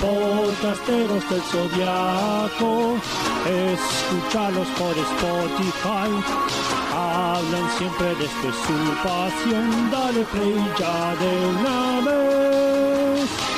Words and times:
Podcasteros 0.00 1.28
del 1.28 1.42
Zodiaco, 1.42 2.96
escúchalos 3.44 4.68
por 4.78 4.96
Spotify. 4.96 6.10
Hablan 6.94 7.70
siempre 7.76 8.14
desde 8.14 8.50
su 8.50 8.76
pasión, 9.02 9.90
dale 9.90 10.24
play 10.32 10.56
ya 10.78 11.14
de 11.16 11.46
una 11.46 12.00
vez. 12.00 13.49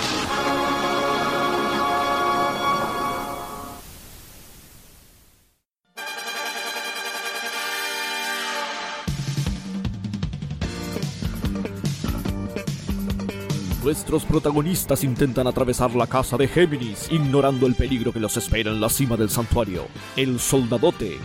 Nuestros 13.93 14.25
protagonistas 14.25 15.05
intentan 15.05 15.47
atravesar 15.47 15.95
la 15.95 16.07
casa 16.07 16.39
de 16.39 16.49
Géminis, 16.49 17.09
ignorando 17.11 17.67
el 17.67 17.75
peligro 17.75 18.11
que 18.11 18.21
los 18.21 18.39
espera 18.39 18.71
en 18.71 18.81
la 18.81 18.89
cima 18.89 19.19
del 19.19 19.29
santuario, 19.29 19.85
el 20.17 20.41
soldadote. 20.41 21.19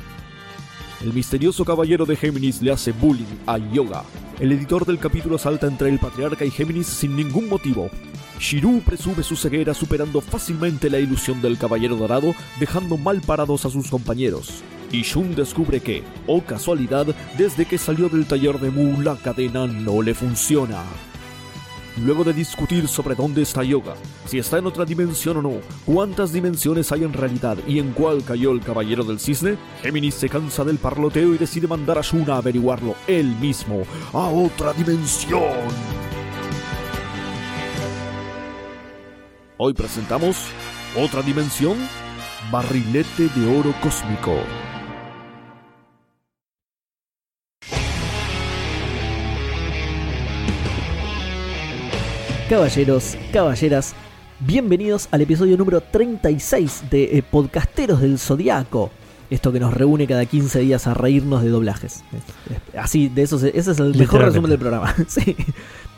El 1.02 1.14
misterioso 1.14 1.64
caballero 1.64 2.06
de 2.06 2.18
Géminis 2.18 2.62
le 2.62 2.74
hace 2.74 2.92
bullying 2.92 3.38
a 3.46 3.58
Yoga. 3.58 4.04
El 4.42 4.52
editor 4.52 4.86
del 4.86 5.00
capítulo 5.00 5.38
salta 5.38 5.66
entre 5.66 5.88
el 5.88 5.98
patriarca 5.98 6.44
y 6.44 6.52
Géminis 6.52 6.88
sin 6.88 7.16
ningún 7.16 7.48
motivo. 7.48 7.90
Shiru 8.38 8.82
presume 8.82 9.24
su 9.24 9.38
ceguera 9.38 9.74
superando 9.74 10.20
fácilmente 10.20 10.90
la 10.90 11.00
ilusión 11.00 11.42
del 11.42 11.58
caballero 11.58 11.96
dorado, 11.96 12.36
dejando 12.60 12.98
mal 12.98 13.22
parados 13.22 13.64
a 13.64 13.70
sus 13.70 13.90
compañeros. 13.90 14.62
Y 14.92 15.04
Shun 15.04 15.36
descubre 15.36 15.80
que, 15.80 16.04
oh 16.28 16.42
casualidad, 16.42 17.08
desde 17.38 17.64
que 17.64 17.78
salió 17.78 18.10
del 18.10 18.26
taller 18.26 18.60
de 18.60 18.72
Mu, 18.72 19.02
la 19.02 19.16
cadena 19.16 19.68
no 19.68 20.02
le 20.02 20.14
funciona. 20.14 20.84
Luego 21.98 22.24
de 22.24 22.32
discutir 22.34 22.88
sobre 22.88 23.16
dónde 23.16 23.42
está 23.42 23.64
Yoga, 23.64 23.96
si 24.26 24.38
está 24.38 24.60
en 24.60 24.68
otra 24.68 24.86
dimensión 24.86 25.38
o 25.38 25.42
no, 25.42 25.54
cuántas 25.84 26.32
dimensiones 26.32 26.92
hay 26.92 27.04
en 27.04 27.14
realidad 27.14 27.58
y 27.68 27.80
en 27.80 27.92
cuál 27.94 28.24
cayó 28.24 28.52
el 28.52 28.62
caballero 28.62 29.04
del 29.04 29.20
cisne, 29.20 29.58
Géminis 29.82 30.14
se 30.14 30.30
cansa 30.30 30.64
del 30.64 30.78
parloteo 30.78 31.34
y 31.34 31.40
decide 31.40 31.68
mandar 31.68 31.98
a 31.98 32.02
Shun 32.02 32.30
a 32.30 32.38
averiguarlo 32.38 32.94
él 33.08 33.36
mismo, 33.38 33.84
a 34.14 34.28
otra 34.28 34.74
dimensión. 34.74 35.42
Hoy 39.58 39.74
presentamos 39.74 40.38
Otra 40.96 41.24
Dimensión, 41.24 41.78
Barrilete 42.52 43.28
de 43.36 43.60
Oro 43.60 43.74
Cósmico. 43.82 44.36
Caballeros, 52.50 53.18
caballeras, 53.34 53.94
bienvenidos 54.40 55.10
al 55.12 55.22
episodio 55.22 55.58
número 55.58 55.82
36 55.82 56.84
de 56.90 57.18
eh, 57.18 57.24
Podcasteros 57.30 58.02
del 58.02 58.18
Zodiaco. 58.18 58.90
Esto 59.30 59.52
que 59.52 59.60
nos 59.60 59.74
reúne 59.74 60.08
cada 60.08 60.26
15 60.26 60.60
días 60.60 60.88
a 60.88 60.94
reírnos 60.94 61.44
de 61.44 61.50
doblajes. 61.50 62.04
Es- 62.14 62.56
es- 62.74 62.76
Así, 62.80 63.10
de 63.10 63.24
eso, 63.24 63.38
se- 63.38 63.58
ese 63.58 63.72
es 63.72 63.80
el 63.80 63.94
mejor 63.96 64.22
resumen 64.22 64.50
del 64.50 64.60
programa. 64.60 64.96
Sí. 65.08 65.36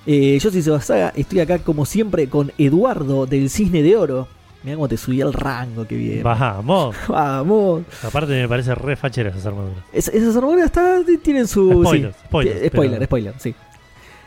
Eh, 0.07 0.39
yo 0.41 0.49
soy 0.49 0.61
Sebasaga, 0.63 1.13
estoy 1.15 1.39
acá 1.41 1.59
como 1.59 1.85
siempre 1.85 2.27
con 2.29 2.51
Eduardo 2.57 3.27
del 3.27 3.49
Cisne 3.51 3.83
de 3.83 3.95
Oro. 3.95 4.27
Mira 4.63 4.75
cómo 4.75 4.87
te 4.87 4.97
subí 4.97 5.21
el 5.21 5.31
rango, 5.31 5.85
que 5.85 5.95
bien. 5.95 6.23
Vamos. 6.23 6.95
Vamos. 7.07 7.83
Aparte 8.03 8.33
me 8.33 8.47
parece 8.47 8.73
re 8.73 8.95
fachera 8.95 9.29
esas 9.29 9.45
armaduras. 9.45 9.83
Es- 9.93 10.07
esas 10.07 10.35
armaduras 10.35 10.65
está- 10.65 10.97
tienen 11.21 11.47
su. 11.47 11.69
Spoilers, 11.83 12.15
sí. 12.15 12.21
spoilers, 12.25 12.61
Eh, 12.63 12.67
spoiler, 12.69 12.93
pero- 12.95 13.05
spoiler, 13.05 13.33
sí. 13.37 13.53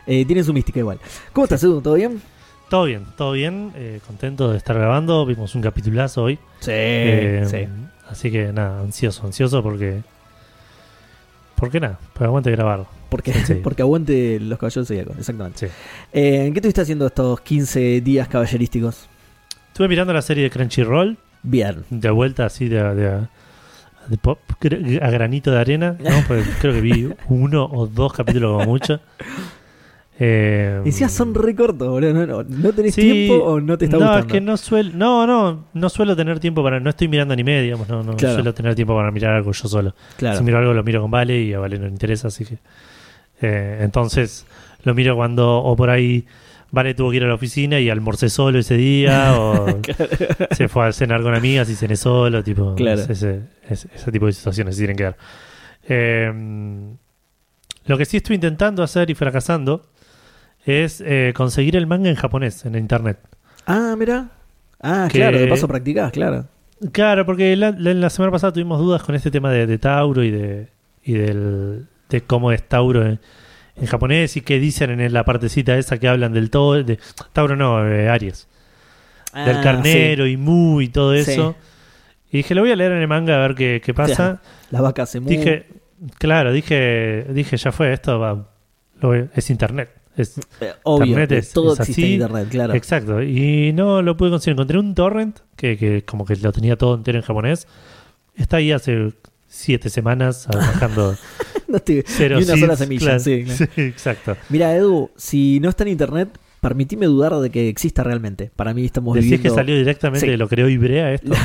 Eh, 0.07 0.25
tienen 0.25 0.43
su 0.43 0.53
mística 0.53 0.79
igual. 0.79 0.99
¿Cómo 1.31 1.45
estás, 1.45 1.63
Edu? 1.63 1.81
¿Todo 1.81 1.93
bien? 1.95 2.21
Todo 2.69 2.85
bien, 2.85 3.05
todo 3.17 3.31
bien. 3.33 3.71
eh, 3.75 3.99
contento 4.07 4.51
de 4.51 4.57
estar 4.57 4.75
grabando. 4.75 5.25
Vimos 5.25 5.53
un 5.55 5.61
capitulazo 5.61 6.23
hoy. 6.23 6.35
Sí, 6.59 6.71
Eh, 6.73 7.67
Así 8.09 8.29
que 8.31 8.51
nada, 8.51 8.81
ansioso, 8.81 9.25
ansioso 9.25 9.63
porque. 9.63 10.01
Porque 11.55 11.79
nada, 11.79 11.99
porque 12.13 12.25
aguante 12.25 12.51
grabar. 12.51 12.85
Porque, 13.09 13.33
Sí. 13.33 13.55
porque 13.63 13.81
aguante 13.81 14.39
los 14.39 14.59
caballeros 14.59 14.87
zodíacos, 14.87 15.17
exactamente. 15.17 15.67
Sí. 15.67 15.73
Eh, 16.11 16.49
¿Qué 16.51 16.57
estuviste 16.59 16.81
haciendo 16.81 17.07
estos 17.07 17.39
15 17.41 18.01
días 18.01 18.27
caballerísticos? 18.27 19.07
Estuve 19.69 19.87
mirando 19.87 20.13
la 20.13 20.21
serie 20.21 20.43
de 20.43 20.49
Crunchyroll, 20.49 21.17
Bien. 21.43 21.85
de 21.89 22.09
vuelta 22.11 22.45
así 22.45 22.67
de, 22.67 22.83
de, 22.95 23.19
de 24.07 24.17
pop, 24.17 24.39
a 25.01 25.09
granito 25.09 25.51
de 25.51 25.59
arena. 25.59 25.95
¿no? 25.99 26.09
Porque 26.27 26.43
creo 26.59 26.73
que 26.73 26.81
vi 26.81 27.09
uno 27.29 27.65
o 27.65 27.87
dos 27.87 28.13
capítulos 28.13 28.57
como 28.59 28.65
mucho. 28.71 28.99
Eh, 30.19 30.79
Decías 30.85 31.11
son 31.11 31.33
re 31.33 31.55
cortos, 31.55 31.87
boludo. 31.89 32.13
¿No, 32.13 32.25
no, 32.27 32.43
no 32.43 32.71
tenés 32.71 32.93
Sí, 32.93 33.01
tiempo 33.01 33.43
o 33.43 33.59
no 33.59 33.77
te 33.77 33.85
está 33.85 33.97
no, 33.97 34.03
gustando? 34.05 34.27
es 34.27 34.31
que 34.33 34.41
no 34.41 34.57
suelo, 34.57 34.91
no, 34.93 35.25
no, 35.25 35.65
no 35.73 35.89
suelo 35.89 36.15
tener 36.15 36.39
tiempo 36.39 36.61
para, 36.63 36.79
no 36.79 36.89
estoy 36.91 37.07
mirando 37.07 37.33
anime, 37.33 37.61
digamos, 37.63 37.89
no, 37.89 38.03
no 38.03 38.15
Claro. 38.15 38.35
suelo 38.35 38.53
tener 38.53 38.75
tiempo 38.75 38.95
para 38.95 39.09
mirar 39.11 39.33
algo 39.33 39.51
yo 39.51 39.67
solo. 39.67 39.95
Claro. 40.17 40.37
Si 40.37 40.43
miro 40.43 40.59
algo 40.59 40.73
lo 40.73 40.83
miro 40.83 41.01
con 41.01 41.09
Vale 41.09 41.41
y 41.41 41.53
a 41.53 41.59
Vale 41.59 41.79
no 41.79 41.85
le 41.85 41.91
interesa, 41.91 42.27
así 42.27 42.45
que, 42.45 42.59
eh, 43.41 43.79
entonces 43.81 44.45
lo 44.83 44.93
miro 44.93 45.15
cuando, 45.15 45.57
o 45.57 45.75
por 45.75 45.89
ahí 45.89 46.25
Vale 46.71 46.93
tuvo 46.93 47.09
que 47.11 47.17
ir 47.17 47.23
a 47.23 47.27
la 47.27 47.35
oficina 47.35 47.79
y 47.79 47.89
almorcé 47.89 48.29
solo 48.29 48.59
ese 48.59 48.75
día, 48.77 49.33
o 49.39 49.65
se 50.51 50.67
fue 50.67 50.87
a 50.87 50.91
cenar 50.91 51.21
con 51.23 51.33
amigas 51.35 51.69
y 51.69 51.75
cené 51.75 51.95
solo, 51.95 52.43
tipo, 52.43 52.75
Claro. 52.75 53.01
ese, 53.01 53.41
ese, 53.67 53.87
ese 53.95 54.11
tipo 54.11 54.27
de 54.27 54.31
situaciones 54.33 54.75
se 54.75 54.81
tienen 54.81 54.95
que 54.97 55.03
dar. 55.03 55.17
Eh, 55.87 56.31
lo 57.85 57.97
que 57.97 58.05
sí 58.05 58.17
estoy 58.17 58.35
intentando 58.35 58.81
hacer 58.81 59.09
y 59.09 59.13
fracasando 59.15 59.85
es 60.65 61.01
eh, 61.05 61.33
conseguir 61.35 61.75
el 61.75 61.87
manga 61.87 62.09
en 62.09 62.15
japonés 62.15 62.65
en 62.65 62.75
internet. 62.75 63.19
Ah, 63.65 63.95
mira. 63.97 64.29
Ah, 64.81 65.07
Que- 65.11 65.19
claro, 65.19 65.39
de 65.39 65.47
paso 65.47 65.67
practicás, 65.67 66.11
claro. 66.11 66.45
Claro, 66.91 67.25
porque 67.25 67.55
la, 67.55 67.71
la- 67.71 67.93
la 67.93 68.09
semana 68.09 68.31
pasada 68.31 68.51
tuvimos 68.53 68.79
dudas 68.79 69.03
con 69.03 69.15
este 69.15 69.31
tema 69.31 69.51
de, 69.51 69.65
de 69.67 69.77
Tauro 69.77 70.23
y 70.23 70.31
de 70.31 70.67
y 71.05 71.13
del, 71.13 71.87
de 72.09 72.21
cómo 72.21 72.51
es 72.51 72.63
Tauro 72.67 73.05
en, 73.05 73.19
en 73.75 73.85
japonés 73.87 74.35
y 74.37 74.41
qué 74.41 74.59
dicen 74.59 74.99
en 74.99 75.13
la 75.13 75.23
partecita 75.25 75.77
esa 75.77 75.97
que 75.97 76.07
hablan 76.07 76.33
del 76.33 76.49
todo, 76.49 76.81
de 76.83 76.99
Tauro 77.33 77.55
no, 77.55 77.85
eh, 77.87 78.09
Aries, 78.09 78.47
del 79.33 79.57
Ah, 79.57 79.61
carnero 79.61 80.27
y 80.27 80.35
Mu 80.37 80.81
y 80.81 80.89
todo 80.89 81.13
Sí. 81.15 81.31
eso. 81.31 81.55
Y 82.31 82.37
dije, 82.37 82.55
lo 82.55 82.61
voy 82.61 82.71
a 82.71 82.75
leer 82.75 82.91
en 82.93 82.97
el 83.01 83.07
manga 83.07 83.35
a 83.35 83.47
ver 83.47 83.55
qué, 83.55 83.81
qué 83.83 83.93
pasa. 83.93 84.41
La 84.71 84.81
vaca 84.81 85.05
se 85.05 85.19
mueve. 85.19 85.37
Dije, 85.37 85.65
claro, 86.17 86.51
dije, 86.51 87.25
dije, 87.29 87.55
ya 87.57 87.71
fue, 87.71 87.93
esto 87.93 88.19
va, 88.19 88.47
lo 88.99 89.13
es 89.13 89.49
internet. 89.49 89.89
Es, 90.15 90.37
Eh, 90.61 90.71
obvio, 90.83 91.05
Internet 91.07 91.29
que 91.29 91.37
es- 91.39 91.51
todo 91.53 91.73
es 91.73 91.79
existe 91.79 92.01
en 92.01 92.05
así. 92.05 92.13
internet, 92.13 92.47
claro. 92.49 92.73
Exacto, 92.75 93.21
y 93.23 93.73
no 93.73 94.01
lo 94.01 94.15
pude 94.17 94.29
conseguir. 94.29 94.53
Encontré 94.53 94.77
un 94.79 94.93
torrent 94.95 95.39
que, 95.55 95.77
que 95.77 96.03
como 96.05 96.25
que 96.25 96.35
lo 96.35 96.51
tenía 96.51 96.75
todo 96.77 96.95
entero 96.95 97.17
en 97.17 97.23
japonés. 97.23 97.67
Está 98.35 98.57
ahí 98.57 98.71
hace 98.71 99.13
siete 99.47 99.89
semanas 99.89 100.47
bajando 100.51 101.15
No 101.67 101.79
cero 102.05 102.37
ni 102.39 102.43
una 102.45 102.57
sola 102.57 102.75
semilla. 102.75 103.05
claro. 103.05 103.19
sí, 103.19 103.43
claro. 103.45 103.71
Sí, 103.75 103.81
exacto. 103.81 104.37
Mira, 104.49 104.75
Edu, 104.75 105.09
si 105.15 105.59
no 105.59 105.69
está 105.69 105.83
en 105.83 105.89
internet, 105.89 106.29
permitime 106.61 107.05
dudar 107.07 107.35
de 107.37 107.49
que 107.49 107.67
exista 107.69 108.03
realmente. 108.03 108.51
Para 108.55 108.73
mí 108.73 108.85
estamos 108.85 109.15
Decís 109.15 109.31
viviendo... 109.31 109.49
que 109.49 109.55
salió 109.55 109.75
directamente 109.77 110.27
Sí. 110.27 110.37
lo 110.37 110.47
creó 110.47 110.69
Ibrea 110.69 111.13
esto. 111.13 111.31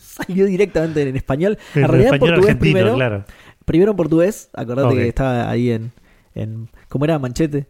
Salió 0.00 0.46
directamente 0.46 1.02
en 1.02 1.16
español. 1.16 1.58
En 1.74 1.88
realidad 1.88 2.14
español 2.14 2.18
portugués 2.34 2.50
argentino, 2.56 2.60
primero. 2.78 2.94
claro. 2.94 3.24
Primero 3.64 3.90
en 3.92 3.96
portugués, 3.96 4.48
acordate 4.52 4.94
que 4.96 5.08
estaba 5.08 5.50
ahí 5.50 5.70
en, 5.70 5.92
en. 6.34 6.68
¿Cómo 6.90 7.06
era? 7.06 7.18
Manchete. 7.18 7.66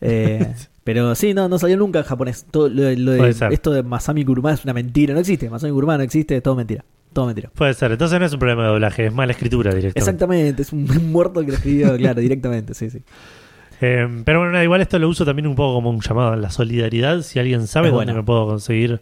Eh, 0.00 0.52
pero 0.84 1.14
sí, 1.14 1.32
no, 1.32 1.48
no 1.48 1.58
salió 1.60 1.76
nunca 1.76 2.00
en 2.00 2.04
japonés. 2.04 2.44
Todo 2.50 2.68
lo, 2.68 2.90
lo 2.92 3.12
de- 3.12 3.36
esto 3.52 3.70
de 3.72 3.84
Masami 3.84 4.24
Kuruma 4.24 4.52
es 4.52 4.64
una 4.64 4.72
mentira. 4.72 5.14
No 5.14 5.20
existe. 5.20 5.48
Masami 5.48 5.72
Kuruma 5.72 5.96
no 5.96 6.02
existe. 6.02 6.36
Es 6.36 6.42
todo 6.42 6.56
mentira. 6.56 6.84
Todo 7.12 7.26
mentira. 7.26 7.50
Puede 7.54 7.72
ser. 7.74 7.92
Entonces 7.92 8.18
no 8.18 8.26
es 8.26 8.32
un 8.32 8.38
problema 8.40 8.64
de 8.64 8.68
doblaje, 8.70 9.06
es 9.06 9.12
mala 9.12 9.32
escritura 9.32 9.70
directamente. 9.70 9.98
Exactamente. 10.00 10.62
Es 10.62 10.72
un 10.72 10.84
muerto 11.12 11.40
que 11.42 11.46
lo 11.48 11.54
escribió, 11.54 11.96
claro, 11.98 12.20
directamente. 12.20 12.74
Sí, 12.74 12.90
sí. 12.90 13.02
Eh, 13.80 14.08
pero 14.24 14.40
bueno, 14.40 14.62
igual 14.62 14.80
esto 14.80 14.98
lo 14.98 15.08
uso 15.08 15.24
también 15.24 15.46
un 15.46 15.54
poco 15.54 15.74
como 15.74 15.90
un 15.90 16.00
llamado 16.00 16.32
a 16.32 16.36
la 16.36 16.50
solidaridad. 16.50 17.20
Si 17.22 17.38
alguien 17.38 17.66
sabe 17.66 17.90
dónde 17.90 18.14
me 18.14 18.22
puedo 18.22 18.46
conseguir 18.46 19.00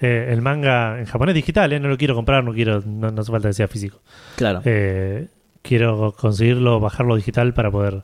eh, 0.00 0.28
el 0.30 0.42
manga 0.42 0.98
en 1.00 1.06
japonés 1.06 1.34
digital, 1.34 1.72
eh, 1.72 1.80
no 1.80 1.88
lo 1.88 1.96
quiero 1.98 2.14
comprar, 2.14 2.44
no 2.44 2.52
quiero, 2.52 2.82
no, 2.86 3.10
no 3.10 3.20
hace 3.20 3.30
falta 3.32 3.48
que 3.48 3.54
sea 3.54 3.68
físico. 3.68 4.00
Claro. 4.36 4.60
Eh, 4.64 5.26
quiero 5.62 6.12
conseguirlo, 6.16 6.78
bajarlo 6.80 7.16
digital 7.16 7.52
para 7.54 7.70
poder 7.70 8.02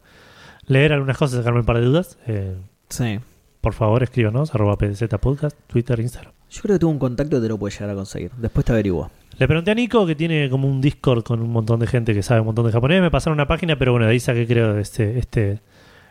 leer 0.68 0.92
algunas 0.92 1.16
cosas, 1.18 1.38
sacarme 1.38 1.60
un 1.60 1.66
par 1.66 1.78
de 1.78 1.84
dudas. 1.86 2.18
Eh, 2.26 2.54
Sí. 2.88 3.18
por 3.60 3.74
favor 3.74 4.02
escríbanos, 4.02 4.54
arroba 4.54 4.76
PDZ 4.78 5.08
Podcast, 5.20 5.56
Twitter, 5.66 5.98
Instagram. 6.00 6.32
Yo 6.50 6.62
creo 6.62 6.76
que 6.76 6.78
tuvo 6.80 6.90
un 6.92 6.98
contacto 6.98 7.36
que 7.36 7.42
te 7.42 7.48
lo 7.48 7.58
puede 7.58 7.74
llegar 7.74 7.90
a 7.90 7.94
conseguir. 7.94 8.30
Después 8.38 8.64
te 8.64 8.72
averiguo. 8.72 9.10
Le 9.36 9.46
pregunté 9.46 9.70
a 9.70 9.74
Nico, 9.74 10.06
que 10.06 10.14
tiene 10.14 10.48
como 10.50 10.66
un 10.68 10.80
Discord 10.80 11.22
con 11.22 11.40
un 11.42 11.50
montón 11.50 11.78
de 11.80 11.86
gente 11.86 12.14
que 12.14 12.22
sabe 12.22 12.40
un 12.40 12.46
montón 12.46 12.66
de 12.66 12.72
japonés. 12.72 13.00
Me 13.02 13.10
pasaron 13.10 13.34
una 13.36 13.46
página, 13.46 13.76
pero 13.78 13.92
bueno, 13.92 14.06
de 14.06 14.12
ahí 14.12 14.20
saqué 14.20 14.46
creo 14.46 14.78
este, 14.78 15.18
este, 15.18 15.60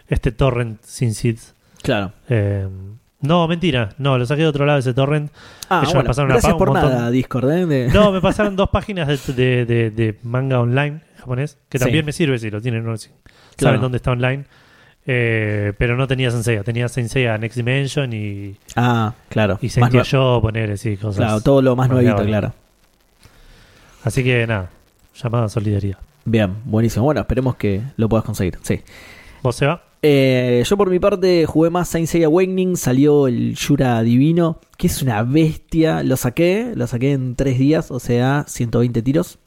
este 0.08 0.32
torrent 0.32 0.80
sin 0.84 1.14
seeds. 1.14 1.54
Claro. 1.82 2.14
Eh, 2.30 2.68
no, 3.22 3.48
mentira. 3.48 3.90
No, 3.98 4.18
lo 4.18 4.26
saqué 4.26 4.44
de 4.44 4.48
otro 4.48 4.66
lado 4.66 4.80
ese 4.80 4.94
torrent. 4.94 5.32
Ah, 5.70 5.80
Ellos 5.82 5.94
me 5.94 5.98
bueno, 6.00 6.08
pasaron 6.08 6.30
gracias 6.30 6.54
por 6.54 6.70
un 6.70 6.76
nada, 6.76 7.10
Discord. 7.10 7.50
¿eh? 7.52 7.66
De- 7.66 7.88
No, 7.90 8.12
me 8.12 8.22
pasaron 8.22 8.56
dos 8.56 8.70
páginas 8.70 9.08
de, 9.36 9.66
de- 9.66 10.20
manga 10.24 10.60
online 10.62 11.02
japonés, 11.18 11.58
que 11.68 11.80
Sí. 11.80 11.84
también 11.84 12.06
me 12.06 12.14
sirve 12.14 12.38
si 12.40 12.50
lo 12.52 12.62
tienen, 12.62 12.86
no 12.86 12.96
si 12.96 13.10
Claro. 13.58 13.74
saben 13.76 13.82
dónde 13.82 13.98
está 13.98 14.12
online. 14.12 14.46
Eh, 15.10 15.72
pero 15.78 15.96
no 15.96 16.06
tenía 16.08 16.32
Senseiya, 16.32 16.64
tenía 16.64 16.88
Senseiya 16.90 17.38
Next 17.38 17.56
Dimension 17.56 18.12
y, 18.12 18.56
Ah, 18.76 19.14
claro. 19.30 19.58
y 19.62 19.70
Sentía 19.70 20.04
yo 20.04 20.40
poner 20.42 20.72
así 20.72 20.98
cosas. 20.98 21.18
Claro, 21.18 21.42
todo 21.42 21.62
lo 21.62 21.76
más 21.78 21.90
nuevito, 21.90 22.24
claro. 22.26 22.54
Así 24.04 24.24
que 24.24 24.46
nada, 24.48 24.70
llamada 25.22 25.50
solidaridad. 25.50 25.98
Bien, 26.26 26.56
buenísimo. 26.66 27.06
Bueno, 27.06 27.22
esperemos 27.22 27.56
que 27.56 27.82
lo 27.96 28.10
puedas 28.10 28.26
conseguir. 28.26 28.58
Sí. 28.64 28.82
¿Vos 29.42 29.56
se 29.56 29.66
va? 29.66 29.84
Eh, 30.02 30.64
yo 30.66 30.78
por 30.78 30.90
mi 30.90 31.00
parte 31.00 31.46
jugué 31.46 31.70
más 31.70 31.88
Saint 31.90 32.08
Seiya 32.08 32.28
Awakening, 32.28 32.76
salió 32.78 33.28
el 33.28 33.56
Yura 33.56 34.02
Divino, 34.04 34.60
que 34.78 34.88
es 34.88 35.02
una 35.02 35.24
bestia. 35.24 36.04
Lo 36.04 36.18
saqué, 36.18 36.74
lo 36.76 36.86
saqué 36.86 37.14
en 37.14 37.36
tres 37.36 37.58
días, 37.58 37.92
o 37.92 38.00
sea, 38.00 38.44
120 38.48 39.02
tiros. 39.02 39.40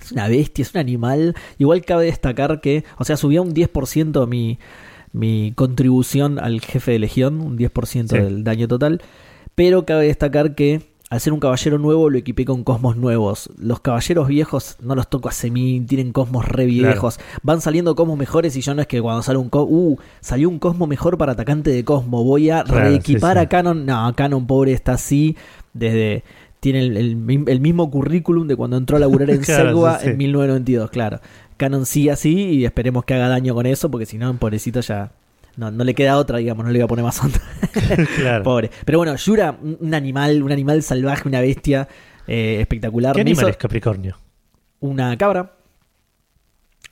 Es 0.00 0.12
una 0.12 0.28
bestia, 0.28 0.62
es 0.62 0.74
un 0.74 0.80
animal. 0.80 1.34
Igual 1.58 1.84
cabe 1.84 2.06
destacar 2.06 2.60
que, 2.60 2.84
o 2.98 3.04
sea, 3.04 3.16
subía 3.16 3.40
un 3.42 3.52
10% 3.54 4.26
mi, 4.26 4.58
mi 5.12 5.52
contribución 5.54 6.38
al 6.38 6.60
jefe 6.60 6.92
de 6.92 6.98
legión, 6.98 7.40
un 7.40 7.56
10% 7.56 8.08
Sí. 8.16 8.16
del 8.22 8.44
daño 8.44 8.68
total. 8.68 9.00
Pero 9.54 9.86
cabe 9.86 10.06
destacar 10.06 10.54
que 10.54 10.82
al 11.10 11.20
ser 11.20 11.32
un 11.32 11.38
caballero 11.38 11.78
nuevo 11.78 12.10
lo 12.10 12.18
equipé 12.18 12.44
con 12.44 12.64
cosmos 12.64 12.96
nuevos. 12.96 13.48
Los 13.56 13.78
caballeros 13.78 14.26
viejos 14.26 14.76
no 14.80 14.96
los 14.96 15.08
toco 15.08 15.28
hace 15.28 15.48
mil, 15.50 15.86
tienen 15.86 16.10
cosmos 16.12 16.44
re 16.48 16.66
Claro. 16.66 16.88
viejos. 16.90 17.20
Van 17.42 17.60
saliendo 17.60 17.94
cosmos 17.94 18.18
mejores 18.18 18.56
y 18.56 18.62
yo 18.62 18.74
no 18.74 18.80
es 18.82 18.88
que 18.88 19.00
cuando 19.00 19.22
sale 19.22 19.38
un 19.38 19.48
cosmo, 19.48 19.76
uh, 19.76 19.98
salió 20.20 20.48
un 20.48 20.58
cosmo 20.58 20.88
mejor 20.88 21.16
para 21.16 21.32
atacante 21.32 21.70
de 21.70 21.84
cosmo, 21.84 22.24
voy 22.24 22.50
a 22.50 22.64
Claro, 22.64 22.88
reequipar 22.88 23.36
sí, 23.36 23.40
sí. 23.40 23.44
a 23.44 23.48
Canon. 23.48 23.86
No, 23.86 24.12
Canon 24.16 24.46
pobre 24.48 24.72
está 24.72 24.94
así 24.94 25.36
desde... 25.72 26.24
Tiene 26.64 26.80
el, 26.80 26.96
el 26.96 27.16
mi- 27.16 27.44
el 27.46 27.60
mismo 27.60 27.90
currículum 27.90 28.48
de 28.48 28.56
cuando 28.56 28.78
entró 28.78 28.96
a 28.96 29.00
laburar 29.00 29.28
en 29.28 29.40
Claro, 29.42 29.68
Segua 29.68 29.98
sí, 29.98 30.04
sí. 30.06 30.10
en 30.12 30.16
1992, 30.16 30.90
claro. 30.90 31.20
Canon 31.58 31.84
sigue 31.84 32.10
así 32.10 32.32
y 32.34 32.64
esperemos 32.64 33.04
que 33.04 33.12
haga 33.12 33.28
daño 33.28 33.54
con 33.54 33.66
eso, 33.66 33.90
porque 33.90 34.06
si 34.06 34.16
no, 34.16 34.34
pobrecito 34.38 34.80
ya 34.80 35.12
no, 35.58 35.70
no 35.70 35.84
le 35.84 35.94
queda 35.94 36.16
otra, 36.16 36.38
digamos, 36.38 36.64
no 36.64 36.72
le 36.72 36.78
voy 36.78 36.84
a 36.84 36.88
poner 36.88 37.04
más 37.04 37.22
onda. 37.22 37.38
claro. 38.16 38.42
Pobre. 38.44 38.70
Pero 38.86 38.96
bueno, 38.98 39.14
Yura, 39.16 39.56
un 39.62 39.92
animal, 39.92 40.42
un 40.42 40.52
animal 40.52 40.82
salvaje, 40.82 41.28
una 41.28 41.40
bestia 41.42 41.86
eh, 42.26 42.56
espectacular. 42.62 43.14
¿Qué 43.14 43.20
animal 43.20 43.50
es 43.50 43.56
Capricornio? 43.58 44.16
Una 44.80 45.16
cabra 45.18 45.52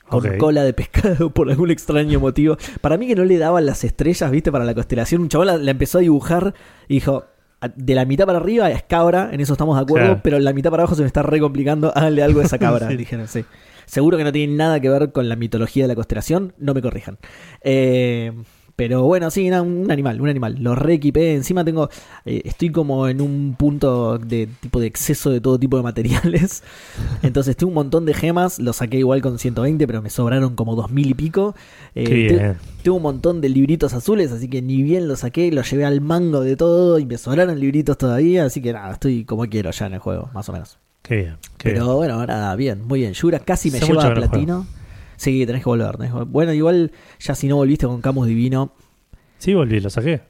con 0.09 0.37
cola 0.37 0.63
de 0.63 0.75
pescado 0.75 1.31
por 1.31 1.51
algún 1.51 1.71
extraño 1.71 2.21
motivo. 2.21 2.59
Para 2.83 2.99
mí 2.99 3.07
que 3.07 3.15
no 3.15 3.25
le 3.25 3.39
daban 3.39 3.65
las 3.65 3.83
estrellas, 3.85 4.31
viste, 4.31 4.53
para 4.53 4.65
la 4.67 4.75
constelación. 4.75 5.23
Un 5.23 5.29
chaval 5.31 5.47
la, 5.47 5.57
la 5.57 5.71
empezó 5.71 5.97
a 5.99 6.01
dibujar 6.03 6.53
y 6.87 6.95
dijo, 6.95 7.17
"A- 7.17 7.32
de 7.75 7.95
la 7.95 8.05
mitad 8.05 8.27
para 8.27 8.39
arriba 8.39 8.71
es 8.71 8.83
cabra, 8.83 9.31
en 9.33 9.41
eso 9.41 9.53
estamos 9.53 9.77
de 9.77 9.83
acuerdo, 9.83 10.07
Claro. 10.09 10.21
pero 10.25 10.39
la 10.39 10.53
mitad 10.53 10.71
para 10.71 10.83
abajo 10.83 10.95
se 10.95 11.03
me 11.03 11.07
está 11.07 11.23
re 11.23 11.39
complicando, 11.41 11.93
háganle 11.95 12.23
algo 12.23 12.41
a 12.41 12.45
esa 12.45 12.59
cabra. 12.59 12.89
Sí. 12.91 12.97
Dijeron, 12.97 13.29
sí. 13.29 13.45
Seguro 13.87 14.17
que 14.17 14.25
no 14.25 14.33
tiene 14.33 14.55
nada 14.55 14.81
que 14.81 14.89
ver 14.89 15.13
con 15.13 15.29
la 15.29 15.37
mitología 15.37 15.85
de 15.85 15.89
la 15.89 15.95
constelación, 15.95 16.55
no 16.59 16.73
me 16.75 16.81
corrijan. 16.83 17.19
Eh, 17.63 18.33
pero 18.77 19.03
bueno, 19.03 19.31
sí, 19.31 19.49
nada, 19.49 19.63
un 19.63 19.91
animal, 19.91 20.21
un 20.21 20.29
animal. 20.29 20.57
Lo 20.61 20.75
reequipé. 20.75 21.35
Encima 21.35 21.65
tengo. 21.65 21.89
eh, 22.25 22.43
estoy 22.45 22.71
como 22.71 23.09
en 23.09 23.21
un 23.21 23.55
punto 23.59 24.19
de 24.19 24.49
tipo 24.61 24.81
de 24.81 24.87
exceso 24.87 25.31
de 25.31 25.41
todo 25.41 25.59
tipo 25.59 25.77
de 25.77 25.83
materiales. 25.83 26.63
Entonces 27.23 27.57
tengo 27.57 27.69
un 27.71 27.75
montón 27.75 28.05
de 28.07 28.15
gemas. 28.15 28.59
Lo 28.59 28.73
saqué 28.73 28.99
igual 28.99 29.21
con 29.23 29.39
120, 29.39 29.87
pero 29.87 30.03
me 30.03 30.11
sobraron 30.11 30.55
como 30.57 30.75
2000 30.77 31.11
y 31.11 31.15
pico. 31.15 31.55
Eh, 31.95 32.05
Qué 32.05 32.29
te- 32.29 32.35
bien. 32.39 32.57
tengo 32.83 32.97
un 32.97 33.03
montón 33.03 33.41
de 33.41 33.49
libritos 33.49 33.93
azules, 33.95 34.33
así 34.33 34.49
que 34.49 34.63
ni 34.63 34.83
bien 34.83 35.09
lo 35.09 35.17
saqué, 35.17 35.51
lo 35.53 35.63
llevé 35.63 35.85
al 35.85 36.01
mango 36.01 36.41
de 36.41 36.57
todo 36.57 36.99
y 36.99 37.07
me 37.07 37.19
sobraron 37.19 37.59
libritos 37.61 37.99
todavía. 37.99 38.45
Así 38.45 38.61
que 38.63 38.73
nada, 38.73 38.93
estoy 38.93 39.25
como 39.25 39.45
quiero 39.47 39.71
ya 39.71 39.87
en 39.87 39.95
el 39.95 39.99
juego, 40.01 40.31
más 40.35 40.49
o 40.49 40.53
menos. 40.53 40.79
Qué 41.03 41.17
bien. 41.17 41.37
qué 41.59 41.71
Pero 41.71 41.85
bien. 41.85 41.97
bueno, 41.97 42.27
nada, 42.27 42.55
bien, 42.57 42.87
muy 42.87 43.01
bien. 43.01 43.13
Yura 43.13 43.41
casi 43.41 43.71
me 43.71 43.81
lleva 43.81 44.05
a 44.07 44.09
no 44.11 44.15
platino. 44.15 44.67
Sí, 45.23 45.47
tenés 45.47 45.63
que 45.63 45.69
volver. 45.69 45.97
tenés 45.97 46.13
que 46.13 46.19
vol- 46.19 46.29
Bueno, 46.29 46.53
igual 46.53 46.91
ya 47.21 47.35
si 47.35 47.47
no 47.49 47.57
volviste 47.57 47.87
con 47.87 48.01
Camus 48.01 48.27
Divino. 48.27 48.73
Sí, 49.39 49.55
volví, 49.55 49.81
lo 49.81 49.89
saqué. 49.91 50.23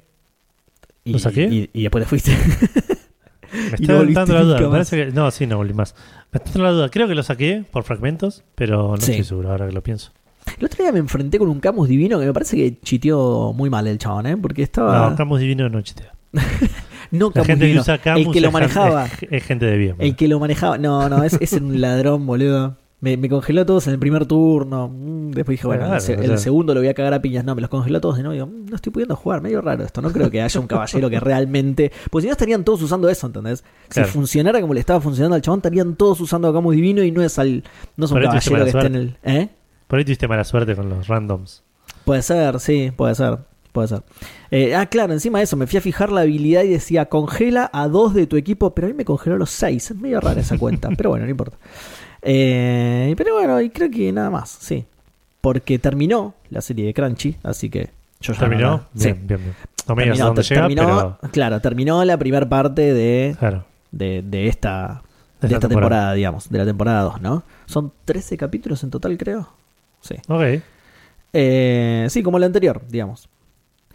Y, 1.05 1.13
¿Lo 1.13 1.19
saqué? 1.19 1.45
Y, 1.45 1.71
y 1.73 1.83
después 1.83 2.05
te 2.05 2.09
fuiste. 2.09 2.33
Me 3.53 3.75
está 3.81 3.93
no 3.93 4.05
dando 4.13 4.35
la 4.35 4.43
duda. 4.43 4.55
nunca 4.55 4.67
me 4.69 4.71
parece 4.73 4.97
que... 4.97 5.13
No, 5.13 5.31
sí, 5.31 5.47
no 5.47 5.57
volví 5.59 5.75
más. 5.75 5.95
Me 6.33 6.39
está 6.39 6.51
dando 6.51 6.65
la 6.65 6.71
duda. 6.71 6.89
Creo 6.91 7.07
que 7.09 7.15
lo 7.15 7.23
saqué 7.23 7.65
por 7.71 7.85
fragmentos, 7.85 8.45
pero 8.55 8.91
no 8.93 8.97
Sí. 8.99 9.11
estoy 9.13 9.25
seguro 9.25 9.51
ahora 9.51 9.67
que 9.67 9.73
lo 9.73 9.83
pienso. 9.83 10.13
El 10.59 10.65
otro 10.67 10.83
día 10.83 10.93
me 10.93 10.99
enfrenté 10.99 11.39
con 11.39 11.49
un 11.49 11.61
Camus 11.61 11.89
Divino 11.89 12.19
que 12.19 12.27
me 12.27 12.33
parece 12.33 12.57
que 12.57 12.79
chiteó 12.81 13.53
muy 13.53 13.69
mal 13.71 13.87
el 13.87 13.99
chabón, 13.99 14.27
¿eh? 14.27 14.37
Porque 14.37 14.63
estaba. 14.63 15.11
No, 15.11 15.17
Camus 15.17 15.41
Divino 15.41 15.69
no 15.69 15.81
chitea. 15.83 16.13
No, 17.11 17.27
La 17.27 17.33
Camus 17.35 17.47
gente 17.47 17.61
que 17.61 17.67
Divino. 17.67 17.81
usa 17.83 17.99
Camus 17.99 18.27
el 18.29 18.33
que 18.33 18.41
lo 18.41 18.51
manejaba. 18.51 19.05
Es, 19.05 19.13
es 19.31 19.45
gente 19.45 19.67
de 19.67 19.77
bien. 19.77 19.97
El 19.99 20.17
que 20.17 20.29
lo 20.29 20.41
manejaba. 20.41 20.79
No, 20.79 21.11
no, 21.11 21.23
es, 21.25 21.35
es 21.43 21.53
un 21.53 21.79
ladrón, 21.79 22.25
boludo. 22.27 22.79
Me, 23.03 23.17
me 23.17 23.29
congeló 23.29 23.63
a 23.63 23.67
todos 23.67 23.87
en 23.89 23.95
el 23.95 23.99
primer 23.99 24.27
turno. 24.27 24.89
Mm, 24.89 25.33
Después 25.33 25.55
dije, 25.59 25.67
bueno, 25.67 25.87
Claro, 25.87 26.05
el, 26.07 26.19
o 26.19 26.23
el 26.23 26.29
sea. 26.29 26.39
segundo 26.39 26.73
lo 26.73 26.81
voy 26.81 26.89
a 26.89 26.95
cagar 26.95 27.13
a 27.15 27.21
piñas. 27.21 27.45
No, 27.45 27.55
me 27.55 27.61
los 27.61 27.69
congeló 27.69 27.99
a 27.99 28.01
todos 28.01 28.17
de 28.17 28.23
nuevo. 28.23 28.33
Digo, 28.35 28.47
mm, 28.47 28.71
no 28.71 28.77
estoy 28.77 28.93
pudiendo 28.93 29.17
jugar, 29.17 29.43
medio 29.43 29.61
raro 29.61 29.83
esto. 29.85 30.01
No 30.01 30.13
creo 30.13 30.31
que 30.31 30.41
haya 30.41 30.61
un 30.61 30.69
caballero 30.69 31.11
que 31.11 31.19
realmente. 31.19 31.91
Pues 32.11 32.23
si 32.23 32.29
no 32.29 32.33
estarían 32.33 32.65
todos 32.65 32.81
usando 32.81 33.09
eso, 33.09 33.27
¿entendés? 33.27 33.65
Claro. 33.89 34.07
Si 34.09 34.15
funcionara 34.15 34.61
como 34.61 34.73
le 34.73 34.81
estaba 34.81 35.01
funcionando 35.01 35.35
al 35.35 35.43
chabón, 35.43 35.59
estarían 35.59 35.97
todos 35.97 36.21
usando 36.21 36.47
a 36.49 36.53
Camus 36.53 36.75
Divino 36.77 37.03
y 37.03 37.11
no 37.11 37.23
es 37.23 37.39
al. 37.39 37.65
No 37.97 38.05
es 38.07 38.13
un 38.13 38.23
caballero 38.23 38.65
que 38.65 38.71
esté 38.71 38.87
en 38.87 38.95
el. 38.95 39.17
¿Eh? 39.25 39.49
Por 39.89 39.99
ahí 39.99 40.05
tuviste 40.05 40.29
mala 40.29 40.45
suerte 40.45 40.77
con 40.77 40.89
los 40.89 41.09
randoms. 41.09 41.65
Puede 42.05 42.23
ser, 42.23 42.61
sí, 42.61 42.93
puede 42.97 43.15
ser. 43.17 43.39
Puede 43.73 43.89
ser. 43.89 44.03
Eh, 44.51 44.75
ah, 44.77 44.85
claro, 44.87 45.13
encima 45.15 45.39
de 45.39 45.45
eso, 45.45 45.57
me 45.57 45.67
fui 45.67 45.79
a 45.79 45.81
fijar 45.81 46.13
la 46.13 46.21
habilidad 46.21 46.63
y 46.63 46.69
decía 46.69 47.07
congela 47.07 47.71
a 47.73 47.89
dos 47.89 48.13
de 48.13 48.27
tu 48.27 48.37
equipo, 48.37 48.75
pero 48.75 48.87
a 48.87 48.91
mí 48.91 48.95
me 48.95 49.05
congeló 49.07 49.37
a 49.37 49.39
los 49.39 49.51
seis. 49.51 49.91
Es 49.91 49.97
medio 49.97 50.21
rara 50.21 50.41
esa 50.41 50.59
cuenta, 50.59 50.91
pero 50.97 51.11
bueno, 51.11 51.25
no 51.25 51.31
importa. 51.31 51.57
Eh, 52.23 53.15
pero 53.17 53.35
bueno, 53.35 53.61
y 53.61 53.71
creo 53.71 53.91
que 53.91 54.13
nada 54.13 54.31
más, 54.31 54.49
sí. 54.51 54.85
Porque 55.41 55.79
terminó 55.79 56.35
la 56.51 56.61
serie 56.61 56.87
de 56.87 56.95
Crunchy, 56.95 57.37
así 57.43 57.69
que 57.69 57.91
yo 58.21 58.33
ya 58.33 58.39
¿Terminó? 58.41 58.71
no- 58.71 58.79
sí. 58.95 59.13
Bien, 59.13 59.27
bien, 59.27 59.41
bien. 59.41 59.55
No 59.89 59.97
me 59.97 60.05
digas 60.05 60.19
Terminó, 60.19 60.27
dónde 60.27 60.43
llega, 60.43 60.63
terminó- 60.69 61.19
pero... 61.21 61.33
Claro, 61.33 61.61
terminó 61.61 62.05
la 62.05 62.17
primera 62.17 62.49
parte 62.49 62.95
de, 62.95 63.35
Claro. 63.39 63.65
de, 63.91 64.23
de 64.23 64.47
esta, 64.47 65.03
De 65.41 65.49
de 65.49 65.55
esta 65.55 65.57
esta 65.57 65.69
temporada. 65.69 66.13
digamos, 66.15 66.49
de 66.49 66.59
la 66.59 66.65
temporada 66.65 67.03
2, 67.03 67.21
¿no? 67.21 67.43
Son 67.67 67.93
13 68.05 68.37
capítulos 68.37 68.85
en 68.85 68.91
total, 68.91 69.19
creo. 69.19 69.49
Sí. 70.01 70.15
Ok. 70.29 70.63
Eh, 71.33 72.07
sí, 72.11 72.23
como 72.23 72.39
la 72.39 72.47
anterior, 72.47 72.81
digamos. 72.89 73.29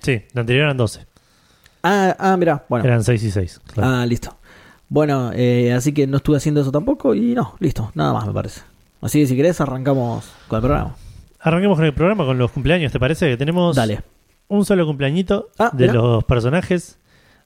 Sí, 0.02 0.22
la 0.34 0.42
anterior 0.42 0.66
eran 0.66 0.76
12. 0.78 1.06
Ah, 1.84 2.16
ah 2.20 2.36
mira, 2.36 2.66
bueno. 2.68 2.84
Eran 2.86 3.04
6 3.04 3.24
y 3.24 3.32
6. 3.32 3.62
Claro. 3.74 3.90
Ah, 3.90 4.06
listo. 4.06 4.36
Bueno, 4.90 5.32
eh, 5.34 5.74
así 5.74 5.94
que 5.94 6.08
no 6.08 6.18
estuve 6.18 6.38
haciendo 6.38 6.62
eso 6.62 6.72
tampoco 6.72 7.14
y 7.14 7.34
no, 7.36 7.56
listo, 7.60 7.92
nada 7.96 8.14
más 8.14 8.26
me 8.28 8.34
parece. 8.34 8.62
Así 9.02 9.20
que 9.20 9.28
si 9.28 9.36
querés 9.36 9.60
arrancamos 9.62 10.32
con 10.48 10.58
el 10.58 10.62
programa. 10.64 10.96
Arranquemos 11.40 11.78
con 11.78 11.86
el 11.86 11.94
programa, 11.94 12.26
con 12.26 12.38
los 12.38 12.52
cumpleaños, 12.52 12.92
¿te 12.92 13.00
parece? 13.00 13.28
Que 13.30 13.38
tenemos 13.38 13.76
Dale. 13.76 14.02
un 14.48 14.66
solo 14.66 14.86
cumpleañito 14.86 15.50
Ah, 15.60 15.70
de 15.74 15.84
mirá. 15.88 15.94
los 15.94 16.24
personajes 16.24 16.98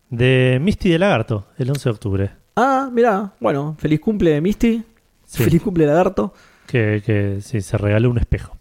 de 0.09 0.59
Misty 0.61 0.89
de 0.89 0.99
Lagarto, 0.99 1.45
el 1.57 1.69
11 1.69 1.83
de 1.89 1.93
octubre. 1.93 2.29
Ah, 2.55 2.89
mira, 2.91 3.33
bueno, 3.39 3.75
feliz 3.79 3.99
cumple 3.99 4.39
Misty, 4.39 4.83
Sí, 5.25 5.43
feliz 5.43 5.61
cumple 5.61 5.85
Lagarto. 5.87 6.33
que, 6.67 7.01
que 7.05 7.39
sí, 7.41 7.61
se 7.61 7.77
regaló 7.77 8.09
un 8.11 8.17
espejo. 8.19 8.55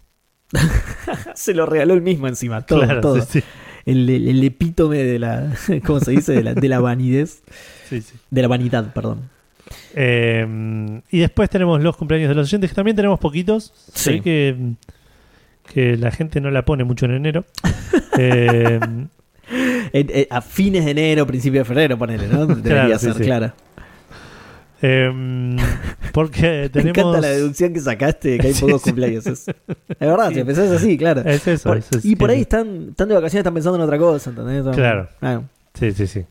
Se 1.35 1.53
lo 1.53 1.65
regaló 1.65 1.93
el 1.93 2.01
mismo 2.01 2.27
encima, 2.27 2.61
todo, 2.65 2.81
Claro, 2.81 3.01
todo. 3.01 3.21
sí, 3.21 3.39
sí. 3.39 3.43
El, 3.85 4.09
el- 4.09 4.27
el 4.27 4.43
epítome 4.43 4.97
de 4.99 5.17
la, 5.19 5.53
¿cómo 5.85 5.99
se 5.99 6.11
dice? 6.11 6.33
De 6.33 6.43
la, 6.43 6.53
de 6.53 6.67
la 6.67 6.79
vanidez, 6.79 7.41
Sí, 7.91 8.01
sí. 8.01 8.15
de 8.31 8.41
la 8.41 8.47
vanidad, 8.47 8.91
perdón. 8.93 9.29
Eh, 9.95 11.01
y 11.11 11.19
después 11.19 11.49
tenemos 11.49 11.81
los 11.81 11.95
cumpleaños 11.95 12.29
de 12.29 12.35
los 12.35 12.47
oyentes, 12.47 12.71
que 12.71 12.75
también 12.75 12.95
tenemos 12.95 13.19
poquitos. 13.19 13.71
Sí. 13.93 14.13
Sé 14.15 14.21
que, 14.21 14.55
que 15.73 15.95
la 15.97 16.09
gente 16.11 16.41
no 16.41 16.49
la 16.51 16.65
pone 16.65 16.83
mucho 16.83 17.05
en 17.05 17.11
enero. 17.11 17.45
Eh, 18.17 18.79
en- 19.93 20.27
a 20.29 20.41
fines 20.41 20.85
de 20.85 20.91
enero, 20.91 21.25
principio 21.27 21.59
de 21.61 21.65
febrero, 21.65 21.97
ponele, 21.97 22.27
¿no? 22.27 22.45
Debería 22.45 22.85
Claro, 22.85 22.99
ser, 22.99 23.13
sí. 23.15 23.23
claro. 23.23 23.53
eh, 24.81 25.57
porque 26.13 26.41
Me 26.63 26.69
tenemos. 26.69 26.97
encanta 26.97 27.21
la 27.21 27.27
deducción 27.29 27.73
que 27.73 27.79
sacaste 27.79 28.29
de 28.29 28.37
que 28.39 28.47
hay 28.47 28.53
Sí, 28.53 28.61
pocos 28.61 28.81
sí. 28.81 28.89
cumpleaños. 28.91 29.25
Es, 29.27 29.47
es 29.47 29.55
verdad, 29.99 30.29
Sí. 30.29 30.33
si 30.35 30.39
empezás 30.41 30.71
así, 30.71 30.97
claro. 30.97 31.21
Es 31.25 31.45
eso. 31.47 31.69
Por- 31.69 31.77
eso 31.77 31.89
y 32.03 32.15
por 32.15 32.29
ahí 32.29 32.41
están, 32.41 32.89
están 32.89 33.07
de 33.09 33.15
vacaciones, 33.15 33.41
están 33.41 33.53
pensando 33.53 33.77
en 33.77 33.83
otra 33.83 33.97
cosa, 33.97 34.29
¿entendés? 34.29 34.75
Claro. 34.75 35.09
Ah, 35.21 35.41
Sí, 35.73 35.91
sí, 35.93 36.05
sí. 36.07 36.25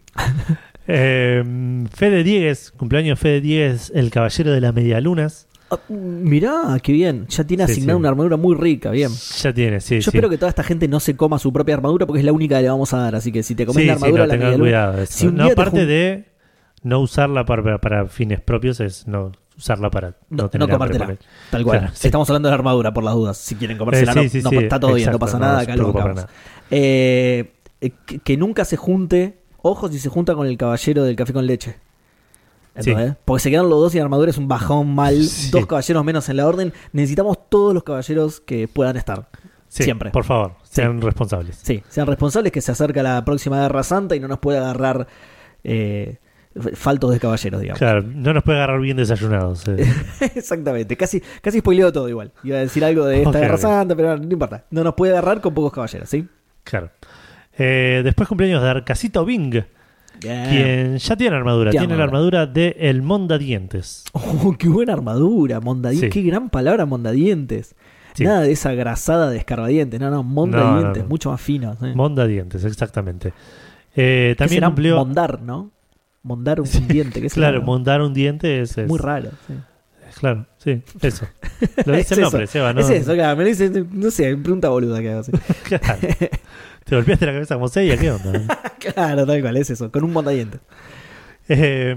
Eh, 0.86 1.42
Fede 1.92 2.22
Diegues, 2.24 2.70
cumpleaños 2.72 3.18
Fede 3.18 3.40
Diegues, 3.40 3.92
el 3.94 4.10
caballero 4.10 4.52
de 4.52 4.60
las 4.60 4.74
medialunas. 4.74 5.46
Ah, 5.70 5.78
mirá, 5.88 6.76
qué 6.82 6.92
bien. 6.92 7.26
Ya 7.28 7.44
tiene 7.44 7.64
Sí, 7.66 7.72
asignada 7.72 7.96
sí. 7.96 8.00
una 8.00 8.08
armadura 8.08 8.36
muy 8.36 8.56
rica, 8.56 8.90
bien. 8.90 9.10
Ya 9.40 9.52
tiene, 9.52 9.80
sí. 9.80 9.96
Yo 9.96 10.02
sí. 10.02 10.08
espero 10.10 10.28
que 10.28 10.36
toda 10.36 10.48
esta 10.48 10.64
gente 10.64 10.88
no 10.88 10.98
se 10.98 11.14
coma 11.16 11.38
su 11.38 11.52
propia 11.52 11.74
armadura 11.76 12.06
porque 12.06 12.18
es 12.18 12.24
la 12.24 12.32
única 12.32 12.56
que 12.56 12.62
le 12.62 12.70
vamos 12.70 12.92
a 12.92 12.98
dar. 12.98 13.14
Así 13.14 13.30
que 13.30 13.42
si 13.44 13.54
te 13.54 13.66
comes 13.66 13.86
la 13.86 13.92
armadura, 13.92 14.26
no, 14.26 14.34
la 14.50 14.58
cuidado. 14.58 15.06
Si 15.06 15.28
un 15.28 15.36
no, 15.36 15.44
día 15.44 15.54
te 15.54 15.60
aparte 15.60 15.86
de 15.86 16.24
no 16.82 16.98
usarla 17.00 17.44
para, 17.44 17.78
para 17.78 18.06
fines 18.08 18.40
propios, 18.40 18.80
es 18.80 19.06
no 19.06 19.30
usarla 19.56 19.90
para 19.90 20.16
no, 20.28 20.44
No, 20.44 20.50
tener 20.50 20.68
no 20.68 20.74
comértela. 20.76 21.16
Tal 21.50 21.62
cual. 21.62 21.78
Claro. 21.80 21.94
Estamos 22.02 22.28
hablando 22.30 22.48
de 22.48 22.50
la 22.50 22.56
armadura 22.56 22.92
por 22.92 23.04
las 23.04 23.14
dudas. 23.14 23.36
Si 23.36 23.54
quieren 23.54 23.78
comérsela, 23.78 24.12
Eh, 24.12 24.30
no, 24.42 24.50
está 24.60 24.80
todo 24.80 24.94
bien, 24.94 25.12
no 25.12 25.18
pasa 25.20 25.38
nada. 25.38 25.60
Acá 25.60 25.76
lo. 25.76 25.94
Eh, 26.72 27.52
eh, 27.80 27.92
que, 28.06 28.18
que 28.18 28.36
nunca 28.36 28.64
se 28.64 28.76
junte. 28.76 29.39
Ojo 29.62 29.88
si 29.88 29.98
se 29.98 30.08
junta 30.08 30.34
con 30.34 30.46
el 30.46 30.56
caballero 30.56 31.04
del 31.04 31.16
café 31.16 31.32
con 31.32 31.46
leche. 31.46 31.76
Sí. 32.78 32.90
¿Entendés? 32.90 33.16
Porque 33.24 33.42
se 33.42 33.50
quedan 33.50 33.68
los 33.68 33.80
dos 33.80 33.94
y 33.94 33.98
armadura 33.98 34.30
es 34.30 34.38
un 34.38 34.48
bajón 34.48 34.94
mal. 34.94 35.22
Sí. 35.24 35.50
Dos 35.50 35.66
caballeros 35.66 36.04
menos 36.04 36.28
en 36.28 36.36
la 36.36 36.46
orden. 36.46 36.72
Necesitamos 36.92 37.38
todos 37.48 37.74
los 37.74 37.82
caballeros 37.82 38.40
que 38.40 38.68
puedan 38.68 38.96
estar. 38.96 39.28
Sí, 39.68 39.82
Siempre. 39.84 40.10
Por 40.10 40.24
favor, 40.24 40.54
sean 40.64 41.00
responsables. 41.00 41.56
Sí, 41.62 41.82
sean 41.88 42.06
responsables 42.06 42.52
que 42.52 42.60
se 42.60 42.72
acerca 42.72 43.02
la 43.02 43.24
próxima 43.24 43.60
Guerra 43.60 43.82
Santa 43.84 44.16
y 44.16 44.20
no 44.20 44.26
nos 44.28 44.38
puede 44.40 44.58
agarrar 44.58 45.06
eh, 45.62 46.18
faltos 46.74 47.12
de 47.12 47.20
caballeros, 47.20 47.60
digamos. 47.60 47.78
Claro, 47.78 48.02
no 48.02 48.32
nos 48.34 48.42
puede 48.42 48.58
agarrar 48.58 48.80
bien 48.80 48.96
desayunados. 48.96 49.68
eh. 49.68 49.76
Exactamente, 50.34 50.96
casi, 50.96 51.22
casi 51.40 51.60
spoileó 51.60 51.92
todo 51.92 52.08
igual. 52.08 52.32
Iba 52.42 52.56
a 52.56 52.60
decir 52.60 52.84
algo 52.84 53.04
de 53.04 53.22
esta 53.22 53.38
Guerra. 53.38 53.58
Santa, 53.58 53.94
pero 53.94 54.16
no 54.16 54.32
importa. 54.32 54.64
No 54.70 54.82
nos 54.82 54.94
puede 54.94 55.12
agarrar 55.12 55.40
con 55.40 55.54
pocos 55.54 55.72
caballeros, 55.72 56.08
¿sí? 56.08 56.26
claro. 56.64 56.90
Eh, 57.58 58.00
después 58.04 58.28
cumpleaños 58.28 58.62
de 58.62 58.68
Arcasito 58.70 59.24
Bing, 59.24 59.62
quien 60.20 60.98
ya 60.98 61.16
tiene 61.16 61.36
armadura. 61.36 61.70
Tiene 61.70 61.96
la 61.96 62.04
armadura 62.04 62.46
de 62.46 62.76
El 62.78 63.02
Mondadientes. 63.02 64.04
Oh, 64.12 64.54
qué 64.58 64.68
buena 64.68 64.92
armadura, 64.94 65.60
mondadientes. 65.60 66.12
Sí. 66.12 66.20
Qué 66.22 66.26
gran 66.28 66.50
palabra, 66.50 66.86
mondadientes. 66.86 67.74
Sí. 68.14 68.24
Nada 68.24 68.40
de 68.42 68.52
esa 68.52 68.72
grasada 68.74 69.30
de 69.30 69.38
escarbadientes. 69.38 70.00
No, 70.00 70.10
no, 70.10 70.22
mondadientes, 70.22 70.82
No, 70.84 70.92
no, 70.94 71.02
no. 71.02 71.08
mucho 71.08 71.30
más 71.30 71.40
fino. 71.40 71.76
¿sí? 71.80 71.86
Mondadientes, 71.94 72.64
exactamente. 72.64 73.32
Eh, 73.96 74.30
¿Qué 74.30 74.34
también 74.36 74.64
cumplió. 74.64 74.96
mondar, 74.96 75.40
¿no? 75.42 75.70
Mondar 76.22 76.60
un 76.60 76.66
diente. 76.88 77.20
¿qué 77.22 77.28
será? 77.30 77.48
Claro, 77.50 77.62
mondar 77.62 78.02
un 78.02 78.12
diente 78.12 78.60
es. 78.62 78.76
es- 78.78 78.88
Muy 78.88 78.98
raro. 78.98 79.30
sí. 79.46 79.54
Claro, 80.18 80.44
sí, 80.58 80.82
eso. 81.02 81.24
Lo 81.86 81.94
Es 81.94 81.98
dice 82.08 82.14
el 82.16 82.20
nombre, 82.22 82.42
eso. 82.44 82.52
Seba, 82.54 82.72
¿no? 82.72 82.80
Es 82.80 82.90
eso, 82.90 83.14
claro. 83.14 83.36
Me 83.36 83.44
lo 83.44 83.48
dice, 83.48 83.70
no 83.92 84.10
sé, 84.10 84.36
pregunta 84.36 84.68
boluda 84.68 85.00
que 85.00 85.10
hago 85.10 85.20
así. 85.20 85.30
Claro. 85.68 85.98
Te 86.90 86.96
golpeaste 86.96 87.24
la 87.26 87.32
cabeza 87.32 87.54
como 87.54 87.68
sella, 87.68 87.96
¿qué 87.96 88.10
onda? 88.10 88.62
claro, 88.78 89.24
tal 89.26 89.40
cual, 89.40 89.56
es 89.56 89.70
eso, 89.70 89.90
con 89.90 90.04
un 90.04 90.12
mondadientes. 90.12 90.60
Eh, 91.48 91.96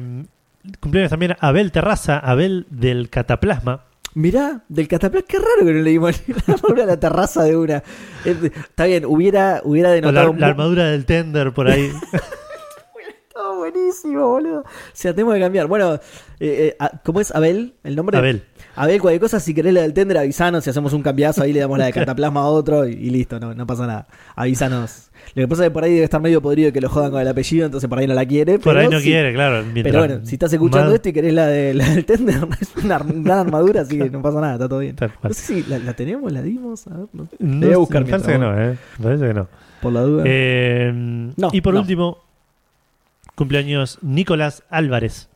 cumpleaños 0.79 1.09
también 1.09 1.35
Abel 1.39 1.71
Terraza, 1.71 2.17
Abel 2.19 2.65
del 2.69 3.09
Cataplasma. 3.09 3.83
Mirá, 4.15 4.62
del 4.69 4.88
cataplasma, 4.88 5.27
qué 5.27 5.39
raro 5.39 5.65
que 5.65 5.73
no 5.73 5.81
leímos 5.81 6.21
la 6.27 6.53
armadura 6.53 6.81
de 6.85 6.88
la 6.91 7.00
terraza 7.00 7.43
de 7.43 7.57
una. 7.57 7.81
Está 8.23 8.85
bien, 8.85 9.05
hubiera, 9.05 9.62
hubiera 9.63 9.89
la, 9.89 9.95
denotado 9.95 10.29
un 10.31 10.39
la 10.39 10.47
bu- 10.47 10.50
armadura 10.51 10.85
del 10.91 11.05
Tender 11.05 11.51
por 11.51 11.67
ahí. 11.67 11.91
Oh, 13.35 13.55
buenísimo, 13.57 14.27
boludo. 14.29 14.59
O 14.59 14.65
sea, 14.93 15.12
tenemos 15.12 15.33
que 15.33 15.39
cambiar. 15.39 15.65
Bueno, 15.65 15.95
eh, 15.95 16.00
eh, 16.39 16.75
a- 16.79 17.00
¿cómo 17.03 17.19
es 17.19 17.33
Abel? 17.33 17.73
¿El 17.83 17.95
nombre? 17.95 18.15
Abel. 18.15 18.43
Abel, 18.75 19.00
cualquier 19.01 19.22
cosa, 19.22 19.39
si 19.39 19.53
querés 19.53 19.74
la 19.74 19.82
del 19.82 19.94
tender, 19.94 20.18
avisanos. 20.18 20.63
Si 20.63 20.70
hacemos 20.70 20.94
un 20.94 21.01
cambiazo, 21.03 21.44
ahí 21.44 21.53
le 21.53 21.60
damos 21.60 21.77
la 21.77 21.86
de 21.86 21.94
cataplasma 21.94 22.42
a 22.42 22.46
otro 22.48 22.88
y, 22.88 22.94
y 22.94 23.10
listo, 23.12 23.39
no, 23.39 23.53
no 23.53 23.68
pasa 23.68 23.86
nada. 23.86 24.08
Avísanos. 24.36 25.10
Lo 25.36 25.44
que 25.44 25.48
pasa 25.48 25.63
es 25.63 25.70
que 25.70 25.74
por 25.74 25.84
ahí 25.84 25.94
debe 25.94 26.03
estar 26.03 26.20
medio 26.22 26.42
podrido 26.42 26.72
que 26.74 26.82
lo 26.82 26.89
jodan 26.89 27.12
con 27.12 27.22
el 27.22 27.27
apellido, 27.27 27.65
entonces 27.65 27.89
por 27.89 27.98
ahí 28.00 28.08
no 28.08 28.13
la 28.13 28.25
quiere. 28.25 28.60
Por 28.60 28.77
ahí 28.77 28.88
no 28.89 29.00
quiere, 29.00 29.34
claro. 29.34 29.63
Pero 29.74 30.00
bueno, 30.00 30.20
si 30.24 30.36
estás 30.36 30.51
escuchando 30.53 30.94
esto 30.94 31.10
y 31.10 31.13
querés 31.13 31.34
la, 31.34 31.48
de, 31.48 31.74
la 31.74 31.89
del 31.89 32.06
tender, 32.06 32.48
es 32.60 32.75
una 32.84 33.00
gran 33.00 33.39
armadura, 33.39 33.82
así 33.82 33.98
que 33.98 34.10
no 34.10 34.22
pasa 34.22 34.42
nada, 34.42 34.53
está 34.53 34.68
todo 34.68 34.80
bien. 34.80 34.96
No 35.00 35.34
sé 35.34 35.62
si 35.62 35.63
la, 35.70 35.80
la 35.80 35.94
tenemos, 35.94 36.32
la 36.32 36.42
dimos. 36.42 36.88
A 36.88 36.98
ver, 36.98 37.08
no. 37.13 37.27
No, 37.39 37.65
voy 37.68 37.74
a 37.74 37.77
buscar 37.77 38.03
me 38.03 38.10
parece 38.12 38.32
que 38.34 38.38
no, 38.38 38.62
¿eh? 38.62 38.77
Me 38.98 39.03
parece 39.03 39.27
que 39.27 39.34
no. 39.34 39.48
Por 39.82 39.94
la 39.94 40.01
duda. 40.01 40.24
Eh, 40.25 40.92
No, 41.38 41.50
y 41.51 41.62
por 41.62 41.75
último, 41.75 42.18
cumpleaños 43.36 44.00
Nicolás 44.01 44.63
Álvarez, 44.70 45.30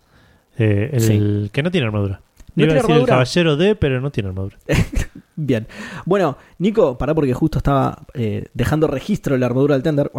eh, 0.57 0.89
el 0.93 1.49
que 1.51 1.63
no 1.63 1.71
tiene 1.71 1.87
armadura. 1.87 2.21
¿No 2.57 2.63
Iba 2.63 2.73
a 2.73 2.75
tiene 2.75 2.81
decir 2.81 2.91
armadura? 2.91 3.01
el 3.01 3.07
caballero 3.07 3.55
de, 3.55 3.75
pero 3.75 4.01
no 4.01 4.11
tiene 4.11 4.29
armadura. 4.29 4.57
Bien. 5.35 5.67
Bueno, 6.05 6.37
Nico, 6.57 6.97
pará 6.97 7.13
porque 7.13 7.33
justo 7.33 7.59
estaba 7.59 8.01
eh, 8.15 8.45
dejando 8.53 8.87
registro 8.87 9.33
de 9.35 9.39
la 9.39 9.45
armadura 9.45 9.75
del 9.75 9.83
Tender. 9.83 10.11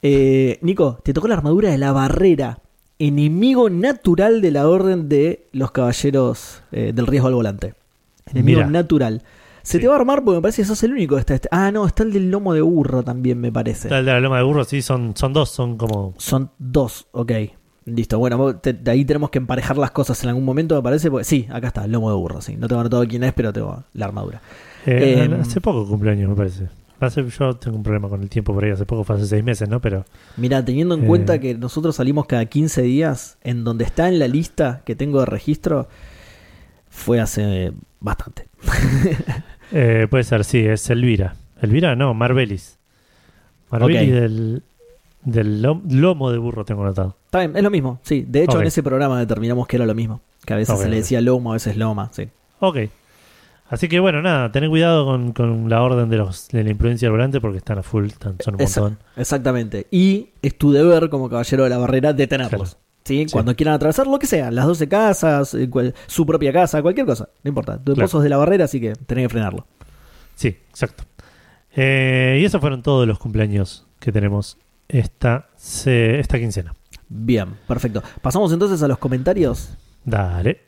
Eh, 0.00 0.58
Nico, 0.62 0.98
te 1.02 1.12
tocó 1.12 1.28
la 1.28 1.34
armadura 1.34 1.70
de 1.70 1.78
la 1.78 1.92
barrera. 1.92 2.58
Enemigo 2.98 3.68
natural 3.68 4.40
de 4.40 4.50
la 4.52 4.68
orden 4.68 5.08
de 5.08 5.48
los 5.52 5.72
caballeros 5.72 6.62
eh, 6.70 6.92
del 6.94 7.06
riesgo 7.08 7.26
al 7.28 7.34
volante. 7.34 7.74
Enemigo 8.30 8.64
natural. 8.64 9.22
Se 9.62 9.78
Sí. 9.78 9.82
te 9.82 9.88
va 9.88 9.94
a 9.94 9.98
armar 9.98 10.22
porque 10.22 10.36
me 10.36 10.42
parece 10.42 10.62
que 10.62 10.66
sos 10.68 10.82
el 10.84 10.92
único 10.92 11.16
que 11.16 11.20
está. 11.20 11.34
Este. 11.34 11.48
Ah, 11.50 11.72
no, 11.72 11.86
está 11.86 12.02
el 12.04 12.12
del 12.12 12.30
lomo 12.30 12.52
de 12.54 12.60
burro 12.60 13.02
también, 13.02 13.40
me 13.40 13.50
parece. 13.50 13.88
El 13.88 14.04
de 14.04 14.12
la 14.12 14.20
loma 14.20 14.36
de 14.38 14.44
burro, 14.44 14.62
sí, 14.64 14.82
son, 14.82 15.14
son 15.16 15.32
dos, 15.32 15.48
son 15.50 15.76
como. 15.76 16.14
Son 16.18 16.50
dos, 16.58 17.06
ok. 17.12 17.32
Listo, 17.86 18.18
bueno, 18.18 18.56
te- 18.56 18.72
de 18.72 18.90
ahí 18.90 19.04
tenemos 19.04 19.28
que 19.30 19.38
emparejar 19.38 19.76
las 19.76 19.90
cosas 19.90 20.22
en 20.24 20.30
algún 20.30 20.44
momento, 20.44 20.74
me 20.76 20.82
parece. 20.82 21.10
Porque, 21.10 21.24
sí, 21.24 21.46
acá 21.50 21.66
está, 21.68 21.86
lomo 21.86 22.08
de 22.10 22.16
burro, 22.16 22.40
sí. 22.40 22.56
No 22.56 22.66
tengo 22.66 22.80
anotado 22.80 23.06
quién 23.06 23.24
es, 23.24 23.32
pero 23.34 23.52
tengo 23.52 23.84
la 23.92 24.06
armadura. 24.06 24.40
eh, 24.86 25.22
Em, 25.24 25.40
hace 25.40 25.60
poco 25.60 25.86
cumpleaños, 25.86 26.28
me 26.30 26.34
parece. 26.36 26.68
Hace- 27.00 27.28
yo 27.28 27.54
tengo 27.56 27.76
un 27.76 27.82
problema 27.82 28.08
con 28.08 28.22
el 28.22 28.30
tiempo 28.30 28.54
por 28.54 28.64
ahí, 28.64 28.70
hace 28.70 28.86
poco 28.86 29.04
fue 29.04 29.16
hace 29.16 29.26
seis 29.26 29.44
meses, 29.44 29.68
¿no? 29.68 29.80
Pero 29.80 30.04
Mira, 30.38 30.64
teniendo 30.64 30.94
en 30.94 31.04
Eh. 31.04 31.06
cuenta 31.06 31.38
que 31.38 31.54
nosotros 31.54 31.96
salimos 31.96 32.24
cada 32.26 32.46
15 32.46 32.80
días, 32.82 33.36
en 33.42 33.64
donde 33.64 33.84
está 33.84 34.08
en 34.08 34.18
la 34.18 34.28
lista 34.28 34.80
que 34.86 34.94
tengo 34.96 35.20
de 35.20 35.26
registro, 35.26 35.88
fue 36.88 37.20
hace 37.20 37.72
bastante. 38.00 38.48
eh, 39.72 40.06
puede 40.08 40.24
ser, 40.24 40.44
sí, 40.44 40.58
es 40.60 40.88
Elvira. 40.90 41.34
Elvira, 41.60 41.96
no. 41.96 42.14
Marbelis 42.14 42.78
Ok. 43.70 43.88
del, 43.90 44.62
del 45.24 45.62
lom- 45.62 45.82
lomo 45.90 46.30
de 46.30 46.38
burro 46.38 46.64
tengo 46.64 46.82
anotado. 46.82 47.16
Está 47.26 47.40
bien, 47.40 47.56
es 47.56 47.62
lo 47.62 47.70
mismo, 47.70 47.98
sí. 48.02 48.24
De 48.28 48.44
hecho, 48.44 48.60
en 48.60 48.66
ese 48.66 48.82
programa 48.82 49.18
determinamos 49.18 49.66
que 49.66 49.76
era 49.76 49.86
lo 49.86 49.94
mismo. 49.94 50.20
Que 50.44 50.52
a 50.54 50.56
veces 50.56 50.78
se 50.78 50.88
le 50.88 50.96
decía 50.96 51.20
lomo, 51.20 51.50
a 51.50 51.54
veces 51.54 51.76
loma, 51.76 52.10
sí. 52.12 52.28
Ok. 52.60 52.76
Así 53.70 53.88
que 53.88 53.98
bueno, 53.98 54.20
nada, 54.20 54.52
ten 54.52 54.68
cuidado 54.68 55.06
con, 55.06 55.32
con 55.32 55.68
la 55.70 55.82
orden 55.82 56.10
de 56.10 56.18
los 56.18 56.48
de 56.48 56.62
la 56.62 56.70
imprudencia 56.70 57.06
del 57.06 57.12
volante 57.12 57.40
porque 57.40 57.58
están 57.58 57.78
a 57.78 57.82
full, 57.82 58.06
están- 58.06 58.36
son 58.40 58.54
un 58.56 58.60
montón. 58.62 58.98
Exactamente. 59.16 59.86
Y 59.90 60.28
es 60.42 60.56
tu 60.58 60.70
deber 60.70 61.08
como 61.08 61.30
caballero 61.30 61.64
de 61.64 61.70
la 61.70 61.78
barrera 61.78 62.12
detenerlos. 62.12 62.74
Claro. 62.74 62.84
¿sí? 63.04 63.24
Sí. 63.26 63.32
Cuando 63.32 63.56
quieran 63.56 63.74
atravesar 63.74 64.06
lo 64.06 64.18
que 64.18 64.26
sea, 64.26 64.50
las 64.50 64.66
12 64.66 64.86
casas, 64.88 65.54
eh, 65.54 65.68
su 66.06 66.26
propia 66.26 66.52
casa, 66.52 66.82
cualquier 66.82 67.06
cosa, 67.06 67.30
no 67.42 67.48
importa. 67.48 67.78
Tu 67.78 67.94
Claro. 67.94 68.04
esposo 68.04 68.18
es 68.18 68.24
de 68.24 68.28
la 68.30 68.36
barrera, 68.36 68.66
así 68.66 68.80
que 68.80 68.92
tenés 68.92 69.24
que 69.24 69.28
frenarlo. 69.30 69.66
Sí, 70.36 70.48
exacto. 70.68 71.04
Eh, 71.74 72.38
y 72.40 72.44
esos 72.44 72.60
fueron 72.60 72.82
todos 72.82 73.06
los 73.08 73.18
cumpleaños 73.18 73.86
que 73.98 74.12
tenemos 74.12 74.58
esta, 74.98 75.48
se- 75.56 76.18
esta 76.20 76.38
quincena. 76.38 76.74
Bien, 77.08 77.48
perfecto. 77.66 78.02
Pasamos 78.22 78.52
entonces 78.52 78.82
a 78.82 78.88
los 78.88 78.98
comentarios. 78.98 79.76
Dale. 80.04 80.60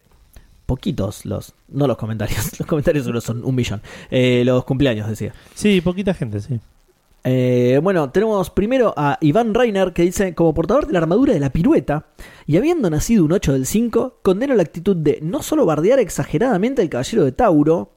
Poquitos 0.66 1.24
los, 1.24 1.54
no 1.68 1.86
los 1.86 1.96
comentarios, 1.96 2.50
los 2.58 2.66
comentarios 2.66 3.04
solo 3.04 3.20
son 3.20 3.44
un 3.44 3.54
millón. 3.54 3.80
Eh, 4.10 4.42
los 4.44 4.64
cumpleaños, 4.64 5.08
decía. 5.08 5.32
Sí, 5.54 5.80
poquita 5.80 6.12
gente, 6.12 6.40
sí. 6.40 6.58
Eh, 7.28 7.80
bueno, 7.82 8.10
tenemos 8.10 8.50
primero 8.50 8.94
a 8.96 9.18
Iván 9.20 9.52
Reiner 9.54 9.92
que 9.92 10.02
dice, 10.02 10.34
como 10.34 10.54
portador 10.54 10.86
de 10.86 10.92
la 10.92 11.00
armadura 11.00 11.34
de 11.34 11.40
la 11.40 11.50
pirueta, 11.50 12.06
y 12.46 12.56
habiendo 12.56 12.88
nacido 12.90 13.24
un 13.24 13.32
8 13.32 13.52
del 13.52 13.66
5, 13.66 14.20
condeno 14.22 14.54
la 14.54 14.62
actitud 14.62 14.96
de 14.96 15.18
no 15.22 15.42
solo 15.42 15.66
bardear 15.66 15.98
exageradamente 15.98 16.82
al 16.82 16.88
caballero 16.88 17.24
de 17.24 17.32
Tauro, 17.32 17.95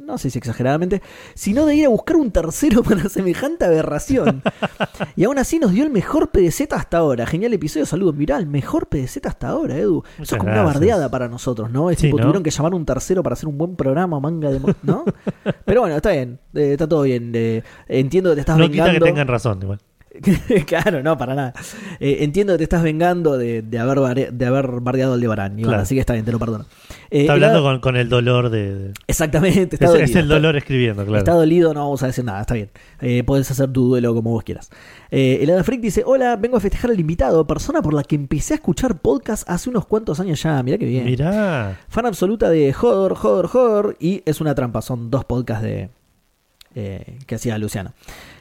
no 0.00 0.18
sé 0.18 0.30
si 0.30 0.38
exageradamente, 0.38 1.02
sino 1.34 1.66
de 1.66 1.76
ir 1.76 1.86
a 1.86 1.88
buscar 1.88 2.16
un 2.16 2.30
tercero 2.30 2.82
para 2.84 3.08
semejante 3.08 3.64
aberración. 3.64 4.42
y 5.16 5.24
aún 5.24 5.38
así 5.38 5.58
nos 5.58 5.72
dio 5.72 5.84
el 5.84 5.90
mejor 5.90 6.30
PDZ 6.30 6.72
hasta 6.72 6.98
ahora. 6.98 7.26
Genial 7.26 7.52
episodio, 7.54 7.86
saludos. 7.86 8.14
Mirá, 8.14 8.36
el 8.38 8.46
mejor 8.46 8.86
PDZ 8.88 9.18
hasta 9.26 9.48
ahora, 9.48 9.76
Edu. 9.76 10.02
Eso 10.20 10.34
es 10.36 10.38
como 10.40 10.52
una 10.52 10.62
bardeada 10.62 11.08
para 11.10 11.28
nosotros, 11.28 11.70
¿no? 11.70 11.90
Es 11.90 11.98
Sí, 11.98 12.06
tipo, 12.06 12.18
¿no? 12.18 12.24
tuvieron 12.24 12.42
que 12.42 12.50
llamar 12.50 12.74
un 12.74 12.84
tercero 12.84 13.22
para 13.22 13.34
hacer 13.34 13.48
un 13.48 13.56
buen 13.58 13.76
programa, 13.76 14.20
manga 14.20 14.50
de... 14.50 14.60
¿No? 14.82 15.04
Pero 15.64 15.80
bueno, 15.82 15.96
está 15.96 16.10
bien, 16.12 16.38
eh, 16.54 16.72
está 16.72 16.88
todo 16.88 17.02
bien. 17.02 17.32
eh, 17.34 17.62
entiendo 17.88 18.30
que 18.30 18.34
te 18.36 18.40
estás 18.40 18.56
No 18.58 18.68
vengando. 18.68 18.92
quita 18.92 19.04
que 19.04 19.10
tengan 19.10 19.28
razón, 19.28 19.58
igual. 19.62 19.80
claro, 20.66 21.02
no, 21.02 21.18
para 21.18 21.34
nada. 21.34 21.52
Eh, 22.00 22.18
entiendo 22.20 22.54
que 22.54 22.58
te 22.58 22.64
estás 22.64 22.82
vengando 22.82 23.36
de, 23.36 23.62
de 23.62 23.78
haber, 23.78 23.98
bare- 23.98 24.30
de 24.30 24.46
haber 24.46 24.68
bardeado 24.80 25.14
al 25.14 25.20
de 25.20 25.26
Barán. 25.26 25.56
Claro. 25.56 25.82
Así 25.82 25.94
que 25.94 26.00
está 26.00 26.12
bien, 26.12 26.24
te 26.24 26.32
lo 26.32 26.38
perdono. 26.38 26.66
Eh, 27.10 27.22
Está 27.22 27.32
hablando 27.34 27.60
la- 27.60 27.70
con, 27.70 27.80
con 27.80 27.96
el 27.96 28.08
dolor 28.08 28.50
de. 28.50 28.92
Exactamente, 29.06 29.76
está 29.76 29.86
es, 29.86 29.90
dolido. 29.90 30.04
es 30.04 30.10
el 30.16 30.22
está- 30.22 30.34
dolor 30.34 30.56
escribiendo, 30.56 31.04
claro. 31.04 31.18
Está 31.18 31.32
dolido, 31.32 31.74
no 31.74 31.80
vamos 31.80 32.02
a 32.02 32.06
decir 32.06 32.24
nada, 32.24 32.40
está 32.40 32.54
bien. 32.54 32.70
Eh, 33.00 33.22
puedes 33.24 33.50
hacer 33.50 33.72
tu 33.72 33.88
duelo 33.88 34.14
como 34.14 34.30
vos 34.30 34.44
quieras. 34.44 34.70
Eh, 35.10 35.38
el 35.42 35.50
Ada 35.50 35.64
Freak 35.64 35.80
dice: 35.80 36.02
Hola, 36.06 36.36
vengo 36.36 36.56
a 36.56 36.60
festejar 36.60 36.90
al 36.90 37.00
invitado, 37.00 37.46
persona 37.46 37.82
por 37.82 37.94
la 37.94 38.02
que 38.04 38.14
empecé 38.14 38.54
a 38.54 38.56
escuchar 38.56 38.98
podcast 39.00 39.48
hace 39.50 39.68
unos 39.70 39.86
cuantos 39.86 40.20
años 40.20 40.42
ya. 40.42 40.62
Mirá 40.62 40.78
que 40.78 40.86
bien. 40.86 41.04
Mirá. 41.04 41.78
Fan 41.88 42.06
absoluta 42.06 42.48
de 42.50 42.74
Hodor, 42.80 43.12
Hodor, 43.20 43.50
Hodor. 43.52 43.96
Y 44.00 44.22
es 44.26 44.40
una 44.40 44.54
trampa, 44.54 44.80
son 44.82 45.10
dos 45.10 45.24
podcasts 45.24 45.64
de 45.64 45.90
eh, 46.74 47.18
que 47.26 47.34
hacía 47.36 47.56
Luciano. 47.58 47.92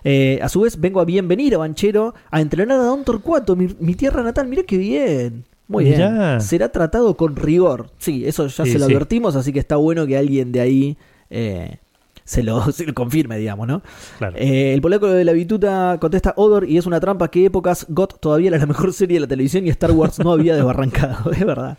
Eh, 0.03 0.39
a 0.41 0.49
su 0.49 0.61
vez, 0.61 0.79
vengo 0.79 0.99
a 0.99 1.05
bienvenir 1.05 1.55
a 1.55 1.57
Banchero 1.59 2.13
a 2.29 2.41
entrenar 2.41 2.79
a 2.79 2.83
Don 2.83 3.03
Torcuato, 3.03 3.55
mi, 3.55 3.67
mi 3.79 3.95
tierra 3.95 4.21
natal. 4.23 4.47
Mirá 4.47 4.63
qué 4.63 4.77
bien. 4.77 5.45
Muy 5.67 5.85
bien. 5.85 6.41
Será 6.41 6.69
tratado 6.69 7.15
con 7.15 7.35
rigor. 7.35 7.89
Sí, 7.97 8.25
eso 8.25 8.47
ya 8.47 8.65
Sí, 8.65 8.71
se 8.73 8.79
lo 8.79 8.85
sí. 8.85 8.91
advertimos, 8.91 9.35
así 9.35 9.53
que 9.53 9.59
está 9.59 9.77
bueno 9.77 10.05
que 10.05 10.17
alguien 10.17 10.51
de 10.51 10.59
ahí 10.59 10.97
eh, 11.29 11.77
se, 12.25 12.43
lo, 12.43 12.69
se 12.73 12.85
lo 12.85 12.93
confirme, 12.93 13.37
digamos, 13.37 13.67
¿no? 13.67 13.81
Claro. 14.17 14.35
Eh, 14.37 14.73
el 14.73 14.81
polaco 14.81 15.07
de 15.07 15.23
la 15.23 15.31
bituta 15.31 15.97
contesta 16.01 16.33
Odor 16.35 16.69
y 16.69 16.77
es 16.77 16.85
una 16.85 16.99
trampa 16.99 17.31
que 17.31 17.45
épocas 17.45 17.85
GOT 17.89 18.19
todavía 18.19 18.49
era 18.49 18.57
la 18.57 18.65
mejor 18.65 18.91
serie 18.93 19.15
de 19.15 19.21
la 19.21 19.27
televisión 19.27 19.65
y 19.65 19.69
Star 19.69 19.91
Wars 19.91 20.19
no 20.19 20.33
había 20.33 20.53
desbarrancado, 20.55 21.31
es 21.31 21.45
verdad. 21.45 21.77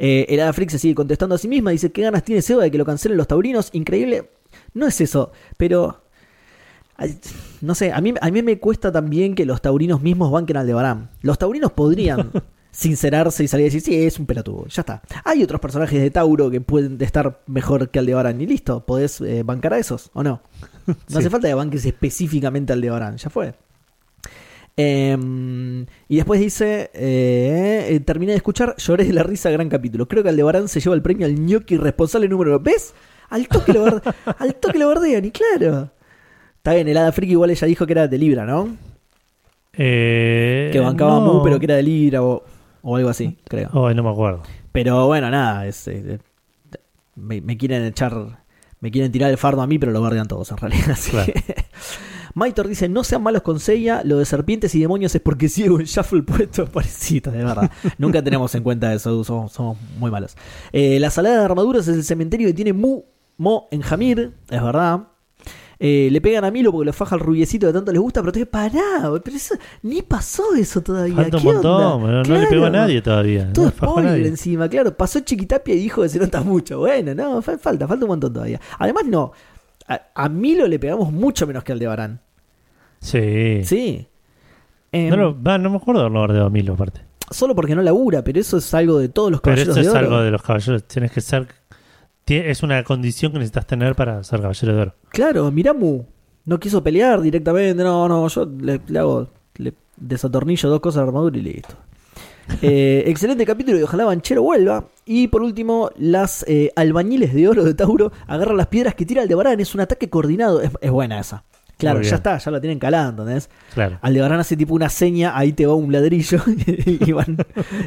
Eh, 0.00 0.26
el 0.28 0.40
Ada 0.40 0.52
Frick 0.52 0.70
se 0.70 0.80
sigue 0.80 0.96
contestando 0.96 1.36
a 1.36 1.38
sí 1.38 1.46
misma, 1.46 1.70
dice, 1.70 1.92
¿qué 1.92 2.02
ganas 2.02 2.24
tiene 2.24 2.42
Seba 2.42 2.64
de 2.64 2.72
que 2.72 2.76
lo 2.78 2.84
cancelen 2.84 3.16
los 3.16 3.28
taurinos? 3.28 3.70
Increíble. 3.72 4.30
No 4.74 4.86
es 4.88 5.00
eso, 5.00 5.30
pero... 5.56 6.00
No 7.60 7.74
sé, 7.74 7.92
a 7.92 8.00
mí, 8.00 8.14
a 8.20 8.30
mí 8.30 8.42
me 8.42 8.58
cuesta 8.58 8.90
también 8.90 9.34
que 9.34 9.44
los 9.46 9.60
taurinos 9.62 10.00
mismos 10.02 10.30
banquen 10.32 10.56
al 10.56 10.62
Aldebarán. 10.62 11.10
Los 11.22 11.38
taurinos 11.38 11.72
podrían 11.72 12.30
sincerarse 12.72 13.44
y 13.44 13.48
salir 13.48 13.64
a 13.64 13.66
decir, 13.66 13.80
sí, 13.82 13.94
es 14.04 14.18
un 14.18 14.26
pelotudo, 14.26 14.66
ya 14.66 14.80
está. 14.82 15.02
Hay 15.24 15.42
otros 15.42 15.60
personajes 15.60 16.00
de 16.00 16.10
Tauro 16.10 16.50
que 16.50 16.60
pueden 16.60 16.96
estar 17.02 17.42
mejor 17.46 17.90
que 17.90 17.98
Aldebarán 17.98 18.40
y 18.40 18.46
listo, 18.46 18.84
podés 18.86 19.20
eh, 19.20 19.42
bancar 19.42 19.74
a 19.74 19.78
esos, 19.78 20.10
¿o 20.14 20.22
no? 20.22 20.40
No 20.86 20.94
Sí. 21.06 21.18
hace 21.18 21.30
falta 21.30 21.46
que 21.48 21.54
banques 21.54 21.84
específicamente 21.84 22.72
al 22.72 22.78
Aldebarán, 22.80 23.16
ya 23.18 23.30
fue. 23.30 23.54
Em, 24.76 25.84
y 26.08 26.16
después 26.16 26.40
dice, 26.40 26.90
eh, 26.94 27.88
eh, 27.90 28.00
terminé 28.00 28.32
de 28.32 28.36
escuchar, 28.38 28.74
lloré 28.78 29.04
de 29.04 29.12
la 29.12 29.22
risa, 29.22 29.50
gran 29.50 29.68
capítulo. 29.68 30.08
Creo 30.08 30.22
que 30.22 30.30
Aldebarán 30.30 30.66
se 30.68 30.80
lleva 30.80 30.94
el 30.94 31.02
premio 31.02 31.26
al 31.26 31.34
ñoqui 31.34 31.76
responsable 31.76 32.28
número... 32.28 32.58
¿Ves? 32.58 32.94
Al 33.28 33.48
toque 33.48 33.72
lo, 33.72 34.00
al 34.38 34.54
toque 34.56 34.78
lo 34.78 34.88
bardean, 34.88 35.24
y 35.24 35.30
claro. 35.30 35.90
Está 36.62 36.74
bien, 36.74 36.86
el 36.88 36.96
Hada 36.96 37.10
Friki 37.10 37.32
igual 37.32 37.50
ella 37.50 37.66
dijo 37.66 37.86
que 37.86 37.92
era 37.92 38.06
de 38.06 38.18
Libra, 38.18 38.46
¿no? 38.46 38.76
Eh, 39.74 40.70
Que 40.72 40.80
bancaba 40.80 41.14
no. 41.18 41.20
Mu, 41.34 41.42
pero 41.42 41.58
que 41.58 41.64
era 41.66 41.76
de 41.76 41.82
Libra 41.82 42.22
o, 42.22 42.44
o 42.82 42.96
algo 42.96 43.08
así, 43.08 43.36
creo. 43.48 43.68
Ay, 43.86 43.94
no 43.94 44.02
me 44.02 44.10
acuerdo. 44.10 44.42
Pero 44.70 45.06
bueno, 45.06 45.28
nada, 45.30 45.66
es, 45.66 45.88
eh, 45.88 46.18
me, 47.16 47.40
me 47.40 47.56
quieren 47.56 47.84
echar, 47.84 48.44
me 48.80 48.90
quieren 48.90 49.10
tirar 49.10 49.30
el 49.30 49.38
fardo 49.38 49.62
a 49.62 49.66
mí, 49.66 49.78
pero 49.78 49.92
lo 49.92 50.00
bardean 50.00 50.28
todos 50.28 50.50
en 50.52 50.56
realidad. 50.58 50.90
Así 50.92 51.10
Claro. 51.10 51.32
que- 51.32 51.62
Maitor 52.34 52.66
dice, 52.68 52.88
no 52.88 53.04
sean 53.04 53.22
malos 53.22 53.42
con 53.42 53.60
Seiya, 53.60 54.00
lo 54.04 54.16
de 54.18 54.24
serpientes 54.24 54.74
y 54.74 54.80
demonios 54.80 55.14
es 55.14 55.20
porque 55.20 55.50
sigue 55.50 55.68
un 55.68 55.82
shuffle 55.82 56.22
puesto 56.22 56.64
parecito, 56.72 57.30
de 57.30 57.44
verdad. 57.44 57.70
Nunca 57.98 58.22
tenemos 58.22 58.54
en 58.54 58.62
cuenta 58.62 58.94
eso, 58.94 59.22
somos, 59.24 59.52
somos 59.52 59.76
muy 59.98 60.10
malos. 60.10 60.34
Eh, 60.72 60.98
la 60.98 61.10
salada 61.10 61.40
de 61.40 61.44
armaduras 61.44 61.88
es 61.88 61.96
el 61.96 62.04
cementerio 62.04 62.46
que 62.46 62.54
tiene 62.54 62.72
Mu, 62.72 63.02
Mo 63.36 63.68
en 63.70 63.82
Jamir, 63.82 64.32
es 64.48 64.62
verdad. 64.62 65.08
Eh, 65.84 66.08
le 66.12 66.20
pegan 66.20 66.44
a 66.44 66.50
Milo 66.52 66.70
porque 66.70 66.86
lo 66.86 66.92
faja 66.92 67.16
el 67.16 67.20
rubiecito 67.22 67.66
de 67.66 67.72
tanto 67.72 67.90
les 67.90 68.00
gusta, 68.00 68.20
pero 68.20 68.30
te 68.30 68.46
pará, 68.46 69.10
pero 69.24 69.36
eso, 69.36 69.56
ni 69.82 70.00
pasó 70.02 70.54
eso 70.54 70.80
todavía. 70.80 71.16
Falta 71.16 71.36
un 71.38 71.42
¿qué 71.42 71.52
montón, 71.54 71.82
onda? 71.82 72.06
pero 72.06 72.22
no 72.36 72.40
le 72.40 72.46
pegó 72.46 72.66
a 72.66 72.70
Claro. 72.70 72.82
nadie 72.86 73.02
todavía. 73.02 73.52
Todo 73.52 73.64
no 73.64 73.70
spoiler 73.72 74.26
encima, 74.26 74.68
claro. 74.68 74.96
Pasó 74.96 75.18
Chiquitapia 75.20 75.74
y 75.74 75.78
dijo 75.78 76.02
que 76.02 76.08
se 76.08 76.20
nota 76.20 76.40
mucho. 76.42 76.78
Bueno, 76.78 77.14
no, 77.16 77.42
fa- 77.42 77.58
falta, 77.58 77.88
falta 77.88 78.04
un 78.04 78.10
montón 78.10 78.32
todavía. 78.32 78.60
Además, 78.78 79.04
no. 79.06 79.32
A, 79.88 80.00
a 80.14 80.28
Milo 80.28 80.68
le 80.68 80.78
pegamos 80.78 81.10
mucho 81.12 81.48
menos 81.48 81.64
que 81.64 81.72
al 81.72 81.80
de 81.80 81.86
Barán. 81.88 82.20
Sí. 83.00 83.62
Sí. 83.64 84.06
Em, 84.92 85.08
No, 85.10 85.16
lo- 85.16 85.58
no 85.58 85.70
me 85.70 85.76
acuerdo 85.78 86.02
haberlo 86.02 86.20
guardado 86.20 86.46
a 86.46 86.50
Milo, 86.50 86.74
aparte. 86.74 87.00
Solo 87.30 87.54
porque 87.54 87.74
no 87.74 87.82
labura, 87.82 88.22
pero 88.22 88.38
eso 88.38 88.58
es 88.58 88.74
algo 88.74 88.98
de 88.98 89.08
todos 89.08 89.30
los 89.30 89.40
Pero 89.40 89.56
caballeros 89.56 89.76
eso 89.78 89.88
es 89.88 89.94
oro. 89.96 89.98
algo 89.98 90.20
de 90.22 90.30
los 90.30 90.42
caballeros. 90.42 90.84
Tienes 90.86 91.10
que 91.12 91.20
ser. 91.20 91.48
Es 92.26 92.62
una 92.62 92.82
condición 92.84 93.32
que 93.32 93.38
necesitas 93.38 93.66
tener 93.66 93.94
para 93.94 94.22
ser 94.24 94.40
caballero 94.40 94.74
de 94.74 94.82
oro. 94.82 94.94
Claro, 95.10 95.50
Miramu 95.50 96.06
no 96.44 96.60
quiso 96.60 96.82
pelear 96.82 97.20
directamente. 97.20 97.82
No, 97.82 98.08
no, 98.08 98.26
yo 98.28 98.46
le, 98.46 98.80
le 98.86 98.98
hago. 98.98 99.28
Le 99.56 99.74
desatornillo 99.96 100.68
dos 100.68 100.80
cosas 100.80 101.02
de 101.02 101.08
armadura 101.08 101.38
y 101.38 101.42
listo. 101.42 101.74
Eh, 102.60 103.04
excelente 103.06 103.46
capítulo 103.46 103.78
y 103.78 103.82
ojalá 103.82 104.04
Banchero 104.04 104.42
vuelva. 104.42 104.88
Y 105.06 105.28
por 105.28 105.42
último, 105.42 105.90
las 105.96 106.44
eh, 106.48 106.72
albañiles 106.74 107.32
de 107.32 107.46
oro 107.46 107.62
de 107.62 107.72
Tauro 107.72 108.10
agarran 108.26 108.56
las 108.56 108.66
piedras 108.66 108.96
que 108.96 109.06
tira 109.06 109.22
Aldebarán. 109.22 109.60
Es 109.60 109.76
un 109.76 109.80
ataque 109.80 110.10
coordinado. 110.10 110.60
Es, 110.60 110.72
es 110.80 110.90
buena 110.90 111.20
esa. 111.20 111.44
Claro, 111.82 112.02
ya 112.02 112.16
está, 112.16 112.38
ya 112.38 112.50
la 112.50 112.60
tienen 112.60 112.78
calada, 112.78 113.10
¿entendés? 113.10 113.50
Claro. 113.74 113.98
Aldebarán 114.00 114.40
hace 114.40 114.56
tipo 114.56 114.74
una 114.74 114.88
seña, 114.88 115.36
ahí 115.36 115.52
te 115.52 115.66
va 115.66 115.74
un 115.74 115.92
ladrillo 115.92 116.38
y 116.86 117.12
van, 117.12 117.36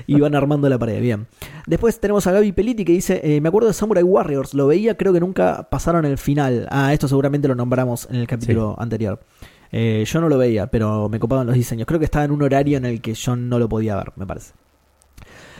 y 0.07 0.19
van 0.19 0.35
armando 0.35 0.69
la 0.69 0.77
pared. 0.77 1.01
Bien. 1.01 1.27
Después 1.65 1.99
tenemos 1.99 2.27
a 2.27 2.31
Gaby 2.31 2.51
Peliti 2.51 2.85
que 2.85 2.93
dice: 2.93 3.21
eh, 3.23 3.41
Me 3.41 3.49
acuerdo 3.49 3.67
de 3.67 3.73
Samurai 3.73 4.03
Warriors, 4.03 4.53
lo 4.53 4.67
veía, 4.67 4.95
creo 4.95 5.13
que 5.13 5.19
nunca 5.19 5.67
pasaron 5.69 6.05
el 6.05 6.17
final. 6.17 6.67
Ah, 6.69 6.93
esto 6.93 7.07
seguramente 7.07 7.47
lo 7.47 7.55
nombramos 7.55 8.07
en 8.09 8.17
el 8.17 8.27
capítulo 8.27 8.75
anterior. 8.77 9.19
Eh, 9.71 10.05
yo 10.07 10.21
no 10.21 10.29
lo 10.29 10.37
veía, 10.37 10.67
pero 10.67 11.09
me 11.09 11.19
copaban 11.19 11.47
los 11.47 11.55
diseños. 11.55 11.85
Creo 11.85 11.99
que 11.99 12.05
estaba 12.05 12.25
en 12.25 12.31
un 12.31 12.41
horario 12.41 12.77
en 12.77 12.85
el 12.85 13.01
que 13.01 13.13
yo 13.13 13.35
no 13.35 13.59
lo 13.59 13.67
podía 13.67 13.95
ver, 13.95 14.13
me 14.15 14.25
parece. 14.25 14.53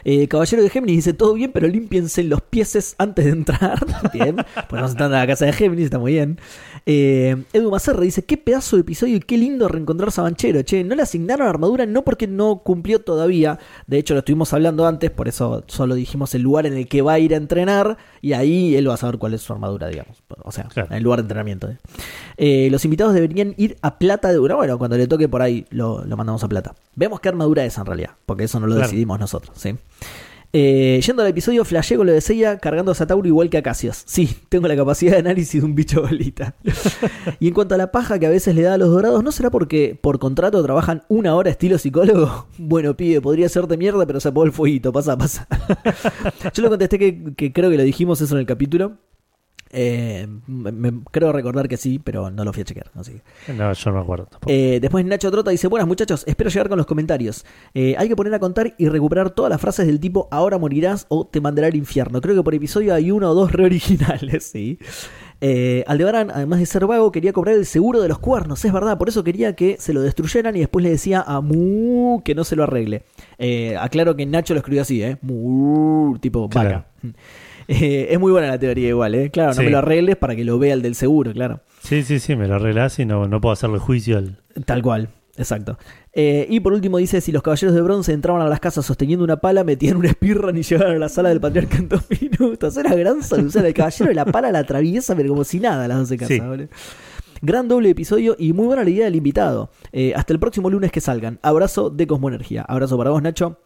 Eh, 0.05 0.27
Caballero 0.27 0.61
de 0.61 0.69
Géminis 0.69 0.97
dice: 0.97 1.13
Todo 1.13 1.33
bien, 1.33 1.51
pero 1.51 1.67
límpiense 1.67 2.23
los 2.23 2.41
pieses 2.41 2.95
antes 2.99 3.25
de 3.25 3.31
entrar. 3.31 3.85
bien, 4.13 4.37
pues 4.69 4.81
no 4.81 4.87
se 4.87 4.93
están 4.93 5.07
en 5.07 5.19
la 5.19 5.27
casa 5.27 5.45
de 5.45 5.53
Géminis, 5.53 5.85
está 5.85 5.99
muy 5.99 6.13
bien. 6.13 6.39
Eh, 6.85 7.43
Edu 7.53 7.71
Macerra 7.71 8.01
dice: 8.01 8.23
Qué 8.23 8.37
pedazo 8.37 8.75
de 8.75 8.83
episodio 8.83 9.17
y 9.17 9.19
qué 9.19 9.37
lindo 9.37 9.67
reencontrarse 9.67 10.21
a 10.21 10.25
Banchero. 10.25 10.61
Che, 10.61 10.83
no 10.83 10.93
le 10.93 11.01
asignaron 11.01 11.47
armadura, 11.47 11.87
no 11.87 12.03
porque 12.03 12.27
no 12.27 12.59
cumplió 12.59 13.01
todavía. 13.01 13.57
De 13.87 13.97
hecho, 13.97 14.13
lo 14.13 14.19
estuvimos 14.19 14.53
hablando 14.53 14.85
antes, 14.85 15.09
por 15.09 15.27
eso 15.27 15.63
solo 15.67 15.95
dijimos 15.95 16.35
el 16.35 16.43
lugar 16.43 16.67
en 16.67 16.77
el 16.77 16.87
que 16.87 17.01
va 17.01 17.13
a 17.13 17.19
ir 17.19 17.33
a 17.33 17.37
entrenar. 17.37 17.97
Y 18.25 18.33
ahí 18.33 18.75
él 18.75 18.89
va 18.89 18.95
a 18.95 18.97
saber 18.97 19.19
cuál 19.19 19.35
es 19.35 19.41
su 19.43 19.53
armadura, 19.53 19.87
digamos. 19.87 20.17
O 20.43 20.51
sea, 20.51 20.63
Claro. 20.63 20.89
en 20.89 20.97
el 20.97 21.03
lugar 21.03 21.19
de 21.19 21.23
entrenamiento. 21.25 21.69
eh. 21.69 21.77
Eh, 22.37 22.69
los 22.71 22.83
invitados 22.83 23.13
deberían 23.13 23.53
ir 23.57 23.77
a 23.83 23.99
plata 23.99 24.31
de 24.31 24.39
una. 24.39 24.55
Bueno, 24.55 24.79
cuando 24.79 24.97
le 24.97 25.05
toque 25.07 25.29
por 25.29 25.43
ahí 25.43 25.67
lo, 25.69 26.03
lo 26.05 26.17
mandamos 26.17 26.43
a 26.43 26.47
plata. 26.49 26.73
Vemos 26.95 27.19
qué 27.19 27.29
armadura 27.29 27.63
es 27.65 27.77
en 27.77 27.85
realidad, 27.85 28.11
porque 28.25 28.45
eso 28.45 28.59
no 28.59 28.65
lo 28.65 28.73
Claro. 28.73 28.87
decidimos 28.87 29.19
nosotros. 29.19 29.55
¿sí? 29.59 29.75
Eh, 30.57 31.01
yendo 31.05 31.21
al 31.21 31.27
episodio, 31.27 31.65
flashé 31.65 31.97
con 31.97 32.07
lo 32.07 32.13
de 32.13 32.21
Seiya 32.21 32.59
cargando 32.59 32.89
a 32.89 32.95
Satauro 32.95 33.27
igual 33.27 33.49
que 33.49 33.57
a 33.57 33.61
Cassius. 33.61 34.03
Sí, 34.05 34.37
tengo 34.47 34.69
la 34.69 34.77
capacidad 34.77 35.11
de 35.11 35.17
análisis 35.17 35.61
de 35.61 35.65
un 35.65 35.75
bicho 35.75 36.01
bolita. 36.01 36.55
y 37.41 37.49
en 37.49 37.53
cuanto 37.53 37.75
a 37.75 37.77
la 37.77 37.91
paja 37.91 38.19
que 38.19 38.25
a 38.25 38.29
veces 38.29 38.55
le 38.55 38.61
da 38.61 38.75
a 38.75 38.77
los 38.77 38.89
dorados, 38.89 39.21
¿no 39.21 39.33
será 39.33 39.51
porque 39.51 39.99
por 40.01 40.17
contrato 40.17 40.63
trabajan 40.63 41.03
una 41.09 41.35
hora 41.35 41.49
estilo 41.49 41.77
psicólogo? 41.77 42.47
Bueno, 42.57 42.95
pibe, 42.95 43.19
podría 43.19 43.49
serte 43.49 43.75
mierda, 43.75 44.05
pero 44.05 44.21
se 44.21 44.29
apagó 44.29 44.45
el 44.45 44.53
fueguito, 44.53 44.93
pasa, 44.93 45.17
pasa. 45.17 45.45
Yo 46.53 46.63
le 46.63 46.69
contesté 46.69 46.97
que, 46.97 47.33
que 47.35 47.51
creo 47.51 47.69
que 47.69 47.75
lo 47.75 47.83
dijimos 47.83 48.21
eso 48.21 48.33
en 48.35 48.39
el 48.39 48.45
capítulo. 48.45 48.93
Eh, 49.77 50.25
me- 50.47 50.71
me- 50.71 51.01
creo 51.11 51.33
recordar 51.33 51.67
que 51.67 51.75
sí, 51.75 51.99
pero 51.99 52.31
no 52.31 52.45
lo 52.45 52.53
fui 52.53 52.61
a 52.61 52.63
chequear. 52.63 52.91
Así 52.95 53.19
que- 53.45 53.53
No, 53.53 53.73
yo 53.73 53.89
no 53.91 53.97
me 53.97 54.01
acuerdo 54.03 54.25
tampoco. 54.27 54.49
eh, 54.51 54.79
después 54.79 55.03
Nacho 55.05 55.29
Trota 55.29 55.51
dice, 55.51 55.67
buenas 55.67 55.85
muchachos, 55.87 56.23
espero 56.27 56.49
llegar 56.49 56.69
con 56.69 56.77
los 56.77 56.87
comentarios. 56.87 57.45
Eh, 57.73 57.93
hay 57.97 58.07
que 58.07 58.15
poner 58.15 58.33
a 58.33 58.39
contar 58.39 58.73
y 58.77 58.87
recuperar 58.87 59.31
todas 59.31 59.49
las 59.49 59.59
frases 59.59 59.85
del 59.87 59.99
tipo 59.99 60.29
ahora 60.31 60.57
morirás 60.57 61.05
o 61.09 61.27
te 61.27 61.41
mandará 61.41 61.67
al 61.67 61.75
infierno. 61.75 62.21
Creo 62.21 62.35
que 62.35 62.43
por 62.43 62.55
episodio 62.55 62.93
hay 62.93 63.11
uno 63.11 63.29
o 63.31 63.33
dos 63.33 63.51
re 63.51 63.65
originales, 63.65 64.43
sí. 64.51 64.79
Eh, 65.41 65.83
Aldebarán, 65.87 66.31
además 66.31 66.59
de 66.59 66.65
ser 66.65 66.85
vago, 66.87 67.11
quería 67.11 67.33
cobrar 67.33 67.55
el 67.55 67.65
seguro 67.65 68.01
de 68.01 68.07
los 68.07 68.19
cuernos, 68.19 68.63
es 68.63 68.71
verdad, 68.71 68.97
por 68.97 69.09
eso 69.09 69.21
quería 69.25 69.53
que 69.53 69.75
se 69.79 69.91
lo 69.91 70.01
destruyeran 70.01 70.55
y 70.55 70.59
después 70.59 70.81
le 70.81 70.89
decía 70.89 71.21
a 71.27 71.41
Mu 71.41 72.21
que 72.23 72.33
no 72.33 72.45
se 72.45 72.55
lo 72.55 72.63
arregle. 72.63 73.03
Eh, 73.37 73.75
aclaro 73.77 74.15
que 74.15 74.25
Nacho 74.25 74.53
lo 74.53 74.59
escribió 74.59 74.81
así, 74.83 75.03
¿eh? 75.03 75.17
Mu, 75.21 76.17
tipo 76.19 76.47
Claro. 76.47 76.69
vaca. 77.03 77.17
Eh, 77.67 78.07
es 78.11 78.19
muy 78.19 78.31
buena 78.31 78.47
la 78.47 78.59
teoría 78.59 78.89
igual, 78.89 79.15
¿eh? 79.15 79.29
Claro, 79.31 79.49
no 79.49 79.55
Sí. 79.55 79.63
me 79.63 79.69
lo 79.71 79.79
arregles 79.79 80.15
para 80.17 80.35
que 80.35 80.43
lo 80.45 80.59
vea 80.59 80.73
el 80.73 80.81
del 80.81 80.95
seguro, 80.95 81.33
claro. 81.33 81.61
Sí, 81.81 82.03
sí, 82.03 82.19
sí, 82.19 82.35
me 82.35 82.47
lo 82.47 82.55
arreglás 82.55 82.99
y 82.99 83.05
no, 83.05 83.27
no 83.27 83.41
puedo 83.41 83.53
hacerle 83.53 83.79
juicio 83.79 84.17
al. 84.17 84.37
Tal 84.65 84.81
cual, 84.81 85.09
exacto. 85.37 85.77
Eh, 86.13 86.47
y 86.49 86.59
por 86.61 86.73
último 86.73 86.97
dice, 86.97 87.19
si 87.21 87.31
los 87.31 87.43
caballeros 87.43 87.75
de 87.75 87.81
bronce 87.81 88.13
entraban 88.13 88.41
a 88.41 88.47
las 88.47 88.59
casas 88.59 88.85
sosteniendo 88.85 89.23
una 89.25 89.37
pala, 89.37 89.63
metían 89.63 89.97
una 89.97 90.07
espirra 90.09 90.51
y 90.57 90.61
llegaban 90.63 90.95
a 90.95 90.99
la 90.99 91.09
sala 91.09 91.29
del 91.29 91.41
patriarca 91.41 91.77
en 91.77 91.89
dos 91.89 92.03
minutos. 92.21 92.77
Era 92.77 92.95
gran 92.95 93.21
solución. 93.23 93.65
El 93.65 93.73
caballero 93.73 94.07
de 94.09 94.15
la 94.15 94.25
pala 94.25 94.51
la 94.51 94.59
atraviesa, 94.59 95.15
pero 95.15 95.29
como 95.29 95.43
si 95.43 95.59
nada, 95.59 95.87
las 95.87 95.97
12 95.97 96.17
casas. 96.17 96.35
Sí. 96.35 96.39
boludo. 96.39 96.67
Gran 97.41 97.67
doble 97.67 97.89
episodio 97.89 98.35
y 98.39 98.53
muy 98.53 98.65
buena 98.65 98.83
la 98.83 98.89
idea 98.89 99.05
del 99.05 99.15
invitado. 99.15 99.69
Eh, 99.91 100.13
hasta 100.15 100.31
el 100.33 100.39
próximo 100.39 100.69
lunes 100.69 100.91
que 100.91 101.01
salgan. 101.01 101.37
Abrazo 101.43 101.89
de 101.89 102.07
Cosmoenergía. 102.07 102.61
Abrazo 102.61 102.97
para 102.97 103.09
vos, 103.09 103.21
Nacho. 103.21 103.59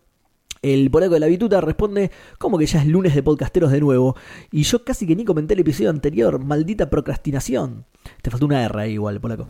El 0.62 0.92
polaco 0.92 1.14
de 1.14 1.20
la 1.20 1.28
bituta 1.28 1.62
responde, 1.62 2.12
como 2.38 2.58
que 2.58 2.66
ya 2.66 2.80
es 2.80 2.88
lunes 2.88 3.16
de 3.16 3.24
podcasteros 3.24 3.72
de 3.72 3.80
nuevo? 3.80 4.16
Y 4.52 4.64
yo 4.64 4.84
casi 4.84 5.08
que 5.08 5.16
ni 5.16 5.26
comenté 5.26 5.54
el 5.54 5.62
episodio 5.62 5.90
anterior, 5.90 6.44
maldita 6.44 6.90
procrastinación. 6.90 7.86
Te 8.22 8.30
faltó 8.30 8.46
una 8.46 8.64
R 8.64 8.82
ahí 8.82 8.94
igual, 8.94 9.22
polaco. 9.22 9.48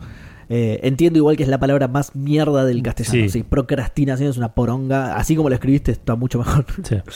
Eh, 0.48 0.80
entiendo 0.82 1.18
igual 1.18 1.36
que 1.36 1.42
es 1.42 1.48
la 1.48 1.58
palabra 1.58 1.88
más 1.88 2.14
mierda 2.14 2.64
del 2.64 2.82
castellano. 2.82 3.24
Sí. 3.24 3.28
Sí. 3.28 3.42
procrastinación 3.42 4.30
es 4.30 4.36
una 4.36 4.54
poronga. 4.54 5.16
Así 5.16 5.34
como 5.34 5.48
lo 5.48 5.54
escribiste, 5.54 5.92
está 5.92 6.14
mucho 6.14 6.38
mejor. 6.38 6.66
Sí. 6.82 6.96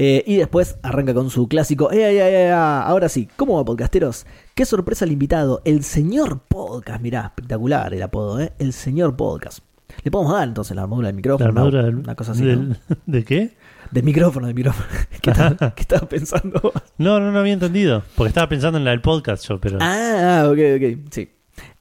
Eh, 0.00 0.22
y 0.28 0.36
después 0.36 0.76
arranca 0.84 1.12
con 1.12 1.28
su 1.28 1.48
clásico. 1.48 1.90
¡Eh, 1.90 1.96
eh, 1.96 2.18
eh, 2.18 2.46
eh! 2.46 2.52
Ahora 2.52 3.08
sí, 3.08 3.28
¿cómo 3.34 3.56
va, 3.56 3.64
podcasteros? 3.64 4.26
Qué 4.54 4.64
sorpresa 4.64 5.04
el 5.04 5.10
invitado, 5.10 5.60
el 5.64 5.82
señor 5.82 6.38
podcast. 6.46 7.02
Mirá, 7.02 7.26
espectacular 7.26 7.92
el 7.92 8.02
apodo, 8.04 8.38
¿eh? 8.40 8.52
El 8.60 8.72
señor 8.72 9.16
podcast. 9.16 9.67
Le 10.04 10.10
podemos 10.10 10.32
dar 10.32 10.46
entonces 10.48 10.74
la 10.76 10.82
armadura 10.82 11.08
del 11.08 11.14
La 11.14 11.16
micrófono. 11.16 11.48
armadura 11.48 11.78
una, 11.80 11.86
del, 11.86 11.96
una 11.96 12.14
cosa 12.14 12.32
así. 12.32 12.44
del- 12.44 12.68
¿no? 12.70 12.76
¿De 13.06 13.24
qué? 13.24 13.56
Del 13.90 14.04
micrófono, 14.04 14.46
del 14.46 14.54
micrófono. 14.54 14.86
¿Qué 15.22 15.30
estaba, 15.30 15.74
qué 15.74 15.82
estaba 15.82 16.08
pensando? 16.08 16.72
No, 16.98 17.20
no, 17.20 17.30
no 17.32 17.38
había 17.38 17.52
entendido. 17.52 18.02
Porque 18.16 18.28
estaba 18.28 18.48
pensando 18.48 18.76
en 18.78 18.84
la 18.84 18.90
del 18.90 19.00
podcast 19.00 19.46
yo, 19.48 19.60
pero. 19.60 19.78
ah, 19.80 20.48
ok, 20.50 20.58
ok. 20.76 21.08
Sí. 21.10 21.28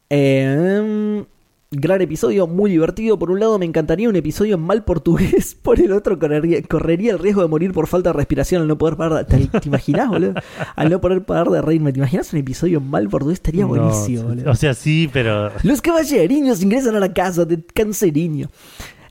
Eh, 0.10 1.26
Gran 1.70 2.02
episodio, 2.02 2.48
muy 2.48 2.72
divertido. 2.72 3.20
Por 3.20 3.30
un 3.30 3.42
lado, 3.42 3.60
me 3.60 3.66
encantaría 3.66 4.08
un 4.08 4.16
episodio 4.16 4.56
en 4.56 4.62
mal 4.62 4.86
portugués. 4.86 5.54
Por 5.62 5.82
el 5.82 5.92
otro, 5.92 6.18
correría, 6.18 6.62
correría 6.62 7.12
el 7.12 7.20
riesgo 7.20 7.42
de 7.42 7.50
morir 7.50 7.74
por 7.74 7.88
falta 7.88 8.12
de 8.12 8.14
respiración 8.14 8.62
al 8.62 8.70
no 8.70 8.78
poder 8.78 8.96
parar. 8.96 9.26
¿Te, 9.26 9.38
te 9.48 9.68
imaginas, 9.68 10.08
boludo? 10.08 10.34
Al 10.78 10.90
no 10.90 11.02
poder 11.02 11.26
parar 11.26 11.50
de 11.50 11.62
reírme. 11.62 11.92
¿Te 11.92 12.00
imaginas 12.00 12.32
un 12.32 12.40
episodio 12.40 12.78
en 12.78 12.90
mal 12.90 13.10
portugués? 13.10 13.40
Estaría 13.40 13.64
No, 13.64 13.68
buenísimo, 13.68 14.24
boludo. 14.24 14.50
O 14.50 14.56
sea, 14.56 14.74
sí, 14.74 15.10
pero. 15.12 15.52
Los 15.64 15.82
caballeriños 15.82 16.64
ingresan 16.64 16.96
a 16.96 17.02
la 17.02 17.14
casa 17.14 17.44
de 17.44 17.62
Canceriño. 17.62 18.50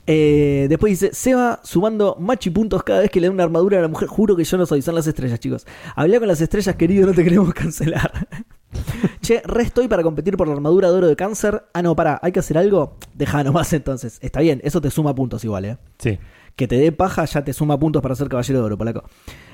Eh, 0.07 0.65
después 0.67 0.99
dice, 0.99 1.13
Seba 1.13 1.59
sumando 1.63 2.15
machi 2.19 2.49
puntos 2.49 2.81
cada 2.81 3.01
vez 3.01 3.11
que 3.11 3.19
le 3.19 3.27
da 3.27 3.33
una 3.33 3.43
armadura 3.43 3.77
a 3.77 3.81
la 3.83 3.87
mujer. 3.87 4.07
Juro 4.07 4.35
que 4.35 4.45
yo 4.45 4.57
no 4.57 4.65
soy, 4.65 4.81
son 4.81 4.95
las 4.95 5.05
estrellas, 5.05 5.39
chicos. 5.39 5.67
Hablá 5.95 6.17
con 6.17 6.27
las 6.27 6.41
estrellas, 6.41 6.75
querido, 6.75 7.05
no 7.05 7.13
te 7.13 7.23
queremos 7.23 7.53
cancelar. 7.53 8.27
che, 9.21 9.41
re 9.45 9.63
estoy 9.63 9.87
para 9.87 10.03
competir 10.03 10.37
por 10.37 10.47
la 10.47 10.53
armadura 10.53 10.89
de 10.89 10.97
oro 10.97 11.07
de 11.07 11.15
cáncer. 11.15 11.63
Ah, 11.73 11.81
no, 11.81 11.95
pará, 11.95 12.19
hay 12.21 12.31
que 12.31 12.39
hacer 12.39 12.57
algo. 12.57 12.97
Deja 13.13 13.43
nomás 13.43 13.71
entonces. 13.73 14.19
Está 14.21 14.41
bien, 14.41 14.61
eso 14.63 14.81
te 14.81 14.91
suma 14.91 15.15
puntos 15.15 15.43
igual, 15.43 15.65
eh. 15.65 15.77
Sí. 15.97 16.19
Que 16.55 16.67
te 16.67 16.75
dé 16.77 16.91
paja 16.91 17.23
ya 17.25 17.43
te 17.43 17.53
suma 17.53 17.77
puntos 17.77 18.01
para 18.01 18.15
ser 18.15 18.29
caballero 18.29 18.59
de 18.59 18.65
oro, 18.65 18.77
polaco. 18.77 19.03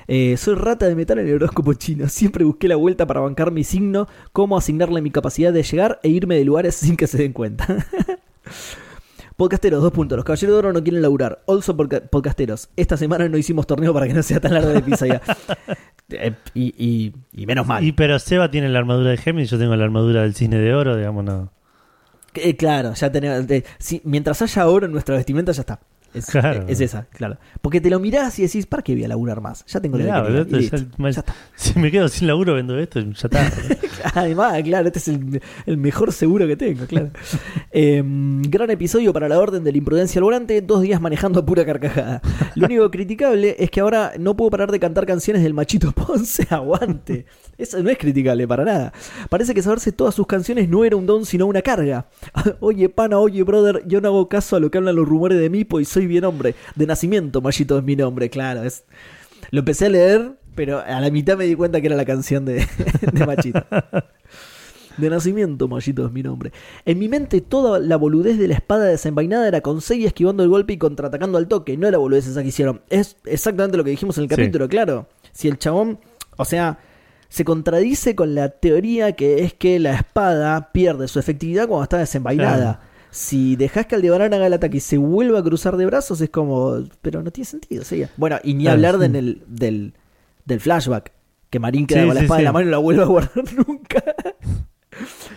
Eh, 0.08 0.36
soy 0.36 0.54
rata 0.54 0.86
de 0.86 0.94
metal 0.94 1.18
en 1.18 1.28
el 1.28 1.34
horóscopo 1.34 1.74
chino. 1.74 2.08
Siempre 2.10 2.44
busqué 2.44 2.68
la 2.68 2.76
vuelta 2.76 3.06
para 3.06 3.20
bancar 3.20 3.50
mi 3.50 3.64
signo, 3.64 4.08
cómo 4.32 4.56
asignarle 4.56 5.02
mi 5.02 5.10
capacidad 5.10 5.52
de 5.52 5.62
llegar 5.62 6.00
e 6.02 6.08
irme 6.08 6.36
de 6.36 6.44
lugares 6.44 6.74
sin 6.74 6.96
que 6.96 7.06
se 7.06 7.18
den 7.18 7.32
cuenta. 7.32 7.66
Podcasteros, 9.36 9.82
dos 9.82 9.92
puntos. 9.92 10.16
Los 10.16 10.24
caballeros 10.24 10.54
de 10.54 10.58
oro 10.58 10.72
no 10.72 10.82
quieren 10.82 11.02
laburar. 11.02 11.42
Also 11.48 11.76
podca- 11.76 12.00
podcasteros. 12.08 12.68
Esta 12.76 12.96
semana 12.96 13.28
no 13.28 13.36
hicimos 13.36 13.66
torneo 13.66 13.92
para 13.92 14.06
que 14.06 14.14
no 14.14 14.22
sea 14.22 14.38
tan 14.40 14.54
largo 14.54 14.70
el 14.70 14.78
episodio. 14.78 15.20
Eh, 16.10 16.34
y, 16.52 16.74
y- 16.76 17.14
y 17.32 17.46
menos 17.46 17.66
mal. 17.66 17.82
Y 17.82 17.92
pero 17.92 18.18
Seba 18.18 18.50
tiene 18.50 18.68
la 18.68 18.78
armadura 18.78 19.08
de 19.10 19.16
Géminis, 19.16 19.48
yo 19.50 19.58
tengo 19.58 19.74
la 19.74 19.84
armadura 19.84 20.20
del 20.20 20.34
cine 20.34 20.58
de 20.58 20.74
oro, 20.74 20.96
digamos, 20.98 21.24
no. 21.24 21.50
Eh, 22.34 22.56
claro, 22.56 22.92
ya 22.92 23.10
tenemos. 23.10 23.50
eh, 23.50 23.64
sí, 23.78 24.02
mientras 24.04 24.42
haya 24.42 24.68
oro 24.68 24.84
en 24.84 24.92
nuestra 24.92 25.16
vestimenta, 25.16 25.52
ya 25.52 25.62
está. 25.62 25.80
Es, 26.14 26.26
Claro. 26.26 26.64
es 26.68 26.80
esa, 26.80 27.06
claro. 27.10 27.38
Porque 27.60 27.80
te 27.80 27.90
lo 27.90 27.98
mirás 28.00 28.38
y 28.38 28.42
decís, 28.42 28.66
¿para 28.66 28.82
qué 28.82 28.94
voy 28.94 29.04
a 29.04 29.08
laburar 29.08 29.40
más? 29.40 29.64
Ya 29.66 29.80
tengo 29.80 29.98
lo 29.98 30.04
Mirá, 30.04 30.24
que 30.24 30.62
ya- 30.62 30.76
ya 30.98 31.08
está. 31.08 31.34
Si 31.56 31.78
me 31.78 31.90
quedo 31.90 32.08
sin 32.08 32.28
laburo, 32.28 32.54
vendo 32.54 32.78
esto, 32.78 33.00
ya 33.00 33.10
está. 33.12 33.52
Además, 34.14 34.62
claro, 34.62 34.86
este 34.86 34.98
es 35.00 35.08
el, 35.08 35.42
el 35.66 35.76
mejor 35.76 36.12
seguro 36.12 36.46
que 36.46 36.56
tengo, 36.56 36.86
claro. 36.86 37.10
Eh, 37.76 38.02
gran 38.04 38.70
episodio 38.70 39.12
para 39.12 39.28
la 39.28 39.36
orden 39.40 39.64
de 39.64 39.72
la 39.72 39.78
imprudencia 39.78 40.20
al 40.20 40.24
volante, 40.24 40.60
dos 40.62 40.82
días 40.82 41.00
manejando 41.00 41.40
a 41.40 41.44
pura 41.44 41.64
carcajada. 41.66 42.22
Lo 42.54 42.66
único 42.66 42.88
criticable 42.88 43.56
es 43.58 43.68
que 43.68 43.80
ahora 43.80 44.12
no 44.16 44.36
puedo 44.36 44.50
parar 44.50 44.70
de 44.70 44.78
cantar 44.78 45.06
canciones 45.06 45.42
del 45.42 45.54
Machito 45.54 45.90
Ponce, 45.90 46.46
aguante. 46.50 47.26
Eso 47.58 47.82
no 47.82 47.90
es 47.90 47.98
criticable 47.98 48.46
para 48.46 48.64
nada. 48.64 48.92
Parece 49.28 49.54
que 49.54 49.62
saberse 49.62 49.90
todas 49.90 50.14
sus 50.14 50.26
canciones 50.28 50.68
no 50.68 50.84
era 50.84 50.94
un 50.96 51.04
don, 51.06 51.26
sino 51.26 51.46
una 51.46 51.62
carga. 51.62 52.06
Oye, 52.60 52.88
pana, 52.88 53.18
oye, 53.18 53.42
brother, 53.42 53.82
yo 53.88 54.00
no 54.00 54.06
hago 54.08 54.28
caso 54.28 54.54
a 54.54 54.60
lo 54.60 54.70
que 54.70 54.78
hablan 54.78 54.94
los 54.94 55.08
rumores 55.08 55.38
de 55.40 55.50
mí, 55.50 55.64
pues 55.64 55.88
soy 55.88 56.03
bien 56.06 56.24
hombre. 56.24 56.54
De 56.74 56.86
nacimiento, 56.86 57.40
Machito 57.40 57.78
es 57.78 57.84
mi 57.84 57.96
nombre, 57.96 58.30
claro. 58.30 58.62
Es... 58.62 58.84
Lo 59.50 59.60
empecé 59.60 59.86
a 59.86 59.88
leer, 59.90 60.32
pero 60.54 60.80
a 60.80 61.00
la 61.00 61.10
mitad 61.10 61.36
me 61.36 61.44
di 61.44 61.54
cuenta 61.54 61.80
que 61.80 61.86
era 61.88 61.96
la 61.96 62.04
canción 62.04 62.44
de, 62.44 62.66
de 63.12 63.26
Machito. 63.26 63.64
De 64.96 65.10
nacimiento, 65.10 65.66
Mallito 65.66 66.06
es 66.06 66.12
mi 66.12 66.22
nombre. 66.22 66.52
En 66.84 66.98
mi 67.00 67.08
mente, 67.08 67.40
toda 67.40 67.80
la 67.80 67.96
boludez 67.96 68.38
de 68.38 68.46
la 68.46 68.54
espada 68.54 68.84
desenvainada 68.84 69.48
era 69.48 69.60
con 69.60 69.80
Sei 69.80 70.04
esquivando 70.06 70.44
el 70.44 70.48
golpe 70.48 70.72
y 70.74 70.78
contraatacando 70.78 71.36
al 71.36 71.48
toque. 71.48 71.76
No 71.76 71.88
era 71.88 71.98
boludez 71.98 72.28
esa 72.28 72.42
que 72.42 72.48
hicieron. 72.48 72.80
Es 72.90 73.16
exactamente 73.24 73.76
lo 73.76 73.82
que 73.82 73.90
dijimos 73.90 74.16
en 74.18 74.24
el 74.24 74.30
Sí. 74.30 74.36
capítulo, 74.36 74.68
claro. 74.68 75.08
Si 75.32 75.48
el 75.48 75.58
chabón, 75.58 75.98
o 76.36 76.44
sea, 76.44 76.78
se 77.28 77.44
contradice 77.44 78.14
con 78.14 78.36
la 78.36 78.50
teoría 78.50 79.12
que 79.16 79.42
es 79.42 79.52
que 79.52 79.80
la 79.80 79.94
espada 79.94 80.70
pierde 80.70 81.08
su 81.08 81.18
efectividad 81.18 81.66
cuando 81.66 81.82
está 81.82 81.98
desenvainada. 81.98 82.56
Claro. 82.78 82.93
Si 83.16 83.54
dejas 83.54 83.86
que 83.86 83.94
Aldebarán 83.94 84.34
haga 84.34 84.48
el 84.48 84.52
ataque 84.54 84.78
y 84.78 84.80
se 84.80 84.98
vuelva 84.98 85.38
a 85.38 85.42
cruzar 85.44 85.76
de 85.76 85.86
brazos, 85.86 86.20
es 86.20 86.30
como. 86.30 86.82
Pero 87.00 87.22
no 87.22 87.30
tiene 87.30 87.46
sentido, 87.46 87.84
sí. 87.84 88.04
Bueno, 88.16 88.38
y 88.42 88.54
ni 88.54 88.64
Claro, 88.64 88.74
hablar 88.74 88.94
sí. 88.94 88.98
de 89.00 89.06
en 89.06 89.14
el- 89.16 89.42
del, 89.46 89.92
del 90.44 90.60
flashback. 90.60 91.12
Que 91.48 91.60
Marín 91.60 91.86
queda 91.86 92.00
Sí, 92.00 92.06
con 92.06 92.14
la 92.16 92.20
sí, 92.22 92.24
espada 92.24 92.38
sí. 92.38 92.42
en 92.42 92.44
la 92.46 92.52
mano 92.52 92.62
y 92.62 92.64
no 92.66 92.70
la 92.72 92.78
vuelve 92.78 93.02
a 93.02 93.06
guardar 93.06 93.44
nunca. 93.68 94.02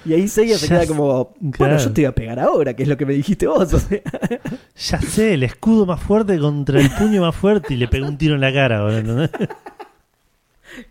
Y 0.05 0.13
ahí 0.13 0.27
Seiya 0.27 0.57
se 0.57 0.67
queda 0.67 0.87
como, 0.87 1.35
bueno, 1.39 1.51
claro. 1.51 1.77
yo 1.77 1.91
te 1.93 2.01
voy 2.01 2.05
a 2.05 2.15
pegar 2.15 2.39
ahora, 2.39 2.73
que 2.75 2.81
es 2.83 2.89
lo 2.89 2.97
que 2.97 3.05
me 3.05 3.13
dijiste 3.13 3.45
vos. 3.45 3.71
o 3.73 3.79
sea. 3.79 4.01
Ya 4.75 4.99
sé, 5.01 5.35
el 5.35 5.43
escudo 5.43 5.85
más 5.85 6.01
fuerte 6.01 6.39
contra 6.39 6.79
el 6.81 6.89
puño 6.89 7.21
más 7.21 7.35
fuerte 7.35 7.75
y 7.75 7.77
le 7.77 7.87
pegó 7.87 8.07
un 8.07 8.17
tiro 8.17 8.33
en 8.35 8.41
la 8.41 8.51
cara, 8.51 8.81
boludo. 8.83 9.15
¿no? 9.23 9.29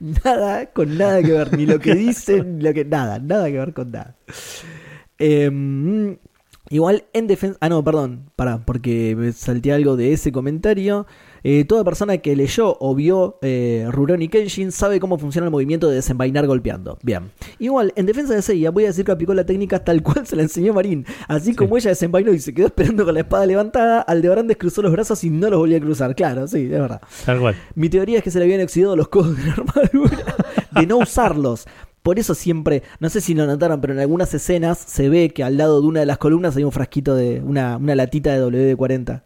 nada 0.25 0.67
con 0.67 0.97
nada 0.97 1.23
que 1.23 1.33
ver, 1.33 1.57
ni 1.57 1.67
lo 1.67 1.79
que 1.81 1.95
dicen, 1.97 2.59
ni 2.59 2.65
lo 2.65 2.73
que 2.73 2.85
nada, 2.85 3.19
nada 3.19 3.47
que 3.47 3.59
ver 3.59 3.73
con 3.73 3.91
nada. 3.91 4.15
Em, 5.19 6.17
igual 6.71 7.05
en 7.13 7.27
defensa, 7.27 7.59
ah 7.61 7.69
no, 7.69 7.83
perdón, 7.83 8.31
para, 8.37 8.65
porque 8.65 9.15
me 9.17 9.33
salté 9.33 9.73
algo 9.73 9.97
de 9.97 10.13
ese 10.13 10.33
comentario. 10.33 11.07
Eh, 11.49 11.65
toda 11.65 11.85
persona 11.85 12.19
que 12.19 12.35
leyó 12.35 12.77
o 12.81 12.95
vio 12.97 13.39
eh, 13.41 13.87
Rurouni 13.93 14.27
Kenshin 14.29 14.73
sabe 14.73 14.99
cómo 14.99 15.17
funciona 15.17 15.45
el 15.45 15.53
movimiento 15.53 15.89
de 15.89 15.95
desenvainar 15.95 16.45
golpeando. 16.49 16.99
Bien. 17.05 17.31
Igual, 17.61 17.93
en 17.95 18.07
defensa 18.07 18.35
de 18.35 18.43
Seiya, 18.43 18.73
voy 18.73 18.83
a 18.83 18.89
decir 18.89 19.05
que 19.05 19.13
aplicó 19.13 19.33
la 19.33 19.47
técnica 19.47 19.85
tal 19.85 20.03
cual 20.03 20.27
se 20.27 20.35
la 20.35 20.43
enseñó 20.43 20.75
Marín. 20.75 21.07
Así 21.29 21.55
como 21.55 21.77
ella 21.77 21.91
desenvainó 21.91 22.33
y 22.33 22.41
se 22.41 22.53
quedó 22.53 22.67
esperando 22.67 23.05
con 23.05 23.15
la 23.15 23.21
espada 23.21 23.47
levantada, 23.47 24.01
Aldebarán 24.01 24.49
descruzó 24.49 24.83
los 24.83 24.91
brazos 24.91 25.23
y 25.23 25.31
no 25.31 25.49
los 25.49 25.61
volvió 25.61 25.77
a 25.77 25.81
cruzar. 25.81 26.17
Claro, 26.17 26.49
sí, 26.49 26.65
es 26.65 26.71
verdad. 26.71 27.01
Tal 27.25 27.39
cual. 27.39 27.55
Mi 27.77 27.89
teoría 27.89 28.19
es 28.19 28.25
que 28.25 28.33
se 28.33 28.41
le 28.41 28.47
habían 28.47 28.63
oxidado 28.63 28.97
los 28.97 29.07
codos 29.07 29.37
de 29.37 29.45
la 29.45 29.53
armadura, 29.53 30.25
de 30.73 30.87
no 30.87 30.97
usarlos. 30.99 31.67
Por 32.07 32.21
eso 32.21 32.37
siempre, 32.37 32.85
no 33.01 33.09
sé 33.11 33.21
si 33.21 33.35
lo 33.35 33.47
notaron, 33.47 33.81
pero 33.81 33.93
en 33.93 33.99
algunas 33.99 34.33
escenas 34.33 34.79
se 34.79 35.09
ve 35.09 35.31
que 35.31 35.43
al 35.43 35.57
lado 35.57 35.81
de 35.81 35.89
una 35.89 35.99
de 35.99 36.07
las 36.07 36.19
columnas 36.19 36.57
hay 36.57 36.63
un 36.63 36.71
frasquito 36.71 37.17
de 37.17 37.43
una, 37.45 37.79
una 37.79 37.97
latita 37.97 38.33
de 38.33 38.77
WD-40. 38.77 39.23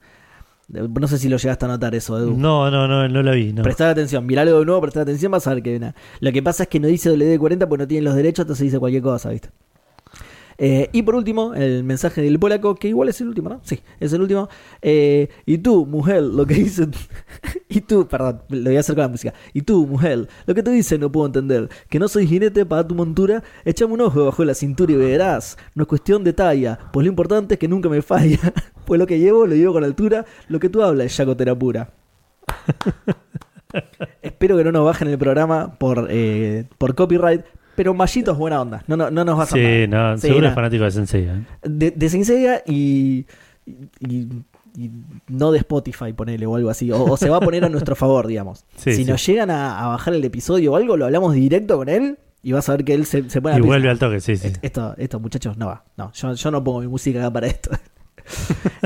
Eh, 0.73 0.89
No 0.89 1.07
sé 1.07 1.19
si 1.19 1.29
lo 1.29 1.37
llegaste 1.37 1.67
a 1.67 1.69
notar 1.69 1.95
eso, 1.95 2.17
Edu. 2.17 2.35
No, 2.39 2.71
no, 2.71 2.89
no, 2.89 3.07
no 3.07 3.23
la 3.23 3.33
vi. 3.33 3.53
No. 3.53 3.65
Prestar 3.65 3.91
atención, 3.91 4.25
miralo 4.25 4.59
de 4.59 4.65
nuevo, 4.65 4.81
prestar 4.81 5.03
atención, 5.03 5.31
vas 5.31 5.47
a 5.47 5.53
ver 5.53 5.63
que. 5.63 5.93
Lo 6.21 6.33
que 6.33 6.43
pasa 6.43 6.63
es 6.63 6.71
que 6.71 6.81
no 6.81 6.89
dice 6.89 7.13
WD-40 7.13 7.69
porque 7.69 7.83
no 7.83 7.87
tienen 7.87 8.07
los 8.07 8.15
derechos, 8.15 8.45
entonces 8.45 8.65
dice 8.65 8.79
cualquier 8.79 9.03
cosa, 9.03 9.29
¿viste? 9.29 9.51
Eh, 10.63 10.91
y 10.93 11.03
por 11.03 11.15
último, 11.15 11.55
el 11.55 11.83
mensaje 11.85 12.21
del 12.21 12.39
polaco, 12.39 12.75
que 12.75 12.89
igual 12.89 13.09
es 13.09 13.19
el 13.23 13.29
último, 13.29 13.49
¿no? 13.49 13.61
Sí, 13.65 13.81
es 13.99 14.13
el 14.13 14.21
último. 14.21 14.51
Eh, 14.83 15.31
y 15.47 15.57
tú, 15.57 15.87
mujer, 15.87 16.23
lo 16.23 16.45
que 16.45 16.53
dice. 16.53 16.87
y 17.71 17.81
tú, 17.81 18.07
perdón, 18.07 18.43
lo 18.51 18.65
voy 18.65 18.77
a 18.77 18.81
hacer 18.81 18.95
con 18.95 19.03
la 19.03 19.09
música. 19.09 19.33
Y 19.55 19.63
tú, 19.63 19.87
mujer, 19.87 20.29
lo 20.45 20.55
que 20.55 20.63
te 20.63 20.71
dice 20.71 20.99
no 20.99 21.11
puedo 21.11 21.27
entender. 21.27 21.71
Que 21.89 21.99
no 21.99 22.09
soy 22.09 22.27
jinete 22.27 22.67
para 22.67 22.87
tu 22.87 22.95
montura. 22.95 23.43
Echame 23.65 23.95
un 23.95 24.03
ojo 24.03 24.27
bajo 24.27 24.45
la 24.45 24.53
cintura 24.53 24.93
y 24.93 24.97
verás. 24.97 25.57
No 25.75 25.85
es 25.85 25.89
cuestión 25.89 26.25
de 26.25 26.35
talla, 26.35 26.79
pues 26.93 27.05
lo 27.07 27.09
importante 27.09 27.55
es 27.55 27.59
que 27.59 27.67
nunca 27.67 27.89
me 27.89 28.03
falla. 28.03 28.39
pues 28.85 29.01
lo 29.01 29.07
que 29.07 29.19
llevo, 29.19 29.47
lo 29.47 29.55
llevo 29.55 29.73
con 29.73 29.85
altura. 29.85 30.27
Lo 30.49 30.61
que 30.61 30.69
tú 30.69 30.83
hablas 30.83 31.07
es 31.07 31.17
yacotera 31.17 31.59
pura. 31.59 31.91
Espero 34.21 34.59
que 34.59 34.65
no 34.65 34.73
nos 34.73 34.85
bajen 34.85 35.09
el 35.09 35.17
programa 35.17 35.79
por, 35.79 36.09
eh, 36.11 36.67
por 36.77 36.95
copyright. 36.95 37.47
Pero 37.81 37.95
Mallito 37.95 38.33
es 38.33 38.37
buena 38.37 38.61
onda. 38.61 38.85
No, 38.89 38.95
no, 38.95 39.11
no 39.11 39.25
nos 39.25 39.39
va 39.39 39.45
a 39.45 39.47
Sí, 39.47 39.87
no, 39.89 40.19
Sí, 40.19 40.29
seguro 40.29 40.49
es 40.49 40.55
fanático 40.55 40.85
de 40.85 40.91
Sensei. 40.91 41.25
¿eh? 41.25 41.45
De, 41.63 41.91
de 41.93 42.09
Saint 42.11 42.27
Seiya 42.27 42.63
y, 42.67 43.25
y- 44.01 44.29
y 44.77 44.91
no 45.29 45.51
de 45.51 45.57
Spotify, 45.61 46.13
ponele 46.13 46.45
o 46.45 46.57
algo 46.57 46.69
así. 46.69 46.93
O, 46.93 47.03
o 47.05 47.17
se 47.17 47.31
va 47.31 47.39
a 47.39 47.41
poner 47.41 47.65
a 47.65 47.71
nuestro 47.71 47.97
favor, 47.97 48.27
digamos. 48.27 48.67
Sí, 48.77 48.93
si 48.93 49.05
sí. 49.05 49.11
nos 49.11 49.25
llegan 49.25 49.51
a, 49.51 49.81
a 49.83 49.87
bajar 49.89 50.13
el 50.13 50.23
episodio 50.23 50.73
o 50.73 50.77
algo, 50.77 50.99
lo 50.99 51.07
hablamos 51.07 51.33
directo 51.33 51.79
con 51.79 51.89
él 51.89 52.19
y 52.43 52.53
vas 52.53 52.69
a 52.69 52.73
ver 52.73 52.85
que 52.85 52.93
él 52.93 53.07
se, 53.07 53.31
se 53.31 53.41
pone 53.41 53.55
a 53.55 53.59
Y 53.59 53.63
vuelve 53.63 53.89
al 53.89 53.99
toque, 53.99 54.21
sí, 54.21 54.37
sí. 54.37 54.49
Est- 54.49 54.59
Esto, 54.61 54.95
esto, 54.99 55.19
muchachos, 55.19 55.57
no 55.57 55.69
va. 55.69 55.83
No, 55.97 56.13
yo, 56.13 56.35
yo 56.35 56.51
no 56.51 56.63
pongo 56.63 56.81
mi 56.81 56.87
música 56.89 57.19
acá 57.21 57.33
para 57.33 57.47
esto. 57.47 57.71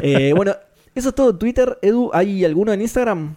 Eh, 0.02 0.32
bueno, 0.36 0.54
eso 0.94 1.08
es 1.08 1.14
todo. 1.16 1.36
Twitter, 1.36 1.78
Edu, 1.82 2.10
¿hay 2.14 2.44
alguno 2.44 2.72
en 2.72 2.80
Instagram? 2.80 3.34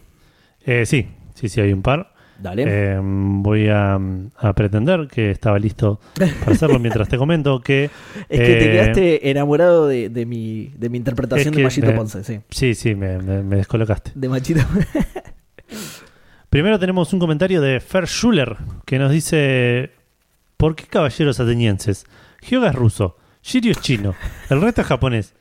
Eh, 0.66 0.86
sí, 0.86 1.08
sí, 1.34 1.50
sí, 1.50 1.60
hay 1.62 1.74
un 1.74 1.82
par. 1.82 2.14
Dale. 2.40 2.64
Eh, 2.68 3.00
voy 3.02 3.68
a, 3.70 3.96
a 4.38 4.54
pretender 4.54 5.08
que 5.08 5.32
estaba 5.32 5.58
listo 5.58 6.00
para 6.16 6.52
hacerlo 6.52 6.78
mientras 6.80 7.10
te 7.10 7.18
comento 7.18 7.60
que... 7.62 7.86
es 8.30 8.40
que 8.40 8.46
te 8.46 8.68
eh, 8.68 8.72
quedaste 8.72 9.30
enamorado 9.32 9.88
de, 9.88 10.10
de 10.10 10.26
mi, 10.26 10.72
de 10.78 10.90
mi 10.90 10.98
interpretación 10.98 11.54
de 11.56 11.64
Machito 11.64 11.88
me- 11.88 11.94
Ponce, 11.94 12.24
sí. 12.24 12.40
Sí, 12.50 12.76
sí, 12.76 12.94
me, 12.96 13.18
me- 13.20 13.42
me 13.44 13.56
descolocaste. 13.58 14.12
De 14.14 14.30
Machito. 14.30 14.62
Primero 16.50 16.80
tenemos 16.80 17.12
un 17.14 17.20
comentario 17.20 17.62
de 17.62 17.80
Fer 17.80 18.08
Schuller 18.08 18.56
que 18.86 19.00
nos 19.00 19.12
dice: 19.12 19.92
¿Por 20.56 20.76
qué 20.76 20.86
caballeros 20.86 21.40
atenienses? 21.40 22.06
Hyoga 22.50 22.70
es 22.70 22.76
ruso, 22.76 23.18
Shiryu 23.44 23.72
es 23.72 23.82
chino, 23.82 24.16
el 24.50 24.62
resto 24.62 24.82
es 24.82 24.88
japonés. 24.88 25.34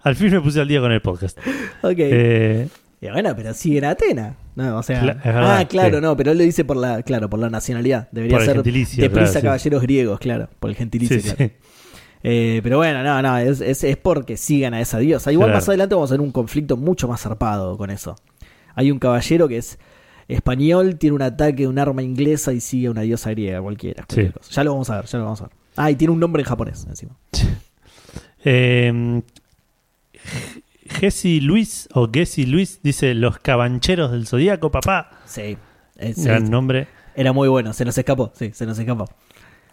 Al 0.00 0.16
fin 0.16 0.30
me 0.32 0.40
puse 0.40 0.60
al 0.60 0.68
día 0.68 0.80
con 0.80 0.92
el 0.92 1.02
podcast. 1.02 1.38
ok. 1.82 1.94
Eh, 1.98 2.68
Y 3.04 3.10
bueno, 3.10 3.34
pero 3.36 3.52
sigue 3.54 3.78
en 3.78 3.84
Atena. 3.84 4.36
No, 4.56 4.78
o 4.78 4.82
sea. 4.82 5.02
Cla- 5.02 5.18
es 5.18 5.24
verdad, 5.24 5.58
ah, 5.58 5.68
claro, 5.68 5.96
sí. 5.98 6.02
no, 6.02 6.16
pero 6.16 6.32
él 6.32 6.38
lo 6.38 6.44
dice 6.44 6.64
por 6.64 6.76
la, 6.76 7.02
claro, 7.02 7.28
por 7.28 7.38
la 7.40 7.50
nacionalidad. 7.50 8.08
Debería 8.12 8.36
Por 8.38 8.46
ser 8.46 8.62
deprisa 8.62 9.08
claro, 9.10 9.26
sí. 9.26 9.40
caballeros 9.42 9.82
griegos, 9.82 10.18
claro, 10.20 10.48
por 10.60 10.70
el 10.70 10.76
gentilicio. 10.76 11.16
sí, 11.20 11.22
claro. 11.22 11.36
sí. 11.38 11.52
Eh, 12.26 12.60
pero 12.62 12.78
bueno, 12.78 13.02
no, 13.02 13.20
no, 13.20 13.36
es, 13.36 13.60
es, 13.60 13.84
es 13.84 13.96
porque 13.98 14.36
sigan 14.38 14.72
a 14.72 14.80
esa 14.80 14.98
diosa. 14.98 15.30
Igual 15.30 15.48
Claro. 15.48 15.58
más 15.58 15.68
adelante 15.68 15.94
vamos 15.94 16.10
a 16.10 16.14
ver 16.14 16.20
un 16.22 16.32
conflicto 16.32 16.76
mucho 16.78 17.06
más 17.06 17.20
zarpado 17.20 17.76
con 17.76 17.90
eso. 17.90 18.16
Hay 18.74 18.90
un 18.90 18.98
caballero 18.98 19.46
que 19.46 19.58
es 19.58 19.78
español, 20.26 20.96
tiene 20.96 21.14
un 21.16 21.20
ataque 21.22 21.64
de 21.64 21.68
un 21.68 21.78
arma 21.78 22.02
inglesa 22.02 22.54
y 22.54 22.60
sigue 22.60 22.86
a 22.86 22.90
una 22.92 23.02
diosa 23.02 23.30
griega 23.30 23.60
cualquiera. 23.60 24.06
cualquier 24.06 24.32
Sí. 24.40 24.54
Ya 24.54 24.64
lo 24.64 24.72
vamos 24.72 24.88
a 24.88 24.96
ver, 24.96 25.04
ya 25.04 25.18
lo 25.18 25.24
vamos 25.24 25.40
a 25.42 25.44
ver. 25.44 25.52
Ah, 25.76 25.90
y 25.90 25.96
tiene 25.96 26.12
un 26.14 26.20
nombre 26.20 26.40
en 26.42 26.48
japonés 26.48 26.86
encima. 26.88 27.14
Eh, 28.46 29.22
Jesse 30.88 31.40
Luis 31.42 31.88
o 31.94 32.08
Gessi 32.12 32.46
Luis 32.46 32.80
dice 32.82 33.14
Los 33.14 33.38
Cabancheros 33.38 34.12
del 34.12 34.26
Zodíaco, 34.26 34.70
papá. 34.70 35.10
Sí. 35.24 35.56
Sí, 35.98 36.24
Gran 36.24 36.50
nombre. 36.50 36.88
Era 37.14 37.32
muy 37.32 37.48
bueno, 37.48 37.72
se 37.72 37.84
nos 37.84 37.96
escapó, 37.96 38.32
sí, 38.34 38.50
se 38.52 38.66
nos 38.66 38.78
escapó. 38.78 39.06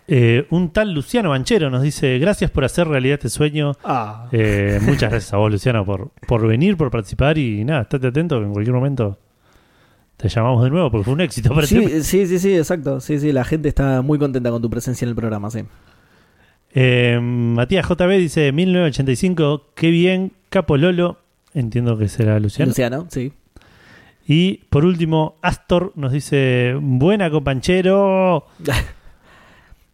Eh, 0.08 0.46
un 0.50 0.72
tal 0.72 0.94
Luciano 0.94 1.30
Banchero 1.30 1.70
nos 1.70 1.82
dice: 1.82 2.20
Gracias 2.20 2.52
por 2.52 2.66
hacer 2.66 2.88
realidad 2.88 3.16
este 3.16 3.30
sueño. 3.30 3.74
Ah. 3.84 4.28
Eh, 4.32 4.80
muchas 4.82 5.10
gracias 5.10 5.34
a 5.34 5.38
vos, 5.38 5.52
Luciano, 5.52 5.86
por, 5.86 6.12
por 6.28 6.46
venir, 6.46 6.78
por 6.78 6.92
participar 6.92 7.38
y 7.38 7.64
nada, 7.64 7.84
estate 7.84 8.08
atento 8.08 8.40
que 8.40 8.46
en 8.46 8.54
cualquier 8.54 8.76
momento 8.76 9.18
te 10.18 10.30
llamamos 10.30 10.64
de 10.64 10.70
nuevo 10.70 10.92
porque 10.92 11.06
fue 11.06 11.14
un 11.14 11.22
éxito 11.22 11.54
para 11.54 11.66
ti. 11.66 11.88
Sí, 11.88 12.04
sí, 12.04 12.28
sí, 12.28 12.40
sí, 12.40 12.56
exacto. 12.56 13.00
Sí, 13.00 13.20
sí, 13.20 13.32
la 13.32 13.44
gente 13.44 13.70
está 13.70 14.02
muy 14.02 14.20
contenta 14.20 14.52
con 14.52 14.62
tu 14.62 14.70
presencia 14.70 15.06
en 15.06 15.10
el 15.10 15.16
programa, 15.16 15.50
sí. 15.50 15.64
Eh, 16.74 17.20
Matías 17.22 17.88
JB 17.88 18.10
dice: 18.18 18.52
1985, 18.52 19.72
qué 19.76 19.90
bien, 19.90 20.32
Capo 20.50 20.78
Lolo. 20.78 21.18
Entiendo 21.54 21.98
que 21.98 22.08
será 22.08 22.40
Luciano. 22.40 22.70
Luciano, 22.70 23.08
sí. 23.10 23.34
Y 24.28 24.62
por 24.70 24.86
último, 24.86 25.38
Astor 25.42 25.92
nos 25.96 26.12
dice: 26.12 26.76
Buena, 26.80 27.30
companchero. 27.30 28.46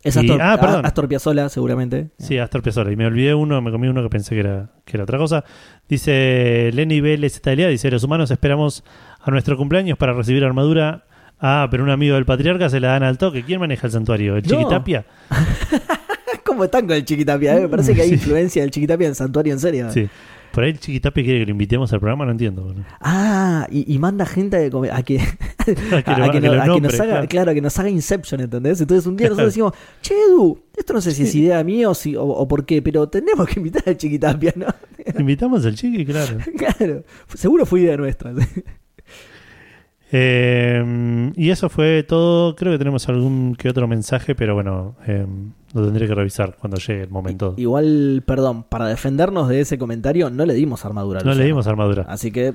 Es 0.04 0.16
Y- 0.16 0.20
Astor, 0.20 0.42
ah, 0.42 0.58
perdón. 0.62 0.86
Astor 0.86 1.08
Piazzolla, 1.10 1.50
seguramente. 1.50 2.10
Sí, 2.20 2.38
Astor 2.38 2.62
Piazzolla. 2.62 2.92
Y 2.92 2.96
me 2.96 3.08
olvidé 3.08 3.34
uno, 3.34 3.62
me 3.62 3.72
comí 3.72 3.88
uno 3.88 4.04
que 4.04 4.10
pensé 4.10 4.36
que 4.36 4.42
era, 4.42 4.70
que 4.86 4.96
era 4.96 5.04
otra 5.04 5.18
cosa. 5.18 5.44
Dice 5.90 6.70
Lenny 6.74 7.02
Vélez 7.02 7.36
Italia, 7.36 7.68
dice, 7.68 7.90
los 7.92 8.04
humanos 8.04 8.30
esperamos 8.32 8.84
a 9.20 9.32
nuestro 9.32 9.58
cumpleaños 9.58 9.98
para 9.98 10.14
recibir 10.14 10.46
armadura. 10.46 11.04
Ah, 11.42 11.68
pero 11.70 11.84
un 11.84 11.90
amigo 11.90 12.14
del 12.16 12.26
patriarca 12.26 12.70
se 12.70 12.80
la 12.80 12.90
dan 12.90 13.04
al 13.04 13.18
toque. 13.18 13.44
¿Quién 13.44 13.60
maneja 13.60 13.88
el 13.88 13.92
santuario? 13.92 14.38
¿El 14.38 14.44
No. 14.44 14.50
Chiquitapia? 14.50 15.04
¿Cómo 16.58 16.66
están 16.66 16.88
con 16.88 16.96
el 16.96 17.06
Chiquitapia? 17.06 17.56
eh? 17.56 17.62
Me 17.62 17.70
parece 17.70 17.94
que 17.94 18.02
hay 18.02 18.08
Sí. 18.10 18.14
influencia 18.16 18.64
del 18.64 18.72
Chiquitapia 18.72 19.08
en 19.08 19.14
Santuario, 19.14 19.54
en 19.54 19.60
serio. 19.60 19.92
Sí. 19.92 20.10
Por 20.52 20.64
ahí 20.64 20.72
el 20.72 20.80
Chiquitapia 20.80 21.24
quiere 21.24 21.40
que 21.42 21.46
lo 21.46 21.52
invitemos 21.52 21.94
al 21.94 22.00
programa, 22.00 22.26
no 22.26 22.32
entiendo. 22.32 22.74
Ah, 23.00 23.68
y, 23.70 23.94
y 23.94 24.00
manda 24.00 24.26
gente 24.26 24.58
a, 24.58 24.70
que, 24.72 24.90
a 24.92 25.04
que, 25.04 25.20
nos 26.42 27.00
haga, 27.00 27.06
claro. 27.06 27.28
claro, 27.28 27.54
que 27.54 27.62
nos 27.62 27.78
haga 27.78 27.90
Inception, 27.92 28.42
¿entendés? 28.42 28.82
Entonces 28.82 29.06
un 29.06 29.16
día 29.18 29.28
nosotros 29.30 29.50
decimos, 29.54 29.74
che 30.02 30.16
Edu, 30.16 30.60
esto 30.76 30.94
no 30.94 31.02
sé 31.02 31.12
si 31.12 31.24
es 31.24 31.36
idea 31.36 31.64
mía 31.64 31.92
o, 31.92 31.94
si, 31.94 32.16
o, 32.16 32.24
o 32.24 32.48
por 32.48 32.66
qué, 32.66 32.82
pero 32.82 33.08
tenemos 33.08 33.48
que 33.48 33.60
invitar 33.60 33.84
al 33.86 33.98
Chiquitapia, 33.98 34.54
¿no? 34.56 34.66
Invitamos 35.20 35.64
al 35.64 35.76
Chiqui, 35.76 36.04
claro. 36.08 36.38
claro, 36.58 37.04
seguro 37.36 37.68
fue 37.68 37.82
idea 37.82 37.96
nuestra. 37.98 38.34
Eh, 40.12 41.32
y 41.36 41.50
eso 41.50 41.70
fue 41.70 42.04
todo. 42.04 42.56
Creo 42.56 42.72
que 42.72 42.78
tenemos 42.78 43.08
algún 43.10 43.56
que 43.56 43.70
otro 43.70 43.88
mensaje, 43.88 44.36
pero 44.36 44.56
bueno, 44.56 44.96
eh, 45.06 45.26
lo 45.82 45.88
tendré 45.88 46.08
que 46.08 46.16
revisar 46.16 46.56
cuando 46.60 46.78
llegue 46.78 47.04
el 47.04 47.10
momento. 47.10 47.54
Igual, 47.58 48.24
perdón, 48.26 48.64
para 48.64 48.88
defendernos 48.88 49.48
de 49.50 49.62
ese 49.62 49.78
comentario, 49.78 50.30
no 50.30 50.46
le 50.46 50.54
dimos 50.54 50.86
armadura. 50.86 51.22
a 51.22 51.24
no 51.24 51.34
le 51.34 51.46
dimos 51.46 51.68
armadura. 51.68 52.06
Así 52.08 52.32
que, 52.32 52.54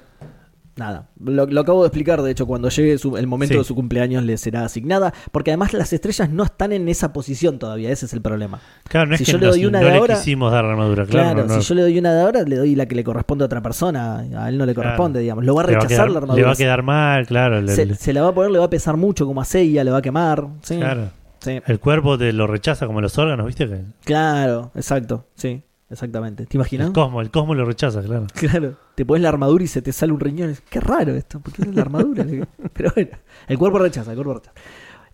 nada. 0.75 1.09
Lo, 1.23 1.45
lo 1.47 1.61
acabo 1.61 1.83
de 1.83 1.89
explicar, 1.89 2.23
de 2.23 2.31
hecho, 2.31 2.47
cuando 2.47 2.71
llegue 2.71 2.97
su- 2.97 3.17
el 3.19 3.27
momento 3.27 3.53
Sí. 3.55 3.59
de 3.59 3.65
su 3.65 3.75
cumpleaños 3.75 4.25
le 4.25 4.39
será 4.39 4.65
asignada, 4.65 5.13
porque 5.31 5.51
además 5.51 5.75
las 5.75 5.93
estrellas 5.93 6.31
no 6.31 6.45
están 6.45 6.73
en 6.73 6.89
esa 6.89 7.13
posición 7.13 7.59
todavía, 7.59 7.91
ese 7.91 8.07
es 8.07 8.13
el 8.15 8.23
problema. 8.23 8.59
Claro, 8.89 9.09
no 9.09 9.15
es 9.15 9.19
Si 9.19 9.27
que 9.27 9.33
yo 9.33 9.39
le 9.39 9.47
nos- 9.47 9.55
doy 9.57 9.67
una 9.67 9.81
no 9.81 9.87
de 9.87 9.93
le 9.93 9.99
ahora- 9.99 10.15
quisimos 10.15 10.51
dar 10.51 10.65
armadura, 10.65 11.05
claro. 11.05 11.33
Claro, 11.35 11.49
no, 11.49 11.55
no. 11.57 11.61
si 11.61 11.69
yo 11.69 11.75
le 11.75 11.83
doy 11.83 11.99
una 11.99 12.15
de 12.15 12.23
ahora, 12.23 12.43
le 12.43 12.57
doy 12.57 12.75
la 12.75 12.87
que 12.87 12.95
le 12.95 13.05
corresponde 13.05 13.45
a 13.45 13.47
otra 13.47 13.61
persona, 13.63 14.21
a 14.21 14.49
él 14.49 14.57
no 14.57 14.65
le 14.65 14.75
corresponde, 14.75 15.21
digamos. 15.21 15.45
Lo 15.45 15.55
va 15.55 15.63
a 15.63 15.67
Le 15.67 15.75
rechazar 15.75 15.89
quedar- 15.89 16.11
la 16.11 16.19
armadura. 16.19 16.37
Le 16.41 16.47
va 16.47 16.53
a 16.53 16.57
quedar 16.57 16.83
mal, 16.83 17.27
claro. 17.27 17.69
se, 17.69 17.95
se 17.95 18.13
la 18.15 18.23
va 18.23 18.29
a 18.29 18.35
poner, 18.35 18.51
le 18.51 18.59
va 18.59 18.65
a 18.65 18.71
pesar 18.71 18.97
mucho 18.97 19.27
como 19.27 19.43
a 19.43 19.45
Seiya, 19.45 19.85
le 19.85 19.91
va 19.91 19.99
a 19.99 20.03
quemar. 20.03 20.47
Sí, 20.63 20.77
claro. 20.79 21.09
Sí. 21.43 21.61
El 21.67 21.81
cuerpo 21.81 22.17
te 22.19 22.33
lo 22.33 22.47
rechaza 22.47 22.87
como 22.87 23.01
los 23.01 23.17
órganos, 23.19 23.47
¿viste? 23.47 23.67
Que 23.69 23.81
Claro, 24.05 24.71
exacto, 24.75 25.27
sí, 25.35 25.63
exactamente. 25.91 26.47
¿Te 26.47 26.57
imaginas? 26.57 26.89
El 26.89 26.93
cosmo, 26.93 27.21
el 27.21 27.31
cosmo 27.31 27.55
lo 27.55 27.65
rechaza, 27.65 28.03
claro. 28.03 28.27
Claro, 28.35 28.77
te 28.95 29.05
pones 29.05 29.23
la 29.23 29.29
armadura 29.29 29.65
y 29.65 29.69
se 29.69 29.83
te 29.83 29.93
sale 29.93 30.13
un 30.13 30.21
riñón. 30.21 30.55
Qué 30.71 30.81
raro 30.81 31.15
esto, 31.15 31.41
¿por 31.41 31.53
qué 31.53 31.63
es 31.63 31.75
la 31.75 31.83
armadura? 31.83 32.25
Pero 32.73 32.91
bueno, 32.95 33.11
el 33.49 33.59
cuerpo 33.59 33.79
rechaza, 33.79 34.11
el 34.13 34.17
cuerpo 34.17 34.35
rechaza. 34.35 34.53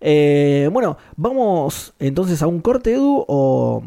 Eh, 0.01 0.69
bueno, 0.71 0.97
vamos 1.17 1.93
entonces 1.99 2.41
a 2.41 2.47
un 2.47 2.61
corte, 2.61 2.93
Edu, 2.93 3.25
o... 3.27 3.83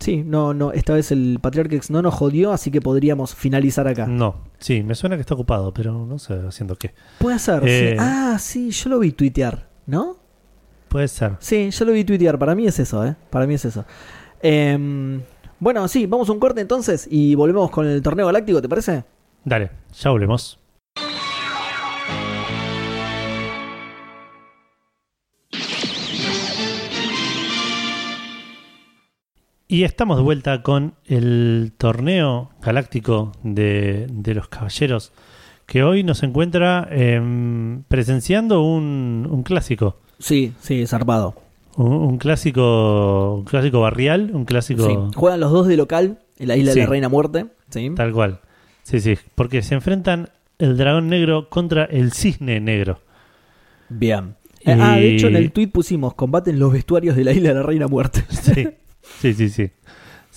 Sí, 0.00 0.22
no, 0.24 0.54
no, 0.54 0.70
esta 0.70 0.94
vez 0.94 1.10
el 1.10 1.40
Patriarchex 1.42 1.90
no 1.90 2.02
nos 2.02 2.14
jodió, 2.14 2.52
así 2.52 2.70
que 2.70 2.80
podríamos 2.80 3.34
finalizar 3.34 3.88
acá. 3.88 4.06
No, 4.06 4.36
sí, 4.60 4.84
me 4.84 4.94
suena 4.94 5.16
que 5.16 5.22
está 5.22 5.34
ocupado, 5.34 5.74
pero 5.74 6.06
no 6.06 6.20
sé 6.20 6.34
haciendo 6.46 6.76
qué. 6.76 6.94
Puede 7.18 7.40
ser, 7.40 7.64
Eh. 7.66 7.90
sí. 7.90 7.96
Ah, 7.98 8.36
sí, 8.38 8.70
yo 8.70 8.90
lo 8.90 9.00
vi 9.00 9.10
tuitear, 9.10 9.68
¿no? 9.86 10.18
Puede 10.88 11.08
ser. 11.08 11.32
Sí, 11.40 11.70
yo 11.70 11.84
lo 11.84 11.92
vi 11.92 12.04
tuitear, 12.04 12.38
para 12.38 12.54
mí 12.54 12.66
es 12.66 12.78
eso, 12.78 13.04
¿eh? 13.06 13.14
Para 13.30 13.46
mí 13.46 13.54
es 13.54 13.64
eso. 13.64 13.84
Em, 14.40 15.20
bueno, 15.60 15.86
sí, 15.88 16.06
vamos 16.06 16.28
a 16.28 16.32
un 16.32 16.40
corte 16.40 16.60
entonces 16.60 17.06
y 17.10 17.34
volvemos 17.34 17.70
con 17.70 17.86
el 17.86 18.02
torneo 18.02 18.26
galáctico, 18.26 18.62
¿te 18.62 18.68
parece? 18.68 19.04
Dale, 19.44 19.70
ya 19.92 20.10
volvemos. 20.10 20.58
Y 29.70 29.82
estamos 29.84 30.16
de 30.16 30.22
vuelta 30.22 30.62
con 30.62 30.94
el 31.04 31.74
torneo 31.76 32.50
galáctico 32.62 33.32
de, 33.42 34.06
de 34.10 34.34
los 34.34 34.48
caballeros, 34.48 35.12
que 35.66 35.82
hoy 35.82 36.02
nos 36.02 36.22
encuentra 36.22 36.88
em, 36.90 37.82
presenciando 37.82 38.62
un, 38.62 39.28
un 39.30 39.42
clásico. 39.42 40.00
Sí, 40.18 40.52
sí, 40.60 40.86
zarpado. 40.86 41.34
Un, 41.76 41.92
un 41.92 42.18
clásico 42.18 43.34
un 43.36 43.44
clásico 43.44 43.80
barrial, 43.80 44.30
un 44.34 44.44
clásico 44.44 44.86
Sí. 44.86 44.96
Juegan 45.16 45.40
los 45.40 45.52
dos 45.52 45.66
de 45.68 45.76
local 45.76 46.18
en 46.38 46.48
la 46.48 46.56
isla 46.56 46.72
Sí. 46.72 46.80
de 46.80 46.84
la 46.86 46.90
Reina 46.90 47.08
Muerte. 47.08 47.46
Sí. 47.70 47.90
tal 47.94 48.12
cual. 48.12 48.40
Sí, 48.82 49.00
sí, 49.00 49.16
porque 49.34 49.62
se 49.62 49.74
enfrentan 49.74 50.30
el 50.58 50.76
dragón 50.78 51.08
negro 51.08 51.48
contra 51.50 51.84
el 51.84 52.12
cisne 52.12 52.58
negro. 52.60 53.00
Bien. 53.90 54.34
Eh, 54.64 54.76
Ah, 54.78 54.96
de 54.96 55.14
hecho 55.14 55.28
en 55.28 55.36
el 55.36 55.52
tweet 55.52 55.68
pusimos 55.68 56.14
combaten 56.14 56.58
los 56.58 56.72
vestuarios 56.72 57.14
de 57.14 57.24
la 57.24 57.32
isla 57.32 57.50
de 57.50 57.54
la 57.56 57.62
Reina 57.62 57.86
Muerte. 57.86 58.24
Sí, 58.30 58.68
sí, 59.20 59.34
sí, 59.34 59.48
sí. 59.50 59.70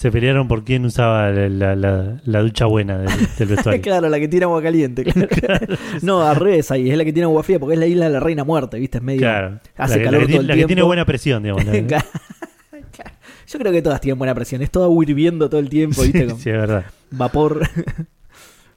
Se 0.01 0.11
pelearon 0.11 0.47
por 0.47 0.63
quién 0.63 0.83
usaba 0.85 1.29
la, 1.29 1.47
la- 1.47 1.75
la- 1.75 2.21
la 2.25 2.41
ducha 2.41 2.65
buena 2.65 2.97
del, 2.97 3.09
del 3.37 3.47
vestuario. 3.55 3.81
claro, 3.83 4.09
la 4.09 4.19
que 4.19 4.27
tiene 4.27 4.45
agua 4.45 4.61
caliente. 4.61 5.03
claro. 5.29 5.67
no, 6.01 6.23
al 6.27 6.35
revés 6.37 6.71
ahí, 6.71 6.89
es 6.89 6.97
la 6.97 7.05
que 7.05 7.13
tiene 7.13 7.25
agua 7.25 7.43
fría 7.43 7.59
porque 7.59 7.75
es 7.75 7.79
la 7.79 7.85
isla 7.85 8.05
de 8.05 8.11
la 8.13 8.19
Reina 8.19 8.43
Muerte, 8.43 8.79
¿viste? 8.79 8.97
Es 8.97 9.03
medio. 9.03 9.19
Claro. 9.21 9.59
Hace 9.77 9.99
la, 9.99 10.03
calor 10.05 10.21
que, 10.25 10.31
todo 10.33 10.41
el 10.41 10.47
la 10.47 10.53
que 10.53 10.57
tiene 10.61 10.67
tiempo. 10.75 10.87
buena 10.87 11.05
presión, 11.05 11.43
digamos. 11.43 11.63
Yo 13.47 13.59
creo 13.59 13.71
que 13.73 13.81
todas 13.81 13.99
tienen 14.01 14.17
buena 14.17 14.33
presión, 14.33 14.61
es 14.61 14.71
todo 14.71 15.03
hirviendo 15.03 15.49
todo 15.49 15.59
el 15.59 15.69
tiempo, 15.69 16.01
¿viste? 16.03 16.25
Con 16.25 16.39
sí, 16.39 16.49
es 16.49 16.55
verdad. 16.57 16.85
vapor. 17.11 17.61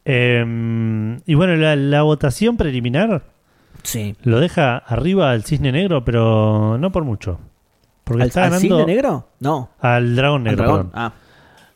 Eh, 0.05 0.45
y 1.25 1.35
bueno, 1.35 1.57
la, 1.57 1.77
la 1.77 2.03
votación 2.03 2.57
preliminar 2.59 3.23
sí. 3.83 4.17
lo 4.25 4.41
deja 4.41 4.77
arriba 4.77 5.31
al 5.31 5.45
cisne 5.45 5.73
negro, 5.73 6.05
pero 6.05 6.77
no 6.79 6.93
por 6.93 7.05
mucho. 7.05 7.39
Porque 8.05 8.23
¿Al, 8.23 8.29
está 8.29 8.45
al 8.45 8.51
ganando 8.51 8.79
cisne 8.79 8.95
negro? 8.95 9.27
No. 9.41 9.71
al 9.81 10.15
dragón 10.17 10.43
¿Al 10.47 10.57
negro. 10.57 10.65
dragón? 10.65 10.91
Ah, 10.95 11.13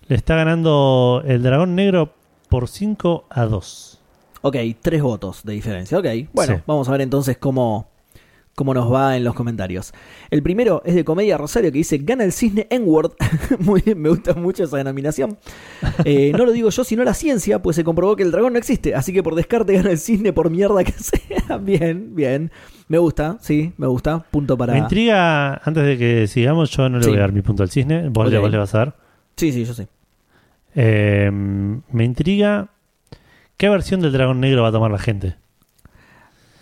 Le 0.09 0.17
está 0.17 0.37
ganando 0.37 1.23
el 1.27 1.43
dragón 1.43 1.75
negro 1.75 2.12
por 2.49 2.69
5 2.69 3.25
a 3.31 3.45
2. 3.47 4.01
ok, 4.43 4.57
tres 4.81 5.03
votos 5.03 5.43
de 5.45 5.53
diferencia. 5.55 5.99
Ok, 5.99 6.07
bueno, 6.33 6.57
Sí. 6.57 6.62
vamos 6.67 6.88
a 6.88 6.93
ver 6.93 7.01
entonces 7.03 7.37
cómo, 7.38 7.88
cómo 8.59 8.75
nos 8.75 8.92
va 8.92 9.16
en 9.16 9.23
los 9.25 9.33
comentarios. 9.35 9.94
El 10.31 10.42
primero 10.42 10.83
es 10.85 10.94
de 10.94 11.05
Comedia 11.05 11.38
Rosario 11.38 11.73
que 11.73 11.79
dice: 11.79 11.97
Gana 11.99 12.25
el 12.25 12.33
cisne 12.33 12.66
N-Word. 12.68 13.12
Muy 13.61 13.81
bien, 13.81 13.99
me 14.03 14.09
gusta 14.11 14.35
mucho 14.35 14.64
esa 14.64 14.77
denominación. 14.77 15.38
Eh, 16.05 16.33
no 16.37 16.44
lo 16.44 16.53
digo 16.53 16.68
yo, 16.71 16.83
sino 16.85 17.05
la 17.05 17.14
ciencia, 17.14 17.62
pues 17.62 17.77
se 17.77 17.85
comprobó 17.85 18.16
que 18.16 18.25
el 18.25 18.31
dragón 18.33 18.53
no 18.55 18.59
existe. 18.59 18.94
Así 18.94 19.12
que 19.12 19.23
por 19.23 19.35
descarte 19.37 19.73
gana 19.75 19.90
el 19.90 19.99
cisne 19.99 20.33
por 20.33 20.51
mierda 20.51 20.83
que 20.85 20.92
sea. 20.99 21.57
bien, 21.59 22.14
bien. 22.16 22.51
Me 22.88 22.99
gusta, 22.99 23.38
sí, 23.40 23.73
me 23.77 23.87
gusta. 23.87 24.25
Punto 24.31 24.59
para. 24.59 24.73
Me 24.73 24.81
intriga, 24.81 25.55
antes 25.64 25.85
de 25.85 25.97
que 25.97 26.27
sigamos, 26.27 26.71
yo 26.71 26.88
no 26.88 26.99
le 26.99 27.05
Sí. 27.05 27.11
voy 27.11 27.18
a 27.18 27.23
dar 27.23 27.33
mi 27.33 27.42
punto 27.42 27.62
al 27.62 27.71
cisne. 27.71 28.09
Vos, 28.09 28.29
le, 28.31 28.37
Ok. 28.38 28.42
vos 28.42 28.51
le 28.51 28.59
vas 28.59 28.75
a 28.75 28.79
dar. 28.79 28.97
Sí, 29.37 29.53
sí, 29.53 29.64
yo 29.64 29.73
sé. 29.73 29.87
Eh, 30.75 31.31
me 31.33 32.05
intriga 32.05 32.68
qué 33.57 33.68
versión 33.68 34.01
del 34.01 34.12
dragón 34.12 34.40
negro 34.40 34.62
va 34.62 34.68
a 34.68 34.73
tomar 34.73 34.90
la 34.90 34.99
gente. 34.99 35.37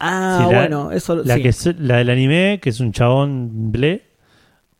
Ah, 0.00 0.46
la- 0.50 0.56
bueno, 0.58 0.92
eso 0.92 1.16
La, 1.24 1.36
sí. 1.36 1.42
que 1.42 1.48
es- 1.48 1.74
la 1.78 1.96
del 1.98 2.10
anime, 2.10 2.58
que 2.62 2.70
es 2.70 2.80
un 2.80 2.92
chabón 2.92 3.72
ble, 3.72 4.02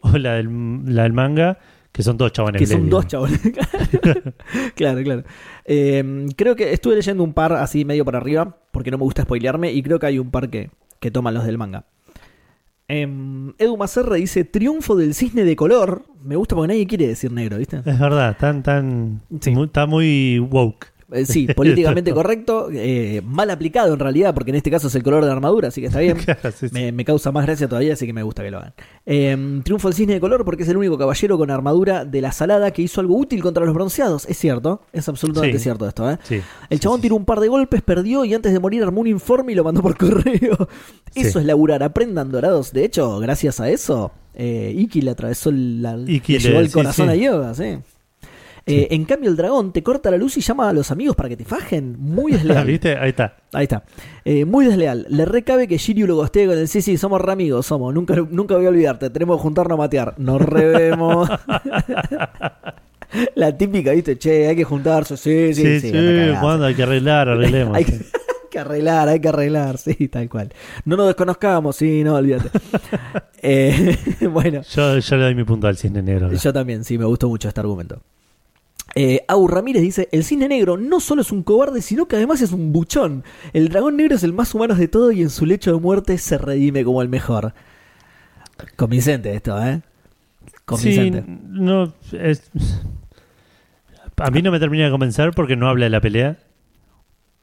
o 0.00 0.16
la 0.18 0.35
del, 0.35 0.48
la 0.94 1.05
del 1.05 1.12
manga, 1.12 1.59
que 1.92 2.02
son 2.02 2.16
dos 2.18 2.33
chabones 2.33 2.59
Que 2.61 2.66
ble, 2.66 2.74
son 2.76 2.90
dos 2.90 3.07
chabones. 3.07 3.40
claro, 4.74 5.02
claro. 5.02 5.24
Eh, 5.64 6.26
creo 6.37 6.55
que 6.57 6.72
estuve 6.72 6.94
leyendo 6.96 7.22
un 7.24 7.33
par 7.33 7.52
así 7.55 7.85
medio 7.85 8.05
para 8.05 8.18
arriba, 8.18 8.59
porque 8.70 8.90
no 8.90 8.98
me 8.98 9.05
gusta 9.05 9.22
spoilearme, 9.22 9.72
y 9.72 9.83
creo 9.83 9.98
que 9.98 10.07
hay 10.07 10.18
un 10.18 10.31
par 10.31 10.50
que, 10.50 10.70
que 11.00 11.11
toman 11.11 11.35
los 11.35 11.44
del 11.44 11.59
manga. 11.59 11.85
Em, 12.88 13.52
Edu 13.59 13.76
Macerre 13.76 14.18
dice, 14.18 14.44
triunfo 14.44 14.94
del 14.94 15.14
cisne 15.14 15.42
de 15.44 15.57
color. 15.57 16.05
Me 16.22 16.37
gusta 16.37 16.55
porque 16.55 16.68
nadie 16.68 16.87
quiere 16.87 17.09
decir 17.09 17.33
negro, 17.33 17.59
¿viste? 17.59 17.79
Es 17.85 17.98
verdad, 17.98 18.37
tan, 18.38 18.62
tan, 18.62 19.22
Sí. 19.40 19.52
está 19.61 19.87
muy 19.87 20.38
woke. 20.38 20.88
Eh, 21.12 21.25
sí, 21.25 21.47
políticamente 21.55 22.12
correcto, 22.12 22.69
eh, 22.73 23.23
mal 23.25 23.49
aplicado 23.51 23.95
en 23.95 24.01
realidad, 24.01 24.35
porque 24.35 24.51
en 24.51 24.57
este 24.57 24.71
caso 24.73 24.88
es 24.88 24.95
el 24.97 25.03
color 25.05 25.23
de 25.23 25.29
la 25.29 25.35
armadura, 25.35 25.69
así 25.69 25.81
que 25.81 25.87
está 25.87 26.01
bien. 26.01 26.16
Claro, 26.25 26.51
sí, 26.51 26.69
sí. 26.69 26.75
Me, 26.75 26.90
me 26.90 27.05
causa 27.05 27.31
más 27.31 27.47
gracia 27.47 27.69
todavía, 27.69 27.92
así 27.92 28.07
que 28.07 28.12
me 28.12 28.23
gusta 28.25 28.42
que 28.42 28.51
lo 28.51 28.59
hagan. 28.59 28.75
Eh, 29.07 29.61
triunfo 29.64 29.87
el 29.88 29.95
cisne 29.95 30.14
de 30.14 30.21
color 30.21 30.45
porque 30.45 30.64
es 30.64 30.69
el 30.69 30.77
único 30.77 30.99
caballero 30.99 31.38
con 31.38 31.51
armadura 31.51 32.05
de 32.05 32.21
la 32.21 32.33
salada 32.33 32.73
que 32.73 32.83
hizo 32.83 33.01
algo 33.01 33.16
útil 33.16 33.40
contra 33.42 33.64
los 33.64 33.73
bronceados. 33.75 34.27
Es 34.27 34.37
cierto, 34.38 34.81
es 34.92 35.09
absolutamente 35.09 35.59
Sí. 35.59 35.62
cierto 35.62 35.87
esto. 35.87 36.11
¿eh? 36.11 36.19
El 36.71 36.81
chabón 36.81 37.01
tiró 37.01 37.14
un 37.14 37.25
par 37.25 37.38
de 37.40 37.49
golpes, 37.49 37.83
perdió 37.83 38.25
y 38.25 38.35
antes 38.35 38.53
de 38.53 38.59
morir 38.59 38.83
armó 38.83 39.01
un 39.03 39.07
informe 39.07 39.53
y 39.53 39.55
lo 39.55 39.62
mandó 39.62 39.83
por 39.83 39.97
correo. 39.99 40.69
Eso 41.14 41.38
es 41.38 41.45
laburar, 41.47 41.83
aprendan 41.85 42.33
dorados. 42.33 42.73
De 42.73 42.85
hecho, 42.85 43.19
gracias 43.21 43.61
a 43.61 43.71
eso, 43.71 44.11
eh, 44.35 44.73
Iki 44.77 45.03
le 45.03 45.12
atravesó 45.12 45.51
la, 45.53 45.97
Iki 46.07 46.33
le 46.33 46.38
le- 46.40 46.45
llevó 46.49 46.61
el 46.61 46.73
corazón 46.73 47.09
a 47.09 47.14
Yoga, 47.14 47.55
sí. 47.55 47.79
Eh, 48.68 48.88
en 48.90 49.05
cambio, 49.05 49.31
el 49.31 49.37
dragón 49.37 49.72
te 49.72 49.83
corta 49.83 50.11
la 50.11 50.16
luz 50.16 50.37
y 50.37 50.40
llama 50.40 50.68
a 50.68 50.72
los 50.72 50.90
amigos 50.90 51.14
para 51.14 51.29
que 51.29 51.37
te 51.37 51.44
fajen. 51.44 51.96
Muy 52.00 52.33
desleal. 52.33 52.66
¿Viste? 52.66 52.96
Ahí 52.98 53.11
está. 53.11 53.37
Ahí 53.52 53.62
está. 53.62 53.85
Eh, 54.24 54.44
muy 54.44 54.66
desleal. 54.66 55.07
Le 55.09 55.24
recabe 55.24 55.68
que 55.68 55.79
Shiryu 55.79 56.07
lo 56.07 56.16
gostee 56.16 56.46
con 56.46 56.59
el 56.59 56.66
sí, 56.66 56.83
sí, 56.83 56.96
somos 56.96 57.20
re 57.20 57.31
amigos, 57.33 57.64
somos. 57.66 57.94
Nunca, 57.94 58.16
nunca 58.31 58.57
voy 58.57 58.66
a 58.66 58.70
olvidarte. 58.70 59.09
Tenemos 59.11 59.37
que 59.37 59.42
juntarnos 59.42 59.76
a 59.79 59.83
matear. 59.83 60.14
Nos 60.18 60.42
revemos. 60.42 61.29
La 63.37 63.57
típica, 63.57 63.92
viste, 63.92 64.18
che, 64.18 64.48
hay 64.48 64.57
que 64.57 64.64
juntarse. 64.64 65.16
Sí, 65.16 65.55
sí, 65.55 65.81
Sí, 65.81 65.90
sí. 65.92 65.92
cuando 66.40 66.66
hay 66.66 66.74
que 66.74 66.83
arreglar, 66.83 67.29
arreglemos. 67.29 67.76
hay, 67.76 67.85
que, 68.50 68.59
arreglar, 68.59 69.09
hay 69.09 69.20
que 69.20 69.29
arreglar, 69.29 69.79
sí, 69.79 70.09
tal 70.09 70.29
cual. 70.29 70.52
No 70.85 70.96
nos 70.96 71.07
desconozcamos, 71.07 71.76
sí, 71.76 72.02
no, 72.02 72.16
olvídate. 72.16 72.50
Eh, 73.42 73.96
bueno, 74.31 74.62
Yo, 74.62 74.98
yo 74.98 75.16
le 75.16 75.22
doy 75.22 75.35
mi 75.37 75.44
punto 75.44 75.68
al 75.68 75.76
cisne 75.76 76.02
negro. 76.02 76.33
yo 76.33 76.52
también, 76.52 76.83
sí, 76.85 76.98
me 76.98 77.05
gustó 77.05 77.29
mucho 77.29 77.46
este 77.48 77.61
argumento. 77.61 78.00
Eh, 78.98 79.24
Au 79.28 79.46
Ramírez 79.46 79.82
dice: 79.82 80.09
El 80.11 80.24
cisne 80.24 80.48
negro 80.48 80.78
no 80.78 81.00
solo 81.00 81.20
es 81.22 81.30
un 81.30 81.42
cobarde, 81.42 81.82
sino 81.82 82.09
que 82.09 82.16
además 82.16 82.40
es 82.40 82.52
un 82.52 82.72
buchón. 82.72 83.24
El 83.52 83.68
dragón 83.68 83.96
negro 83.96 84.16
es 84.16 84.22
el 84.22 84.32
más 84.32 84.54
humano 84.54 84.74
de 84.74 84.88
todo 84.88 85.12
y 85.12 85.20
en 85.22 85.28
su 85.30 85.44
lecho 85.44 85.70
de 85.72 85.78
muerte 85.80 86.16
se 86.18 86.38
redime 86.38 86.82
como 86.82 87.02
el 87.02 87.09
mejor. 87.11 87.52
Convincente 88.76 89.35
esto, 89.35 89.62
¿eh? 89.62 89.82
Convincente. 90.64 91.20
Sí, 91.26 91.38
no, 91.50 91.92
es- 92.12 92.50
a 94.16 94.30
mí 94.30 94.40
no 94.40 94.50
me 94.50 94.59
termina 94.59 94.87
de 94.87 94.90
convencer 94.90 95.30
porque 95.37 95.56
no 95.56 95.68
habla 95.68 95.85
de 95.85 95.90
la 95.90 96.00
pelea. 96.00 96.38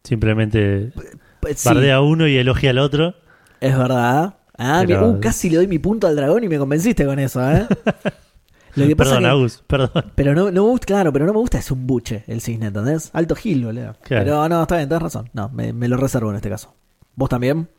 Simplemente 0.03 0.91
Pues 1.39 1.59
sí, 1.59 1.69
bardea 1.69 1.95
a 1.97 2.01
uno 2.01 2.27
y 2.27 2.35
elogia 2.35 2.71
al 2.71 2.79
otro. 2.79 3.13
es 3.61 3.77
verdad. 3.77 4.35
Ah, 4.57 4.83
Pero- 4.87 5.09
uh, 5.11 5.19
casi 5.19 5.49
le 5.49 5.57
doy 5.57 5.67
mi 5.67 5.79
punto 5.79 6.07
al 6.07 6.15
dragón 6.15 6.43
y 6.43 6.47
me 6.47 6.57
convenciste 6.57 7.05
con 7.05 7.19
eso, 7.19 7.47
¿eh? 7.51 7.67
Lo 8.75 8.87
que 8.87 8.95
pasa 8.95 9.15
Perdón, 9.15 9.29
Agus, 9.29 9.63
perdón. 9.67 10.11
Pero 10.15 10.33
no, 10.33 10.45
no 10.45 10.63
me 10.63 10.69
gusta, 10.69 10.85
claro, 10.87 11.13
pero 11.13 11.25
no 11.25 11.33
me 11.33 11.39
gusta 11.39 11.57
es 11.59 11.69
un 11.71 11.85
buche 11.85 12.23
el 12.27 12.41
cisne, 12.41 12.67
¿entendés? 12.67 13.09
Alto 13.13 13.35
gil, 13.35 13.65
boludo. 13.65 13.95
Claro. 14.03 14.23
Pero 14.25 14.49
no, 14.49 14.61
está 14.63 14.77
bien, 14.77 14.89
tenés 14.89 15.03
razón. 15.03 15.29
No, 15.33 15.49
me, 15.49 15.73
me 15.73 15.87
lo 15.87 15.97
reservo 15.97 16.29
en 16.31 16.37
este 16.37 16.49
caso. 16.49 16.73
¿Vos 17.15 17.29
también? 17.29 17.69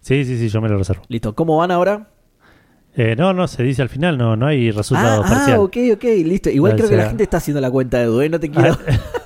Sí, 0.00 0.24
sí, 0.24 0.36
sí, 0.36 0.48
yo 0.48 0.60
me 0.60 0.68
lo 0.68 0.76
reservo. 0.76 1.02
Listo. 1.08 1.34
¿Cómo 1.34 1.56
van 1.56 1.70
ahora? 1.70 2.08
Eh, 2.94 3.16
no, 3.16 3.32
no, 3.32 3.48
se 3.48 3.62
dice 3.62 3.80
al 3.80 3.88
final, 3.88 4.18
no, 4.18 4.36
no 4.36 4.46
hay 4.46 4.70
resultado 4.70 5.22
ah, 5.24 5.26
parcial. 5.28 5.56
ah, 5.58 5.60
ok, 5.60 5.76
ok, 5.94 6.04
listo. 6.24 6.50
Igual 6.50 6.72
O 6.72 6.76
creo 6.76 6.90
que 6.90 6.96
la 6.96 7.08
gente 7.08 7.22
está 7.22 7.38
haciendo 7.38 7.60
la 7.60 7.70
cuenta 7.70 7.98
de 7.98 8.04
Edu, 8.04 8.20
¿eh? 8.20 8.28
No 8.28 8.38
te 8.38 8.50
quiero. 8.50 8.76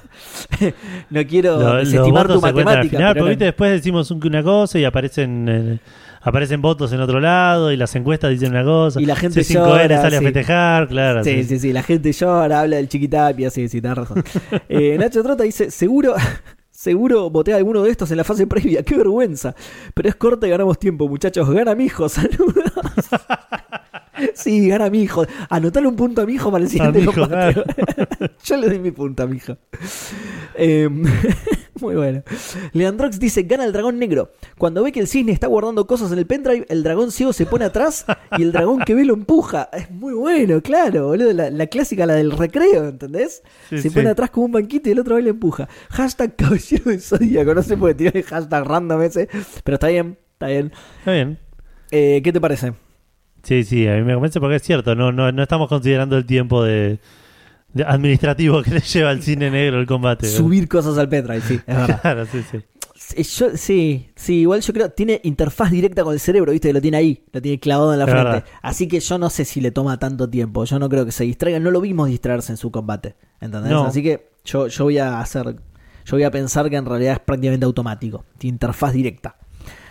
no 1.11 1.25
quiero 1.27 1.59
Lo- 1.59 1.75
los 1.79 1.91
desestimar 1.91 2.27
tu 2.27 2.35
al 2.35 2.41
matemática. 2.41 2.97
final, 2.97 3.13
pero 3.15 3.25
porque 3.25 3.31
¿viste? 3.31 3.45
después 3.47 3.71
decimos 3.73 4.11
un- 4.11 4.25
una 4.27 4.43
cosa 4.43 4.79
y 4.79 4.85
aparecen 4.85 5.47
eh, 5.49 5.81
aparecen 6.27 6.61
votos 6.61 6.93
en 6.93 7.01
otro 7.01 7.21
lado 7.21 7.71
y 7.71 7.77
las 7.77 7.95
encuestas 7.95 8.33
dicen 8.33 8.51
una 8.51 8.65
cosa. 8.65 9.01
Y 9.01 9.07
la 9.07 9.15
gente 9.15 9.43
C5N 9.43 9.53
llora, 9.53 10.01
sale 10.01 10.11
sí. 10.11 10.17
a 10.17 10.21
festejar, 10.23 10.89
claro. 10.89 11.23
Sí, 11.23 11.45
sí, 11.45 11.61
sí, 11.61 11.73
la 11.73 11.85
gente 11.85 12.11
llora, 12.11 12.61
habla 12.61 12.77
del 12.77 12.89
chiquitapia, 12.89 13.49
sí, 13.49 13.69
sí, 13.69 13.81
tenés 13.81 13.97
razón. 13.97 14.25
Eh, 14.69 14.97
Nacho 14.99 15.23
Trota 15.23 15.45
dice, 15.45 15.71
seguro, 15.71 16.15
seguro 16.71 17.31
voté 17.31 17.53
a 17.53 17.57
alguno 17.57 17.85
de 17.85 17.91
estos 17.91 18.11
en 18.11 18.17
la 18.17 18.25
fase 18.25 18.47
previa, 18.49 18.83
qué 18.83 18.97
vergüenza. 18.97 19.55
Pero 19.95 20.09
es 20.09 20.17
corta 20.17 20.49
y 20.49 20.51
ganamos 20.51 20.79
tiempo, 20.81 21.09
muchachos. 21.09 21.49
Gana 21.49 21.77
mi 21.77 21.85
hijo, 21.85 22.09
saludos. 22.09 22.65
Sí, 24.35 24.69
gana 24.69 24.91
mi 24.91 25.03
hijo. 25.03 25.25
Anotale 25.49 25.87
un 25.87 25.95
punto 25.95 26.23
a 26.23 26.27
mi 26.27 26.33
hijo 26.35 26.51
para 26.51 26.65
el 26.65 26.71
siguiente. 26.71 27.03
Yo 28.45 28.57
le 28.57 28.69
doy 28.69 28.79
mi 28.81 28.91
punto 28.91 29.23
a 29.23 29.27
mi 29.27 29.37
hijo. 29.37 29.57
Eh, 30.57 30.89
muy 31.81 31.95
bueno. 31.95 32.23
Leandrox 32.73 33.19
dice: 33.19 33.43
Gana 33.43 33.65
el 33.65 33.73
dragón 33.73 33.99
negro. 33.99 34.31
Cuando 34.59 34.83
ve 34.83 34.93
que 34.93 35.01
el 35.01 35.09
cisne 35.09 35.33
está 35.33 35.47
guardando 35.47 35.87
cosas 35.87 36.13
en 36.13 36.19
el 36.19 36.27
pendrive, 36.27 36.67
el 36.69 36.83
dragón 36.83 37.11
ciego 37.13 37.33
se 37.33 37.47
pone 37.47 37.65
atrás 37.65 38.05
y 38.39 38.43
el 38.43 38.53
dragón 38.53 38.81
que 38.81 38.95
ve 38.95 39.05
lo 39.05 39.15
empuja. 39.15 39.69
Es 39.73 39.91
muy 39.91 40.15
bueno, 40.15 40.61
claro, 40.63 41.09
boludo. 41.09 41.33
La, 41.33 41.51
la 41.51 41.67
clásica, 41.67 42.07
la 42.07 42.15
del 42.15 42.33
recreo, 42.33 42.89
¿entendés? 42.89 43.43
Sí, 43.69 43.79
se 43.79 43.89
sí. 43.89 43.91
pone 43.91 44.09
atrás 44.11 44.31
como 44.31 44.47
un 44.47 44.53
banquito 44.53 44.89
y 44.89 44.93
el 44.93 45.01
otro 45.01 45.19
y 45.19 45.23
le 45.23 45.31
empuja. 45.31 45.69
Hashtag 45.91 46.37
caballero 46.37 46.85
del 46.91 47.01
zodíaco. 47.01 47.55
No 47.55 47.63
se 47.63 47.77
puede 47.77 47.95
tirar 47.95 48.17
el 48.17 48.25
hashtag 48.25 48.65
random 48.65 49.03
ese. 49.03 49.29
Pero 49.65 49.75
está 49.75 49.89
bien, 49.89 50.19
está 50.33 50.47
bien. 50.49 50.73
Está 50.99 51.13
bien. 51.13 51.39
Eh, 51.91 52.21
¿Qué 52.23 52.33
te 52.33 52.41
parece? 52.41 52.73
Sí, 53.43 53.63
sí, 53.63 53.87
a 53.87 53.95
mí 53.95 54.03
me 54.03 54.15
convence 54.15 54.41
porque 54.41 54.57
es 54.57 54.63
cierto, 54.63 54.97
no, 54.97 55.13
no, 55.13 55.31
no 55.31 55.43
estamos 55.43 55.69
considerando 55.69 56.17
el 56.17 56.27
tiempo 56.27 56.65
de, 56.65 56.73
de 56.83 56.99
administrativo 57.85 58.63
que 58.63 58.71
le 58.71 58.81
lleva 58.81 59.11
al 59.11 59.23
cine 59.23 59.51
negro 59.51 59.81
el 59.81 59.87
combate. 59.87 60.27
Subir 60.27 60.69
cosas 60.69 60.97
al 60.99 61.09
pendrive, 61.09 61.41
sí, 61.41 61.55
es 61.55 61.77
verdad. 61.77 62.01
Claro, 62.01 62.27
sí, 62.27 62.43
sí. 62.51 62.59
Sí, 62.95 63.23
Yo, 63.23 63.57
sí, 63.57 64.09
sí, 64.17 64.35
igual 64.41 64.63
yo 64.63 64.73
creo 64.73 64.91
tiene 64.91 65.21
interfaz 65.23 65.71
directa 65.71 66.03
con 66.03 66.13
el 66.15 66.19
cerebro, 66.19 66.51
viste, 66.53 66.69
que 66.69 66.73
lo 66.73 66.81
tiene 66.81 66.97
ahí, 66.97 67.23
lo 67.33 67.41
tiene 67.43 67.61
clavado 67.61 67.93
en 67.93 67.99
la 68.01 68.07
frente. 68.07 68.25
verdad. 68.25 68.45
Así 68.63 68.89
que 68.89 69.01
yo 69.01 69.19
no 69.19 69.31
sé 69.31 69.45
si 69.45 69.61
le 69.61 69.71
toma 69.71 69.99
tanto 69.99 70.29
tiempo. 70.29 70.65
Yo 70.65 70.79
no 70.79 70.89
creo 70.89 71.05
que 71.05 71.13
se 71.13 71.25
distraiga. 71.25 71.61
No 71.61 71.71
lo 71.71 71.81
vimos 71.81 72.09
distraerse 72.09 72.53
en 72.53 72.57
su 72.57 72.71
combate. 72.71 73.15
¿Entendés? 73.41 73.71
No. 73.71 73.85
Así 73.85 74.03
que 74.03 74.31
yo, 74.45 74.67
yo 74.69 74.85
voy 74.85 74.99
a 74.99 75.21
hacer. 75.21 75.57
Yo 76.05 76.17
voy 76.17 76.25
a 76.25 76.31
pensar 76.31 76.69
que 76.71 76.77
en 76.77 76.87
realidad 76.87 77.13
es 77.15 77.21
prácticamente 77.21 77.67
automático. 77.67 78.25
Tiene 78.39 78.55
interfaz 78.55 78.93
directa. 78.93 79.37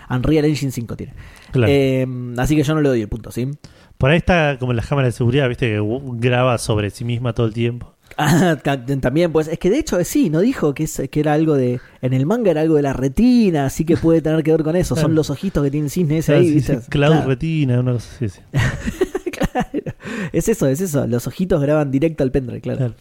Unreal 0.09 0.45
Engine 0.45 0.71
5 0.71 0.95
tiene. 0.95 1.13
Claro. 1.51 1.71
Eh, 1.71 2.07
así 2.37 2.55
que 2.55 2.63
yo 2.63 2.73
no 2.75 2.81
le 2.81 2.89
doy 2.89 3.01
el 3.01 3.09
punto, 3.09 3.31
¿sí? 3.31 3.49
Por 3.97 4.09
ahí 4.09 4.17
está 4.17 4.57
como 4.59 4.71
en 4.71 4.77
las 4.77 4.87
cámaras 4.87 5.13
de 5.13 5.17
seguridad, 5.17 5.47
viste, 5.47 5.67
que 5.69 5.81
graba 6.19 6.57
sobre 6.57 6.89
sí 6.89 7.05
misma 7.05 7.33
todo 7.33 7.47
el 7.47 7.53
tiempo. 7.53 7.91
Ah, 8.17 8.55
ta- 8.63 8.85
también, 8.85 9.31
pues, 9.33 9.49
es 9.49 9.59
que 9.59 9.69
de 9.69 9.77
hecho 9.79 10.01
sí, 10.05 10.29
no 10.29 10.39
dijo 10.39 10.73
que, 10.73 10.83
es, 10.83 11.01
que 11.11 11.19
era 11.19 11.33
algo 11.33 11.55
de. 11.55 11.81
En 12.01 12.13
el 12.13 12.25
manga 12.25 12.51
era 12.51 12.61
algo 12.61 12.75
de 12.75 12.81
la 12.83 12.93
retina, 12.93 13.65
así 13.65 13.83
que 13.83 13.97
puede 13.97 14.21
tener 14.21 14.41
que 14.43 14.51
ver 14.51 14.63
con 14.63 14.75
eso. 14.77 14.95
Son 14.95 15.15
los 15.15 15.29
ojitos 15.29 15.61
que 15.63 15.71
tiene 15.71 15.87
el 15.87 15.91
cisne 15.91 16.19
ese 16.19 16.33
Ah, 16.33 16.37
ahí, 16.37 16.47
sí, 16.47 16.53
¿viste? 16.55 16.79
sí, 16.81 16.89
Cloud 16.89 17.11
Claro. 17.11 17.27
Retina, 17.27 17.99
sí. 17.99 18.27
Claro. 19.31 19.97
Es 20.31 20.47
eso, 20.47 20.67
es 20.67 20.79
eso. 20.81 21.05
Los 21.07 21.27
ojitos 21.27 21.61
graban 21.61 21.91
directo 21.91 22.23
al 22.23 22.31
pendrive, 22.31 22.61
claro. 22.61 22.77
Claro. 22.77 22.95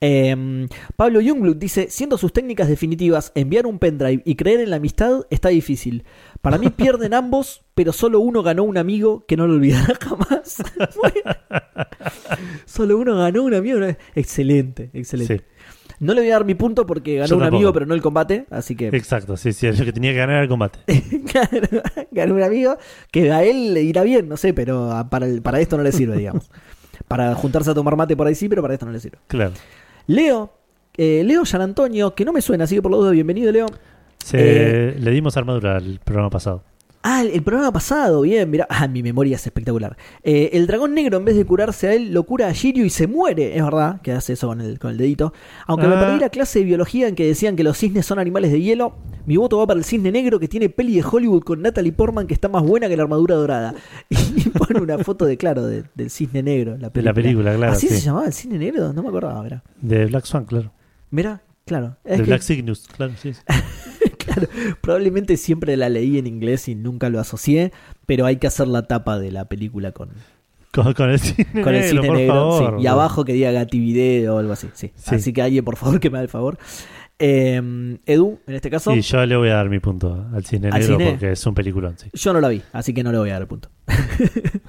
Eh, 0.00 0.68
Pablo 0.94 1.20
Youngblood 1.20 1.56
dice: 1.56 1.88
Siendo 1.90 2.16
sus 2.16 2.32
técnicas 2.32 2.68
definitivas, 2.68 3.32
enviar 3.34 3.66
un 3.66 3.78
pendrive 3.78 4.22
y 4.24 4.36
creer 4.36 4.60
en 4.60 4.70
la 4.70 4.76
amistad 4.76 5.22
está 5.30 5.48
difícil. 5.50 6.04
Para 6.46 6.58
mí 6.58 6.70
pierden 6.70 7.12
ambos, 7.12 7.64
pero 7.74 7.92
solo 7.92 8.20
uno 8.20 8.42
ganó 8.44 8.62
un 8.62 8.78
amigo 8.78 9.24
que 9.26 9.36
no 9.36 9.48
lo 9.48 9.54
olvidará 9.54 9.94
jamás. 10.00 10.62
solo 12.64 12.98
uno 12.98 13.16
ganó 13.16 13.42
un 13.42 13.54
amigo. 13.54 13.80
Excelente, 14.14 14.90
excelente. 14.92 15.38
Sí, 15.38 15.94
No 16.00 16.14
le 16.14 16.20
voy 16.20 16.30
a 16.30 16.34
dar 16.34 16.44
mi 16.44 16.54
punto 16.54 16.86
porque 16.86 17.16
ganó 17.16 17.26
Yo 17.28 17.36
un 17.36 17.40
tampoco. 17.42 17.56
amigo, 17.56 17.72
pero 17.72 17.86
no 17.86 17.94
el 17.94 18.00
combate. 18.02 18.46
Así 18.50 18.76
que, 18.76 18.88
exacto, 18.88 19.36
sí, 19.36 19.52
sí, 19.52 19.66
es 19.66 19.78
lo 19.78 19.84
que 19.84 19.92
tenía 19.92 20.12
que 20.12 20.18
ganar 20.18 20.42
el 20.42 20.48
combate. 20.48 20.78
claro, 21.32 21.82
ganó 22.12 22.34
un 22.34 22.42
amigo 22.42 22.76
que 23.10 23.32
a 23.32 23.42
él 23.42 23.74
le 23.74 23.82
irá 23.82 24.02
bien, 24.02 24.28
no 24.28 24.36
sé, 24.36 24.54
pero 24.54 25.06
para, 25.10 25.26
el- 25.26 25.42
para 25.42 25.60
esto 25.60 25.76
no 25.76 25.82
le 25.82 25.92
sirve, 25.92 26.16
digamos. 26.16 26.50
Para 27.08 27.34
juntarse 27.34 27.70
a 27.70 27.74
tomar 27.74 27.96
mate 27.96 28.16
por 28.16 28.26
ahí 28.26 28.34
sí, 28.34 28.48
pero 28.48 28.62
para 28.62 28.74
esto 28.74 28.86
no 28.86 28.92
le 28.92 29.00
sirve. 29.00 29.18
Claro. 29.26 29.52
Leo, 30.06 30.52
eh, 30.96 31.22
Leo 31.24 31.44
San 31.44 31.60
Antonio, 31.60 32.14
que 32.14 32.24
no 32.24 32.32
me 32.32 32.40
suena, 32.40 32.64
así 32.64 32.74
que 32.76 32.82
por 32.82 32.90
lo 32.92 32.98
duda, 32.98 33.10
bienvenido, 33.10 33.50
Leo. 33.52 33.66
Se- 34.30 34.94
Le 34.98 35.10
dimos 35.10 35.36
armadura 35.36 35.76
al 35.76 36.00
programa 36.04 36.30
pasado. 36.30 36.62
Ah, 37.08 37.22
el, 37.22 37.28
el 37.30 37.42
programa 37.44 37.70
pasado, 37.72 38.22
bien, 38.22 38.50
mira, 38.50 38.66
ah, 38.68 38.88
mi 38.88 39.00
memoria 39.00 39.36
es 39.36 39.46
espectacular. 39.46 39.96
Eh, 40.24 40.50
el 40.54 40.66
dragón 40.66 40.92
negro, 40.92 41.18
en 41.18 41.24
vez 41.24 41.36
de 41.36 41.44
curarse 41.44 41.86
a 41.86 41.94
él, 41.94 42.12
lo 42.12 42.24
cura 42.24 42.48
a 42.48 42.52
Shiryu 42.52 42.84
y 42.84 42.90
se 42.90 43.06
muere, 43.06 43.56
es 43.56 43.62
verdad, 43.62 44.00
que 44.00 44.10
hace 44.10 44.32
eso 44.32 44.48
con 44.48 44.60
el, 44.60 44.80
con 44.80 44.90
el 44.90 44.96
dedito. 44.96 45.32
Aunque 45.68 45.86
me 45.86 45.94
Ah. 45.94 46.00
perdí 46.00 46.18
la 46.18 46.30
clase 46.30 46.58
de 46.58 46.64
biología 46.64 47.06
en 47.06 47.14
que 47.14 47.24
decían 47.24 47.54
que 47.54 47.62
los 47.62 47.78
cisnes 47.78 48.04
son 48.06 48.18
animales 48.18 48.50
de 48.50 48.60
hielo, 48.60 48.96
mi 49.24 49.36
voto 49.36 49.58
va 49.58 49.68
para 49.68 49.78
el 49.78 49.84
cisne 49.84 50.10
negro 50.10 50.40
que 50.40 50.48
tiene 50.48 50.68
peli 50.68 50.96
de 50.96 51.04
Hollywood 51.08 51.44
con 51.44 51.62
Natalie 51.62 51.92
Portman 51.92 52.26
que 52.26 52.34
está 52.34 52.48
más 52.48 52.64
buena 52.64 52.88
que 52.88 52.96
la 52.96 53.04
armadura 53.04 53.36
dorada. 53.36 53.74
Y 54.10 54.48
pone 54.48 54.80
una 54.80 54.98
foto 54.98 55.26
de, 55.26 55.36
claro, 55.36 55.64
de- 55.64 55.84
del 55.94 56.10
cisne 56.10 56.42
negro, 56.42 56.72
la 56.76 56.88
De 56.88 56.90
película. 56.90 57.10
la 57.10 57.14
película, 57.14 57.54
claro. 57.54 57.72
¿Así 57.74 57.86
se 57.86 58.00
llamaba 58.00 58.26
el 58.26 58.32
cisne 58.32 58.58
negro? 58.58 58.92
No 58.92 59.04
me 59.04 59.10
acordaba, 59.10 59.40
mira. 59.44 59.62
De 59.80 60.06
Black 60.06 60.24
Swan, 60.24 60.44
claro. 60.44 60.72
Mira, 61.12 61.40
claro. 61.64 61.96
Es 62.04 62.18
de 62.18 62.24
que- 62.24 62.30
Black 62.30 62.42
Cygnus, 62.42 62.88
claro, 62.88 63.12
sí. 63.22 63.32
sí. 63.32 63.40
Claro, 64.26 64.48
probablemente 64.80 65.36
siempre 65.36 65.76
la 65.76 65.88
leí 65.88 66.18
en 66.18 66.26
inglés 66.26 66.68
y 66.68 66.74
nunca 66.74 67.08
lo 67.08 67.20
asocié, 67.20 67.72
pero 68.06 68.26
hay 68.26 68.36
que 68.36 68.46
hacer 68.46 68.68
la 68.68 68.86
tapa 68.86 69.18
de 69.18 69.30
la 69.32 69.46
película 69.46 69.92
con, 69.92 70.10
Con, 70.72 70.92
con 70.94 71.10
el 71.10 71.18
cine 71.18 71.46
con 71.62 71.74
el 71.74 71.80
negro, 71.80 71.88
cine 72.02 72.06
por 72.08 72.16
negro. 72.16 72.34
favor, 72.34 72.76
sí, 72.78 72.82
y 72.84 72.86
abajo 72.86 73.24
que 73.24 73.32
diga 73.32 73.50
Gativideo 73.52 74.34
o 74.36 74.38
algo 74.38 74.52
así. 74.52 74.68
Sí. 74.74 74.92
Sí. 74.94 75.14
Así 75.14 75.32
que 75.32 75.42
alguien, 75.42 75.64
por 75.64 75.76
favor, 75.76 76.00
que 76.00 76.10
me 76.10 76.18
haga 76.18 76.24
el 76.24 76.28
favor. 76.28 76.58
Eh, 77.18 77.98
Edu, 78.04 78.40
en 78.46 78.54
este 78.54 78.68
caso, 78.68 78.92
Sí, 78.92 79.00
yo 79.00 79.24
le 79.24 79.36
voy 79.36 79.48
a 79.48 79.54
dar 79.54 79.70
mi 79.70 79.78
punto 79.80 80.26
al 80.34 80.44
cine 80.44 80.68
¿Al 80.70 80.80
negro 80.80 80.98
cine? 80.98 81.10
porque 81.12 81.32
es 81.32 81.46
un 81.46 81.54
peliculón, 81.54 81.96
sí. 81.98 82.10
yo 82.12 82.32
no 82.34 82.40
lo 82.42 82.48
vi, 82.50 82.60
así 82.72 82.92
que 82.92 83.02
no 83.02 83.10
le 83.10 83.16
voy 83.18 83.30
a 83.30 83.34
dar 83.34 83.42
el 83.42 83.48
punto. 83.48 83.70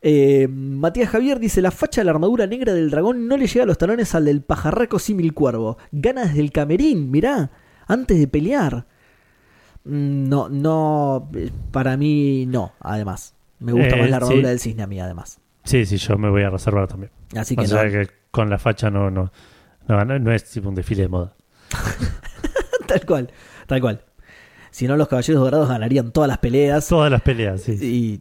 Eh, 0.00 0.46
Matías 0.48 1.10
Javier 1.10 1.40
dice: 1.40 1.60
La 1.60 1.72
facha 1.72 2.00
de 2.00 2.04
la 2.04 2.12
armadura 2.12 2.46
negra 2.46 2.72
del 2.72 2.88
dragón 2.90 3.26
no 3.26 3.36
le 3.36 3.48
llega 3.48 3.64
a 3.64 3.66
los 3.66 3.78
talones 3.78 4.14
al 4.14 4.26
del 4.26 4.42
pajarraco 4.42 5.00
símil 5.00 5.34
cuervo. 5.34 5.76
Gana 5.90 6.24
desde 6.26 6.40
el 6.40 6.52
camerín, 6.52 7.10
mirá, 7.10 7.50
antes 7.88 8.18
de 8.18 8.28
pelear. 8.28 8.86
Mm, 9.84 10.28
No, 10.28 10.48
no, 10.48 11.28
eh, 11.34 11.50
para 11.72 11.96
mí 11.96 12.46
no, 12.46 12.72
además. 12.80 13.34
Me 13.58 13.72
gusta 13.72 13.96
Eh, 13.96 14.00
más 14.00 14.10
la 14.10 14.16
armadura 14.18 14.40
sí. 14.42 14.46
del 14.46 14.60
cisne 14.60 14.82
a 14.84 14.86
mí, 14.86 15.00
además. 15.00 15.40
Sí, 15.64 15.84
sí, 15.84 15.96
yo 15.96 16.16
me 16.16 16.30
voy 16.30 16.42
a 16.44 16.50
reservar 16.50 16.86
también. 16.86 17.10
Así 17.36 17.54
O 17.58 17.60
que 17.62 17.66
sea 17.66 17.84
no, 17.84 17.90
que 17.90 18.08
con 18.30 18.48
la 18.48 18.58
facha 18.58 18.88
no, 18.90 19.10
no, 19.10 19.32
no, 19.88 20.04
no, 20.04 20.18
no 20.18 20.32
es 20.32 20.44
tipo 20.44 20.68
un 20.68 20.74
desfile 20.74 21.02
de 21.02 21.08
moda. 21.08 21.34
tal 22.86 23.04
cual, 23.06 23.30
tal 23.66 23.80
cual. 23.80 24.04
Si 24.70 24.86
no, 24.86 24.96
los 24.96 25.08
caballeros 25.08 25.42
dorados 25.42 25.68
ganarían 25.68 26.12
todas 26.12 26.28
las 26.28 26.38
peleas. 26.38 26.86
Todas 26.88 27.10
las 27.10 27.22
peleas, 27.22 27.62
sí. 27.62 27.72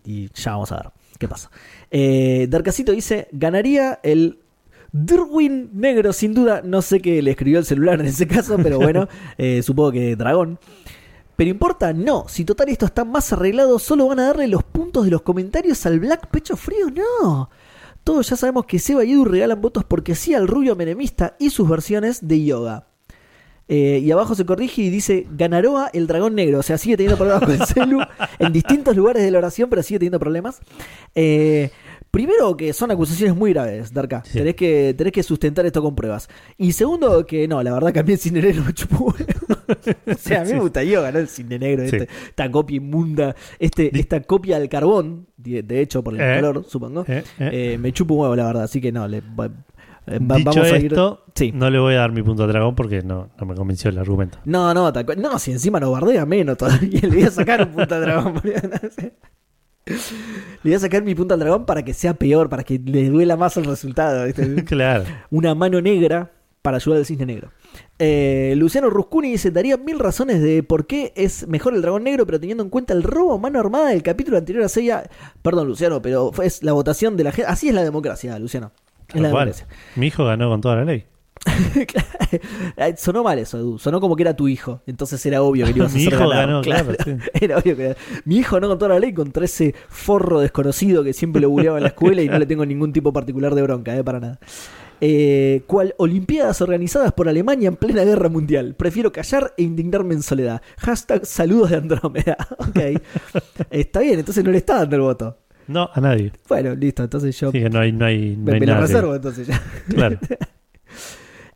Y, 0.06 0.12
y 0.12 0.30
ya 0.34 0.52
vamos 0.54 0.72
a 0.72 0.78
ver 0.78 0.90
qué 1.20 1.28
pasa. 1.28 1.50
Eh, 1.92 2.48
Darkacito 2.50 2.92
dice: 2.94 3.28
ganaría 3.32 4.00
el 4.04 4.40
Durwin 5.06 5.70
negro, 5.74 6.14
sin 6.14 6.34
duda. 6.34 6.62
No 6.64 6.82
sé 6.82 7.00
qué 7.00 7.22
le 7.22 7.32
escribió 7.32 7.60
el 7.60 7.66
celular 7.66 8.00
en 8.00 8.08
ese 8.08 8.28
caso, 8.28 8.58
pero 8.64 8.80
bueno, 8.80 9.08
eh, 9.38 9.62
supongo 9.64 9.92
que 9.92 10.16
dragón. 10.16 10.60
Pero 11.36 11.52
importa, 11.52 11.94
no. 11.94 12.26
Si 12.28 12.46
total 12.46 12.70
esto 12.70 12.86
está 12.88 13.06
más 13.06 13.32
arreglado, 13.32 13.78
solo 13.78 14.08
van 14.08 14.20
a 14.20 14.28
darle 14.28 14.48
los 14.48 14.64
puntos 14.64 15.06
de 15.06 15.12
los 15.12 15.22
comentarios 15.22 15.86
al 15.86 16.00
Black 16.00 16.28
Pecho 16.30 16.58
Frío. 16.58 16.90
No. 16.90 17.50
Todos 18.04 18.30
ya 18.30 18.36
sabemos 18.36 18.66
que 18.66 18.80
Seba 18.80 19.04
y 19.06 19.12
Edu 19.12 19.26
regalan 19.26 19.62
votos 19.62 19.84
porque 19.84 20.16
sí 20.16 20.34
al 20.34 20.48
rubio 20.48 20.76
menemista 20.76 21.36
y 21.40 21.50
sus 21.52 21.70
versiones 21.70 22.28
de 22.28 22.44
yoga. 22.44 22.88
Eh, 23.70 24.02
y 24.02 24.10
abajo 24.12 24.34
se 24.34 24.46
corrige 24.46 24.82
y 24.84 24.90
dice 24.90 25.28
Ganaroa 25.30 25.90
el 25.94 26.08
dragón 26.08 26.34
negro. 26.34 26.60
O 26.60 26.64
sea, 26.64 26.78
sigue 26.78 26.98
teniendo 26.98 27.18
problemas 27.18 27.44
con 27.44 27.52
el 27.52 27.68
celu 27.68 28.00
en 28.40 28.54
distintos 28.54 28.96
lugares 28.96 29.24
de 29.24 29.30
la 29.30 29.40
oración, 29.40 29.70
pero 29.70 29.84
sigue 29.84 30.00
teniendo 30.00 30.20
problemas. 30.20 30.60
Eh, 31.16 31.70
primero 32.18 32.58
que 32.58 32.74
son 32.74 32.90
acusaciones 32.90 33.36
muy 33.36 33.54
graves, 33.54 33.94
Darka. 33.94 34.24
Sí. 34.26 34.40
Tenés, 34.40 34.56
que, 34.56 34.96
tenés 34.98 35.14
que 35.14 35.22
sustentar 35.22 35.68
esto 35.68 35.84
con 35.84 35.94
pruebas. 35.94 36.28
Y 36.58 36.72
segundo, 36.72 37.24
que 37.28 37.48
no, 37.48 37.62
la 37.62 37.72
verdad 37.72 37.94
que 37.94 38.00
a 38.00 38.04
mí 38.04 38.14
el 38.14 38.18
cine 38.18 38.42
negro 38.42 38.64
me 38.66 38.74
chupó. 38.74 39.06
huevo. 39.06 39.16
o 40.08 40.14
sea, 40.18 40.42
a 40.42 40.44
mí 40.44 40.50
me 40.50 40.56
Sí. 40.56 40.60
gusta 40.62 40.84
yoga, 40.84 41.12
¿no? 41.12 41.20
El 41.20 41.28
cine 41.28 41.60
negro, 41.60 41.88
Sí. 41.88 41.96
este, 41.98 42.10
esta 42.30 42.50
copia 42.50 42.78
inmunda, 42.78 43.36
este, 43.60 43.96
esta 44.00 44.20
copia 44.22 44.58
al 44.58 44.68
carbón, 44.68 45.28
de, 45.38 45.62
de 45.62 45.80
hecho, 45.82 46.04
por 46.04 46.16
el 46.16 46.22
Eh. 46.22 46.42
color, 46.42 46.66
supongo. 46.68 47.06
Eh, 47.08 47.24
eh. 47.38 47.74
Eh, 47.74 47.78
me 47.78 47.94
chupa 47.94 48.16
un 48.16 48.22
huevo, 48.22 48.36
la 48.36 48.46
verdad. 48.48 48.64
Así 48.64 48.82
que 48.82 48.92
no, 48.92 49.08
le, 49.08 49.22
va- 49.22 49.46
eh, 50.08 50.18
Dicho 50.20 50.44
vamos 50.44 50.58
a 50.58 50.78
ir. 50.80 50.86
esto, 50.88 51.24
Sí. 51.36 51.52
no 51.54 51.70
le 51.70 51.78
voy 51.78 51.94
a 51.94 51.98
dar 52.00 52.12
mi 52.12 52.24
punto 52.24 52.46
al 52.46 52.50
dragón 52.50 52.74
porque 52.74 53.04
no, 53.04 53.30
no 53.40 53.46
me 53.46 53.54
convenció 53.54 53.92
el 53.92 54.00
argumento. 54.00 54.40
No, 54.46 54.74
no, 54.74 54.92
no, 54.92 55.38
si 55.38 55.52
encima 55.52 55.80
nos 55.80 55.92
bardea 55.92 56.26
menos 56.26 56.58
todavía. 56.58 57.00
Le 57.04 57.10
voy 57.10 57.24
a 57.24 57.30
sacar 57.32 57.62
un 57.62 57.74
punto 57.74 57.94
al 57.94 58.02
dragón. 58.02 58.42
Le 60.64 60.72
voy 60.72 60.74
a 60.74 60.80
sacar 60.80 61.04
mi 61.04 61.16
punto 61.16 61.34
al 61.34 61.40
dragón 61.40 61.66
para 61.66 61.84
que 61.84 61.94
sea 61.94 62.14
peor, 62.14 62.50
para 62.50 62.64
que 62.64 62.80
le 62.84 63.10
duela 63.10 63.38
más 63.38 63.58
el 63.58 63.66
resultado. 63.66 64.26
¿viste? 64.26 64.64
claro. 64.66 65.06
Una 65.30 65.56
mano 65.56 65.82
negra 65.82 66.32
para 66.62 66.78
ayudar 66.78 67.00
al 67.00 67.06
cisne 67.06 67.26
negro. 67.26 67.52
Eh, 68.00 68.54
Luciano 68.58 68.90
Ruscuni 68.90 69.32
dice: 69.32 69.52
Daría 69.52 69.78
mil 69.78 70.00
razones 70.00 70.42
de 70.42 70.64
por 70.64 70.88
qué 70.88 71.14
es 71.16 71.48
mejor 71.48 71.74
el 71.74 71.82
dragón 71.82 72.04
negro, 72.04 72.26
pero 72.26 72.40
teniendo 72.40 72.64
en 72.64 72.70
cuenta 72.70 72.94
el 72.94 73.04
robo 73.04 73.34
a 73.34 73.38
mano 73.38 73.60
armada 73.60 73.90
del 73.90 74.04
capítulo 74.04 74.38
anterior 74.38 74.66
a 74.66 74.70
Seiya. 74.70 75.10
Perdón, 75.42 75.68
Luciano, 75.68 76.02
pero 76.02 76.32
fue 76.32 76.46
es 76.46 76.64
la 76.64 76.74
votación 76.74 77.16
de 77.16 77.24
la 77.24 77.32
gente. 77.32 77.50
Así 77.50 77.70
es 77.70 77.76
la 77.76 77.84
democracia, 77.84 78.38
Luciano. 78.40 78.72
Es 79.08 79.22
la 79.22 79.30
democracia. 79.30 79.68
Mi 79.96 80.08
hijo 80.08 80.26
ganó 80.26 80.50
con 80.50 80.62
toda 80.62 80.76
la 80.76 80.86
ley. 80.86 81.06
Sonó 82.98 83.24
mal 83.24 83.40
eso, 83.40 83.58
Edu. 83.58 83.80
Sonó 83.80 84.00
como 84.02 84.16
que 84.16 84.24
era 84.24 84.36
tu 84.36 84.48
hijo. 84.48 84.82
Entonces 84.88 85.26
era 85.26 85.42
obvio 85.42 85.66
que 85.66 85.72
le 85.74 85.78
ibas 85.80 85.92
a 85.94 85.96
Mi 85.96 86.02
hacer 86.08 86.14
hijo 86.20 86.30
ganar. 86.30 86.48
ganó, 86.48 86.62
claro, 86.62 86.94
sí. 87.04 87.16
Era 87.42 87.58
obvio 87.58 87.76
que 87.76 87.86
era- 87.86 87.96
Mi 88.26 88.38
hijo 88.38 88.60
no 88.60 88.68
con 88.68 88.78
toda 88.78 88.90
la 88.94 89.00
ley 89.00 89.14
contra 89.14 89.46
ese 89.46 89.74
forro 89.90 90.40
desconocido 90.40 91.04
que 91.04 91.14
siempre 91.14 91.42
lo 91.42 91.50
buleaba 91.50 91.78
en 91.78 91.84
la 91.84 91.90
escuela 91.90 92.22
y 92.22 92.28
no 92.30 92.40
le 92.40 92.46
tengo 92.46 92.66
ningún 92.66 92.94
tipo 92.94 93.12
particular 93.14 93.56
de 93.56 93.62
bronca, 93.62 93.96
eh, 93.96 94.04
para 94.04 94.20
nada. 94.20 94.40
Eh, 95.00 95.62
¿Cuál? 95.68 95.94
Olimpiadas 95.98 96.60
organizadas 96.62 97.12
por 97.14 97.30
Alemania 97.30 97.68
en 97.68 97.76
plena 97.76 98.04
guerra 98.04 98.30
mundial. 98.30 98.74
Prefiero 98.76 99.12
callar 99.12 99.54
e 99.58 99.64
indignarme 99.64 100.16
en 100.16 100.24
soledad. 100.24 100.62
Hashtag 100.80 101.26
saludos 101.26 101.70
de 101.70 101.78
Andrómeda. 101.78 102.36
ok. 102.58 102.80
Está 103.70 104.00
bien, 104.00 104.20
entonces 104.20 104.44
no 104.44 104.52
le 104.52 104.58
está 104.58 104.78
dando 104.78 104.96
el 104.96 105.02
voto. 105.04 105.38
No, 105.68 105.90
a 105.94 106.00
nadie. 106.02 106.32
Bueno, 106.48 106.74
listo, 106.76 107.04
entonces 107.04 107.38
yo 107.40 107.52
que 107.52 107.70
no 107.70 107.80
hay, 107.80 107.92
no 107.92 108.06
hay, 108.06 108.36
no 108.38 108.46
me, 108.46 108.54
hay 108.54 108.60
me 108.62 108.66
nada 108.66 108.80
que- 108.80 108.88
reservo 108.88 109.16
entonces 109.16 109.48
ya. 109.48 109.62
Claro. 109.90 110.18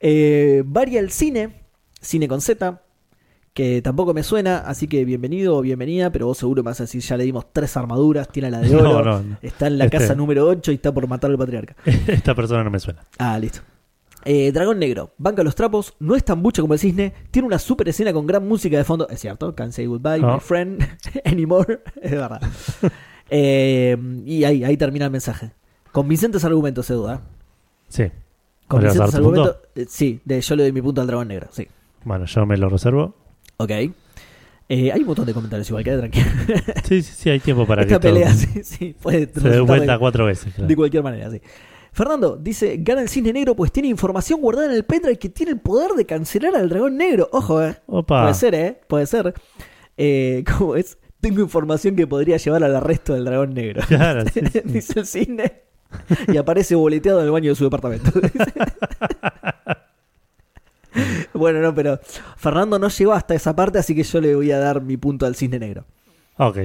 Eh, 0.02 0.64
Varia 0.66 1.00
el 1.00 1.12
cine, 1.12 1.54
cine 2.00 2.28
con 2.28 2.42
Z, 2.42 2.82
que 3.54 3.82
tampoco 3.82 4.14
me 4.14 4.24
suena, 4.24 4.60
así 4.60 4.88
que 4.88 5.06
bienvenido 5.06 5.58
o 5.58 5.62
bienvenida, 5.62 6.10
pero 6.12 6.26
vos 6.28 6.38
seguro 6.38 6.64
me 6.64 6.72
vas 6.72 6.80
a 6.80 6.84
decir, 6.84 7.02
ya 7.02 7.18
le 7.18 7.24
dimos 7.26 7.52
tres 7.54 7.76
armaduras, 7.78 8.28
tiene 8.30 8.50
la 8.50 8.60
de 8.62 8.76
oro, 8.76 8.84
No, 8.84 9.04
no, 9.04 9.22
no. 9.22 9.38
está 9.42 9.68
en 9.68 9.78
la 9.78 9.86
Este- 9.86 9.98
casa 10.00 10.16
número 10.16 10.48
8 10.48 10.72
y 10.72 10.76
está 10.76 10.92
por 10.94 11.08
matar 11.08 11.30
al 11.32 11.38
patriarca. 11.38 11.76
Esta 12.08 12.34
persona 12.34 12.64
no 12.64 12.72
me 12.72 12.80
suena. 12.80 13.06
Ah, 13.20 13.38
listo. 13.38 13.60
Eh, 14.24 14.52
Dragón 14.52 14.78
Negro, 14.80 15.14
banca 15.18 15.44
los 15.44 15.56
trapos, 15.56 15.96
no 16.00 16.16
es 16.16 16.24
tan 16.24 16.44
bucho 16.44 16.62
como 16.62 16.74
el 16.76 16.80
cisne, 16.80 17.12
tiene 17.32 17.48
una 17.48 17.58
super 17.58 17.90
escena 17.90 18.14
con 18.14 18.28
gran 18.28 18.48
música 18.48 18.78
de 18.78 18.84
fondo, 18.84 19.08
es 19.10 19.20
cierto, 19.20 19.54
Can't 19.56 19.72
Say 19.74 19.88
Goodbye. 19.88 20.20
My 20.22 20.40
Friend, 20.40 20.80
Anymore, 21.26 21.80
es 22.02 22.12
verdad. 22.12 22.40
Eh, 23.30 23.98
y 24.26 24.44
ahí, 24.44 24.64
ahí 24.64 24.78
termina 24.78 25.06
el 25.06 25.12
mensaje. 25.12 25.52
Convincentes 25.92 26.46
argumentos, 26.46 26.90
Edu, 26.90 27.10
¿eh? 27.10 27.20
Sí. 27.90 28.04
¿Le 28.80 28.88
vas 28.88 28.96
a 28.96 29.00
dar 29.00 29.10
Convincentes 29.10 29.12
tu 29.12 29.18
argumentos, 29.18 29.56
punto? 29.56 29.82
eh, 29.82 29.86
sí, 29.90 30.22
de, 30.26 30.42
yo 30.42 30.56
le 30.56 30.64
doy 30.64 30.72
mi 30.72 30.82
punto 30.82 31.02
al 31.02 31.08
Dragón 31.08 31.28
Negro, 31.28 31.48
sí. 31.52 31.68
Bueno, 32.04 32.26
yo 32.26 32.46
me 32.46 32.58
lo 32.58 32.70
reservo. 32.70 33.16
Ok. 33.58 33.72
Eh, 34.70 34.92
hay 34.92 35.02
un 35.02 35.08
montón 35.08 35.26
de 35.26 35.34
comentarios 35.34 35.70
igual, 35.70 35.84
queda 35.84 35.98
tranquilo. 36.00 36.26
Sí, 36.86 37.02
sí, 37.02 37.14
sí, 37.16 37.30
hay 37.30 37.40
tiempo 37.40 37.66
para 37.66 37.82
Esta 37.82 37.96
que 37.96 38.00
todo 38.00 38.14
pelea, 38.14 38.34
sí, 38.34 38.64
sí, 38.64 38.96
puede 39.00 39.20
se 39.20 39.26
dé 39.26 39.50
resultar 39.50 39.66
vuelta 39.66 39.94
de, 39.94 40.00
cuatro 40.00 40.26
veces. 40.26 40.54
claro. 40.54 40.68
de 40.68 40.76
cualquier 40.76 41.04
manera, 41.04 41.30
sí. 41.30 41.42
Fernando 41.94 42.38
dice, 42.38 42.78
gana 42.80 43.02
el 43.02 43.10
cisne 43.10 43.34
negro 43.34 43.54
pues 43.54 43.72
tiene 43.72 43.90
información 43.90 44.40
guardada 44.40 44.68
en 44.68 44.72
el 44.72 44.86
pendrive 44.86 45.20
que 45.20 45.28
tiene 45.28 45.52
el 45.52 45.60
poder 45.60 45.92
de 45.92 46.06
cancelar 46.06 46.56
al 46.56 46.70
dragón 46.70 46.96
negro. 46.96 47.28
Ojo, 47.34 47.62
eh. 47.62 47.76
Opa. 47.88 48.22
Puede 48.22 48.34
ser, 48.34 48.56
eh. 48.56 48.80
Puede 48.88 49.06
ser. 49.08 49.34
Eh, 49.98 50.44
¿Cómo 50.58 50.78
es? 50.78 50.98
Tengo 51.20 51.42
información 51.42 51.96
que 51.98 52.08
podría 52.08 52.38
llevar 52.38 52.64
al 52.64 52.76
arresto 52.76 53.14
del 53.14 53.26
dragón 53.26 53.54
negro. 53.54 53.82
Claro, 53.88 54.24
sí, 54.34 54.40
sí. 54.52 54.62
dice 54.64 55.00
el 55.02 55.06
cisne. 55.06 55.64
Y 56.34 56.38
aparece 56.38 56.76
boleteado 56.76 57.20
en 57.20 57.26
el 57.26 57.32
baño 57.32 57.50
de 57.50 57.56
su 57.56 57.64
departamento. 57.64 58.12
bueno, 61.34 61.62
no, 61.62 61.74
pero 61.74 62.00
Fernando 62.38 62.78
no 62.80 62.90
llegó 62.90 63.14
hasta 63.14 63.34
esa 63.34 63.56
parte, 63.56 63.80
así 63.80 63.96
que 63.96 64.04
yo 64.04 64.20
le 64.22 64.36
voy 64.36 64.52
a 64.52 64.60
dar 64.60 64.82
mi 64.82 64.98
punto 64.98 65.26
al 65.26 65.36
cisne 65.36 65.60
negro. 65.60 65.86
Ok. 66.38 66.58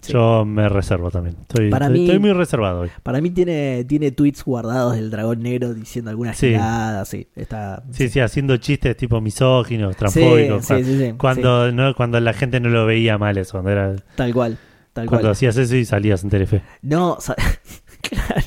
Sí. 0.00 0.12
Yo 0.12 0.44
me 0.44 0.68
reservo 0.68 1.10
también. 1.10 1.36
Estoy, 1.40 1.70
Para 1.70 1.86
estoy, 1.86 1.98
mí- 2.00 2.04
estoy 2.06 2.18
muy 2.20 2.32
reservado 2.32 2.80
hoy. 2.82 2.90
Para 3.02 3.20
mí 3.20 3.30
tiene, 3.30 3.84
tiene 3.84 4.12
tweets 4.12 4.44
guardados 4.44 4.94
del 4.94 5.10
dragón 5.10 5.40
negro 5.42 5.74
diciendo 5.74 6.10
algunas 6.10 6.36
Sí. 6.38 6.48
giradas, 6.50 7.08
sí. 7.08 7.26
Está, 7.34 7.82
Sí, 7.90 8.08
sí, 8.08 8.20
haciendo 8.20 8.56
chistes 8.58 8.96
tipo 8.96 9.20
misóginos, 9.20 9.96
transfóbicos. 9.96 10.64
sí, 10.66 10.84
sí, 10.84 10.98
sí, 10.98 11.14
cuando, 11.18 11.72
no, 11.72 11.94
cuando 11.96 12.20
la 12.20 12.32
gente 12.32 12.60
no 12.60 12.68
lo 12.68 12.86
veía 12.86 13.18
mal 13.18 13.38
eso. 13.38 13.52
Cuando, 13.52 13.70
era, 13.70 13.96
Tal 14.14 14.32
cual, 14.32 14.56
tal 14.92 15.06
cuando 15.06 15.22
cual. 15.26 15.32
hacías 15.32 15.56
eso 15.56 15.74
y 15.74 15.84
salías 15.84 16.22
en 16.22 16.30
Telefe. 16.30 16.62
No, 16.82 17.18
claro. 18.02 18.42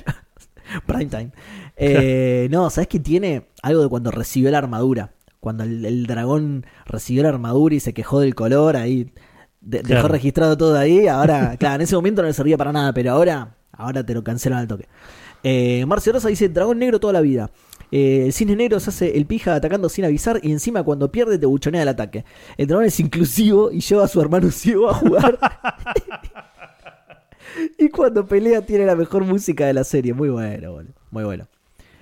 Prime 0.85 1.05
time. 1.05 1.31
Eh, 1.75 2.47
no, 2.51 2.69
¿sabes 2.69 2.87
qué 2.87 2.99
tiene? 2.99 3.47
Algo 3.61 3.81
de 3.83 3.89
cuando 3.89 4.11
recibió 4.11 4.51
la 4.51 4.57
armadura. 4.59 5.11
Cuando 5.39 5.63
el, 5.63 5.83
el 5.85 6.05
dragón 6.05 6.65
recibió 6.85 7.23
la 7.23 7.29
armadura 7.29 7.73
y 7.75 7.79
se 7.79 7.93
quejó 7.93 8.19
del 8.19 8.35
color, 8.35 8.77
ahí 8.77 9.11
de- 9.61 9.81
dejó 9.81 10.07
registrado 10.07 10.55
todo 10.57 10.77
ahí. 10.77 11.07
Ahora, 11.07 11.55
claro, 11.59 11.75
en 11.75 11.81
ese 11.81 11.95
momento 11.95 12.21
no 12.21 12.27
le 12.27 12.33
servía 12.33 12.57
para 12.57 12.71
nada, 12.71 12.93
pero 12.93 13.11
ahora, 13.11 13.55
ahora 13.71 14.05
te 14.05 14.13
lo 14.13 14.23
cancelan 14.23 14.59
al 14.59 14.67
toque. 14.67 14.87
Eh, 15.43 15.83
Marcio 15.87 16.13
Rosa 16.13 16.27
dice: 16.27 16.49
Dragón 16.49 16.77
negro 16.79 16.99
toda 16.99 17.13
la 17.13 17.21
vida. 17.21 17.49
Eh, 17.93 18.23
el 18.27 18.31
cisne 18.33 18.55
negro 18.55 18.79
se 18.79 18.89
hace 18.91 19.17
el 19.17 19.25
pija 19.25 19.53
atacando 19.55 19.89
sin 19.89 20.05
avisar 20.05 20.39
y 20.43 20.51
encima 20.51 20.81
cuando 20.83 21.11
pierde 21.11 21.37
te 21.37 21.45
buchonea 21.45 21.81
el 21.81 21.89
ataque. 21.89 22.23
El 22.55 22.67
dragón 22.67 22.85
es 22.85 22.99
inclusivo 23.01 23.69
y 23.71 23.81
lleva 23.81 24.05
a 24.05 24.07
su 24.07 24.21
hermano 24.21 24.49
ciego 24.51 24.89
a 24.89 24.93
jugar. 24.93 25.37
y 27.77 27.89
cuando 27.89 28.25
pelea 28.25 28.61
tiene 28.65 28.85
la 28.85 28.95
mejor 28.95 29.23
música 29.25 29.65
de 29.65 29.73
la 29.73 29.83
serie. 29.83 30.13
Muy 30.13 30.29
bueno, 30.29 30.71
boludo. 30.73 30.93
Muy 31.11 31.23
bueno. 31.23 31.47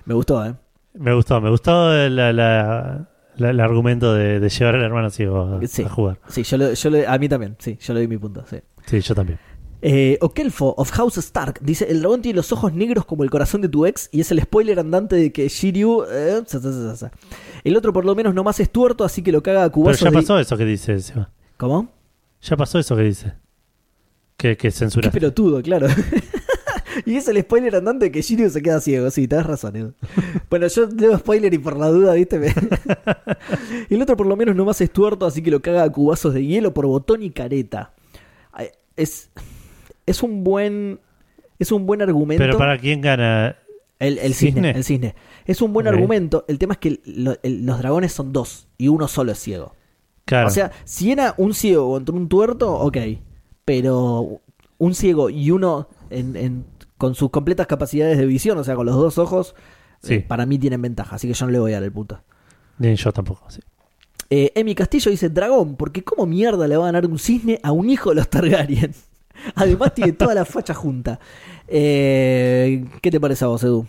Me 0.04 0.14
gustó, 0.14 0.44
¿eh? 0.44 0.54
Me 0.94 1.14
gustó, 1.14 1.40
me 1.40 1.50
gustó 1.50 1.90
la- 2.08 2.32
la- 2.32 3.06
la- 3.36 3.50
el 3.50 3.60
argumento 3.60 4.12
de, 4.14 4.40
de 4.40 4.48
llevar 4.48 4.74
al 4.74 4.82
hermano 4.82 5.10
ciego 5.10 5.42
a, 5.62 5.66
Sí. 5.66 5.82
a 5.82 5.88
jugar. 5.88 6.18
Sí, 6.28 6.42
yo, 6.42 6.56
lo- 6.58 6.72
yo 6.72 6.90
lo- 6.90 7.08
a 7.08 7.18
mí 7.18 7.28
también. 7.28 7.56
Sí, 7.58 7.78
yo 7.80 7.94
le 7.94 8.00
doy 8.00 8.08
mi 8.08 8.18
punto. 8.18 8.44
Sí. 8.48 8.56
Sí, 8.86 9.00
yo 9.00 9.14
también. 9.14 9.38
Eh, 9.82 10.18
Okelfo 10.20 10.74
of 10.76 10.90
House 10.90 11.16
Stark 11.18 11.58
dice: 11.62 11.86
El 11.90 12.00
dragón 12.00 12.20
tiene 12.20 12.36
los 12.36 12.52
ojos 12.52 12.74
negros 12.74 13.06
como 13.06 13.24
el 13.24 13.30
corazón 13.30 13.62
de 13.62 13.68
tu 13.70 13.86
ex 13.86 14.10
y 14.12 14.20
es 14.20 14.30
el 14.30 14.40
spoiler 14.42 14.78
andante 14.78 15.16
de 15.16 15.32
que 15.32 15.48
Shiryu. 15.48 16.04
eh, 16.10 16.42
sa, 16.46 16.60
sa, 16.60 16.70
sa, 16.72 16.96
sa. 16.96 17.10
El 17.64 17.76
otro, 17.76 17.90
por 17.92 18.04
lo 18.04 18.14
menos, 18.14 18.34
nomás 18.34 18.60
es 18.60 18.68
tuerto, 18.70 19.04
así 19.04 19.22
que 19.22 19.32
lo 19.32 19.42
caga 19.42 19.60
a 19.60 19.64
Pero 19.68 19.72
cubazos. 19.72 20.00
ya 20.00 20.10
de- 20.10 20.16
pasó 20.16 20.38
eso 20.38 20.56
que 20.58 20.64
dice. 20.66 20.98
¿Cómo? 21.56 21.88
Ya 22.42 22.56
pasó 22.58 22.78
eso 22.78 22.94
que 22.94 23.02
dice. 23.04 23.32
Que, 24.40 24.56
que 24.56 24.68
Qué 24.68 24.70
censuraste. 24.70 25.18
pelotudo, 25.20 25.60
claro. 25.62 25.86
y 27.06 27.16
es 27.16 27.28
el 27.28 27.40
spoiler 27.40 27.76
andante 27.76 28.10
que 28.10 28.22
Shiryu 28.22 28.48
se 28.50 28.62
queda 28.62 28.80
ciego. 28.80 29.10
Sí, 29.10 29.28
tenés 29.28 29.46
razón. 29.46 29.94
Bueno, 30.48 30.66
yo 30.66 30.86
leo 30.86 31.18
spoiler 31.18 31.52
y 31.52 31.58
por 31.58 31.76
la 31.76 31.88
duda, 31.88 32.14
¿viste? 32.14 32.38
Me- 32.38 32.54
el 33.90 34.02
otro, 34.02 34.16
por 34.16 34.26
lo 34.26 34.36
menos, 34.36 34.56
nomás 34.56 34.80
es 34.80 34.90
tuerto, 34.90 35.26
así 35.26 35.42
que 35.42 35.50
lo 35.50 35.60
caga 35.60 35.82
a 35.82 35.90
cubazos 35.90 36.34
de 36.34 36.44
hielo 36.44 36.72
por 36.74 36.86
botón 36.86 37.22
y 37.22 37.30
careta. 37.30 37.92
Es, 38.96 39.30
es 40.06 40.22
un 40.22 40.44
buen. 40.44 41.00
Es 41.58 41.72
un 41.72 41.86
buen 41.86 42.02
argumento. 42.02 42.42
Pero 42.42 42.58
para 42.58 42.76
quién 42.78 43.00
gana. 43.00 43.56
El, 43.98 44.16
el 44.18 44.32
cisne, 44.34 44.60
¿Cisne? 44.62 44.70
el 44.70 44.84
cisne. 44.84 45.14
Es 45.44 45.60
un 45.62 45.72
buen 45.74 45.86
argumento. 45.86 46.44
El 46.48 46.58
tema 46.58 46.72
es 46.74 46.78
que 46.78 47.00
lo- 47.04 47.36
el- 47.42 47.64
los 47.66 47.78
dragones 47.78 48.12
son 48.12 48.32
dos 48.32 48.66
y 48.78 48.88
uno 48.88 49.08
solo 49.08 49.32
es 49.32 49.38
ciego. 49.38 49.74
Claro. 50.24 50.48
O 50.48 50.50
sea, 50.50 50.70
si 50.84 51.12
era 51.12 51.34
un 51.36 51.52
ciego 51.54 51.90
contra 51.90 52.14
un 52.14 52.28
tuerto, 52.28 52.72
ok. 52.72 52.96
Pero 53.70 54.40
un 54.78 54.94
ciego 54.96 55.30
y 55.30 55.52
uno 55.52 55.86
en- 56.10 56.34
en- 56.34 56.64
con 56.98 57.14
sus 57.14 57.30
completas 57.30 57.68
capacidades 57.68 58.18
de 58.18 58.26
visión, 58.26 58.58
o 58.58 58.64
sea, 58.64 58.74
con 58.74 58.84
los 58.84 58.96
dos 58.96 59.16
ojos, 59.16 59.54
Sí. 60.02 60.14
eh, 60.14 60.20
para 60.26 60.44
mí 60.44 60.58
tienen 60.58 60.82
ventaja. 60.82 61.14
Así 61.14 61.28
que 61.28 61.34
yo 61.34 61.46
no 61.46 61.52
le 61.52 61.60
voy 61.60 61.70
a 61.70 61.74
dar 61.76 61.84
el 61.84 61.92
punto. 61.92 62.20
Ni 62.78 62.96
yo 62.96 63.12
tampoco. 63.12 63.48
sí. 63.48 63.60
Eh, 64.28 64.50
Emi 64.56 64.74
Castillo 64.74 65.10
dice 65.12 65.28
dragón, 65.28 65.76
porque 65.76 66.02
¿cómo 66.02 66.26
mierda 66.26 66.66
le 66.66 66.76
va 66.76 66.84
a 66.84 66.86
ganar 66.86 67.06
un 67.06 67.18
cisne 67.20 67.60
a 67.62 67.70
un 67.70 67.88
hijo 67.90 68.10
de 68.10 68.16
los 68.16 68.28
Targaryen? 68.28 68.92
Además 69.54 69.94
tiene 69.94 70.12
toda 70.14 70.34
la 70.34 70.44
facha 70.44 70.74
junta. 70.74 71.20
Eh, 71.68 72.84
¿Qué 73.00 73.10
te 73.12 73.20
parece 73.20 73.44
a 73.44 73.48
vos, 73.48 73.62
Edu? 73.62 73.86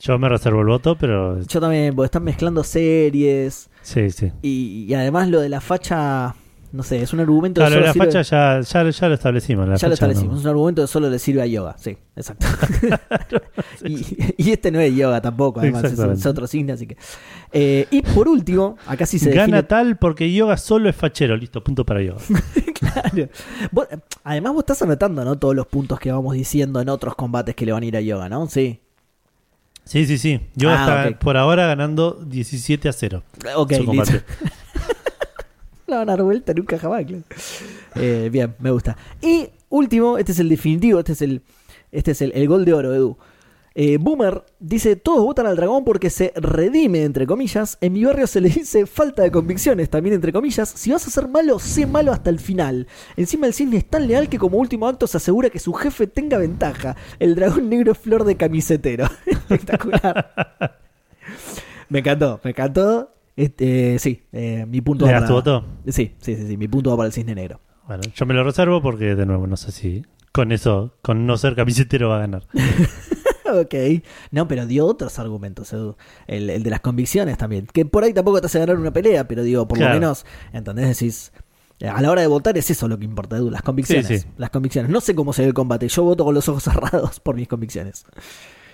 Yo 0.00 0.18
me 0.18 0.28
reservo 0.28 0.60
el 0.62 0.66
voto, 0.66 0.96
pero. 0.98 1.40
Yo 1.42 1.60
también, 1.60 1.94
porque 1.94 2.06
están 2.06 2.24
mezclando 2.24 2.64
series 2.64 3.70
Sí, 3.82 4.10
sí. 4.10 4.32
y, 4.42 4.86
y 4.88 4.94
además 4.94 5.28
lo 5.28 5.40
de 5.40 5.48
la 5.50 5.60
facha, 5.60 6.34
no 6.72 6.82
sé, 6.82 7.02
es 7.02 7.12
un 7.12 7.20
argumento 7.20 7.60
Claro, 7.60 7.70
que 7.70 7.74
solo 7.80 7.86
la 7.86 7.92
sirve- 7.94 8.06
facha 8.06 8.22
ya, 8.22 8.60
ya, 8.60 8.90
ya 8.90 9.08
lo 9.08 9.14
establecimos. 9.14 9.68
La 9.68 9.76
ya 9.76 9.86
lo 9.86 9.90
no. 9.90 9.94
establecimos, 9.94 10.38
es 10.38 10.44
un 10.44 10.50
argumento 10.50 10.82
que 10.82 10.88
solo 10.88 11.10
le 11.10 11.18
sirve 11.18 11.42
a 11.42 11.46
yoga, 11.46 11.76
sí, 11.78 11.96
exacto. 12.16 12.46
y, 13.84 14.34
y 14.36 14.50
este 14.52 14.70
no 14.70 14.80
es 14.80 14.94
yoga 14.94 15.20
tampoco, 15.20 15.60
además, 15.60 15.84
es, 15.84 16.26
otro 16.26 16.46
signo, 16.46 16.74
así 16.74 16.86
que... 16.86 16.96
Eh, 17.52 17.86
y 17.90 18.02
por 18.02 18.28
último, 18.28 18.76
acá 18.86 19.06
sí 19.06 19.18
se 19.18 19.30
Gana 19.30 19.42
define... 19.58 19.62
tal 19.64 19.96
porque 19.98 20.32
yoga 20.32 20.56
solo 20.56 20.88
es 20.88 20.94
fachero. 20.96 21.36
Listo, 21.36 21.62
punto 21.64 21.84
para 21.84 22.02
yoga. 22.02 22.20
Claro. 22.80 23.28
Vos- 23.72 23.86
además 24.24 24.52
vos 24.54 24.60
estás 24.62 24.80
anotando, 24.82 25.24
¿no? 25.24 25.38
Todos 25.38 25.54
los 25.54 25.66
puntos 25.66 26.00
que 26.00 26.10
vamos 26.10 26.34
diciendo 26.34 26.80
en 26.80 26.88
otros 26.88 27.14
combates 27.14 27.54
que 27.54 27.66
le 27.66 27.72
van 27.72 27.82
a 27.82 27.86
ir 27.86 27.96
a 27.96 28.00
yoga, 28.00 28.28
¿no? 28.28 28.46
Sí. 28.48 28.80
Sí, 29.84 30.06
sí, 30.06 30.18
sí. 30.18 30.40
Yoga 30.56 30.76
Ah, 30.86 31.04
está 31.08 31.18
por 31.18 31.36
ahora 31.36 31.66
ganando 31.66 32.18
17 32.26 32.88
a 32.88 32.92
0. 32.92 33.22
Ok, 33.56 33.72
su 33.74 33.84
combate. 33.84 34.22
No 35.90 35.96
van 35.96 36.08
a 36.08 36.12
dar 36.12 36.22
vuelta 36.22 36.54
nunca 36.54 36.78
jamás, 36.78 37.04
claro. 37.04 37.24
Eh, 37.96 38.28
bien, 38.30 38.54
me 38.60 38.70
gusta. 38.70 38.96
Y 39.20 39.48
último, 39.68 40.18
este 40.18 40.30
es 40.30 40.38
el 40.38 40.48
definitivo, 40.48 41.00
este 41.00 41.12
es 41.12 41.22
el, 41.22 41.42
este 41.90 42.12
es 42.12 42.22
el, 42.22 42.30
el 42.32 42.46
gol 42.46 42.64
de 42.64 42.72
oro, 42.72 42.94
Edu. 42.94 43.18
Eh, 43.74 43.98
Boomer 43.98 44.44
dice, 44.60 44.94
todos 44.94 45.24
votan 45.24 45.46
al 45.46 45.56
dragón 45.56 45.84
porque 45.84 46.08
se 46.10 46.32
redime, 46.36 47.02
entre 47.02 47.26
comillas. 47.26 47.76
En 47.80 47.92
mi 47.92 48.04
barrio 48.04 48.28
se 48.28 48.40
le 48.40 48.50
dice 48.50 48.86
falta 48.86 49.22
de 49.22 49.32
convicciones, 49.32 49.90
también 49.90 50.14
entre 50.14 50.32
comillas. 50.32 50.68
Si 50.68 50.92
vas 50.92 51.04
a 51.08 51.10
ser 51.10 51.26
malo, 51.26 51.58
sé 51.58 51.86
malo 51.86 52.12
hasta 52.12 52.30
el 52.30 52.38
final. 52.38 52.86
Encima 53.16 53.48
el 53.48 53.54
cisne 53.54 53.78
es 53.78 53.84
tan 53.84 54.06
leal 54.06 54.28
que 54.28 54.38
como 54.38 54.58
último 54.58 54.86
acto 54.86 55.08
se 55.08 55.16
asegura 55.16 55.50
que 55.50 55.58
su 55.58 55.72
jefe 55.72 56.06
tenga 56.06 56.38
ventaja. 56.38 56.96
El 57.18 57.34
dragón 57.34 57.68
negro 57.68 57.96
flor 57.96 58.24
de 58.24 58.36
camisetero. 58.36 59.06
Espectacular. 59.26 60.78
me 61.88 61.98
encantó, 61.98 62.40
me 62.44 62.50
encantó. 62.50 63.10
Este, 63.40 63.98
sí, 63.98 64.22
eh, 64.32 64.66
mi 64.68 64.80
punto 64.80 65.06
¿Le 65.06 65.12
va 65.12 65.20
das 65.20 65.28
tu 65.28 65.40
para- 65.40 65.58
voto? 65.60 65.66
Sí, 65.86 66.14
sí, 66.20 66.36
sí, 66.36 66.46
sí, 66.46 66.56
mi 66.56 66.68
punto 66.68 66.90
va 66.90 66.96
para 66.98 67.06
el 67.06 67.12
cisne 67.12 67.34
negro. 67.34 67.60
Bueno, 67.86 68.02
yo 68.14 68.26
me 68.26 68.34
lo 68.34 68.44
reservo 68.44 68.82
porque, 68.82 69.14
de 69.14 69.24
nuevo, 69.26 69.46
no 69.46 69.56
sé 69.56 69.72
si 69.72 70.04
con 70.32 70.52
eso, 70.52 70.94
con 71.02 71.26
no 71.26 71.36
ser 71.38 71.54
camisetero 71.56 72.08
va 72.10 72.16
a 72.16 72.20
ganar. 72.20 72.42
ok. 73.52 73.74
No, 74.30 74.46
pero 74.46 74.66
dio 74.66 74.86
otros 74.86 75.18
argumentos, 75.18 75.72
Edu. 75.72 75.96
El, 76.26 76.50
el 76.50 76.62
de 76.62 76.70
las 76.70 76.80
convicciones 76.80 77.38
también. 77.38 77.66
Que 77.72 77.84
por 77.86 78.04
ahí 78.04 78.12
tampoco 78.12 78.40
te 78.40 78.46
hace 78.46 78.58
ganar 78.58 78.76
una 78.76 78.92
pelea, 78.92 79.26
pero 79.26 79.42
digo, 79.42 79.66
por 79.66 79.78
Claro. 79.78 79.94
lo 79.94 80.00
menos, 80.00 80.24
¿entendés? 80.52 80.86
Decís. 80.98 81.32
eh, 81.80 81.88
A 81.88 82.00
la 82.02 82.10
hora 82.10 82.20
de 82.20 82.26
votar 82.28 82.56
es 82.58 82.70
eso 82.70 82.86
lo 82.88 82.98
que 82.98 83.04
importa, 83.06 83.36
Edu, 83.38 83.50
las 83.50 83.62
convicciones. 83.62 84.06
Sí, 84.06 84.18
sí. 84.18 84.26
Las 84.36 84.50
convicciones. 84.50 84.90
No 84.90 85.00
sé 85.00 85.14
cómo 85.14 85.32
se 85.32 85.42
ve 85.42 85.48
el 85.48 85.54
combate. 85.54 85.88
Yo 85.88 86.04
voto 86.04 86.24
con 86.24 86.34
los 86.34 86.48
ojos 86.48 86.62
cerrados 86.64 87.18
por 87.20 87.34
mis 87.36 87.48
convicciones. 87.48 88.04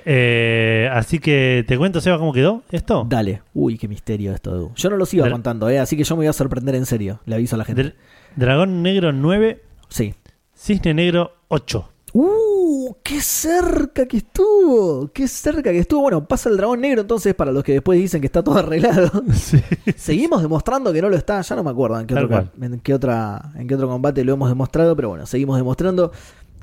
Eh, 0.09 0.89
así 0.93 1.19
que 1.19 1.65
te 1.67 1.77
cuento, 1.77 2.01
Seba, 2.01 2.17
cómo 2.19 2.33
quedó 2.33 2.63
esto. 2.71 3.05
Dale. 3.09 3.43
Uy, 3.55 3.77
qué 3.77 3.89
misterio 3.89 4.33
esto, 4.33 4.55
Edu. 4.55 4.73
Yo 4.77 4.89
no 4.89 4.97
los 4.97 5.13
iba 5.13 5.27
Dra- 5.27 5.33
contando, 5.33 5.69
¿eh? 5.69 5.81
Así 5.81 5.97
que 5.97 6.05
yo 6.05 6.15
me 6.15 6.21
voy 6.21 6.29
a 6.29 6.33
sorprender 6.33 6.77
en 6.77 6.87
serio. 6.87 7.19
Le 7.27 7.35
aviso 7.35 7.57
a 7.57 7.59
la 7.59 7.65
gente. 7.65 7.83
Dr- 7.83 7.95
Dragón 8.37 8.83
negro 8.85 9.13
9, 9.13 9.63
Sí. 9.89 10.15
cisne 10.55 10.95
negro 10.95 11.33
8. 11.49 11.89
¡Uh! 12.13 12.95
¡Qué 13.03 13.21
cerca 13.21 14.07
que 14.07 14.19
estuvo! 14.19 15.11
¡Qué 15.13 15.27
cerca 15.27 15.73
que 15.73 15.79
estuvo! 15.81 16.03
Bueno, 16.03 16.25
pasa 16.27 16.49
el 16.51 16.57
dragón 16.57 16.81
negro 16.81 17.01
entonces 17.01 17.35
para 17.35 17.51
los 17.51 17.65
que 17.65 17.73
después 17.73 17.99
dicen 17.99 18.21
que 18.21 18.27
está 18.27 18.45
todo 18.45 18.59
arreglado. 18.59 19.11
Sí. 19.35 19.61
Seguimos 19.97 20.41
demostrando 20.41 20.93
que 20.93 21.03
no 21.03 21.09
lo 21.11 21.17
está, 21.17 21.41
ya 21.41 21.57
no 21.57 21.65
me 21.65 21.71
acuerdo 21.71 21.99
en 21.99 22.07
qué, 22.07 22.15
otro, 22.15 22.49
en 22.63 22.81
qué 22.81 22.95
otra 22.95 23.53
en 23.57 23.67
qué 23.67 23.75
otro 23.75 23.89
combate 23.89 24.25
lo 24.25 24.33
hemos 24.35 24.49
demostrado, 24.49 24.95
pero 24.95 25.09
bueno, 25.09 25.27
seguimos 25.27 25.57
demostrando 25.57 26.13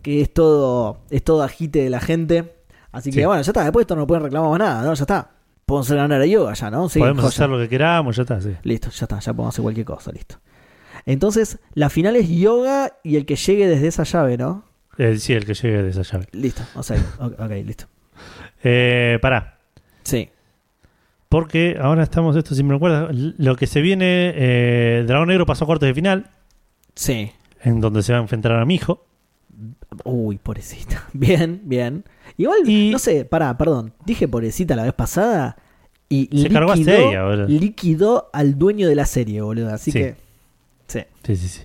que 0.01 0.21
es 0.21 0.33
todo 0.33 0.99
es 1.09 1.23
todo 1.23 1.43
agite 1.43 1.83
de 1.83 1.89
la 1.89 1.99
gente. 1.99 2.53
Así 2.93 3.09
que 3.11 3.19
Sí. 3.19 3.25
bueno, 3.25 3.41
ya 3.41 3.51
está, 3.51 3.63
después 3.63 3.81
de 3.81 3.83
esto 3.83 3.95
no 3.97 4.07
pueden 4.07 4.23
reclamar 4.23 4.51
más 4.51 4.59
nada, 4.59 4.83
¿no? 4.83 4.93
Ya 4.93 5.01
está. 5.03 5.29
Podemos 5.65 5.87
hacer 5.87 5.97
ganar 5.97 6.21
a 6.21 6.25
yoga 6.25 6.53
ya, 6.53 6.71
¿no? 6.71 6.87
Sí, 6.89 6.99
Podemos 6.99 7.23
joya. 7.23 7.29
hacer 7.35 7.49
lo 7.49 7.57
que 7.57 7.67
queramos, 7.69 8.15
ya 8.15 8.21
está. 8.21 8.39
Sí. 8.41 8.55
Listo, 8.63 8.89
ya 8.89 9.03
está, 9.05 9.19
ya 9.19 9.33
podemos 9.33 9.53
hacer 9.55 9.63
cualquier 9.63 9.85
cosa, 9.85 10.11
listo. 10.13 10.37
Entonces, 11.05 11.59
la 11.73 11.89
final 11.89 12.15
es 12.15 12.29
yoga 12.29 12.93
y 13.03 13.17
el 13.17 13.25
que 13.25 13.35
llegue 13.35 13.67
desde 13.67 13.87
esa 13.87 14.03
llave, 14.03 14.37
¿no? 14.37 14.63
Eh, 14.97 15.17
sí, 15.17 15.33
el 15.33 15.45
que 15.45 15.53
llegue 15.53 15.83
de 15.83 15.89
esa 15.89 16.03
llave. 16.03 16.27
Listo, 16.31 16.61
o 16.75 16.83
sea, 16.83 16.97
ok, 17.19 17.33
ok, 17.39 17.51
listo. 17.65 17.85
Eh, 18.63 19.17
pará. 19.21 19.57
Sí. 20.03 20.29
Porque 21.29 21.77
ahora 21.81 22.03
estamos, 22.03 22.35
esto 22.35 22.53
si 22.53 22.63
me 22.63 22.73
recuerdas, 22.73 23.09
lo 23.11 23.55
que 23.55 23.65
se 23.65 23.81
viene, 23.81 24.33
eh, 24.35 25.03
Dragón 25.07 25.29
Negro 25.29 25.45
pasó 25.47 25.63
a 25.63 25.67
cuartos 25.67 25.87
de 25.87 25.93
final, 25.95 26.29
Sí. 26.93 27.31
en 27.63 27.79
donde 27.81 28.03
se 28.03 28.13
va 28.13 28.19
a 28.19 28.21
enfrentar 28.21 28.51
a 28.51 28.65
mi 28.65 28.75
hijo. 28.75 29.05
Uy, 30.03 30.37
pobrecita. 30.37 31.07
Bien, 31.13 31.61
bien. 31.65 32.03
Igual, 32.37 32.59
Y- 32.67 32.89
no 32.91 32.99
sé, 32.99 33.25
pará, 33.25 33.57
perdón. 33.57 33.93
Dije 34.05 34.27
pobrecita 34.27 34.75
la 34.75 34.83
vez 34.83 34.93
pasada 34.93 35.55
y 36.09 36.29
Se 36.41 36.49
cargó 36.49 36.71
a 36.71 36.75
liquidó, 36.75 36.95
Seiya, 36.95 37.23
boludo. 37.23 37.47
liquidó 37.47 38.29
al 38.33 38.57
dueño 38.57 38.87
de 38.87 38.95
la 38.95 39.05
serie, 39.05 39.41
boludo. 39.41 39.73
Así 39.73 39.91
Sí. 39.91 39.99
que, 39.99 40.15
sí. 40.87 40.99
Sí, 41.23 41.35
sí, 41.35 41.47
sí. 41.47 41.61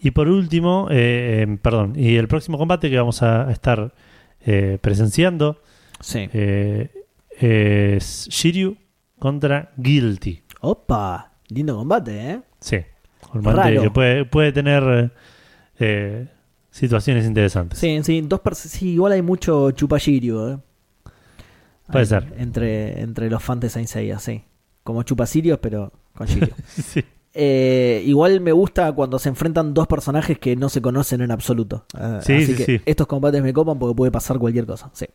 Y 0.00 0.10
por 0.10 0.28
último, 0.28 0.88
eh, 0.90 1.44
eh, 1.48 1.58
perdón, 1.62 1.94
y 1.96 2.16
el 2.16 2.28
próximo 2.28 2.58
combate 2.58 2.90
que 2.90 2.96
vamos 2.98 3.22
a 3.22 3.50
estar 3.50 3.94
eh, 4.46 4.78
presenciando 4.80 5.62
Sí. 6.00 6.28
es 7.30 8.28
Shiryu 8.30 8.76
contra 9.18 9.72
Guilty. 9.76 10.42
Opa, 10.60 11.32
lindo 11.48 11.76
combate, 11.76 12.30
¿eh? 12.30 12.40
Sí, 12.60 12.76
Raro. 13.32 13.82
que 13.82 13.90
puede, 13.90 14.24
puede 14.24 14.52
tener 14.52 15.10
eh, 15.78 16.28
situaciones 16.74 17.24
interesantes. 17.24 17.78
Sí, 17.78 18.00
sí, 18.02 18.20
dos 18.22 18.40
sí, 18.54 18.90
igual 18.94 19.12
hay 19.12 19.22
mucho 19.22 19.70
chupashiryu, 19.70 20.48
¿eh? 20.48 20.58
Puede 21.86 22.00
Hay- 22.00 22.06
ser. 22.06 22.34
Entre, 22.38 23.00
entre 23.00 23.30
los 23.30 23.42
fans 23.42 23.60
de 23.60 23.68
Saint 23.70 23.88
Seiya, 23.88 24.18
sí. 24.18 24.42
Como 24.82 25.02
chupasirios, 25.04 25.58
pero 25.60 25.92
con 26.16 26.26
Shiryu. 26.26 26.48
Sí. 26.66 27.04
Eh, 27.36 28.02
igual 28.06 28.40
me 28.40 28.52
gusta 28.52 28.92
cuando 28.92 29.18
se 29.18 29.28
enfrentan 29.28 29.74
dos 29.74 29.86
personajes 29.88 30.38
que 30.38 30.54
no 30.56 30.68
se 30.68 30.80
conocen 30.80 31.20
en 31.20 31.30
absoluto. 31.32 31.84
Eh, 31.98 32.20
Sí, 32.22 32.32
así 32.34 32.46
sí, 32.46 32.54
que 32.54 32.64
sí. 32.64 32.80
estos 32.86 33.06
combates 33.08 33.42
me 33.42 33.52
copan 33.52 33.78
porque 33.78 33.94
puede 33.96 34.12
pasar 34.12 34.38
cualquier 34.38 34.66
cosa. 34.66 34.90
Sí. 34.94 35.06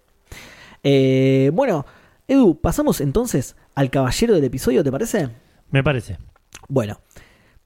Bueno, 1.53 1.85
Edu, 2.27 2.59
pasamos 2.59 3.01
entonces 3.01 3.55
al 3.75 3.89
caballero 3.89 4.33
del 4.35 4.43
episodio, 4.43 4.83
¿te 4.83 4.91
parece? 4.91 5.29
Me 5.71 5.83
parece. 5.83 6.17
Bueno, 6.67 6.99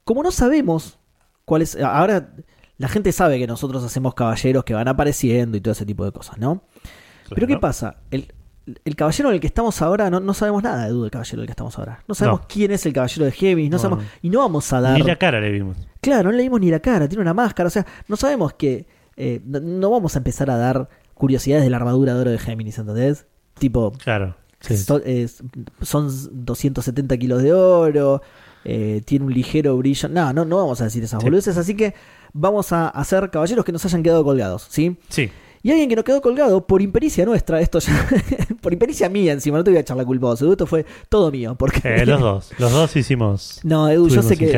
como 0.04 0.22
no 0.22 0.30
sabemos 0.30 0.98
cuál 1.44 1.62
es. 1.62 1.76
Ahora 1.76 2.32
la 2.78 2.88
gente 2.88 3.12
sabe 3.12 3.38
que 3.38 3.46
nosotros 3.46 3.82
hacemos 3.84 4.14
caballeros 4.14 4.64
que 4.64 4.74
van 4.74 4.88
apareciendo 4.88 5.56
y 5.56 5.60
todo 5.60 5.72
ese 5.72 5.86
tipo 5.86 6.04
de 6.04 6.12
cosas, 6.12 6.38
¿no? 6.38 6.62
Pero 7.30 7.46
¿qué 7.46 7.56
pasa? 7.58 7.96
El, 8.10 8.32
el 8.84 8.96
caballero 8.96 9.28
en 9.28 9.34
el 9.36 9.40
que 9.40 9.46
estamos 9.46 9.80
ahora, 9.82 10.10
no, 10.10 10.20
no 10.20 10.34
sabemos 10.34 10.62
nada, 10.62 10.86
Edu, 10.88 11.02
del 11.02 11.10
caballero 11.10 11.36
en 11.38 11.40
el 11.42 11.46
que 11.46 11.52
estamos 11.52 11.78
ahora. 11.78 12.02
No 12.08 12.14
sabemos 12.14 12.40
No. 12.40 12.46
quién 12.48 12.70
es 12.72 12.84
el 12.86 12.92
caballero 12.92 13.24
de 13.26 13.32
Heavy, 13.32 13.68
no, 13.68 13.76
No, 13.76 13.78
sabemos. 13.82 14.04
Y 14.22 14.30
no 14.30 14.40
vamos 14.40 14.72
a 14.72 14.80
dar. 14.80 14.98
Ni 14.98 15.04
la 15.04 15.16
cara 15.16 15.40
le 15.40 15.50
vimos. 15.50 15.76
Claro, 16.00 16.30
no 16.30 16.36
le 16.36 16.42
dimos 16.42 16.60
ni 16.60 16.70
la 16.70 16.80
cara, 16.80 17.08
tiene 17.08 17.22
una 17.22 17.34
máscara, 17.34 17.66
o 17.66 17.70
sea, 17.70 17.86
no 18.08 18.16
sabemos 18.16 18.52
que... 18.54 18.86
eh, 19.16 19.40
no, 19.44 19.90
vamos 19.90 20.16
a 20.16 20.18
empezar 20.18 20.50
a 20.50 20.56
dar 20.56 20.88
curiosidades 21.14 21.64
de 21.64 21.70
la 21.70 21.76
armadura 21.76 22.14
de 22.14 22.20
oro 22.20 22.30
de 22.30 22.38
Géminis, 22.38 22.78
¿entendés? 22.78 23.26
Tipo, 23.58 23.92
Claro. 23.92 24.34
sí. 24.60 24.76
so- 24.76 25.00
son 25.82 26.08
270 26.44 27.16
kilos 27.18 27.42
de 27.42 27.52
oro, 27.52 28.20
eh, 28.64 29.02
tiene 29.04 29.24
un 29.26 29.32
ligero 29.32 29.76
brillo... 29.76 30.08
No, 30.08 30.32
no, 30.32 30.44
no 30.44 30.56
vamos 30.56 30.80
a 30.80 30.84
decir 30.84 31.02
esas 31.04 31.20
Sí. 31.20 31.24
boludeces, 31.26 31.56
así 31.56 31.74
que 31.74 31.94
vamos 32.32 32.72
a 32.72 32.88
hacer 32.88 33.30
caballeros 33.30 33.64
que 33.64 33.72
nos 33.72 33.84
hayan 33.84 34.02
quedado 34.02 34.24
colgados, 34.24 34.66
¿sí? 34.70 34.96
Sí. 35.08 35.30
Y 35.62 35.70
alguien 35.70 35.88
que 35.88 35.96
nos 35.96 36.04
quedó 36.04 36.20
colgado 36.20 36.66
por 36.66 36.82
impericia 36.82 37.24
nuestra, 37.24 37.58
esto 37.58 37.78
ya... 37.78 38.06
por 38.60 38.74
impericia 38.74 39.08
mía 39.08 39.32
encima, 39.32 39.56
no 39.56 39.64
te 39.64 39.70
voy 39.70 39.78
a 39.78 39.80
echar 39.80 39.96
la 39.96 40.04
culpa 40.04 40.26
a 40.26 40.30
vos, 40.30 40.42
Edu, 40.42 40.52
esto 40.52 40.66
fue 40.66 40.84
todo 41.08 41.30
mío, 41.30 41.54
porque... 41.58 41.80
Eh, 41.84 42.04
los 42.04 42.20
dos. 42.20 42.50
Los 42.58 42.70
dos 42.70 42.94
hicimos. 42.96 43.60
No, 43.62 43.88
Edu, 43.88 44.10
yo 44.10 44.22
sé, 44.22 44.36
que, 44.36 44.52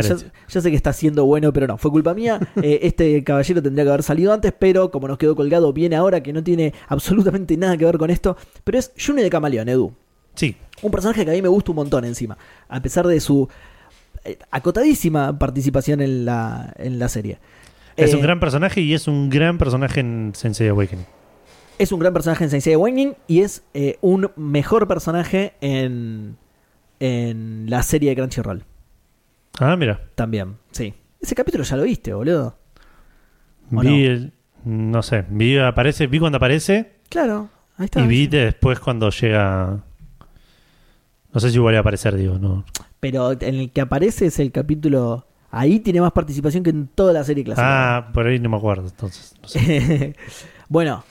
yo, 0.49 0.61
sé 0.61 0.71
que 0.71 0.77
está 0.77 0.93
siendo 0.93 1.25
bueno, 1.25 1.53
pero 1.53 1.69
no, 1.69 1.79
fue 1.79 1.93
culpa 1.93 2.13
mía. 2.13 2.41
Eh, 2.63 2.81
este 2.83 3.23
caballero 3.23 3.63
tendría 3.63 3.85
que 3.85 3.91
haber 3.91 4.03
salido 4.03 4.33
antes, 4.33 4.53
pero 4.59 4.91
como 4.91 5.07
nos 5.07 5.19
quedó 5.19 5.37
colgado, 5.37 5.73
viene 5.73 5.95
ahora 5.95 6.23
que 6.23 6.33
no 6.33 6.43
tiene 6.43 6.73
absolutamente 6.89 7.57
nada 7.57 7.77
que 7.77 7.85
ver 7.85 7.99
con 7.99 8.11
esto. 8.11 8.37
Pero 8.65 8.79
es 8.79 8.91
June 8.99 9.23
de 9.23 9.31
Camaleón, 9.31 9.69
Edu. 9.69 9.93
Sí. 10.35 10.57
Un 10.83 10.91
personaje 10.91 11.25
que 11.25 11.31
a 11.31 11.35
mí 11.35 11.43
me 11.43 11.49
gusta 11.49 11.71
un 11.71 11.77
montón 11.77 12.05
encima, 12.05 12.37
a 12.69 12.81
pesar 12.81 13.07
de 13.07 13.21
su 13.21 13.49
acotadísima 14.51 15.39
participación 15.39 16.01
en 16.01 16.25
la, 16.25 16.73
en 16.79 16.99
la 16.99 17.09
serie. 17.09 17.39
Es 17.97 18.13
Eh, 18.13 18.17
un 18.17 18.23
gran 18.23 18.41
personaje 18.41 18.81
y 18.81 18.95
es 18.95 19.09
un 19.09 19.31
gran 19.31 19.59
personaje 19.59 20.01
en 20.01 20.33
Sensei 20.35 20.69
Awakening. 20.69 21.07
Es 21.79 21.93
un 21.93 22.01
gran 22.01 22.13
personaje 22.13 22.45
en 22.45 22.51
Sensei 22.51 22.75
Awakening 22.75 23.15
y 23.27 23.41
es 23.43 23.63
eh, 23.75 23.99
un 24.01 24.31
mejor 24.37 24.89
personaje 24.89 25.55
en, 25.61 26.37
en 27.01 27.69
la 27.69 27.83
serie 27.83 28.11
de 28.11 28.17
Crunchyroll. 28.17 28.65
Ah, 29.59 29.77
mira. 29.77 30.01
También, 30.15 30.57
sí. 30.71 30.95
Ese 31.21 31.35
capítulo 31.35 31.65
ya 31.65 31.77
lo 31.77 31.83
viste, 31.85 32.13
boludo. 32.13 32.59
¿O 33.75 33.81
Vi 33.81 33.89
no? 33.89 33.95
el. 34.13 34.33
No 34.65 35.03
sé, 35.03 35.25
vi, 35.29 35.57
aparece, 35.59 36.07
vi 36.09 36.19
cuando 36.19 36.37
aparece 36.39 36.97
Claro, 37.09 37.49
ahí 37.79 37.85
está. 37.85 38.01
y 38.01 38.07
vi 38.09 38.27
después 38.27 38.81
cuando 38.81 39.11
llega. 39.11 39.81
No 41.33 41.41
sé 41.41 41.51
si 41.51 41.59
vuelve 41.59 41.77
a 41.77 41.81
aparecer, 41.81 42.17
digo, 42.17 42.39
no. 42.39 42.65
Pero 43.01 43.33
en 43.33 43.55
el 43.55 43.71
que 43.71 43.81
aparece 43.81 44.27
es 44.27 44.39
el 44.39 44.51
capítulo. 44.53 45.27
Ahí 45.51 45.81
tiene 45.81 46.01
más 46.01 46.13
participación 46.13 46.63
que 46.63 46.71
en 46.71 46.89
toda 46.89 47.13
la 47.13 47.25
serie 47.25 47.45
clásica. 47.45 47.97
Ah, 47.99 48.13
por 48.13 48.27
ahí 48.27 48.39
no 48.39 48.49
me 48.51 48.57
acuerdo, 48.57 48.89
entonces. 48.89 49.35
no 49.41 49.49
sé. 49.49 50.15
bueno, 50.69 51.05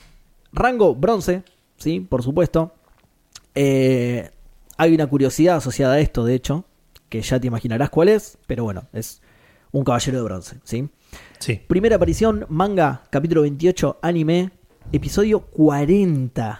rango 0.52 0.94
bronce, 0.94 1.44
sí, 1.78 2.00
por 2.02 2.22
supuesto. 2.22 2.74
Eh, 3.56 4.30
hay 4.78 4.94
una 4.94 5.08
curiosidad 5.08 5.58
asociada 5.58 5.96
a 5.96 6.00
esto, 6.00 6.26
de 6.26 6.36
hecho, 6.36 6.66
que 7.10 7.22
ya 7.22 7.40
te 7.40 7.48
imaginarás 7.48 7.90
cuál 7.90 8.10
es, 8.10 8.38
pero 8.46 8.66
bueno, 8.66 8.84
es 8.94 9.22
un 9.72 9.84
caballero 9.84 10.18
de 10.18 10.24
bronce, 10.24 10.58
¿sí? 10.64 10.90
Sí. 11.40 11.62
Primera 11.68 11.96
aparición, 11.96 12.46
manga, 12.50 13.04
capítulo 13.10 13.42
28, 13.44 14.00
anime, 14.02 14.52
episodio 14.92 15.42
40. 15.42 16.60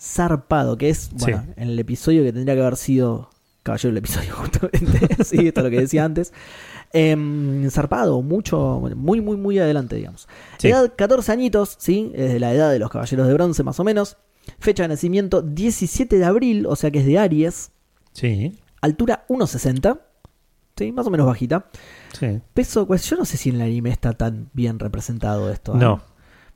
Zarpado, 0.00 0.76
que 0.78 0.88
es, 0.88 1.10
bueno, 1.14 1.44
Sí. 1.46 1.52
en 1.56 1.68
el 1.70 1.78
episodio 1.78 2.22
que 2.22 2.32
tendría 2.32 2.54
que 2.54 2.60
haber 2.62 2.76
sido 2.76 3.30
caballero 3.62 3.88
del 3.90 3.98
episodio, 3.98 4.34
justamente. 4.36 5.24
sí, 5.24 5.46
esto 5.46 5.60
es 5.60 5.64
lo 5.64 5.70
que 5.70 5.80
decía 5.80 6.04
antes. 6.04 6.32
Em, 6.92 7.70
zarpado, 7.70 8.20
mucho, 8.22 8.80
muy, 8.96 9.20
muy, 9.20 9.36
muy 9.36 9.58
adelante, 9.58 9.96
digamos. 9.96 10.28
Sí. 10.58 10.68
Edad 10.68 10.92
14 10.94 11.32
añitos, 11.32 11.76
¿sí? 11.78 12.10
Es 12.14 12.32
de 12.32 12.40
la 12.40 12.52
edad 12.52 12.70
de 12.70 12.78
los 12.78 12.90
caballeros 12.90 13.26
de 13.28 13.34
bronce, 13.34 13.62
más 13.62 13.80
o 13.80 13.84
menos. 13.84 14.16
Fecha 14.58 14.82
de 14.82 14.88
nacimiento 14.88 15.40
17 15.42 16.18
de 16.18 16.24
abril, 16.24 16.66
o 16.66 16.76
sea 16.76 16.90
que 16.90 16.98
es 17.00 17.06
de 17.06 17.18
Aries. 17.18 17.70
Sí. 18.12 18.58
Altura 18.80 19.24
1,60. 19.28 20.00
Sí, 20.76 20.90
más 20.92 21.06
o 21.06 21.10
menos 21.10 21.26
bajita. 21.26 21.66
Sí. 22.18 22.40
Peso, 22.54 22.86
pues 22.86 23.08
yo 23.08 23.16
no 23.16 23.24
sé 23.24 23.36
si 23.36 23.50
en 23.50 23.56
el 23.56 23.62
anime 23.62 23.90
está 23.90 24.12
tan 24.14 24.50
bien 24.52 24.78
representado 24.78 25.50
esto. 25.50 25.74
¿eh? 25.74 25.78
No. 25.78 26.02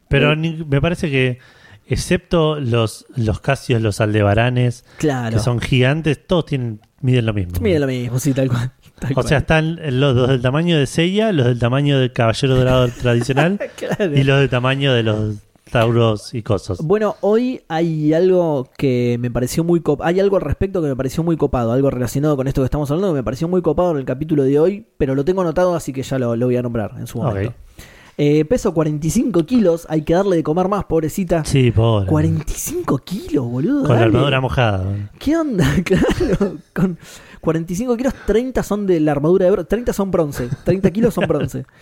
Pero 0.09 0.35
ni- 0.37 0.65
me 0.65 0.81
parece 0.81 1.11
que, 1.11 1.39
excepto 1.87 2.59
los, 2.61 3.07
los 3.15 3.41
casios, 3.41 3.81
los 3.83 4.01
aldebaranes, 4.01 4.85
Claro. 4.99 5.37
que 5.37 5.43
son 5.43 5.61
gigantes, 5.61 6.27
todos 6.27 6.47
tienen, 6.47 6.81
miden 7.07 7.25
lo 7.27 7.33
mismo. 7.33 7.53
Mira 7.61 7.79
lo 7.79 7.87
mismo, 7.87 8.19
sí, 8.19 8.33
tal 8.35 8.49
cual. 8.49 8.73
tal 8.99 9.13
O 9.13 9.15
cual. 9.15 9.27
sea, 9.29 9.39
están 9.39 9.77
los, 9.99 10.15
los 10.17 10.29
del 10.29 10.43
tamaño 10.43 10.79
de 10.79 10.87
Seiya, 10.87 11.33
los 11.33 11.47
del 11.47 11.59
tamaño 11.59 11.99
del 11.99 12.13
caballero 12.13 12.57
dorado 12.57 12.89
tradicional 13.01 13.59
Claro. 13.77 14.15
y 14.17 14.23
los 14.25 14.41
del 14.41 14.49
tamaño 14.51 14.93
de 14.93 15.03
los 15.03 15.37
tauros 15.71 16.33
y 16.35 16.43
cosos. 16.43 16.79
Bueno, 16.83 17.17
hoy 17.23 17.61
hay 17.69 18.13
algo 18.13 18.69
que 18.79 19.17
me 19.21 19.31
pareció 19.31 19.65
muy 19.65 19.81
copado. 19.81 20.07
Hay 20.09 20.21
algo 20.21 20.37
al 20.37 20.43
respecto 20.43 20.81
que 20.81 20.89
me 20.89 20.97
pareció 20.97 21.23
muy 21.25 21.37
copado. 21.37 21.73
Algo 21.73 21.91
relacionado 21.91 22.37
con 22.37 22.47
esto 22.47 22.61
que 22.61 22.67
estamos 22.67 22.91
hablando 22.91 23.13
que 23.15 23.19
me 23.21 23.25
pareció 23.25 23.49
muy 23.49 23.63
copado 23.63 23.91
en 23.93 23.97
el 23.99 24.05
capítulo 24.05 24.45
de 24.45 24.59
hoy. 24.61 24.87
Pero 24.99 25.15
lo 25.17 25.25
tengo 25.25 25.41
anotado, 25.43 25.75
así 25.75 25.93
que 25.93 26.03
ya 26.03 26.19
lo, 26.19 26.37
lo 26.37 26.47
voy 26.47 26.57
a 26.57 26.63
nombrar 26.63 26.93
en 26.99 27.07
su 27.07 27.19
momento. 27.19 27.51
Ok. 27.51 27.85
Eh, 28.19 28.45
peso 28.47 28.73
45 28.73 29.45
kilos. 29.45 29.87
Hay 29.91 30.03
que 30.03 30.15
darle 30.15 30.37
de 30.37 30.43
comer 30.43 30.69
más, 30.69 30.85
pobrecita. 30.87 31.45
Sí, 31.45 31.71
pobre. 31.71 32.07
45 32.07 32.99
kilos, 32.99 33.45
boludo. 33.47 33.81
Con 33.83 33.91
la 33.95 34.01
dale. 34.01 34.05
armadura 34.17 34.41
mojada. 34.41 35.11
¿Qué 35.19 35.37
onda? 35.37 35.67
Claro. 35.85 36.57
Con 36.75 36.99
45 37.43 37.97
kilos, 37.97 38.15
30 38.27 38.63
son 38.63 38.87
de 38.87 39.01
la 39.01 39.13
armadura 39.13 39.45
de 39.45 39.51
bronce. 39.53 39.69
30 39.69 39.93
son 39.93 40.11
bronce. 40.11 40.49
30 40.65 40.91
kilos 40.91 41.15
son 41.15 41.27
bronce. 41.27 41.65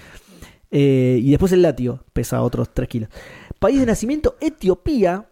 Eh, 0.77 1.21
y 1.23 1.31
después 1.31 1.53
el 1.53 1.63
latio 1.63 2.03
pesa 2.13 2.43
otros 2.43 2.69
3 2.75 2.89
kilos. 2.89 3.09
País 3.61 3.79
de 3.79 3.87
nacimiento, 3.87 4.35
Etiopía. 4.41 5.29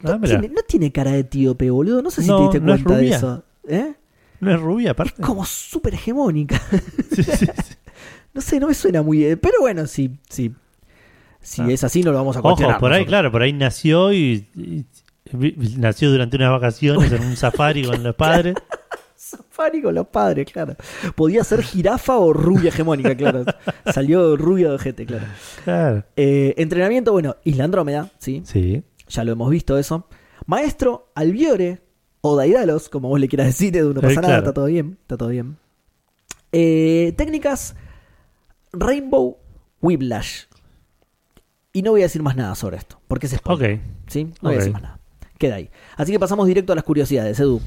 No, 0.00 0.10
Ah, 0.12 0.20
tiene, 0.22 0.48
no 0.50 0.60
tiene 0.68 0.92
cara 0.92 1.12
de 1.12 1.20
etíope, 1.20 1.70
boludo. 1.70 2.02
No 2.02 2.10
sé 2.10 2.20
si 2.20 2.28
No, 2.28 2.36
te 2.36 2.42
diste 2.42 2.60
no 2.60 2.74
es 2.74 2.82
cuenta 2.82 2.98
de 2.98 3.02
rubia. 3.04 3.16
eso. 3.16 3.44
¿Eh? 3.66 3.94
¿No 4.40 4.50
es 4.54 4.60
rubia 4.60 4.90
aparte? 4.90 5.22
Como 5.22 5.46
súper 5.46 5.94
hegemónica. 5.94 6.60
Sí, 7.14 7.22
sí, 7.22 7.32
sí. 7.46 7.46
No 8.38 8.42
sé, 8.42 8.60
no 8.60 8.68
me 8.68 8.74
suena 8.74 9.02
muy. 9.02 9.34
Pero 9.34 9.54
bueno, 9.58 9.84
sí, 9.88 10.16
sí. 10.28 10.52
Si 11.40 11.60
Ah. 11.60 11.66
es 11.70 11.82
así, 11.82 12.04
no 12.04 12.12
lo 12.12 12.18
vamos 12.18 12.36
a 12.36 12.40
cuestionar. 12.40 12.76
Ojo, 12.76 12.80
por 12.82 12.92
ahí, 12.92 13.00
nosotros. 13.00 13.10
claro, 13.10 13.32
por 13.32 13.42
ahí 13.42 13.52
nació 13.52 14.12
y, 14.12 14.46
nació 15.76 16.12
durante 16.12 16.36
unas 16.36 16.52
vacaciones 16.52 17.10
en 17.10 17.20
un 17.24 17.36
safari 17.36 17.82
con 17.84 18.00
los 18.00 18.14
padres. 18.14 18.54
Safari 19.16 19.82
con 19.82 19.92
los 19.96 20.06
padres, 20.06 20.46
claro. 20.52 20.76
Podía 21.16 21.42
ser 21.42 21.62
jirafa 21.64 22.16
o 22.16 22.32
rubia 22.32 22.68
hegemónica, 22.68 23.16
claro. 23.16 23.44
Salió 23.92 24.36
rubia 24.36 24.68
de 24.68 24.74
ojete, 24.76 25.04
claro. 25.04 25.26
Claro. 25.64 26.04
Eh, 26.14 26.54
entrenamiento, 26.58 27.10
bueno, 27.10 27.34
Isla 27.42 27.64
Andrómeda, 27.64 28.08
sí, 28.18 28.42
Sí. 28.44 28.84
ya 29.08 29.24
lo 29.24 29.32
hemos 29.32 29.50
visto 29.50 29.76
eso. 29.78 30.06
Maestro 30.46 31.10
Albiore, 31.16 31.80
o 32.20 32.36
Daidalos, 32.36 32.88
como 32.88 33.08
vos 33.08 33.18
le 33.18 33.26
quieras 33.26 33.48
decir, 33.48 33.76
Edu, 33.76 33.94
no 33.94 34.00
pasa 34.00 34.12
Eh, 34.12 34.16
nada, 34.16 34.26
claro. 34.28 34.42
está 34.42 34.52
todo 34.54 34.66
bien, 34.66 34.96
está 35.02 35.16
todo 35.16 35.28
bien. 35.30 35.56
Eh, 36.52 37.14
técnicas 37.16 37.74
Rainbow 38.72 39.38
Whiplash. 39.80 40.44
Y 41.72 41.82
no 41.82 41.92
voy 41.92 42.00
a 42.00 42.04
decir 42.04 42.22
más 42.22 42.36
nada 42.36 42.54
sobre 42.54 42.76
esto, 42.76 43.00
porque 43.08 43.26
es 43.26 43.32
spoiler. 43.32 43.74
Ok. 43.74 43.80
¿sí? 44.08 44.24
No 44.24 44.32
voy 44.48 44.54
a 44.54 44.58
decir 44.58 44.72
más 44.72 44.82
nada. 44.82 44.98
Queda 45.38 45.56
ahí. 45.56 45.70
Así 45.96 46.12
que 46.12 46.18
pasamos 46.18 46.46
directo 46.46 46.72
a 46.72 46.76
las 46.76 46.84
curiosidades, 46.84 47.38
Edu. 47.38 47.60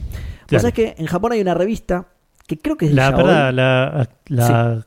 Vos 0.51 0.61
sabés 0.61 0.73
que 0.73 0.95
en 0.97 1.05
Japón 1.05 1.31
hay 1.31 1.39
una 1.39 1.53
revista 1.53 2.07
que 2.47 2.57
creo 2.57 2.75
que 2.75 2.85
es 2.85 2.91
de 2.91 2.95
La, 2.95 3.11
verdad, 3.11 3.53
la, 4.27 4.85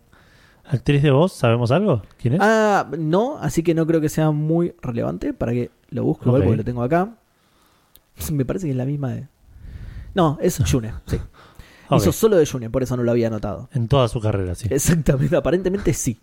actriz 0.67 1.03
de 1.03 1.11
voz, 1.11 1.33
¿sabemos 1.33 1.71
algo? 1.71 2.03
¿Quién 2.19 2.35
es? 2.35 2.41
Ah, 2.43 2.87
no, 2.99 3.39
así 3.39 3.63
que 3.63 3.75
no 3.75 3.87
creo 3.87 4.01
que 4.03 4.11
sea 4.11 4.31
muy 4.31 4.75
relevante 4.83 5.33
para 5.33 5.53
que 5.53 5.71
lo 5.89 6.05
busque 6.05 6.27
igual 6.27 6.43
porque 6.43 6.57
lo 6.59 6.65
tengo 6.65 6.83
acá. 6.83 7.15
Me 8.33 8.45
parece 8.45 8.67
que 8.67 8.73
es 8.73 8.77
la 8.77 8.85
misma 8.85 9.15
de. 9.15 9.29
No, 10.15 10.39
es 10.41 10.59
Yune, 10.59 10.93
sí. 11.07 11.19
Hizo 11.91 12.13
solo 12.13 12.37
de 12.37 12.45
Yune, 12.45 12.71
por 12.71 12.83
eso 12.83 12.97
no 12.97 13.03
lo 13.03 13.11
había 13.11 13.27
anotado. 13.29 13.69
En 13.73 13.89
toda 13.89 14.09
su 14.09 14.21
carrera, 14.21 14.55
sí. 14.55 14.69
Exactamente, 14.71 15.37
aparentemente 15.37 15.93
sí. 15.93 16.19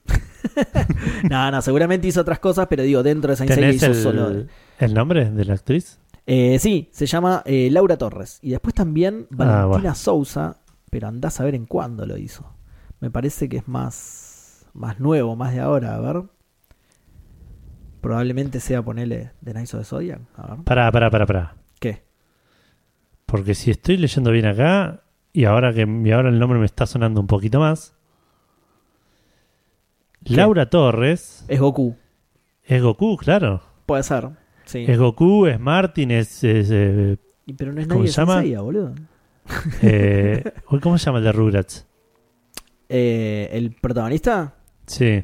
no, 1.30 1.52
no, 1.52 1.62
seguramente 1.62 2.08
hizo 2.08 2.22
otras 2.22 2.40
cosas, 2.40 2.68
pero 2.70 2.84
digo, 2.84 3.04
dentro 3.04 3.30
de 3.32 3.38
Saint 3.38 3.52
Seiya 3.54 3.68
¿Tenés 3.68 3.76
hizo 3.78 3.86
el, 3.88 3.96
solo. 3.96 4.30
de- 4.32 4.48
el 4.80 4.94
nombre 4.94 5.30
de 5.30 5.46
la 5.46 5.54
actriz? 5.54 6.00
Eh, 6.26 6.58
sí, 6.60 6.90
se 6.92 7.06
llama 7.06 7.44
eh, 7.46 7.70
Laura 7.72 7.98
Torres. 7.98 8.40
Y 8.42 8.52
después 8.52 8.74
también 8.74 9.28
Valentina 9.30 9.62
Ah, 9.64 9.66
bueno. 9.66 9.96
Sousa, 9.96 10.58
pero 10.90 11.08
andás 11.08 11.40
a 11.40 11.44
ver 11.44 11.56
en 11.56 11.66
cuándo 11.66 12.06
lo 12.06 12.18
hizo. 12.18 12.54
Me 13.00 13.10
parece 13.12 13.48
que 13.50 13.58
es 13.58 13.68
más, 13.68 14.66
más 14.74 15.00
nuevo, 15.00 15.36
más 15.36 15.54
de 15.54 15.60
ahora. 15.60 15.96
A 15.96 16.00
ver. 16.00 16.24
Probablemente 18.02 18.60
sea 18.60 18.82
ponerle 18.82 19.32
de 19.42 19.54
Nice 19.54 19.76
of 19.78 19.84
the 19.84 19.86
Zodiac. 19.90 20.22
A 20.36 20.56
ver. 20.56 20.64
Pará, 20.64 20.92
pará, 20.92 21.10
pará, 21.12 21.26
pará. 21.26 21.56
¿Qué? 21.80 22.04
Porque 23.28 23.54
si 23.54 23.70
estoy 23.72 23.98
leyendo 23.98 24.32
bien 24.32 24.46
acá, 24.48 25.04
y 25.34 25.46
ahora 25.46 25.74
que 25.74 25.82
y 25.82 26.12
ahora 26.12 26.30
el 26.30 26.40
nombre 26.40 26.60
me 26.60 26.66
está 26.66 26.86
sonando 26.86 27.20
un 27.22 27.28
poquito 27.28 27.60
más. 27.60 27.94
¿Qué? 30.24 30.36
Laura 30.36 30.70
Torres 30.70 31.46
Es 31.48 31.60
Goku. 31.60 31.96
es 32.64 32.82
Goku, 32.82 33.18
claro. 33.18 33.62
Puede 33.86 34.04
ser. 34.04 34.30
Sí. 34.66 34.86
Es 34.88 34.98
Goku, 34.98 35.48
es 35.48 35.60
Martin, 35.60 36.12
es. 36.12 36.44
es, 36.44 36.70
eh, 36.72 37.18
Pero 37.58 37.74
no 37.74 37.82
es 37.82 37.88
¿cómo 37.88 38.00
nadie 38.02 38.12
se 38.12 38.22
llama? 38.22 38.62
Boludo. 38.62 38.94
eh, 39.82 40.44
¿Cómo 40.82 40.98
se 40.98 41.06
llama 41.06 41.18
el 41.18 41.24
de 41.24 41.32
Rugrats? 41.32 41.88
Eh, 42.90 43.50
¿El 43.52 43.72
protagonista? 43.74 44.56
Sí, 44.86 45.24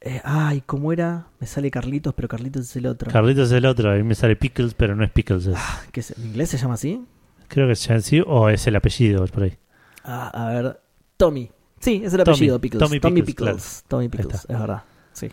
Eh, 0.00 0.20
ay, 0.24 0.62
¿cómo 0.66 0.92
era? 0.92 1.28
Me 1.40 1.46
sale 1.46 1.70
Carlitos, 1.70 2.12
pero 2.14 2.28
Carlitos 2.28 2.62
es 2.62 2.76
el 2.76 2.86
otro. 2.86 3.10
Carlitos 3.10 3.46
es 3.50 3.52
el 3.56 3.66
otro. 3.66 3.90
A 3.90 3.94
mí 3.94 4.02
me 4.02 4.14
sale 4.14 4.36
Pickles, 4.36 4.74
pero 4.74 4.94
no 4.94 5.02
es 5.04 5.10
Pickles. 5.10 5.46
es- 5.46 5.56
¿Qué 5.90 6.00
es? 6.00 6.10
¿En 6.18 6.26
inglés 6.26 6.50
se 6.50 6.58
llama 6.58 6.74
así? 6.74 7.04
Creo 7.48 7.66
que 7.66 7.72
es 7.72 7.90
así, 7.90 8.22
o 8.26 8.48
es 8.48 8.66
el 8.66 8.76
apellido 8.76 9.26
por 9.26 9.42
ahí. 9.44 9.56
Ah, 10.04 10.28
a 10.28 10.52
ver. 10.54 10.80
Tommy. 11.16 11.50
Sí, 11.80 12.02
es 12.04 12.12
el 12.14 12.22
Tommy. 12.24 12.36
apellido 12.36 12.60
Pickles. 12.60 12.82
Tommy 12.84 13.00
Tommy, 13.00 13.22
Pickles, 13.22 13.50
Pickles. 13.54 13.84
Tommy 13.88 14.08
Pickles, 14.08 14.46
es 14.48 14.58
verdad. 14.58 14.82
Sí. 15.12 15.26
Eh, 15.26 15.32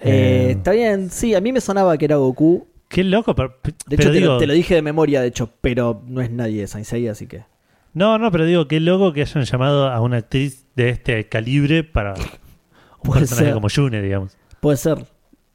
Eh, 0.00 0.50
está 0.52 0.72
bien, 0.72 1.10
sí, 1.10 1.34
a 1.34 1.40
mí 1.40 1.52
me 1.52 1.60
sonaba 1.60 1.96
que 1.96 2.04
era 2.04 2.16
Goku. 2.16 2.66
Qué 2.88 3.02
loco, 3.02 3.34
pero, 3.34 3.56
De 3.86 3.96
hecho, 3.96 4.12
te, 4.12 4.20
lo, 4.20 4.38
te 4.38 4.46
lo 4.46 4.52
dije 4.52 4.74
de 4.76 4.82
memoria, 4.82 5.20
de 5.20 5.28
hecho, 5.28 5.50
pero 5.60 6.02
no 6.06 6.20
es 6.20 6.30
nadie 6.30 6.60
de 6.60 6.66
Saint 6.66 6.86
Seiya, 6.86 7.12
así 7.12 7.26
que. 7.26 7.44
No, 7.94 8.18
no, 8.18 8.30
pero 8.30 8.44
digo, 8.44 8.68
qué 8.68 8.78
loco 8.78 9.12
que 9.12 9.22
hayan 9.22 9.44
llamado 9.44 9.88
a 9.88 10.00
una 10.00 10.18
actriz 10.18 10.66
de 10.76 10.90
este 10.90 11.28
calibre 11.28 11.82
para 11.82 12.14
un 12.14 13.12
personaje 13.12 13.46
ser. 13.46 13.54
como 13.54 13.68
June, 13.74 14.02
digamos. 14.02 14.36
Puede 14.60 14.76
ser. 14.76 15.06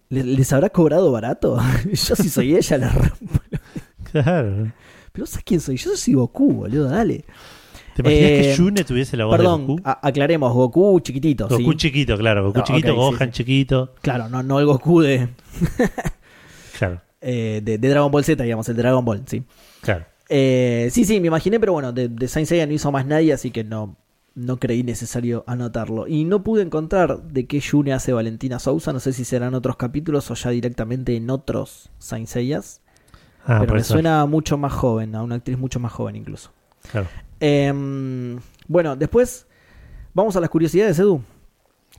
¿Le- 0.09 0.23
¿Les 0.23 0.51
habrá 0.51 0.69
cobrado 0.69 1.11
barato? 1.11 1.57
Yo 1.85 2.15
si 2.15 2.29
soy 2.29 2.55
ella, 2.55 2.77
la 2.79 2.89
rompo. 2.89 3.39
Claro. 4.11 4.71
Pero 5.11 5.25
¿sabes 5.25 5.43
quién 5.43 5.59
soy? 5.59 5.77
Yo 5.77 5.95
soy 5.95 6.13
Goku, 6.13 6.51
boludo, 6.53 6.89
dale. 6.89 7.25
¿Te 7.95 8.01
imaginas 8.01 8.29
Eh, 8.31 8.41
que 8.41 8.57
June 8.57 8.83
tuviese 8.85 9.17
la 9.17 9.25
voz 9.25 9.35
Perdón, 9.35 9.61
de 9.61 9.67
Goku? 9.73 9.81
a- 9.83 10.07
aclaremos, 10.07 10.53
Goku 10.53 10.99
chiquitito, 11.01 11.47
Goku 11.49 11.71
sí. 11.71 11.77
chiquito, 11.77 12.17
claro. 12.17 12.45
Goku 12.45 12.61
chiquito, 12.61 12.93
ok, 12.95 13.11
sí, 13.11 13.15
Gohan 13.17 13.27
sí. 13.33 13.37
chiquito. 13.43 13.93
Claro, 14.01 14.29
no, 14.29 14.41
no 14.43 14.59
el 14.59 14.65
Goku 14.65 15.01
de, 15.01 15.27
Claro, 16.77 17.01
eh, 17.19 17.61
de, 17.63 17.77
de 17.77 17.89
Dragon 17.89 18.11
Ball 18.11 18.23
Z, 18.23 18.41
digamos, 18.43 18.67
el 18.69 18.75
Dragon 18.77 19.03
Ball, 19.03 19.23
sí. 19.25 19.43
claro. 19.81 20.05
Eh, 20.29 20.87
sí, 20.91 21.03
sí, 21.03 21.19
me 21.19 21.27
imaginé, 21.27 21.59
pero 21.59 21.73
bueno, 21.73 21.91
de, 21.91 22.07
de 22.07 22.27
Saint 22.29 22.47
Seiya 22.47 22.65
no 22.65 22.71
hizo 22.73 22.89
más 22.91 23.05
nadie, 23.05 23.33
así 23.33 23.51
que 23.51 23.65
no, 23.65 23.97
no 24.33 24.57
creí 24.57 24.81
necesario 24.83 25.43
anotarlo. 25.45 26.07
Y 26.07 26.23
no 26.23 26.41
pude 26.41 26.61
encontrar 26.61 27.21
de 27.23 27.45
qué 27.47 27.59
Yune 27.59 27.91
hace 27.91 28.13
Valentina 28.13 28.57
Sousa. 28.59 28.93
No 28.93 29.01
sé 29.01 29.11
si 29.11 29.25
serán 29.25 29.53
otros 29.55 29.75
capítulos 29.75 30.31
o 30.31 30.35
ya 30.35 30.51
directamente 30.51 31.17
en 31.17 31.29
otros 31.29 31.89
Saint 31.99 32.27
Seiyas. 32.29 32.80
Ah, 33.45 33.57
pero 33.61 33.73
me 33.73 33.79
eso. 33.81 33.93
suena 33.93 34.25
mucho 34.25 34.57
más 34.57 34.71
joven, 34.73 35.15
a 35.15 35.23
una 35.23 35.35
actriz 35.35 35.57
mucho 35.57 35.79
más 35.79 35.91
joven 35.91 36.15
incluso. 36.15 36.51
Claro. 36.91 37.07
Em, 37.39 38.39
bueno, 38.67 38.95
después 38.95 39.47
vamos 40.13 40.35
a 40.35 40.39
las 40.39 40.49
curiosidades, 40.49 40.97
Edu. 40.99 41.21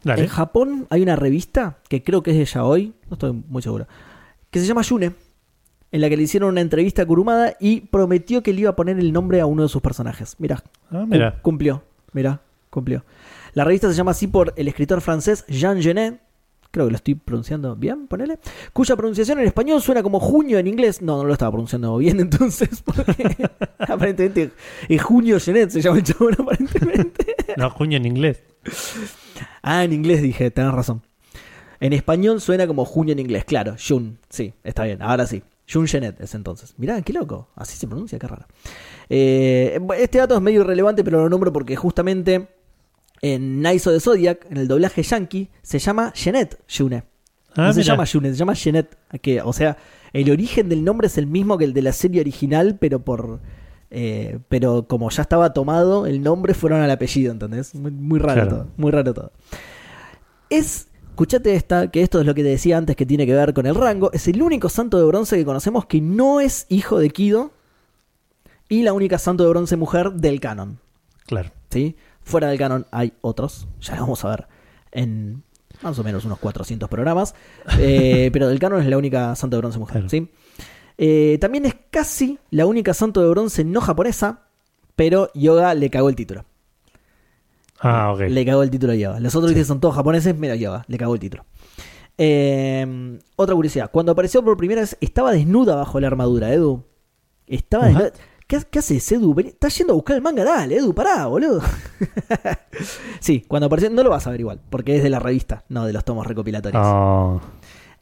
Dale. 0.04 0.22
En 0.22 0.28
Japón 0.28 0.86
hay 0.90 1.02
una 1.02 1.16
revista 1.16 1.78
que 1.88 2.02
creo 2.02 2.22
que 2.22 2.30
es 2.32 2.38
de 2.38 2.44
Yaoi, 2.44 2.92
no 3.08 3.14
estoy 3.14 3.32
muy 3.32 3.62
seguro, 3.62 3.86
que 4.50 4.58
se 4.60 4.66
llama 4.66 4.82
Yune, 4.82 5.12
en 5.92 6.00
la 6.00 6.08
que 6.08 6.16
le 6.16 6.22
hicieron 6.22 6.48
una 6.50 6.60
entrevista 6.60 7.02
a 7.02 7.06
Kurumada 7.06 7.54
y 7.60 7.82
prometió 7.82 8.42
que 8.42 8.52
le 8.52 8.62
iba 8.62 8.70
a 8.70 8.76
poner 8.76 8.98
el 8.98 9.12
nombre 9.12 9.40
a 9.40 9.46
uno 9.46 9.62
de 9.64 9.68
sus 9.68 9.82
personajes. 9.82 10.36
Mirá, 10.40 10.62
Ah. 10.90 11.04
Cum- 11.08 11.20
Cumplió, 11.42 11.82
mira, 12.12 12.40
cumplió. 12.70 13.04
La 13.54 13.64
revista 13.64 13.88
se 13.88 13.94
llama 13.94 14.12
así 14.12 14.26
por 14.26 14.54
el 14.56 14.68
escritor 14.68 15.00
francés 15.02 15.44
Jean 15.48 15.80
Genet, 15.82 16.20
creo 16.72 16.86
que 16.86 16.92
lo 16.92 16.96
estoy 16.96 17.14
pronunciando 17.14 17.76
bien, 17.76 18.08
ponele, 18.08 18.38
cuya 18.72 18.96
pronunciación 18.96 19.38
en 19.38 19.46
español 19.46 19.80
suena 19.80 20.02
como 20.02 20.18
junio 20.18 20.58
en 20.58 20.66
inglés. 20.66 21.02
No, 21.02 21.18
no 21.18 21.24
lo 21.24 21.32
estaba 21.32 21.52
pronunciando 21.52 21.96
bien 21.98 22.18
entonces, 22.20 22.82
porque 22.82 23.48
aparentemente 23.78 24.50
es 24.88 25.02
junio 25.02 25.38
Genet, 25.38 25.70
se 25.70 25.80
llama 25.80 25.98
el 25.98 26.02
chabón 26.02 26.34
aparentemente. 26.38 27.36
No, 27.56 27.70
junio 27.70 27.98
en 27.98 28.06
inglés. 28.06 28.42
Ah, 29.62 29.84
en 29.84 29.92
inglés 29.92 30.22
dije, 30.22 30.50
tenés 30.50 30.72
razón. 30.72 31.02
En 31.78 31.92
español 31.92 32.40
suena 32.40 32.66
como 32.66 32.84
junio 32.84 33.12
en 33.12 33.18
inglés, 33.18 33.44
claro, 33.44 33.76
Jun, 33.76 34.18
sí, 34.30 34.54
está 34.64 34.84
bien, 34.84 35.02
ahora 35.02 35.26
sí. 35.26 35.42
Jun 35.70 35.86
Genet 35.86 36.20
es 36.20 36.34
entonces. 36.34 36.74
Mirá, 36.76 37.00
qué 37.02 37.12
loco, 37.12 37.48
así 37.54 37.76
se 37.76 37.86
pronuncia, 37.86 38.18
qué 38.18 38.26
raro. 38.26 38.46
Eh, 39.08 39.80
este 39.98 40.18
dato 40.18 40.34
es 40.34 40.40
medio 40.40 40.62
irrelevante, 40.62 41.04
pero 41.04 41.22
lo 41.22 41.28
nombro 41.28 41.52
porque 41.52 41.76
justamente 41.76 42.48
en 43.22 43.62
Nice 43.62 43.88
de 43.90 44.00
Zodiac, 44.00 44.46
en 44.50 44.56
el 44.58 44.68
doblaje 44.68 45.02
yankee, 45.02 45.48
se 45.62 45.78
llama 45.78 46.12
Jeanette 46.14 46.58
June. 46.68 47.04
Ah, 47.54 47.66
no 47.66 47.72
se 47.72 47.82
llama 47.82 48.04
June, 48.06 48.30
se 48.30 48.36
llama 48.36 48.54
Jeanette. 48.54 48.96
Que, 49.20 49.40
o 49.42 49.52
sea, 49.52 49.76
el 50.12 50.30
origen 50.30 50.68
del 50.68 50.82
nombre 50.84 51.06
es 51.06 51.16
el 51.18 51.26
mismo 51.26 51.56
que 51.58 51.64
el 51.64 51.72
de 51.72 51.82
la 51.82 51.92
serie 51.92 52.20
original, 52.20 52.76
pero 52.80 53.00
por. 53.04 53.40
eh, 53.90 54.38
pero 54.48 54.86
como 54.88 55.08
ya 55.10 55.22
estaba 55.22 55.52
tomado, 55.52 56.06
el 56.06 56.22
nombre 56.22 56.54
fueron 56.54 56.80
al 56.80 56.90
apellido, 56.90 57.30
¿entendés? 57.32 57.74
Muy, 57.74 57.90
muy 57.90 58.18
raro 58.18 58.34
Claro. 58.42 58.50
todo. 58.56 58.68
Muy 58.76 58.90
raro 58.90 59.14
todo. 59.14 59.32
Es. 60.50 60.88
Escuchate 61.10 61.54
esta, 61.54 61.90
que 61.90 62.00
esto 62.02 62.20
es 62.20 62.26
lo 62.26 62.34
que 62.34 62.42
te 62.42 62.48
decía 62.48 62.78
antes 62.78 62.96
que 62.96 63.04
tiene 63.04 63.26
que 63.26 63.34
ver 63.34 63.52
con 63.52 63.66
el 63.66 63.74
rango. 63.74 64.10
Es 64.12 64.26
el 64.28 64.40
único 64.40 64.70
santo 64.70 64.98
de 64.98 65.04
bronce 65.04 65.36
que 65.36 65.44
conocemos 65.44 65.84
que 65.84 66.00
no 66.00 66.40
es 66.40 66.64
hijo 66.70 66.98
de 66.98 67.10
Kido. 67.10 67.52
Y 68.70 68.82
la 68.82 68.94
única 68.94 69.18
santo 69.18 69.44
de 69.44 69.50
bronce 69.50 69.76
mujer 69.76 70.12
del 70.14 70.40
canon. 70.40 70.78
Claro. 71.26 71.50
¿sí? 71.68 71.96
Fuera 72.24 72.48
del 72.48 72.58
canon 72.58 72.86
hay 72.90 73.12
otros, 73.20 73.66
ya 73.80 73.94
lo 73.96 74.02
vamos 74.02 74.24
a 74.24 74.30
ver 74.30 74.46
en 74.92 75.42
más 75.82 75.98
o 75.98 76.04
menos 76.04 76.24
unos 76.24 76.38
400 76.38 76.88
programas, 76.88 77.34
eh, 77.78 78.30
pero 78.32 78.48
del 78.48 78.58
canon 78.58 78.80
es 78.82 78.86
la 78.88 78.96
única 78.98 79.34
santo 79.34 79.56
de 79.56 79.60
bronce 79.60 79.78
mujer, 79.78 80.02
Claro. 80.02 80.08
¿sí? 80.08 80.30
Eh, 80.98 81.38
también 81.40 81.64
es 81.64 81.74
casi 81.90 82.38
la 82.50 82.66
única 82.66 82.94
santo 82.94 83.22
de 83.22 83.28
bronce 83.30 83.64
no 83.64 83.80
japonesa, 83.80 84.42
pero 84.94 85.30
Yoga 85.34 85.74
le 85.74 85.90
cagó 85.90 86.08
el 86.08 86.14
título. 86.14 86.44
Ah, 87.80 88.12
ok. 88.12 88.20
Le 88.28 88.44
cagó 88.44 88.62
el 88.62 88.70
título 88.70 88.92
a 88.92 88.96
Yoga. 88.96 89.18
Los 89.18 89.34
otros 89.34 89.52
que 89.52 89.64
son 89.64 89.80
todos 89.80 89.94
japoneses, 89.96 90.38
menos 90.38 90.58
Yoga, 90.58 90.84
le 90.86 90.98
cagó 90.98 91.14
el 91.14 91.20
título. 91.20 91.44
Eh, 92.18 93.18
otra 93.34 93.54
curiosidad, 93.54 93.90
cuando 93.90 94.12
apareció 94.12 94.44
por 94.44 94.56
primera 94.56 94.82
vez 94.82 94.96
estaba 95.00 95.32
desnuda 95.32 95.74
bajo 95.74 95.98
la 95.98 96.06
armadura, 96.06 96.52
Edu. 96.52 96.84
Estaba 97.48 97.86
desnuda. 97.86 98.12
¿Qué, 98.52 98.60
qué 98.70 98.80
haces, 98.80 99.10
Edu? 99.12 99.34
Estás 99.40 99.78
yendo 99.78 99.94
a 99.94 99.96
buscar 99.96 100.14
el 100.14 100.20
manga, 100.20 100.44
dale, 100.44 100.76
Edu, 100.76 100.92
pará, 100.92 101.26
boludo. 101.26 101.62
sí, 103.18 103.46
cuando 103.48 103.64
apareció, 103.64 103.88
no 103.88 104.02
lo 104.02 104.10
vas 104.10 104.26
a 104.26 104.30
ver 104.30 104.40
igual, 104.40 104.60
porque 104.68 104.94
es 104.94 105.02
de 105.02 105.08
la 105.08 105.20
revista, 105.20 105.64
no 105.70 105.86
de 105.86 105.94
los 105.94 106.04
tomos 106.04 106.26
recopilatorios. 106.26 106.82
Oh, 106.84 107.40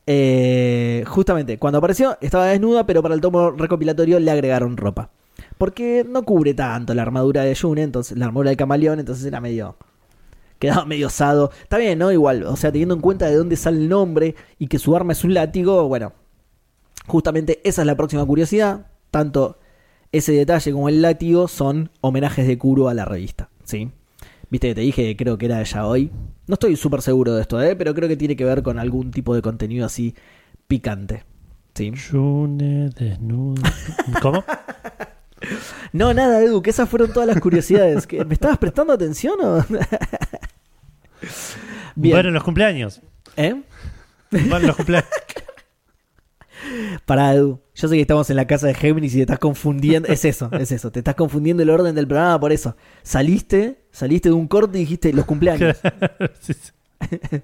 Eh, 0.09 1.05
justamente, 1.07 1.57
cuando 1.61 1.79
apareció 1.79 2.19
estaba 2.21 2.47
desnuda, 2.47 2.85
pero 2.85 3.01
para 3.01 3.15
el 3.15 3.21
tomo 3.21 3.53
recopilatorio 3.53 4.19
le 4.19 4.29
agregaron 4.29 4.77
ropa. 4.77 5.11
Porque 5.57 6.05
no 6.05 6.25
cubre 6.25 6.53
tanto 6.53 6.95
la 6.95 7.03
armadura 7.03 7.45
de 7.45 7.55
June, 7.55 7.85
entonces 7.85 8.19
la 8.19 8.27
armadura 8.27 8.51
del 8.51 8.57
camaleón, 8.57 8.99
entonces 8.99 9.25
era 9.25 9.41
medio. 9.41 9.77
Quedaba 10.59 10.85
medio 10.85 11.07
osado. 11.07 11.53
Está 11.63 11.79
bien, 11.79 11.97
¿no? 11.97 12.11
Igual, 12.11 12.43
o 12.43 12.57
sea, 12.57 12.73
teniendo 12.73 12.97
en 12.97 13.01
cuenta 13.01 13.27
de 13.27 13.37
dónde 13.37 13.55
sale 13.55 13.79
el 13.79 13.89
nombre 13.89 14.35
y 14.59 14.67
que 14.67 14.81
su 14.81 14.97
arma 14.97 15.13
es 15.13 15.23
un 15.23 15.33
látigo, 15.33 15.87
bueno. 15.87 16.13
Justamente 17.07 17.61
esa 17.63 17.83
es 17.83 17.87
la 17.87 17.95
próxima 17.95 18.27
curiosidad. 18.27 18.89
Tanto 19.13 19.57
ese 20.13 20.33
detalle 20.33 20.73
como 20.73 20.89
el 20.89 21.03
látigo 21.03 21.49
son 21.49 21.91
homenajes 22.01 22.47
de 22.47 22.59
Kuro 22.59 22.89
a 22.89 22.95
la 22.95 23.05
revista, 23.05 23.49
¿sí? 23.65 23.91
Viste 24.51 24.69
que 24.69 24.75
te 24.75 24.81
dije 24.81 25.03
que 25.05 25.17
creo 25.17 25.39
que 25.39 25.47
era 25.47 25.59
de 25.59 25.65
Yaoi. 25.65 26.11
No 26.49 26.55
estoy 26.55 26.75
súper 26.77 27.03
seguro 27.03 27.35
de 27.35 27.43
esto, 27.43 27.63
¿eh? 27.63 27.77
pero 27.77 27.95
creo 27.95 28.09
que 28.09 28.17
tiene 28.17 28.35
que 28.35 28.45
ver 28.45 28.63
con 28.65 28.79
algún 28.81 29.13
tipo 29.13 29.35
de 29.35 29.43
contenido 29.43 29.87
así 29.87 30.15
picante. 30.67 31.25
¿Sí? 31.75 31.93
June 32.11 32.91
desnudo. 32.91 33.63
¿Cómo? 34.23 34.45
No, 35.93 36.13
nada, 36.13 36.43
Edu, 36.43 36.61
que 36.63 36.71
esas 36.71 36.89
fueron 36.89 37.13
todas 37.13 37.29
las 37.29 37.41
curiosidades. 37.41 38.07
¿Que- 38.09 38.25
¿Me 38.25 38.35
estabas 38.35 38.59
prestando 38.59 38.93
atención 38.93 39.35
o...? 39.43 39.65
Bien. 41.95 42.17
Bueno, 42.17 42.31
los 42.31 42.43
cumpleaños. 42.43 43.01
¿Eh? 43.37 43.55
Bueno, 44.31 44.67
los 44.67 44.77
cumpleaños. 44.77 45.09
Pará, 47.07 47.35
Edu. 47.35 47.61
Yo 47.75 47.89
sé 47.89 47.95
que 47.95 48.01
estamos 48.03 48.29
en 48.31 48.37
la 48.37 48.47
casa 48.47 48.67
de 48.67 48.75
Géminis 48.75 49.15
y 49.15 49.17
te 49.17 49.23
estás 49.23 49.39
confundiendo. 49.39 50.09
Es 50.09 50.25
eso, 50.25 50.51
es 50.53 50.71
eso. 50.73 50.91
Te 50.91 51.01
estás 51.01 51.15
confundiendo 51.15 51.63
el 51.63 51.71
orden 51.71 51.95
del 51.95 52.07
programa 52.07 52.39
por 52.39 52.53
eso. 52.53 52.77
Saliste, 53.03 53.83
saliste 53.91 54.29
de 54.29 54.35
un 54.35 54.47
corte 54.49 54.79
y 54.79 54.83
dijiste 54.83 55.13
los 55.13 55.25
cumpleaños. 55.25 55.77
Sí, 56.41 56.53
sí. 56.55 56.71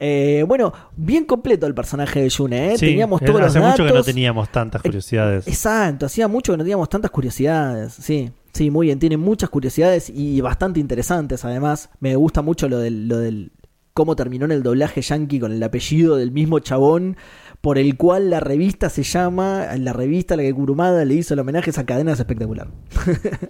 Eh, 0.00 0.44
bueno, 0.46 0.72
bien 0.96 1.24
completo 1.24 1.66
el 1.66 1.74
personaje 1.74 2.20
de 2.20 2.28
June, 2.28 2.72
¿eh? 2.74 2.76
Sí, 2.76 2.86
Teníamos 2.86 3.22
eh, 3.22 3.26
todos 3.26 3.40
los 3.40 3.50
Hace 3.50 3.60
mucho 3.60 3.76
que 3.76 3.82
no 3.84 3.88
datos. 3.90 4.06
teníamos 4.06 4.50
tantas 4.50 4.82
curiosidades. 4.82 5.46
Exacto, 5.46 6.06
hacía 6.06 6.26
mucho 6.28 6.52
que 6.52 6.58
no 6.58 6.64
teníamos 6.64 6.88
tantas 6.88 7.10
curiosidades. 7.12 7.92
Sí, 7.94 8.30
sí, 8.52 8.70
muy 8.70 8.88
bien. 8.88 8.98
Tiene 8.98 9.16
muchas 9.16 9.48
curiosidades 9.50 10.10
y 10.10 10.40
bastante 10.40 10.80
interesantes 10.80 11.44
además. 11.44 11.90
Me 12.00 12.16
gusta 12.16 12.42
mucho 12.42 12.68
lo 12.68 12.78
del, 12.80 13.06
lo 13.08 13.18
del 13.18 13.52
cómo 13.94 14.16
terminó 14.16 14.44
en 14.44 14.50
el 14.52 14.62
doblaje 14.64 15.00
yankee 15.00 15.38
con 15.38 15.52
el 15.52 15.62
apellido 15.62 16.16
del 16.16 16.32
mismo 16.32 16.58
chabón 16.58 17.16
por 17.64 17.78
el 17.78 17.96
cual 17.96 18.28
la 18.28 18.40
revista 18.40 18.90
se 18.90 19.04
llama, 19.04 19.68
la 19.78 19.94
revista 19.94 20.34
a 20.34 20.36
la 20.36 20.42
que 20.42 20.52
Kurumada 20.52 21.02
le 21.06 21.14
hizo 21.14 21.32
el 21.32 21.40
homenaje 21.40 21.70
esa 21.70 21.86
cadena 21.86 22.12
es 22.12 22.20
espectacular. 22.20 22.68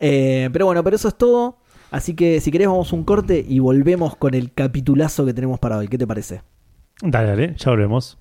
Eh, 0.00 0.50
pero 0.52 0.66
bueno, 0.66 0.82
pero 0.82 0.96
eso 0.96 1.08
es 1.08 1.14
todo. 1.14 1.56
Así 1.90 2.14
que 2.14 2.40
si 2.40 2.50
querés 2.50 2.66
vamos 2.66 2.92
a 2.92 2.96
un 2.96 3.04
corte 3.04 3.42
y 3.46 3.60
volvemos 3.60 4.16
con 4.16 4.34
el 4.34 4.52
capitulazo 4.52 5.24
que 5.24 5.32
tenemos 5.32 5.58
para 5.60 5.78
hoy. 5.78 5.88
¿Qué 5.88 5.96
te 5.96 6.06
parece? 6.06 6.42
Dale, 7.00 7.28
dale, 7.28 7.54
ya 7.56 7.70
volvemos. 7.70 8.18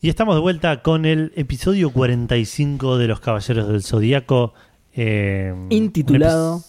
Y 0.00 0.08
estamos 0.08 0.36
de 0.36 0.40
vuelta 0.40 0.82
con 0.82 1.04
el 1.04 1.32
episodio 1.34 1.90
45 1.90 2.98
de 2.98 3.08
Los 3.08 3.18
Caballeros 3.18 3.66
del 3.68 3.82
Zodíaco. 3.82 4.54
Eh, 5.00 5.54
Intitulado. 5.70 6.60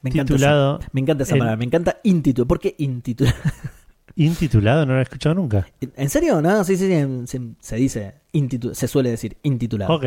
Me 0.00 0.10
encanta, 0.10 0.32
Titulado. 0.34 0.78
esa, 0.80 0.88
me 0.92 1.00
encanta 1.00 1.22
esa 1.24 1.34
palabra, 1.36 1.56
me 1.56 1.64
encanta 1.64 1.98
intitulado. 2.04 2.48
¿Por 2.48 2.60
qué 2.60 2.74
intitulado? 2.78 3.36
Intitulado, 4.16 4.86
no 4.86 4.94
lo 4.94 4.98
he 5.00 5.02
escuchado 5.02 5.34
nunca. 5.34 5.66
¿En 5.96 6.08
serio? 6.08 6.40
No, 6.42 6.64
sí, 6.64 6.76
sí, 6.76 6.86
sí, 6.88 7.26
se, 7.26 7.40
se 7.60 7.76
dice, 7.76 8.14
intitu- 8.32 8.74
se 8.74 8.88
suele 8.88 9.10
decir 9.10 9.36
intitulado. 9.42 9.94
Ok. 9.94 10.04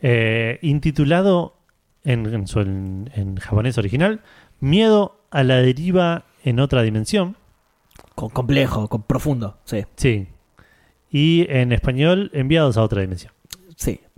Eh, 0.00 0.58
intitulado 0.62 1.56
en, 2.04 2.26
en 2.26 2.46
su- 2.46 2.60
en- 2.60 3.10
en 3.14 3.36
japonés 3.36 3.78
original, 3.78 4.22
Miedo 4.58 5.20
a 5.30 5.42
la 5.44 5.56
deriva 5.56 6.24
en 6.42 6.60
otra 6.60 6.82
dimensión. 6.82 7.36
Con- 8.14 8.30
complejo, 8.30 8.88
con 8.88 9.02
profundo, 9.02 9.58
sí. 9.64 9.84
Sí. 9.96 10.28
Y 11.10 11.46
en 11.50 11.72
español, 11.72 12.30
Enviados 12.34 12.76
a 12.76 12.82
otra 12.82 13.02
dimensión. 13.02 13.32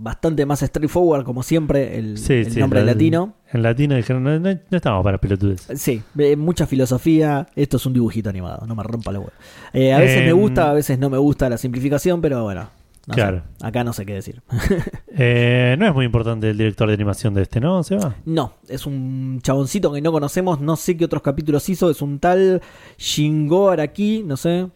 Bastante 0.01 0.47
más 0.47 0.61
straightforward, 0.61 1.25
como 1.25 1.43
siempre, 1.43 1.99
el, 1.99 2.19
Sí, 2.19 2.35
el 2.35 2.53
sí, 2.53 2.61
nombre 2.61 2.81
la- 2.85 2.93
latino. 2.93 3.35
En 3.53 3.63
latino 3.65 3.97
dijeron, 3.97 4.23
no, 4.23 4.39
no- 4.39 4.53
no 4.71 4.77
estamos 4.77 5.03
para 5.03 5.19
pelotudes. 5.19 5.67
Sí, 5.75 6.03
eh, 6.19 6.37
mucha 6.37 6.67
filosofía. 6.69 7.49
Esto 7.57 7.79
es 7.79 7.87
un 7.87 7.95
dibujito 7.95 8.31
animado, 8.31 8.65
no 8.67 8.77
me 8.77 8.85
rompa 8.85 9.11
la 9.11 9.19
hueá. 9.19 9.33
Eh, 9.73 9.93
a 9.93 9.99
veces 9.99 10.23
me 10.23 10.31
Em, 10.31 10.37
gusta, 10.39 10.71
a 10.71 10.73
veces 10.73 10.99
no 11.01 11.11
me 11.11 11.19
gusta 11.19 11.49
la 11.51 11.59
simplificación, 11.59 12.21
pero 12.21 12.45
bueno. 12.45 12.69
no 13.09 13.15
sé. 13.15 13.21
Claro. 13.23 13.43
acá 13.63 13.83
no 13.85 13.93
sé 13.93 14.05
qué 14.07 14.15
decir. 14.15 14.41
Eh, 15.21 15.75
no 15.81 15.87
es 15.89 15.93
muy 15.95 16.05
importante 16.05 16.49
el 16.51 16.57
director 16.59 16.87
de 16.87 16.95
animación 16.95 17.35
de 17.35 17.43
este, 17.43 17.59
¿no, 17.59 17.83
Seba? 17.83 18.15
No, 18.25 18.53
es 18.69 18.87
un 18.87 19.41
chaboncito 19.43 19.93
que 19.93 20.01
no 20.01 20.13
conocemos, 20.13 20.61
no 20.61 20.77
sé 20.77 20.97
qué 20.97 21.07
otros 21.07 21.23
capítulos 21.23 21.69
hizo, 21.69 21.91
es 21.91 22.01
un 22.03 22.21
tal 22.21 22.63
Shingo 22.99 23.69
Araki, 23.71 24.23
no 24.25 24.37
sé. 24.37 24.69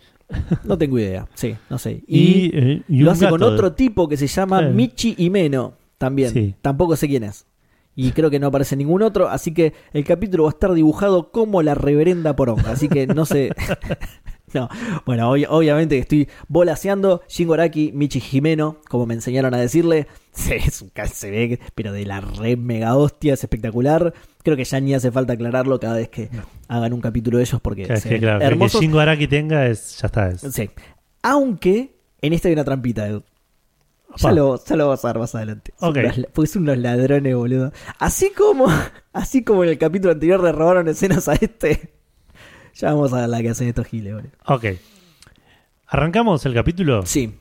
No 0.64 0.76
tengo 0.78 0.98
idea, 0.98 1.26
sí, 1.34 1.54
no 1.70 1.78
sé. 1.78 2.02
Y, 2.06 2.50
eh, 2.54 2.82
y 2.88 3.00
lo 3.00 3.10
hace 3.10 3.28
con 3.28 3.40
de- 3.40 3.46
otro 3.46 3.72
tipo 3.72 4.08
que 4.08 4.16
se 4.16 4.26
llama 4.26 4.58
Claro. 4.58 4.74
Michi 4.74 5.14
Imeno, 5.18 5.74
también. 5.98 6.30
Sí. 6.32 6.54
Tampoco 6.62 6.96
sé 6.96 7.08
quién 7.08 7.24
es. 7.24 7.46
Y 7.94 8.12
creo 8.12 8.30
que 8.30 8.38
no 8.40 8.46
aparece 8.46 8.74
ningún 8.74 9.02
otro, 9.02 9.28
así 9.28 9.52
que 9.52 9.74
el 9.92 10.04
capítulo 10.04 10.44
va 10.44 10.48
a 10.48 10.54
estar 10.54 10.72
dibujado 10.72 11.30
como 11.30 11.60
la 11.62 11.74
reverenda 11.74 12.34
poronga. 12.34 12.70
Así 12.72 12.88
que 12.88 13.06
no 13.06 13.26
sé, 13.26 13.50
No, 14.54 14.68
bueno, 15.06 15.30
obvi- 15.34 15.46
obviamente 15.48 15.94
que 15.96 16.00
estoy 16.02 16.28
volaseando. 16.48 17.22
Shingoraki, 17.28 17.92
Michi 17.92 18.20
Jimeno, 18.20 18.78
como 18.88 19.06
me 19.06 19.14
enseñaron 19.14 19.54
a 19.54 19.58
decirle, 19.58 20.06
se, 20.32 20.56
es 20.56 20.82
un 20.82 20.90
se 21.12 21.30
ve, 21.30 21.60
pero 21.74 21.92
de 21.92 22.04
la 22.04 22.20
re 22.20 22.56
mega 22.56 22.94
hostia, 22.96 23.34
es 23.34 23.42
espectacular. 23.42 24.12
Creo 24.42 24.56
que 24.56 24.64
ya 24.64 24.80
ni 24.80 24.94
hace 24.94 25.10
falta 25.10 25.32
aclararlo 25.34 25.78
cada 25.80 25.96
vez 25.96 26.08
que 26.08 26.28
hagan 26.68 26.92
un 26.92 27.00
capítulo 27.00 27.38
de 27.38 27.44
ellos 27.44 27.60
porque 27.60 27.84
Que, 27.84 27.96
se 27.96 28.08
que, 28.08 28.18
claro. 28.18 28.66
Shingo 28.68 28.98
Araki 29.00 29.26
tenga 29.28 29.66
es, 29.66 29.98
ya 30.00 30.06
está. 30.06 30.28
Es, 30.28 30.40
Sí. 30.40 30.68
Aunque 31.22 31.94
en 32.20 32.32
esta 32.32 32.48
hay 32.48 32.54
una 32.54 32.64
trampita, 32.64 33.06
Edu. 33.06 33.22
Ya 34.18 34.30
lo, 34.32 34.62
ya 34.62 34.76
lo 34.76 34.88
vas 34.88 35.02
a 35.04 35.08
ver 35.08 35.18
más 35.20 35.34
adelante. 35.34 35.72
Son 35.78 35.90
Ok. 35.90 35.96
unos 36.04 36.20
Porque 36.34 36.50
son 36.50 36.62
unos 36.64 36.76
ladrones, 36.78 37.34
boludo. 37.34 37.72
Así 37.98 38.30
como, 38.36 38.66
así 39.14 39.42
como 39.42 39.64
en 39.64 39.70
el 39.70 39.78
capítulo 39.78 40.12
anterior 40.12 40.42
le 40.42 40.52
robaron 40.52 40.88
escenas 40.88 41.28
a 41.28 41.34
este. 41.34 41.94
Ya 42.74 42.92
vamos 42.92 43.12
a 43.12 43.20
ver 43.20 43.28
la 43.28 43.40
que 43.42 43.50
hacen 43.50 43.68
estos 43.68 43.86
giles, 43.86 44.14
boludo. 44.14 44.30
Ok. 44.46 44.64
Arrancamos 45.86 46.44
el 46.46 46.54
capítulo 46.54 47.04
Sí, 47.04 47.34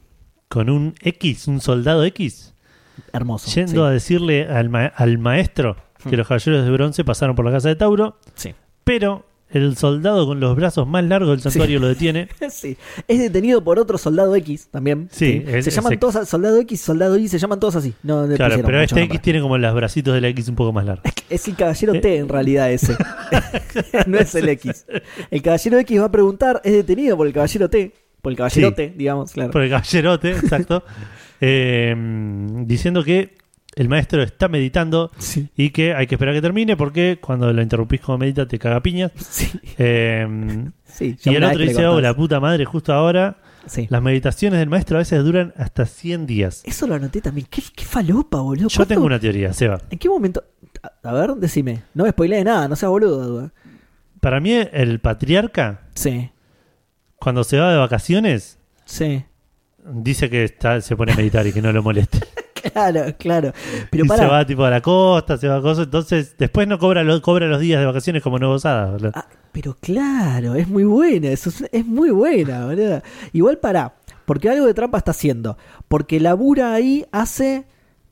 con 0.49 0.69
un 0.69 0.93
X, 1.01 1.47
un 1.47 1.61
soldado 1.61 2.03
X, 2.05 2.53
hermoso. 3.13 3.49
yendo 3.51 3.71
sí. 3.83 3.87
a 3.87 3.89
decirle 3.89 4.47
al, 4.47 4.69
ma- 4.69 4.87
al 4.95 5.17
maestro 5.17 5.77
que 6.03 6.15
Hmm. 6.15 6.19
los 6.19 6.27
caballeros 6.27 6.65
de 6.65 6.71
bronce 6.71 7.03
pasaron 7.05 7.35
por 7.35 7.45
la 7.45 7.51
casa 7.51 7.69
de 7.69 7.75
Tauro, 7.75 8.17
Sí. 8.35 8.53
pero 8.83 9.25
el 9.53 9.75
soldado 9.77 10.25
con 10.25 10.39
los 10.39 10.55
brazos 10.55 10.87
más 10.87 11.03
largos 11.03 11.29
del 11.31 11.41
santuario 11.41 11.79
lo 11.79 11.87
detiene. 11.87 12.27
Sí. 12.49 12.77
Es 13.07 13.19
detenido 13.19 13.63
por 13.63 13.79
otro 13.79 13.97
soldado 13.97 14.35
X 14.35 14.67
también. 14.71 15.07
Sí, 15.11 15.43
es- 15.47 15.65
se 15.65 15.71
llaman 15.71 15.93
es- 15.93 15.99
todos 15.99 16.27
soldado 16.27 16.57
X, 16.59 16.81
soldado 16.81 17.17
Y, 17.17 17.27
se 17.27 17.39
llaman 17.39 17.59
todos 17.59 17.75
así. 17.77 17.93
No, 18.03 18.27
Claro, 18.35 18.61
pero 18.65 18.81
este. 18.81 19.01
X 19.03 19.21
tiene 19.21 19.41
como 19.41 19.57
los 19.57 19.73
bracitos 19.73 20.13
de 20.13 20.21
la 20.21 20.27
X 20.29 20.47
un 20.49 20.55
poco 20.55 20.73
más 20.73 20.85
largos. 20.85 21.03
Es 21.29 21.47
el 21.47 21.55
caballero 21.55 21.93
Eh. 21.95 21.99
T 22.01 22.17
en 22.17 22.29
realidad 22.29 22.71
ese. 22.71 22.95
no 24.07 24.17
es 24.19 24.35
el 24.35 24.49
X. 24.49 24.85
El 25.29 25.41
caballero 25.41 25.79
X 25.79 25.99
va 26.01 26.05
a 26.05 26.11
preguntar, 26.11 26.61
es 26.63 26.73
detenido 26.73 27.15
por 27.17 27.27
el 27.27 27.33
caballero 27.33 27.69
T. 27.69 27.91
Por 28.21 28.31
el 28.31 28.37
caballero 28.37 28.69
Sí. 28.69 28.75
T, 28.75 28.93
digamos, 28.95 29.31
claro. 29.31 29.51
Por 29.51 29.63
el 29.63 29.69
caballerote, 29.69 30.31
exacto. 30.31 30.83
Eh, 31.39 31.95
diciendo 32.65 33.03
que 33.03 33.33
el 33.75 33.87
maestro 33.89 34.21
está 34.23 34.47
meditando 34.47 35.11
Sí. 35.17 35.49
y 35.55 35.69
que 35.69 35.93
hay 35.93 36.07
que 36.07 36.15
esperar 36.15 36.33
a 36.33 36.37
que 36.37 36.41
termine 36.41 36.75
porque 36.77 37.19
cuando 37.21 37.51
lo 37.53 37.61
interrumpís 37.61 38.01
como 38.01 38.17
medita 38.17 38.47
te 38.47 38.59
caga 38.59 38.81
piñas. 38.81 39.11
Sí. 39.17 39.49
Eh, 39.77 40.27
sí 40.85 41.15
y 41.25 41.35
el 41.35 41.43
otro 41.43 41.59
dice, 41.59 41.85
oh, 41.87 42.01
la 42.01 42.13
puta 42.15 42.39
madre, 42.39 42.65
justo 42.65 42.93
ahora 42.93 43.37
Sí. 43.67 43.85
las 43.91 44.01
meditaciones 44.01 44.59
del 44.59 44.69
maestro 44.69 44.97
a 44.97 44.99
veces 44.99 45.23
duran 45.23 45.53
hasta 45.55 45.85
100 45.85 46.25
días. 46.25 46.63
Eso 46.65 46.87
lo 46.87 46.95
anoté 46.95 47.21
también. 47.21 47.45
¿Qué, 47.49 47.61
qué 47.75 47.85
falopa, 47.85 48.39
boludo? 48.41 48.67
Yo 48.69 48.75
¿Cuánto- 48.77 48.93
tengo 48.95 49.05
una 49.05 49.19
teoría, 49.19 49.53
Seba. 49.53 49.79
¿En 49.91 49.99
qué 49.99 50.09
momento? 50.09 50.43
A, 51.03 51.13
ver, 51.13 51.35
decime. 51.35 51.83
No 51.93 52.03
me 52.05 52.09
spoilees 52.09 52.43
nada, 52.43 52.67
no 52.67 52.75
seas 52.75 52.89
boludo. 52.89 53.51
Para 54.19 54.39
mí 54.39 54.51
el 54.51 54.99
patriarca, 54.99 55.81
Sí. 55.93 56.31
cuando 57.17 57.43
se 57.43 57.59
va 57.59 57.71
de 57.71 57.77
vacaciones, 57.77 58.57
Sí. 58.85 59.23
dice 59.85 60.29
que 60.31 60.43
está, 60.43 60.81
se 60.81 60.95
pone 60.95 61.11
a 61.13 61.15
meditar 61.15 61.45
y 61.45 61.53
que 61.53 61.61
no 61.61 61.71
lo 61.71 61.83
moleste. 61.83 62.17
Claro, 62.73 63.05
claro. 63.17 63.53
Pero 63.89 64.05
y 64.05 64.07
para. 64.07 64.23
se 64.23 64.29
va 64.29 64.45
tipo 64.45 64.63
a 64.63 64.69
la 64.69 64.81
costa, 64.81 65.37
se 65.37 65.47
va 65.47 65.57
a 65.57 65.61
cosas, 65.61 65.85
entonces 65.85 66.35
después 66.37 66.67
no 66.67 66.77
cobra, 66.79 67.03
lo- 67.03 67.21
cobra 67.21 67.47
los 67.47 67.59
días 67.59 67.79
de 67.79 67.85
vacaciones 67.85 68.21
como 68.23 68.39
no 68.39 68.49
gozada. 68.49 68.97
Ah, 69.13 69.25
pero 69.51 69.75
claro, 69.79 70.55
es 70.55 70.67
muy 70.67 70.83
buena, 70.83 71.29
eso 71.29 71.49
es, 71.49 71.63
es 71.71 71.85
muy 71.85 72.09
buena, 72.11 72.65
boludo. 72.67 73.01
Igual 73.33 73.57
para, 73.57 73.95
porque 74.25 74.49
algo 74.49 74.65
de 74.65 74.73
trampa 74.73 74.97
está 74.97 75.11
haciendo. 75.11 75.57
Porque 75.87 76.19
labura 76.19 76.73
ahí 76.73 77.05
hace 77.11 77.65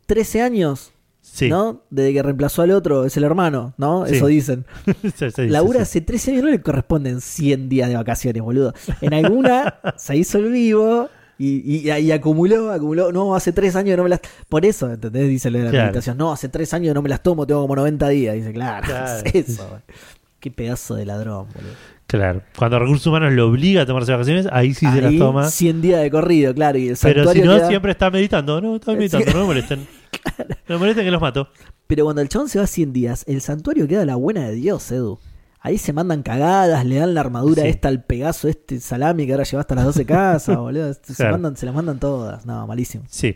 13 0.08 0.41
años, 0.41 0.91
sí. 1.22 1.47
¿no? 1.50 1.84
Desde 1.89 2.14
que 2.14 2.24
reemplazó 2.24 2.62
al 2.64 2.72
otro, 2.72 3.06
es 3.06 3.16
el 3.18 3.24
hermano, 3.24 3.74
¿no? 3.78 4.06
Sí. 4.06 4.16
Eso 4.16 4.28
dicen. 4.28 4.66
Dice, 5.04 5.32
Labura 5.47 5.80
sí. 5.80 5.84
hace 5.84 6.02
13 6.02 6.32
años, 6.32 6.43
no 6.43 6.50
le 6.50 6.62
corresponden 6.62 7.22
100 7.22 7.70
días 7.70 7.89
de 7.89 7.95
vacaciones, 7.95 8.41
boludo. 8.41 8.74
En 9.02 9.14
alguna 9.14 9.76
se 9.97 10.18
hizo 10.18 10.39
el 10.39 10.52
vivo 10.52 11.10
y, 11.40 11.88
y- 11.90 11.90
y 11.92 12.12
acumuló, 12.12 12.72
acumuló. 12.72 13.12
No, 13.12 13.34
hace 13.36 13.52
3 13.54 13.76
años 13.78 13.98
no 13.98 14.04
me 14.04 14.10
las. 14.10 14.20
Por 14.50 14.66
eso, 14.66 14.92
¿entendés? 14.92 15.28
Dice 15.28 15.50
la 15.50 15.60
Claro. 15.72 15.86
meditación. 15.86 16.18
No, 16.18 16.32
hace 16.32 16.50
3 16.50 16.74
años 16.76 16.94
no 16.94 17.02
me 17.02 17.10
las 17.10 17.24
tomo, 17.24 17.48
tengo 17.48 17.62
como 17.62 17.76
90 17.76 18.08
días. 18.10 18.36
Dice, 18.36 18.52
claro, 18.54 18.86
Claro. 18.88 19.22
es 19.26 19.36
eso, 19.50 19.64
boludo. 19.64 19.82
Qué 20.40 20.52
pedazo 20.52 20.96
de 20.96 21.06
ladrón, 21.06 21.48
boludo. 21.54 21.72
Claro. 22.08 22.42
Cuando 22.58 22.80
Recursos 22.80 23.06
Humanos 23.08 23.34
lo 23.34 23.48
obliga 23.48 23.84
a 23.84 23.86
tomarse 23.86 24.12
vacaciones, 24.12 24.48
ahí 24.52 24.74
sí 24.74 24.86
se 24.88 25.02
las 25.02 25.16
toma. 25.18 25.48
100 25.50 25.82
días 25.82 26.02
de 26.02 26.10
corrido, 26.10 26.54
claro. 26.56 26.78
Y 26.78 26.88
el 26.90 26.98
Pero 27.02 27.32
si 27.32 27.42
no, 27.42 27.56
queda- 27.58 27.68
siempre 27.68 27.92
está 27.92 28.10
meditando. 28.10 28.60
No, 28.62 28.76
está 28.78 28.94
meditando, 28.94 29.26
Sí. 29.28 29.34
no 29.34 29.40
me 29.42 29.46
molesten. 29.46 29.88
No 30.68 30.76
me 30.76 30.78
molesten 30.78 31.06
que 31.06 31.12
los 31.12 31.22
mato. 31.22 31.50
Pero 31.88 32.04
cuando 32.06 32.22
el 32.22 32.30
chabón 32.30 32.50
se 32.50 32.58
va 32.60 32.66
100 32.68 32.94
días, 32.94 33.24
el 33.28 33.42
santuario 33.42 33.88
queda 33.88 34.02
a 34.02 34.06
la 34.06 34.16
buena 34.16 34.48
de 34.48 34.56
Dios, 34.56 34.92
Edu. 34.92 35.20
Ahí 35.62 35.78
se 35.78 35.91
mandan 35.91 36.24
cagadas, 36.24 36.86
le 36.86 36.95
dan 36.95 37.14
la 37.14 37.22
armadura 37.22 37.64
Sí. 37.64 37.70
esta 37.70 37.89
al 37.89 38.03
Pegaso, 38.05 38.47
este 38.47 38.80
salami 38.80 39.26
que 39.26 39.34
ahora 39.34 39.43
lleva 39.43 39.60
hasta 39.62 39.76
las 39.76 39.86
12 39.86 40.05
casas, 40.05 40.55
boludo. 40.57 40.93
Se, 40.93 41.14
Claro. 41.16 41.34
mandan, 41.34 41.57
se 41.57 41.66
las 41.66 41.76
mandan 41.76 41.99
todas. 41.99 42.45
No, 42.45 42.66
malísimo. 42.66 43.03
Sí. 43.10 43.36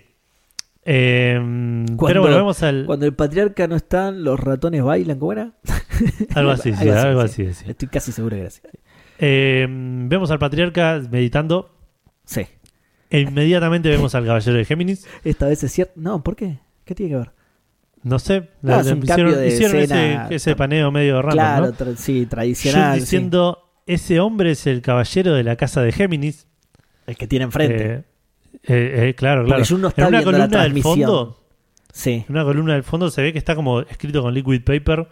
Eh, 0.85 1.35
Cuando- 1.37 2.07
pero 2.07 2.21
bueno, 2.21 2.35
vemos 2.37 2.61
al. 2.63 2.85
Cuando 2.85 3.05
el 3.05 3.13
patriarca 3.13 3.67
no 3.67 3.75
está, 3.75 4.11
los 4.11 4.39
ratones 4.39 4.83
bailan, 4.83 5.17
¿cómo 5.19 5.31
era? 5.33 5.53
Algo 6.35 6.51
así, 6.51 6.73
sí, 6.75 6.89
algo 6.89 7.21
así. 7.21 7.53
sí. 7.53 7.65
Estoy 7.67 7.87
casi 7.87 8.11
seguro 8.11 8.35
que 8.35 8.39
era 8.41 8.47
así. 8.47 8.61
Eh, 9.19 9.65
vemos 9.69 10.31
al 10.31 10.39
patriarca 10.39 11.01
meditando. 11.09 11.75
Sí. 12.25 12.41
E 13.09 13.19
inmediatamente 13.21 13.89
vemos 13.89 14.15
al 14.15 14.25
caballero 14.25 14.57
de 14.57 14.65
Géminis. 14.65 15.07
Esta 15.23 15.47
vez 15.47 15.63
es 15.63 15.71
cierto. 15.71 15.93
No, 15.97 16.23
¿por 16.23 16.35
qué? 16.35 16.59
¿Qué 16.83 16.95
tiene 16.95 17.11
que 17.11 17.17
ver? 17.17 17.31
No 18.03 18.19
sé, 18.19 18.49
No, 18.61 18.71
la- 18.71 18.79
es 18.81 18.87
la- 18.87 18.93
un 18.93 18.97
hicieron, 18.99 19.17
cambio 19.25 19.37
de 19.37 19.47
hicieron 19.47 19.77
escena. 19.77 20.25
ese, 20.25 20.35
ese 20.35 20.55
paneo 20.55 20.91
medio 20.91 21.21
random, 21.21 21.33
claro, 21.37 21.65
¿no? 21.67 21.73
tra- 21.73 21.95
sí, 21.95 22.25
tradicional. 22.25 22.95
sí. 22.95 22.99
diciendo, 23.01 23.59
ese 23.85 24.19
hombre 24.19 24.51
es 24.51 24.67
el 24.67 24.81
caballero 24.81 25.33
de 25.33 25.43
la 25.43 25.55
casa 25.55 25.81
de 25.81 25.91
Géminis. 25.91 26.47
El 27.07 27.17
que 27.17 27.27
tiene 27.27 27.45
enfrente. 27.45 27.93
Eh, 27.93 28.03
eh, 28.63 29.09
eh, 29.09 29.15
claro, 29.15 29.45
claro. 29.45 29.63
Jun 29.65 29.81
no 29.81 29.87
está 29.89 30.03
en 30.03 30.07
una 30.09 30.23
columna 30.23 30.63
del 30.63 30.81
fondo, 30.81 31.43
sí. 31.91 32.25
en 32.27 32.35
una 32.35 32.43
columna 32.43 32.73
del 32.73 32.83
fondo 32.83 33.09
se 33.09 33.21
ve 33.21 33.31
que 33.33 33.39
está 33.39 33.55
como 33.55 33.81
escrito 33.81 34.21
con 34.21 34.33
liquid 34.33 34.63
paper 34.63 35.07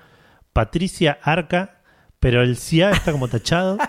Patricia 0.54 1.18
Arca, 1.22 1.80
pero 2.20 2.42
el 2.44 2.58
CIA 2.58 2.92
está 2.92 3.12
como 3.14 3.28
tachado. 3.30 3.78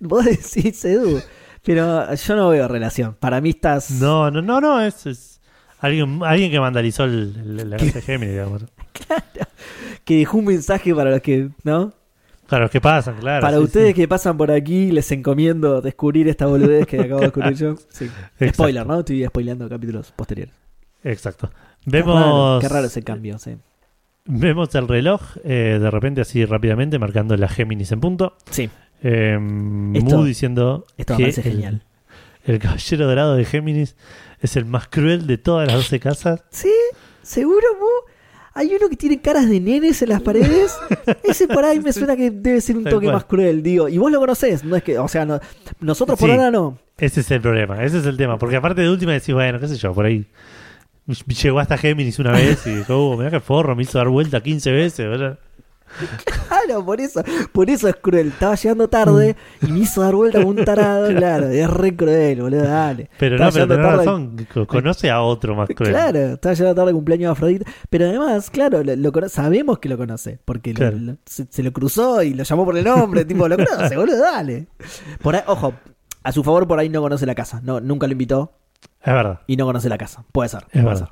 Vos 0.00 0.24
decís, 0.24 0.84
Edu. 0.84 1.20
Pero 1.64 2.14
yo 2.14 2.36
no 2.36 2.48
veo 2.50 2.68
relación. 2.68 3.16
Para 3.18 3.40
mí 3.40 3.50
estás. 3.50 3.90
No, 3.90 4.30
no, 4.30 4.42
no, 4.42 4.60
no, 4.60 4.80
es, 4.80 5.06
es 5.06 5.35
alguien, 5.78 6.20
alguien 6.24 6.50
que 6.50 6.58
vandalizó 6.58 7.04
el- 7.04 7.34
el- 7.60 7.70
la 7.70 7.76
casa 7.76 7.92
de 7.94 8.02
Géminis, 8.02 8.34
digamos. 8.34 8.64
Que 10.04 10.18
dejó 10.18 10.38
un 10.38 10.44
mensaje 10.46 10.94
para 10.94 11.10
los 11.10 11.20
que. 11.20 11.48
¿No? 11.64 11.92
Claro, 12.46 12.70
que 12.70 12.80
pasan, 12.80 13.16
claro. 13.18 13.40
para 13.42 13.56
sí, 13.56 13.62
ustedes 13.64 13.88
sí. 13.88 13.94
que 13.94 14.06
pasan 14.06 14.36
por 14.36 14.52
aquí, 14.52 14.92
les 14.92 15.10
encomiendo 15.10 15.80
descubrir 15.80 16.28
esta 16.28 16.46
boludez 16.46 16.86
que 16.86 17.00
acabo 17.00 17.18
de 17.18 17.26
descubrir 17.26 17.54
yo. 17.54 17.74
Sí. 17.88 18.08
Spoiler, 18.52 18.86
¿no? 18.86 19.00
Estoy 19.00 19.24
spoileando 19.26 19.68
capítulos 19.68 20.12
posteriores. 20.14 20.54
Exacto. 21.02 21.50
Qué 21.84 21.90
raro, 22.02 22.14
Vemos, 22.14 22.60
Qué 22.62 22.68
raro 22.68 22.86
ese 22.86 23.02
cambio, 23.02 23.36
sí. 23.38 23.56
vemos 24.26 24.72
el 24.76 24.86
reloj, 24.86 25.22
eh, 25.42 25.78
de 25.80 25.90
repente 25.90 26.20
así 26.20 26.44
rápidamente, 26.44 27.00
marcando 27.00 27.36
la 27.36 27.48
Géminis 27.48 27.90
en 27.90 28.00
punto. 28.00 28.36
Sí, 28.50 28.70
Eh, 29.02 29.38
Esto- 29.94 30.16
Mu 30.18 30.24
diciendo 30.24 30.86
esto 30.96 31.14
me 31.14 31.20
parece 31.20 31.40
el, 31.42 31.52
genial. 31.52 31.82
el 32.44 32.58
caballero 32.60 33.06
dorado 33.08 33.34
de 33.34 33.44
Géminis 33.44 33.96
es 34.46 34.56
el 34.56 34.64
más 34.64 34.88
cruel 34.88 35.26
de 35.26 35.38
todas 35.38 35.66
las 35.68 35.76
12 35.76 36.00
casas. 36.00 36.42
¿Sí? 36.50 36.72
¿Seguro, 37.22 37.66
Mu? 37.78 37.86
Hay 38.54 38.74
uno 38.74 38.88
que 38.88 38.96
tiene 38.96 39.20
caras 39.20 39.48
de 39.50 39.60
nenes 39.60 40.00
en 40.00 40.08
las 40.08 40.22
paredes. 40.22 40.74
Ese 41.22 41.46
por 41.46 41.62
ahí 41.64 41.78
me 41.78 41.92
suena 41.92 42.16
que 42.16 42.30
debe 42.30 42.60
ser 42.62 42.78
un 42.78 42.84
Tal 42.84 42.92
toque 42.94 43.04
cual. 43.06 43.14
más 43.16 43.24
cruel, 43.26 43.62
digo. 43.62 43.86
Y 43.88 43.98
vos 43.98 44.10
lo 44.10 44.18
conocés, 44.18 44.64
no 44.64 44.76
es 44.76 44.82
que, 44.82 44.98
o 44.98 45.08
sea, 45.08 45.26
no- 45.26 45.38
nosotros 45.80 46.18
por 46.18 46.30
Sí. 46.30 46.34
ahora 46.34 46.50
no. 46.50 46.78
Ese 46.96 47.20
es 47.20 47.30
el 47.30 47.42
problema, 47.42 47.84
ese 47.84 47.98
es 47.98 48.06
el 48.06 48.16
tema. 48.16 48.38
Porque 48.38 48.56
aparte 48.56 48.80
de 48.80 48.88
última 48.88 49.12
decís, 49.12 49.34
bueno, 49.34 49.60
qué 49.60 49.68
sé 49.68 49.76
yo, 49.76 49.92
por 49.92 50.06
ahí. 50.06 50.26
Llegó 51.42 51.60
hasta 51.60 51.76
Géminis 51.78 52.18
una 52.18 52.32
vez 52.32 52.66
y 52.66 52.74
dijo, 52.76 52.96
oh, 52.96 53.16
mirá 53.16 53.30
que 53.30 53.40
forro, 53.40 53.76
me 53.76 53.82
hizo 53.82 53.98
dar 53.98 54.08
vuelta 54.08 54.42
15 54.42 54.72
veces, 54.72 55.06
¿verdad? 55.06 55.38
Claro, 56.24 56.84
por 56.84 57.00
eso, 57.00 57.22
por 57.52 57.70
eso 57.70 57.88
es 57.88 57.96
cruel. 57.96 58.28
Estaba 58.28 58.54
llegando 58.54 58.88
tarde 58.88 59.36
y 59.62 59.66
me 59.72 59.80
hizo 59.80 60.02
dar 60.02 60.14
vuelta 60.14 60.38
como 60.38 60.50
un 60.50 60.64
tarado, 60.64 61.08
claro. 61.16 61.48
Es 61.48 61.68
re 61.70 61.96
cruel, 61.96 62.42
boludo, 62.42 62.62
dale. 62.64 63.10
Pero 63.18 63.36
Estaba 63.36 63.50
no, 63.50 63.54
pero 63.54 63.68
tenés 63.68 63.84
tarde- 63.86 63.96
razón, 63.98 64.46
co- 64.52 64.66
conoce 64.66 65.10
a 65.10 65.20
otro 65.22 65.54
más 65.54 65.68
cruel. 65.74 65.92
Claro, 65.92 66.18
estaba 66.34 66.54
llegando 66.54 66.74
tarde 66.74 66.90
el 66.90 66.96
cumpleaños 66.96 67.28
de 67.28 67.32
Afrodita. 67.32 67.70
Pero 67.90 68.06
además, 68.06 68.50
claro, 68.50 68.82
lo, 68.84 68.96
lo 68.96 69.28
sabemos 69.28 69.78
que 69.78 69.88
lo 69.88 69.96
conoce. 69.96 70.38
Porque 70.44 70.72
lo- 70.72 70.76
Claro. 70.78 70.96
lo- 70.98 71.16
se, 71.26 71.46
se 71.50 71.62
lo 71.62 71.72
cruzó 71.72 72.22
y 72.22 72.34
lo 72.34 72.44
llamó 72.44 72.64
por 72.64 72.76
el 72.76 72.84
nombre. 72.84 73.24
tipo, 73.24 73.48
lo 73.48 73.56
conoce, 73.56 73.96
boludo, 73.96 74.18
dale. 74.20 74.68
Por 75.22 75.34
ahí, 75.36 75.42
ojo, 75.46 75.74
a 76.22 76.32
su 76.32 76.42
favor, 76.44 76.66
por 76.66 76.78
ahí 76.78 76.88
no 76.88 77.00
conoce 77.00 77.26
la 77.26 77.34
casa. 77.34 77.60
No, 77.62 77.80
nunca 77.80 78.06
lo 78.06 78.12
invitó 78.12 78.58
Es 79.00 79.12
verdad. 79.12 79.40
y 79.46 79.56
no 79.56 79.64
conoce 79.66 79.88
la 79.88 79.98
casa. 79.98 80.24
Puede 80.32 80.48
ser. 80.48 80.64
Es 80.70 80.82
puede 80.82 80.84
verdad. 80.86 81.08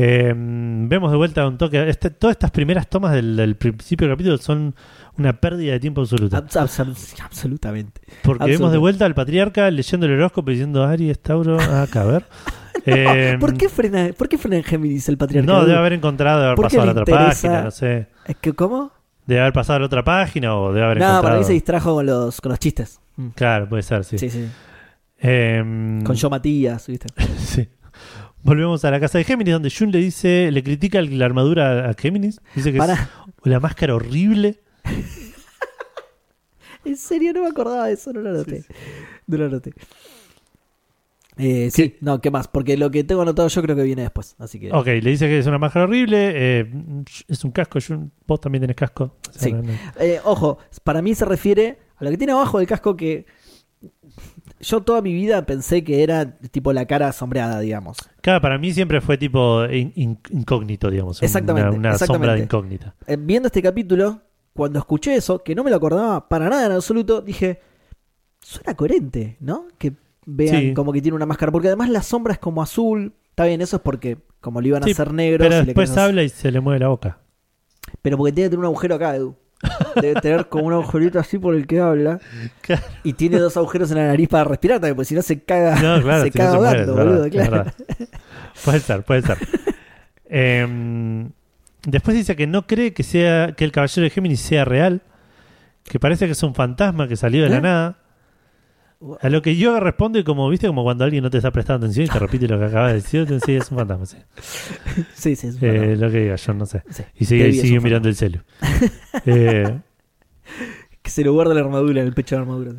Eh, 0.00 0.32
vemos 0.36 1.10
de 1.10 1.16
vuelta 1.16 1.46
un 1.48 1.58
toque. 1.58 1.88
Este- 1.88 2.10
todas 2.10 2.34
estas 2.34 2.52
primeras 2.52 2.88
tomas 2.88 3.12
del, 3.12 3.34
del 3.36 3.56
principio 3.56 4.06
del 4.06 4.14
capítulo 4.16 4.38
son 4.38 4.74
una 5.18 5.32
pérdida 5.40 5.72
de 5.72 5.80
tiempo 5.80 6.02
absoluta. 6.02 6.38
Abs- 6.38 6.56
abs- 6.56 7.20
absolutamente. 7.22 8.00
Porque 8.22 8.44
vemos 8.46 8.70
de 8.70 8.78
vuelta 8.78 9.04
al 9.06 9.14
patriarca 9.14 9.68
leyendo 9.70 10.06
el 10.06 10.12
horóscopo 10.12 10.50
y 10.50 10.54
diciendo 10.54 10.84
Aries, 10.84 11.18
Tauro, 11.20 11.60
acá, 11.60 12.02
a 12.02 12.04
ver. 12.04 12.24
Eh, 12.86 13.36
¿Por 13.40 13.54
qué 13.56 13.68
frena, 13.68 14.10
¿Por 14.16 14.28
qué 14.28 14.38
frena 14.38 14.56
en 14.56 14.62
Géminis 14.62 15.08
el 15.08 15.18
patriarca? 15.18 15.52
No, 15.52 15.64
debe 15.64 15.76
haber 15.76 15.94
encontrado, 15.94 16.38
debe 16.38 16.46
haber 16.52 16.56
¿Por 16.56 16.68
qué 16.68 16.76
pasado 16.76 16.82
a 16.90 16.94
la 16.94 17.00
otra 17.02 17.12
interesa? 17.14 17.48
página, 17.48 17.64
no 17.64 17.70
sé. 17.72 18.06
Es 18.24 18.36
que, 18.36 18.52
¿Cómo? 18.52 18.92
Debe 19.26 19.40
haber 19.40 19.52
pasado 19.52 19.76
a 19.78 19.80
la 19.80 19.86
otra 19.86 20.04
página 20.04 20.56
o 20.56 20.72
debe 20.72 20.86
haber 20.86 20.98
No, 20.98 21.04
encontrado. 21.04 21.22
para 21.24 21.38
mí 21.38 21.44
se 21.44 21.52
distrajo 21.54 21.94
con 21.96 22.06
los, 22.06 22.40
con 22.40 22.50
los 22.50 22.58
chistes. 22.60 23.00
Claro, 23.34 23.68
puede 23.68 23.82
ser, 23.82 24.04
sí. 24.04 24.16
Sí, 24.16 24.30
sí. 24.30 24.48
Em, 25.18 26.02
Con 26.04 26.14
Yo 26.14 26.30
Matías, 26.30 26.86
¿viste? 26.86 27.08
sí. 27.38 27.68
Volvemos 28.48 28.84
a 28.84 28.90
la 28.90 28.98
casa 29.00 29.18
de 29.18 29.24
Géminis, 29.24 29.52
donde 29.54 29.70
Jun 29.70 29.90
le 29.92 29.98
dice, 29.98 30.50
le 30.50 30.62
critica 30.62 31.02
la 31.02 31.24
armadura 31.26 31.88
a 31.90 31.94
Géminis. 31.94 32.40
Dice 32.54 32.72
que 32.72 32.78
es 32.78 32.84
la 33.44 33.60
máscara 33.60 33.94
horrible. 33.94 34.60
En 36.84 36.96
serio, 36.96 37.32
no 37.34 37.42
me 37.42 37.48
acordaba 37.48 37.86
de 37.88 37.94
eso, 37.94 38.12
no 38.12 38.20
lo 38.20 38.32
noté. 38.32 38.64
No 39.26 39.36
lo 39.36 39.48
noté. 39.50 39.72
Eh, 41.36 41.70
sí, 41.70 41.96
no, 42.00 42.20
¿qué 42.20 42.30
más? 42.30 42.48
Porque 42.48 42.76
lo 42.76 42.90
que 42.90 43.04
tengo 43.04 43.22
anotado 43.22 43.46
yo 43.48 43.62
creo 43.62 43.76
que 43.76 43.82
viene 43.82 44.02
después. 44.02 44.34
Así 44.38 44.58
que. 44.58 44.72
Ok, 44.72 44.86
le 44.86 45.10
dice 45.10 45.26
que 45.28 45.38
es 45.38 45.46
una 45.46 45.58
máscara 45.58 45.84
horrible. 45.84 46.32
eh, 46.34 46.66
es 47.28 47.44
un 47.44 47.50
casco. 47.50 47.78
Jun, 47.86 48.10
vos 48.26 48.40
también 48.40 48.62
tenés 48.62 48.76
casco. 48.76 49.16
O 49.28 49.32
sea, 49.32 49.42
Sí. 49.42 49.52
no- 49.52 49.62
no- 49.62 49.72
Eh, 50.00 50.20
ojo, 50.24 50.58
para 50.82 51.02
mí 51.02 51.14
se 51.14 51.24
refiere 51.26 51.78
a 51.96 52.04
lo 52.04 52.10
que 52.10 52.16
tiene 52.16 52.32
abajo 52.32 52.58
del 52.58 52.66
casco 52.66 52.96
que. 52.96 53.26
Yo 54.60 54.80
toda 54.82 55.00
mi 55.02 55.12
vida 55.12 55.46
pensé 55.46 55.84
que 55.84 56.02
era 56.02 56.36
tipo 56.38 56.72
la 56.72 56.84
cara 56.86 57.12
sombreada, 57.12 57.60
digamos. 57.60 57.96
Claro, 58.20 58.40
para 58.40 58.58
mí 58.58 58.72
siempre 58.72 59.00
fue 59.00 59.16
tipo 59.16 59.64
in- 59.66 59.92
in- 59.94 60.18
incógnito, 60.30 60.90
digamos. 60.90 61.20
una- 61.20 61.26
Exactamente, 61.26 61.68
Una, 61.68 61.74
sombra 61.76 61.92
exactamente. 61.92 62.34
de 62.36 62.42
incógnita. 62.42 62.94
Eh, 63.06 63.16
viendo 63.18 63.46
este 63.46 63.62
capítulo, 63.62 64.20
cuando 64.54 64.78
escuché 64.80 65.14
eso, 65.14 65.42
que 65.44 65.54
no 65.54 65.62
me 65.62 65.70
lo 65.70 65.76
acordaba 65.76 66.28
para 66.28 66.48
nada 66.48 66.66
en 66.66 66.72
absoluto, 66.72 67.20
dije, 67.20 67.60
suena 68.40 68.74
coherente, 68.74 69.36
¿no? 69.40 69.66
Que 69.78 69.92
vean 70.26 70.60
Sí. 70.60 70.74
como 70.74 70.92
que 70.92 71.00
tiene 71.02 71.14
una 71.16 71.26
máscara, 71.26 71.52
porque 71.52 71.68
además 71.68 71.88
la 71.90 72.02
sombra 72.02 72.32
es 72.32 72.38
como 72.38 72.60
azul. 72.62 73.14
Está 73.30 73.44
bien, 73.44 73.60
eso 73.60 73.76
es 73.76 73.82
porque 73.82 74.18
como 74.40 74.60
lo 74.60 74.66
iban 74.68 74.82
a 74.82 74.86
hacer 74.86 75.12
negro. 75.12 75.44
Pero 75.44 75.60
si 75.60 75.66
después 75.66 75.96
habla 75.96 76.22
y 76.24 76.28
se 76.28 76.50
le 76.50 76.60
mueve 76.60 76.80
la 76.80 76.88
boca. 76.88 77.18
Pero 78.02 78.16
porque 78.16 78.32
tiene 78.32 78.46
que 78.46 78.50
tener 78.50 78.60
un 78.60 78.66
agujero 78.66 78.96
acá, 78.96 79.14
Edu. 79.14 79.36
Debe 80.00 80.20
tener 80.20 80.48
como 80.48 80.64
un 80.64 80.72
agujerito 80.72 81.18
así 81.18 81.38
por 81.38 81.54
el 81.54 81.66
que 81.66 81.80
habla. 81.80 82.20
Claro. 82.60 82.82
Y 83.02 83.14
tiene 83.14 83.38
dos 83.38 83.56
agujeros 83.56 83.90
en 83.90 83.98
la 83.98 84.06
nariz 84.06 84.28
para 84.28 84.44
respirar 84.44 84.78
también, 84.78 84.94
porque 84.96 85.06
si 85.06 85.14
no 85.14 85.22
se 85.22 85.40
caga, 85.42 85.74
No, 85.80 86.00
claro, 86.02 86.24
se 86.24 86.30
si 86.30 86.38
no 86.38 86.44
caga 86.44 86.50
se 86.52 86.58
muere, 86.58 86.82
ahogando, 86.82 86.92
es 86.92 86.96
verdad, 86.96 87.14
boludo, 87.14 87.30
claro. 87.30 87.72
Puede 88.64 88.80
ser, 88.80 89.02
puede 89.02 89.22
ser. 89.22 89.38
Em, 90.30 91.30
después 91.86 92.14
dice 92.14 92.36
que 92.36 92.46
no 92.46 92.66
cree 92.66 92.92
que 92.92 93.02
sea 93.02 93.52
que 93.52 93.64
el 93.64 93.72
caballero 93.72 94.02
de 94.02 94.10
Géminis 94.10 94.40
sea 94.40 94.66
real, 94.66 95.00
que 95.84 95.98
parece 95.98 96.26
que 96.26 96.32
es 96.32 96.42
un 96.42 96.54
fantasma 96.54 97.08
que 97.08 97.16
salió 97.16 97.42
de 97.42 97.48
la 97.48 97.60
nada. 97.60 97.97
A 99.20 99.28
lo 99.28 99.42
que 99.42 99.56
Yoga 99.56 99.78
responde 99.78 100.24
como, 100.24 100.48
viste, 100.48 100.66
como 100.66 100.82
cuando 100.82 101.04
alguien 101.04 101.22
no 101.22 101.30
te 101.30 101.36
está 101.36 101.52
prestando 101.52 101.86
atención 101.86 102.06
y 102.06 102.08
te 102.08 102.18
repite 102.18 102.48
lo 102.48 102.58
que 102.58 102.64
acabas 102.64 102.88
de 102.88 102.94
decir, 102.94 103.26
dice, 103.26 103.56
es 103.56 103.70
un 103.70 103.78
fantasma, 103.78 104.06
sí. 104.06 104.16
Sí, 105.14 105.36
sí, 105.36 105.46
es 105.46 105.54
un 105.54 105.64
Eh, 105.64 105.70
fantasma. 105.72 106.06
lo 106.06 106.10
que 106.12 106.18
diga, 106.20 106.34
yo 106.36 106.54
no 106.54 106.66
sé. 106.66 106.82
Sí. 106.90 107.02
Y 107.16 107.24
sigue, 107.24 107.52
sigue 107.52 107.80
mirando 107.80 108.08
el 108.08 108.16
celu. 108.16 108.40
Eh, 109.26 109.78
Que 111.02 111.10
se 111.10 111.22
le 111.22 111.30
guarda 111.30 111.54
la 111.54 111.60
armadura 111.60 112.00
en 112.00 112.06
el 112.08 112.14
pecho 112.14 112.34
de 112.34 112.40
la 112.40 112.42
armadura. 112.42 112.72
sí. 112.72 112.78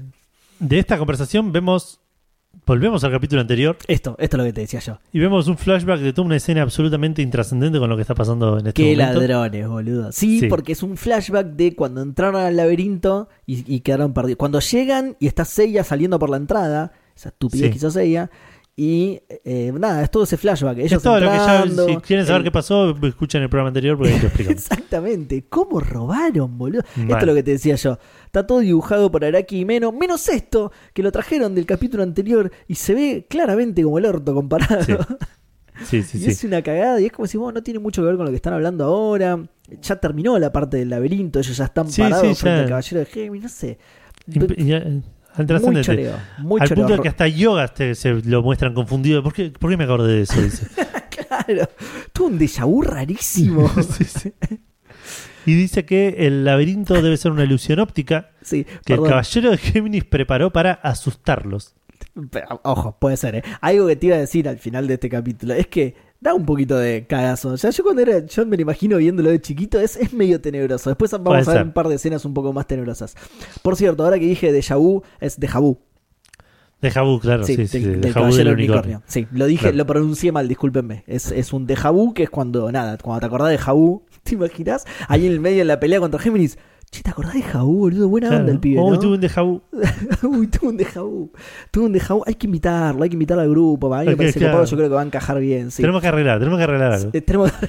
de 0.60 0.80
esta 0.80 0.98
conversación 0.98 1.52
vemos, 1.54 1.99
volvemos 2.70 3.04
al 3.04 3.12
capítulo 3.12 3.42
anterior 3.42 3.78
Esto, 3.88 4.16
esto 4.20 4.38
es 4.38 4.40
lo 4.40 4.44
que 4.46 4.54
te 4.54 4.62
decía 4.62 4.80
yo. 4.80 5.00
y 5.12 5.20
vemos 5.20 5.48
un 5.48 5.58
flashback 5.58 6.00
de 6.00 6.14
toda 6.14 6.26
una 6.28 6.36
escena 6.38 6.62
absolutamente 6.62 7.22
intrascendente 7.22 7.80
con 7.80 7.90
lo 7.90 7.96
que 7.96 8.02
está 8.04 8.16
pasando 8.16 8.60
en 8.60 8.68
este 8.68 8.74
Qué 8.84 8.96
momento. 8.96 9.20
ladrones, 9.22 9.68
boludo. 9.68 10.12
Sí, 10.12 10.40
Sí. 10.42 10.48
porque 10.48 10.72
es 10.74 10.84
un 10.84 10.96
flashback 10.96 11.48
de 11.48 11.76
cuando 11.76 12.02
entraron 12.02 12.42
al 12.42 12.56
laberinto 12.56 13.28
y, 13.46 13.64
y 13.74 13.82
quedaron 13.82 14.14
perdidos. 14.14 14.38
Cuando 14.38 14.60
llegan 14.60 15.18
y 15.20 15.28
está 15.28 15.46
Seiya 15.46 15.84
saliendo 15.84 16.20
por 16.20 16.30
la 16.30 16.38
entrada, 16.38 16.94
esa 17.16 17.30
estupidez 17.30 17.66
Sí. 17.66 17.72
que 17.72 17.78
hizo 17.78 17.92
Seiya, 17.92 18.30
y 18.82 19.20
eh, 19.44 19.74
nada, 19.78 20.02
es 20.04 20.10
todo 20.10 20.24
ese 20.24 20.38
flashback. 20.38 20.78
Ellos 20.78 20.94
Es 20.94 21.04
todo 21.04 21.20
lo 21.20 21.30
que 21.30 21.36
ya, 21.36 21.58
entrando, 21.64 21.88
si 21.88 21.96
quieren 21.98 22.26
saber 22.26 22.40
el- 22.40 22.44
qué 22.46 22.52
pasó, 22.52 22.96
escuchen 23.06 23.42
el 23.44 23.50
programa 23.50 23.68
anterior 23.68 23.98
porque 23.98 24.14
ahí 24.14 24.20
te 24.22 24.28
explicamos. 24.28 24.62
Exactamente, 24.62 25.46
¿cómo 25.50 25.82
robaron, 25.82 26.58
boludo? 26.58 26.82
Esto 26.98 27.18
es 27.18 27.24
lo 27.26 27.34
que 27.36 27.44
te 27.44 27.52
decía 27.52 27.76
yo. 27.76 27.98
Está 28.26 28.48
todo 28.48 28.60
dibujado 28.60 29.12
por 29.12 29.26
Araki 29.26 29.60
y 29.60 29.66
Meno, 29.66 29.92
menos 29.92 30.30
esto, 30.30 30.72
que 30.94 31.04
lo 31.04 31.12
trajeron 31.12 31.56
del 31.56 31.66
capítulo 31.66 32.04
anterior 32.04 32.52
y 32.68 32.76
se 32.76 32.94
ve 32.94 33.26
claramente 33.30 33.84
como 33.84 33.98
el 33.98 34.06
orto 34.06 34.34
comparado. 34.34 34.84
Sí. 34.84 34.94
Sí, 35.86 36.04
sí, 36.04 36.18
y 36.18 36.22
sí. 36.22 36.30
es 36.32 36.44
una 36.46 36.62
cagada 36.62 37.02
y 37.02 37.06
es 37.08 37.12
como 37.12 37.28
si 37.28 37.38
vos 37.38 37.54
no 37.54 37.62
tiene 37.62 37.80
mucho 37.80 38.02
que 38.02 38.08
ver 38.08 38.16
con 38.16 38.26
lo 38.26 38.32
que 38.32 38.38
están 38.38 38.54
hablando 38.54 38.86
ahora. 38.86 39.46
Ya 39.82 39.96
terminó 39.98 40.40
la 40.40 40.52
parte 40.52 40.78
del 40.78 40.90
laberinto, 40.90 41.40
ellos 41.40 41.56
ya 41.58 41.66
están 41.66 41.88
parados 41.90 42.28
sí, 42.38 42.42
frente 42.42 42.58
ya. 42.58 42.64
al 42.64 42.70
caballero 42.70 43.00
de 43.02 43.06
Géminis, 43.06 43.44
no 43.44 43.50
sé. 43.50 43.78
Imp- 44.32 45.06
Muy 45.38 45.46
trascendente. 45.48 45.86
choreo, 45.86 46.16
muy 46.40 46.60
Al 46.62 46.68
choreo. 46.68 46.84
punto 46.86 46.98
de 46.98 47.04
que 47.04 47.10
hasta 47.10 47.28
yoga 47.28 47.68
te- 47.70 47.96
se 47.96 48.14
lo 48.14 48.42
muestran 48.44 48.74
confundido. 48.74 49.24
¿Por 49.24 49.34
qué, 49.34 49.52
¿Por 49.52 49.70
qué 49.70 49.78
me 49.78 49.84
acordé 49.86 50.14
de 50.14 50.22
eso? 50.24 50.42
Dice. 50.42 50.68
Claro, 51.30 51.70
tuvo 52.14 52.28
un 52.28 52.40
déjà 52.40 52.66
vu 52.66 52.82
rarísimo. 52.82 53.70
Sí, 53.84 54.04
sí. 54.04 54.34
Y 55.46 55.54
dice 55.54 55.86
que 55.86 56.16
el 56.28 56.44
laberinto 56.44 57.02
debe 57.02 57.18
ser 57.18 57.32
una 57.32 57.44
ilusión 57.44 57.80
óptica 57.80 58.32
sí, 58.42 58.66
que 58.86 58.94
el 58.94 59.04
caballero 59.04 59.52
de 59.52 59.58
Géminis 59.58 60.06
preparó 60.06 60.52
para 60.52 60.74
asustarlos. 60.74 61.76
Pero, 62.32 62.62
Ojo, 62.64 62.98
puede 63.00 63.18
ser, 63.18 63.36
¿eh? 63.36 63.44
Algo 63.62 63.88
que 63.88 63.96
te 63.96 64.08
iba 64.08 64.16
a 64.16 64.20
decir 64.20 64.48
al 64.50 64.58
final 64.60 64.88
de 64.88 64.96
este 64.96 65.10
capítulo 65.10 65.54
es 65.54 65.68
que 65.68 65.96
da 66.22 66.34
un 66.34 66.46
poquito 66.46 66.78
de 66.78 67.06
cagazo. 67.08 67.58
Sea, 67.58 67.70
yo 67.70 67.84
cuando 67.84 68.02
era, 68.02 68.26
yo 68.26 68.46
me 68.46 68.56
lo 68.58 68.62
imagino 68.62 68.98
viéndolo 68.98 69.30
de 69.30 69.40
chiquito, 69.42 69.80
es, 69.80 69.96
es 69.96 70.14
medio 70.14 70.42
tenebroso. 70.42 70.90
Después 70.90 71.12
vamos 71.12 71.28
Puede 71.28 71.42
a 71.42 71.46
ver 71.46 71.54
ser. 71.58 71.64
un 71.66 71.74
par 71.74 71.88
de 71.88 71.96
escenas 71.96 72.26
un 72.26 72.34
poco 72.34 72.52
más 72.54 72.68
tenebrosas. 72.68 73.16
Por 73.62 73.76
cierto, 73.76 74.04
ahora 74.04 74.20
que 74.20 74.26
dije 74.26 74.52
déjà 74.54 74.78
vu, 74.78 75.02
es 75.20 75.40
déjà 75.40 75.60
vu. 75.62 75.78
De 76.82 76.92
Jabú, 76.92 77.20
claro. 77.20 77.44
Sí, 77.44 77.56
Sí, 77.58 77.68
sí, 77.68 77.80
del, 77.80 77.92
del 77.94 78.02
de 78.02 78.12
Jabú 78.14 78.24
caballero 78.28 78.50
del 78.52 78.54
unicornio. 78.58 78.98
unicornio. 78.98 79.04
Sí, 79.06 79.28
lo 79.38 79.46
dije, 79.48 79.64
Claro. 79.64 79.78
lo 79.78 79.86
pronuncié 79.86 80.32
mal, 80.32 80.48
discúlpenme. 80.48 81.04
Es, 81.08 81.30
es 81.32 81.52
un 81.52 81.68
vu 81.68 82.14
que 82.14 82.24
es 82.24 82.30
cuando, 82.30 82.72
nada, 82.72 82.98
cuando 82.98 83.20
te 83.20 83.26
acordás 83.26 83.50
de 83.50 83.58
Jabú, 83.58 84.04
¿te 84.24 84.36
imaginas? 84.36 84.86
Ahí 85.10 85.26
en 85.28 85.34
el 85.34 85.40
medio 85.42 85.58
de 85.60 85.66
la 85.66 85.80
pelea 85.82 86.00
contra 86.00 86.22
Géminis. 86.22 86.58
Che, 86.92 87.04
¿te 87.04 87.10
acordás 87.12 87.34
de 87.36 87.44
Jabú, 87.44 87.78
boludo? 87.80 88.10
Buena 88.10 88.28
Claro. 88.30 88.42
onda 88.44 88.54
el 88.54 88.60
pibe, 88.60 88.82
Uy, 88.82 88.92
¿no? 88.92 89.00
tuve 89.00 89.14
un 89.16 89.22
déjà 89.22 89.44
vu. 89.44 89.62
Uy, 90.28 90.48
tuvo 90.48 90.70
un 90.72 90.78
déjà 90.78 91.02
vu. 91.04 91.32
Tuvo 91.72 91.86
un 91.86 91.94
déjà 91.94 92.16
vu. 92.16 92.24
Hay 92.26 92.34
que 92.36 92.48
invitarlo, 92.48 93.04
hay 93.04 93.10
que 93.10 93.16
invitarlo 93.16 93.44
al 93.44 93.50
grupo. 93.50 93.94
A 93.94 94.00
mí 94.00 94.06
me 94.08 94.12
Ok, 94.14 94.18
parece 94.18 94.40
claro. 94.40 94.54
copado, 94.54 94.70
yo 94.72 94.78
creo 94.78 94.90
que 94.90 94.96
va 94.96 95.02
a 95.02 95.06
encajar 95.06 95.40
bien. 95.40 95.70
Sí. 95.70 95.84
Tenemos 95.84 96.02
que 96.02 96.08
arreglar, 96.08 96.40
tenemos 96.40 96.58
que 96.58 96.64
arreglar 96.64 96.94
algo. 96.94 97.10
Eh, 97.14 97.22
tenemos 97.22 97.52
no, 97.52 97.68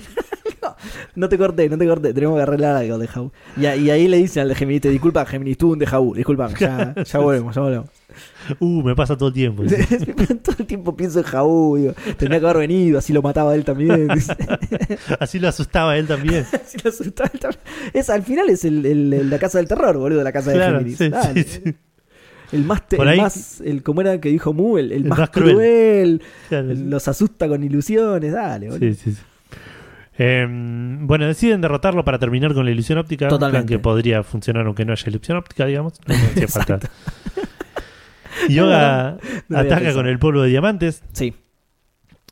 no 1.15 1.29
te 1.29 1.39
corté, 1.39 1.69
no 1.69 1.77
te 1.79 1.87
corté. 1.87 2.13
Tenemos 2.15 2.37
que 2.37 2.43
arreglar 2.43 2.77
algo 2.77 2.99
de 2.99 3.09
vu. 3.15 3.31
Y, 3.57 3.67
ahí 3.67 4.09
le 4.09 4.17
dicen 4.17 4.43
al 4.43 4.49
de 4.49 4.55
Géminis, 4.55 4.83
te 4.83 4.91
disculpa, 4.91 5.25
Géminis, 5.27 5.59
tuvo 5.59 5.73
un 5.73 5.81
déjà 5.81 5.99
vu. 6.01 6.15
Disculpame, 6.15 6.55
ya, 6.59 6.95
ya 7.05 7.19
volvemos, 7.21 7.55
ya 7.55 7.61
volvemos. 7.63 7.89
Uh, 8.59 8.83
me 8.83 8.97
pasa 8.97 9.17
todo 9.17 9.29
el 9.29 9.35
tiempo. 9.35 9.63
Todo 10.43 10.57
el 10.59 10.67
tiempo 10.67 10.97
pienso 10.97 11.21
en 11.21 11.25
Jaú, 11.25 11.77
digo, 11.77 11.93
tendría 12.19 12.41
que 12.41 12.47
haber 12.47 12.59
venido, 12.59 12.99
así 12.99 13.13
lo 13.13 13.23
mataba 13.23 13.55
él 13.55 13.65
también. 13.65 14.09
Así 15.21 15.39
lo 15.39 15.49
asustaba 15.49 15.97
él 15.97 16.07
también. 16.07 16.45
así 16.53 16.79
lo 16.83 16.91
asustaba 16.91 17.31
él 17.33 17.39
también. 17.41 17.61
Es, 17.93 18.11
al 18.11 18.23
final 18.23 18.49
es 18.51 18.65
el, 18.65 18.85
el- 18.85 19.13
el- 19.13 19.31
la 19.31 19.39
casa 19.39 19.59
del 19.59 19.69
terror, 19.69 19.97
boludo, 19.99 20.23
la 20.25 20.33
casa 20.33 20.51
de 20.51 20.59
Géminis. 20.59 20.99
sí, 20.99 21.09
Dale. 21.09 21.43
sí, 21.45 21.61
sí. 21.65 21.75
El 22.53 22.65
más, 22.65 22.89
te- 22.89 22.97
el 23.01 23.17
más, 23.17 23.61
el, 23.61 23.83
¿cómo 23.85 24.01
era 24.01 24.21
que 24.21 24.29
dijo 24.29 24.53
Mu? 24.53 24.77
El, 24.79 24.87
el 24.91 25.03
El 25.03 25.09
más, 25.09 25.19
más 25.21 25.31
cruel. 25.31 25.55
cruel, 25.55 26.23
Claro, 26.49 26.69
los 26.75 27.07
asusta 27.07 27.47
con 27.47 27.63
ilusiones, 27.63 28.33
dale, 28.33 28.71
boludo. 28.71 28.89
Sí, 28.93 28.95
sí, 28.95 29.13
sí. 29.13 29.23
Em, 30.23 31.07
bueno, 31.07 31.27
deciden 31.27 31.63
derrotarlo 31.63 32.05
para 32.05 32.19
terminar 32.19 32.53
con 32.53 32.67
la 32.67 32.71
ilusión 32.73 32.99
óptica. 32.99 33.29
plan 33.29 33.39
Totalmente. 33.39 33.73
que 33.73 33.79
podría 33.79 34.23
funcionar 34.23 34.67
aunque 34.67 34.85
no 34.85 34.93
haya 34.93 35.05
ilusión 35.09 35.39
óptica, 35.39 35.65
digamos. 35.65 35.95
No, 36.07 36.15
hacía 36.37 36.47
falta. 36.49 36.79
Yoga 38.49 39.17
No 39.49 39.59
ataca 39.59 39.93
con 39.93 40.07
el 40.07 40.19
polvo 40.19 40.43
de 40.43 40.51
diamantes. 40.51 41.03
Sí, 41.13 41.35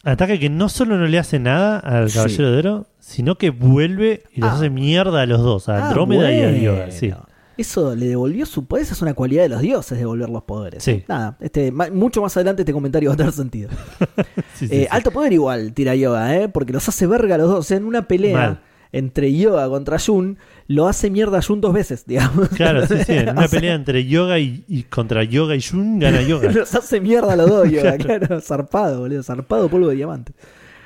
Ataca 0.05 0.39
que 0.39 0.49
no 0.49 0.69
solo 0.69 0.97
no 0.97 1.07
le 1.07 1.19
hace 1.19 1.39
nada 1.41 1.79
al 1.81 2.09
Sí. 2.09 2.17
caballero 2.19 2.53
de 2.53 2.59
oro, 2.59 2.87
sino 3.01 3.35
que 3.35 3.51
vuelve 3.51 4.23
y 4.33 4.41
los 4.41 4.51
Ah. 4.51 4.55
hace 4.55 4.71
mierda 4.71 5.23
a 5.23 5.27
los 5.27 5.41
dos, 5.43 5.69
a 5.69 5.77
Ah, 5.79 5.89
Andrómeda 5.89 6.33
y 6.33 6.41
a. 6.43 6.53
Yoga. 6.53 6.91
Sí. 6.93 7.13
Eso 7.59 7.95
le 7.95 8.07
devolvió 8.07 8.47
su 8.47 8.65
poder. 8.67 8.85
Esa 8.85 8.95
es 8.95 9.03
una 9.03 9.13
cualidad 9.15 9.43
de 9.43 9.49
los 9.51 9.61
dioses, 9.61 9.99
devolver 9.99 10.31
los 10.31 10.45
poderes. 10.45 10.83
Sí. 10.83 11.05
Nada, 11.09 11.37
este, 11.41 11.71
ma- 11.73 11.91
mucho 11.91 12.23
más 12.23 12.35
adelante 12.37 12.63
este 12.63 12.73
comentario 12.73 13.11
va 13.11 13.15
a 13.15 13.17
tener 13.17 13.33
sentido. 13.33 13.69
Sí, 14.55 14.65
Eh, 14.71 14.81
sí. 14.83 14.87
Alto 14.91 15.11
poder 15.11 15.33
igual 15.33 15.73
tira 15.73 15.95
Yoga, 15.95 16.37
¿eh? 16.37 16.49
Porque 16.49 16.73
los 16.73 16.89
hace 16.89 17.07
verga 17.07 17.37
los 17.39 17.49
dos. 17.49 17.59
O 17.59 17.63
sea, 17.63 17.77
en 17.77 17.85
una 17.85 18.09
pelea 18.09 18.37
Mal. 18.37 18.61
entre 18.93 19.33
Yoga 19.37 19.69
contra 19.69 19.99
Jun, 19.99 20.39
lo 20.67 20.89
hace 20.89 21.11
mierda 21.11 21.39
a 21.39 21.43
Jun 21.43 21.61
dos 21.61 21.73
veces, 21.73 22.05
digamos. 22.07 22.49
Claro, 22.51 22.87
sí, 22.87 22.95
sí. 23.07 23.13
En 23.13 23.29
O 23.29 23.33
una 23.33 23.47
sea, 23.49 23.59
pelea 23.61 23.75
entre 23.75 24.05
Yoga 24.07 24.39
y, 24.39 24.65
y 24.67 24.83
contra 24.85 25.23
Yoga 25.25 25.55
y 25.55 25.63
Jun 25.63 25.99
gana 26.01 26.23
Yoga. 26.23 26.51
Los 26.53 26.75
hace 26.75 27.01
mierda 27.01 27.35
a 27.35 27.37
los 27.37 27.49
dos, 27.49 27.71
Yoga, 27.71 27.97
claro. 27.99 28.41
Zarpado, 28.41 29.01
boludo. 29.01 29.23
Zarpado 29.23 29.69
polvo 29.69 29.89
de 29.89 29.95
diamante. 29.97 30.33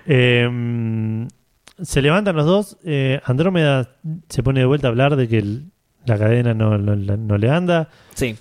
Eh, 0.06 1.26
se 1.82 2.02
levantan 2.02 2.36
los 2.36 2.46
dos. 2.46 2.78
eh, 2.84 3.20
Andrómeda 3.24 3.96
se 4.28 4.42
pone 4.42 4.60
de 4.60 4.66
vuelta 4.66 4.88
a 4.88 4.90
hablar 4.90 5.16
de 5.16 5.28
que 5.28 5.38
el- 5.38 5.71
la 6.06 6.18
cadena 6.18 6.54
no, 6.54 6.76
no- 6.78 6.96
no 6.96 7.38
le 7.38 7.50
anda. 7.50 7.88
Sí. 8.14 8.36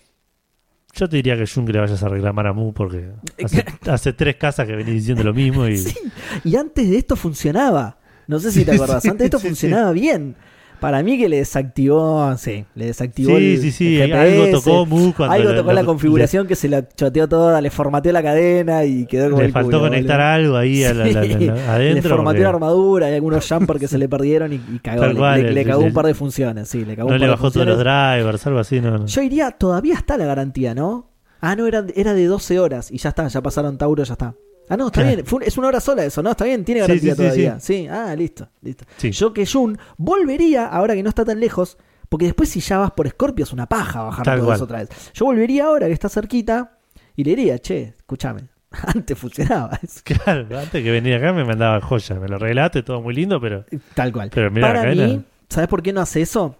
Yo 0.93 1.07
te 1.07 1.15
diría 1.17 1.37
que 1.37 1.47
Jun 1.47 1.65
que 1.65 1.73
le 1.73 1.79
vayas 1.79 2.03
a 2.03 2.09
reclamar 2.09 2.47
a 2.47 2.53
Mu 2.53 2.73
porque 2.73 3.11
hace, 3.43 3.65
hace 3.89 4.13
tres 4.13 4.35
casas 4.35 4.67
que 4.67 4.75
venís 4.75 4.95
diciendo 4.95 5.23
lo 5.23 5.33
mismo 5.33 5.67
y 5.67 5.77
Sí. 5.77 5.95
Y 6.43 6.55
antes 6.55 6.89
de 6.89 6.97
esto 6.97 7.15
funcionaba. 7.15 7.97
No 8.27 8.39
sé 8.39 8.51
si 8.51 8.63
te 8.65 8.71
acordás. 8.73 9.05
antes 9.05 9.17
de 9.19 9.25
esto 9.25 9.39
sí, 9.39 9.47
funcionaba 9.47 9.91
bien. 9.91 10.35
Para 10.81 11.01
mí 11.03 11.17
que 11.17 11.29
le 11.29 11.37
desactivó, 11.37 12.35
sí, 12.37 12.65
le 12.75 12.87
desactivó 12.87 13.37
Sí, 13.37 13.53
el, 13.53 13.61
sí, 13.61 13.71
sí, 13.71 14.01
el 14.01 14.11
algo 14.13 14.45
GPS, 14.45 14.51
tocó 14.51 14.85
Mu 14.87 15.13
cuando 15.13 15.35
algo 15.35 15.49
le- 15.51 15.55
tocó 15.57 15.71
la 15.73 15.81
le- 15.81 15.85
configuración 15.85 16.47
que 16.47 16.55
se 16.55 16.67
la 16.67 16.89
choteó 16.89 17.29
toda, 17.29 17.61
le 17.61 17.69
formateó 17.69 18.11
la 18.11 18.23
cadena 18.23 18.83
y 18.83 19.05
quedó 19.05 19.29
como 19.29 19.41
Le 19.41 19.45
el 19.47 19.51
faltó 19.53 19.67
culo, 19.77 19.79
conectar 19.81 20.17
boludo. 20.17 20.33
algo 20.33 20.57
ahí 20.57 20.83
a 20.83 20.93
la- 20.93 21.03
adentro. 21.05 21.93
Le 21.93 22.01
formateó 22.01 22.43
la 22.43 22.49
armadura, 22.49 23.05
hay 23.07 23.13
algunos 23.15 23.47
jumpers 23.47 23.79
que 23.79 23.87
se 23.87 23.97
le 23.99 24.09
perdieron 24.09 24.51
y, 24.53 24.55
y 24.55 24.79
cagó. 24.79 25.05
Le, 25.05 25.15
cual, 25.15 25.43
le- 25.43 25.53
le 25.53 25.65
cagó 25.65 25.83
un 25.83 25.93
par 25.93 26.07
de 26.07 26.15
funciones, 26.15 26.67
sí, 26.67 26.83
le 26.83 26.95
cagó 26.95 27.09
no 27.09 27.15
un 27.15 27.21
le 27.21 27.27
par 27.27 27.37
de 27.37 27.41
bajó 27.43 27.51
todos 27.51 27.67
los 27.67 27.77
drivers, 27.77 28.47
algo 28.47 28.59
así. 28.59 28.81
No, 28.81 28.97
no. 28.97 29.05
Yo 29.05 29.21
iría, 29.21 29.51
todavía 29.51 29.93
está 29.93 30.17
la 30.17 30.25
garantía, 30.25 30.73
¿no? 30.73 31.11
Ah, 31.41 31.55
no, 31.55 31.67
era, 31.67 31.85
era 31.95 32.13
de 32.15 32.25
12 32.25 32.59
horas 32.59 32.91
y 32.91 32.97
ya 32.97 33.09
está, 33.09 33.27
ya 33.27 33.41
pasaron 33.41 33.77
Tauro, 33.77 34.03
ya 34.03 34.13
está. 34.13 34.33
Ah, 34.71 34.77
no, 34.77 34.87
está 34.87 35.01
Claro. 35.01 35.15
bien, 35.17 35.25
fue 35.25 35.45
es 35.45 35.57
una 35.57 35.67
hora 35.67 35.79
sola 35.81 36.05
eso, 36.05 36.23
¿no? 36.23 36.31
Está 36.31 36.45
bien, 36.45 36.63
tiene 36.63 36.81
garantía 36.81 37.11
sí, 37.13 37.21
sí, 37.21 37.23
todavía. 37.23 37.59
Sí. 37.59 37.87
ah, 37.89 38.15
listo, 38.15 38.47
listo. 38.61 38.85
Yo 39.01 39.33
que 39.33 39.45
Jun 39.45 39.77
volvería, 39.97 40.65
ahora 40.65 40.95
que 40.95 41.03
no 41.03 41.09
está 41.09 41.25
tan 41.25 41.39
lejos, 41.39 41.77
porque 42.09 42.25
después 42.25 42.49
si 42.49 42.59
ya 42.61 42.77
vas 42.77 42.91
por 42.91 43.07
Scorpio 43.09 43.43
es 43.43 43.53
una 43.53 43.67
paja 43.67 44.01
bajar 44.03 44.25
Tal 44.25 44.37
todo 44.39 44.45
cual. 44.47 44.55
eso 44.55 44.63
otra 44.63 44.79
vez. 44.79 44.89
Yo 45.13 45.25
volvería 45.25 45.65
ahora 45.65 45.87
que 45.87 45.93
está 45.93 46.09
cerquita 46.09 46.77
y 47.15 47.23
le 47.23 47.31
diría, 47.35 47.59
che, 47.59 47.93
escúchame, 47.97 48.41
antes 48.71 49.17
funcionaba. 49.17 49.79
Claro, 50.03 50.47
antes 50.57 50.83
que 50.83 50.91
venir 50.91 51.15
acá 51.15 51.33
me 51.33 51.43
mandaba 51.43 51.81
joya, 51.81 52.15
me 52.19 52.27
lo 52.29 52.37
regalaste, 52.39 52.81
todo 52.83 53.01
muy 53.01 53.13
lindo, 53.13 53.39
pero 53.41 53.65
Tal 53.93 54.11
cual. 54.13 54.29
Pero 54.33 54.49
mira, 54.51 54.67
Para 54.73 54.89
mí, 54.95 55.21
¿sabes 55.49 55.67
por 55.67 55.83
qué 55.83 55.91
no 55.93 56.01
hace 56.01 56.21
eso? 56.21 56.55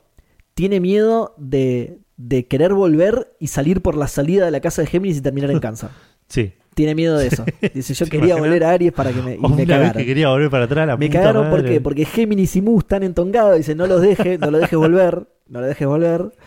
Tiene 0.54 0.82
miedo 0.82 1.34
de, 1.38 2.00
de 2.18 2.46
querer 2.48 2.74
volver 2.74 3.34
y 3.40 3.48
salir 3.48 3.82
por 3.82 3.96
la 3.96 4.08
salida 4.10 4.44
de 4.46 4.52
la 4.52 4.60
casa 4.60 4.82
de 4.82 4.88
Géminis 4.90 5.18
y 5.18 5.22
terminar 5.22 5.50
en 5.52 5.60
cáncer. 5.62 5.90
sí. 6.28 6.54
Tiene 6.74 6.96
miedo 6.96 7.18
de 7.18 7.28
eso. 7.28 7.44
Dice, 7.74 7.94
yo 7.94 8.06
¿Te 8.06 8.12
quería 8.12 8.36
volver 8.38 8.64
a 8.64 8.72
Aries 8.72 8.94
para 8.94 9.12
que 9.12 9.22
me, 9.22 9.36
y 9.36 9.40
me 9.40 9.68
cagaron. 9.68 9.94
que 9.94 10.06
quería 10.06 10.30
volver 10.30 10.50
para 10.50 10.66
atrás, 10.66 10.88
la 10.88 10.98
Me 10.98 11.08
puta 11.08 11.20
cagaron 11.20 11.44
madre. 11.50 11.62
porque, 11.62 11.82
porque 11.82 12.06
Géminis 12.06 12.56
y 12.56 12.62
Mu 12.62 12.80
están 12.80 13.04
entongados. 13.04 13.58
Dice, 13.58 13.76
no 13.76 13.88
los 13.88 14.02
dejes, 14.02 14.40
no 14.40 14.52
lo 14.52 14.58
dejes 14.60 14.78
volver. 14.80 15.28
No 15.48 15.60
lo 15.62 15.68
dejes 15.68 15.88
volver. 15.88 16.32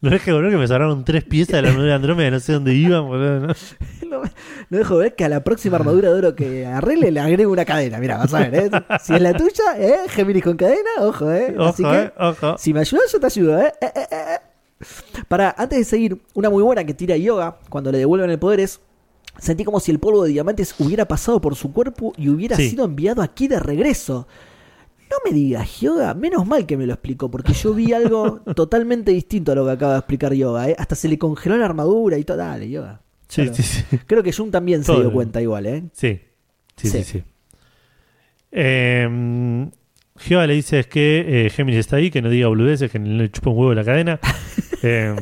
No 0.00 0.10
dejé 0.10 0.30
volver 0.32 0.52
que 0.52 0.58
me 0.58 0.68
sobraron 0.68 1.04
tres 1.04 1.24
piezas 1.24 1.54
de 1.56 1.62
la 1.62 1.68
armadura 1.70 1.88
de 1.90 1.94
Andrómeda, 1.96 2.30
no 2.30 2.38
sé 2.38 2.52
dónde 2.52 2.72
iban, 2.72 3.08
boludo. 3.08 3.40
¿no? 3.48 3.54
No, 4.08 4.22
no 4.70 4.78
dejo 4.78 4.96
ver 4.98 5.16
que 5.16 5.24
a 5.24 5.28
la 5.28 5.42
próxima 5.42 5.74
armadura 5.76 6.10
de 6.12 6.14
oro 6.14 6.36
que 6.36 6.64
arregle 6.64 7.10
le 7.10 7.18
agrego 7.18 7.50
una 7.50 7.64
cadena. 7.64 7.98
Mira, 7.98 8.16
vas 8.16 8.32
a 8.32 8.48
ver, 8.48 8.54
¿eh? 8.54 8.70
Si 9.02 9.12
es 9.12 9.20
la 9.20 9.32
tuya, 9.34 9.76
¿eh? 9.76 9.96
Géminis 10.08 10.44
con 10.44 10.56
cadena, 10.56 10.88
ojo, 11.00 11.32
¿eh? 11.32 11.52
Así 11.58 11.82
Ojo, 11.82 11.92
que, 11.92 11.98
eh, 12.04 12.12
ojo. 12.16 12.56
Si 12.58 12.72
me 12.72 12.78
ayudas, 12.78 13.10
yo 13.12 13.18
te 13.18 13.26
ayudo, 13.26 13.58
¿eh? 13.60 13.72
Eh, 13.80 13.86
eh, 13.92 14.06
eh, 14.12 14.16
eh. 14.36 14.84
Para, 15.26 15.52
antes 15.58 15.80
de 15.80 15.84
seguir, 15.84 16.16
una 16.32 16.48
muy 16.48 16.62
buena 16.62 16.84
que 16.84 16.94
tira 16.94 17.16
Yoga 17.16 17.56
cuando 17.68 17.90
le 17.90 17.98
devuelven 17.98 18.30
el 18.30 18.38
poder 18.38 18.60
es. 18.60 18.80
Sentí 19.38 19.64
como 19.64 19.80
si 19.80 19.90
el 19.92 19.98
polvo 20.00 20.24
de 20.24 20.30
diamantes 20.32 20.74
hubiera 20.78 21.06
pasado 21.06 21.40
por 21.40 21.54
su 21.56 21.72
cuerpo 21.72 22.12
y 22.16 22.28
hubiera 22.28 22.56
Sí. 22.56 22.70
sido 22.70 22.84
enviado 22.84 23.22
aquí 23.22 23.48
de 23.48 23.60
regreso. 23.60 24.26
No 25.10 25.16
me 25.24 25.32
digas 25.34 25.80
Yoga, 25.80 26.12
menos 26.14 26.46
mal 26.46 26.66
que 26.66 26.76
me 26.76 26.84
lo 26.86 26.92
explicó, 26.92 27.30
porque 27.30 27.52
yo 27.54 27.72
vi 27.72 27.92
algo 27.92 28.40
totalmente 28.54 29.10
distinto 29.12 29.52
a 29.52 29.54
lo 29.54 29.64
que 29.64 29.70
acaba 29.72 29.92
de 29.94 29.98
explicar 30.00 30.34
Yoga, 30.34 30.68
¿eh? 30.68 30.76
Hasta 30.78 30.94
se 30.96 31.08
le 31.08 31.18
congeló 31.18 31.56
la 31.56 31.64
armadura 31.64 32.18
y 32.18 32.24
todo. 32.24 32.36
Dale, 32.36 32.68
Yoga. 32.68 33.00
Sí, 33.28 33.42
Claro. 33.42 33.54
sí, 33.56 33.62
sí. 33.62 33.84
Creo 34.06 34.22
que 34.22 34.32
Jun 34.32 34.50
también 34.50 34.82
se 34.84 34.92
dio 34.94 35.12
cuenta 35.12 35.40
igual, 35.40 35.66
¿eh? 35.66 35.84
Sí, 35.92 36.20
sí, 36.76 36.88
sí. 36.88 37.02
Sí. 37.04 37.22
Eh, 38.52 39.68
Jehová 40.16 40.46
le 40.46 40.54
dice 40.54 40.80
es 40.80 40.86
que 40.86 41.46
eh, 41.46 41.50
Géminis 41.50 41.80
está 41.80 41.96
ahí, 41.96 42.10
que 42.10 42.22
no 42.22 42.28
diga 42.30 42.48
boludeces, 42.48 42.90
que 42.90 42.98
no 42.98 43.06
le 43.22 43.30
chupa 43.30 43.50
un 43.50 43.58
huevo 43.58 43.74
la 43.74 43.84
cadena. 43.84 44.20
Eh, 44.80 45.12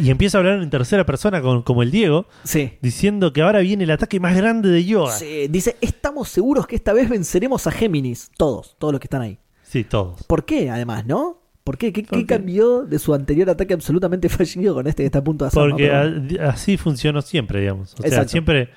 y 0.00 0.10
empieza 0.10 0.38
a 0.38 0.40
hablar 0.40 0.60
en 0.62 0.70
tercera 0.70 1.04
persona 1.06 1.40
con, 1.40 1.62
como 1.62 1.82
el 1.82 1.90
Diego, 1.90 2.26
Sí. 2.44 2.72
diciendo 2.82 3.32
que 3.32 3.42
ahora 3.42 3.60
viene 3.60 3.84
el 3.84 3.90
ataque 3.90 4.20
más 4.20 4.36
grande 4.36 4.68
de 4.68 4.84
Yoga. 4.84 5.12
Sí, 5.12 5.24
Sí, 5.44 5.48
Dice, 5.48 5.76
estamos 5.80 6.28
seguros 6.28 6.66
que 6.66 6.76
esta 6.76 6.92
vez 6.92 7.08
venceremos 7.08 7.66
a 7.66 7.70
Géminis. 7.70 8.30
Todos, 8.36 8.76
todos 8.78 8.92
los 8.92 9.00
que 9.00 9.06
están 9.06 9.22
ahí. 9.22 9.38
todos. 9.88 10.22
¿Por 10.24 10.44
qué, 10.44 10.70
además, 10.70 11.06
no? 11.06 11.42
¿Por 11.64 11.76
qué? 11.76 11.92
¿Qué, 11.92 12.02
¿Por 12.02 12.18
qué 12.18 12.26
qué? 12.26 12.34
cambió 12.36 12.84
de 12.84 12.98
su 12.98 13.12
anterior 13.12 13.50
ataque 13.50 13.74
absolutamente 13.74 14.28
fallido 14.30 14.74
con 14.74 14.86
este 14.86 15.02
que 15.02 15.06
está 15.06 15.18
a 15.18 15.24
punto 15.24 15.44
de 15.44 15.48
hacer? 15.48 15.60
Porque 15.70 15.88
¿no? 15.88 16.26
Pero- 16.28 16.46
a- 16.46 16.50
así 16.50 16.76
funcionó 16.78 17.20
siempre, 17.20 17.60
digamos. 17.60 17.92
O 17.94 17.96
sea, 17.98 18.06
Exacto. 18.08 18.30
siempre, 18.30 18.70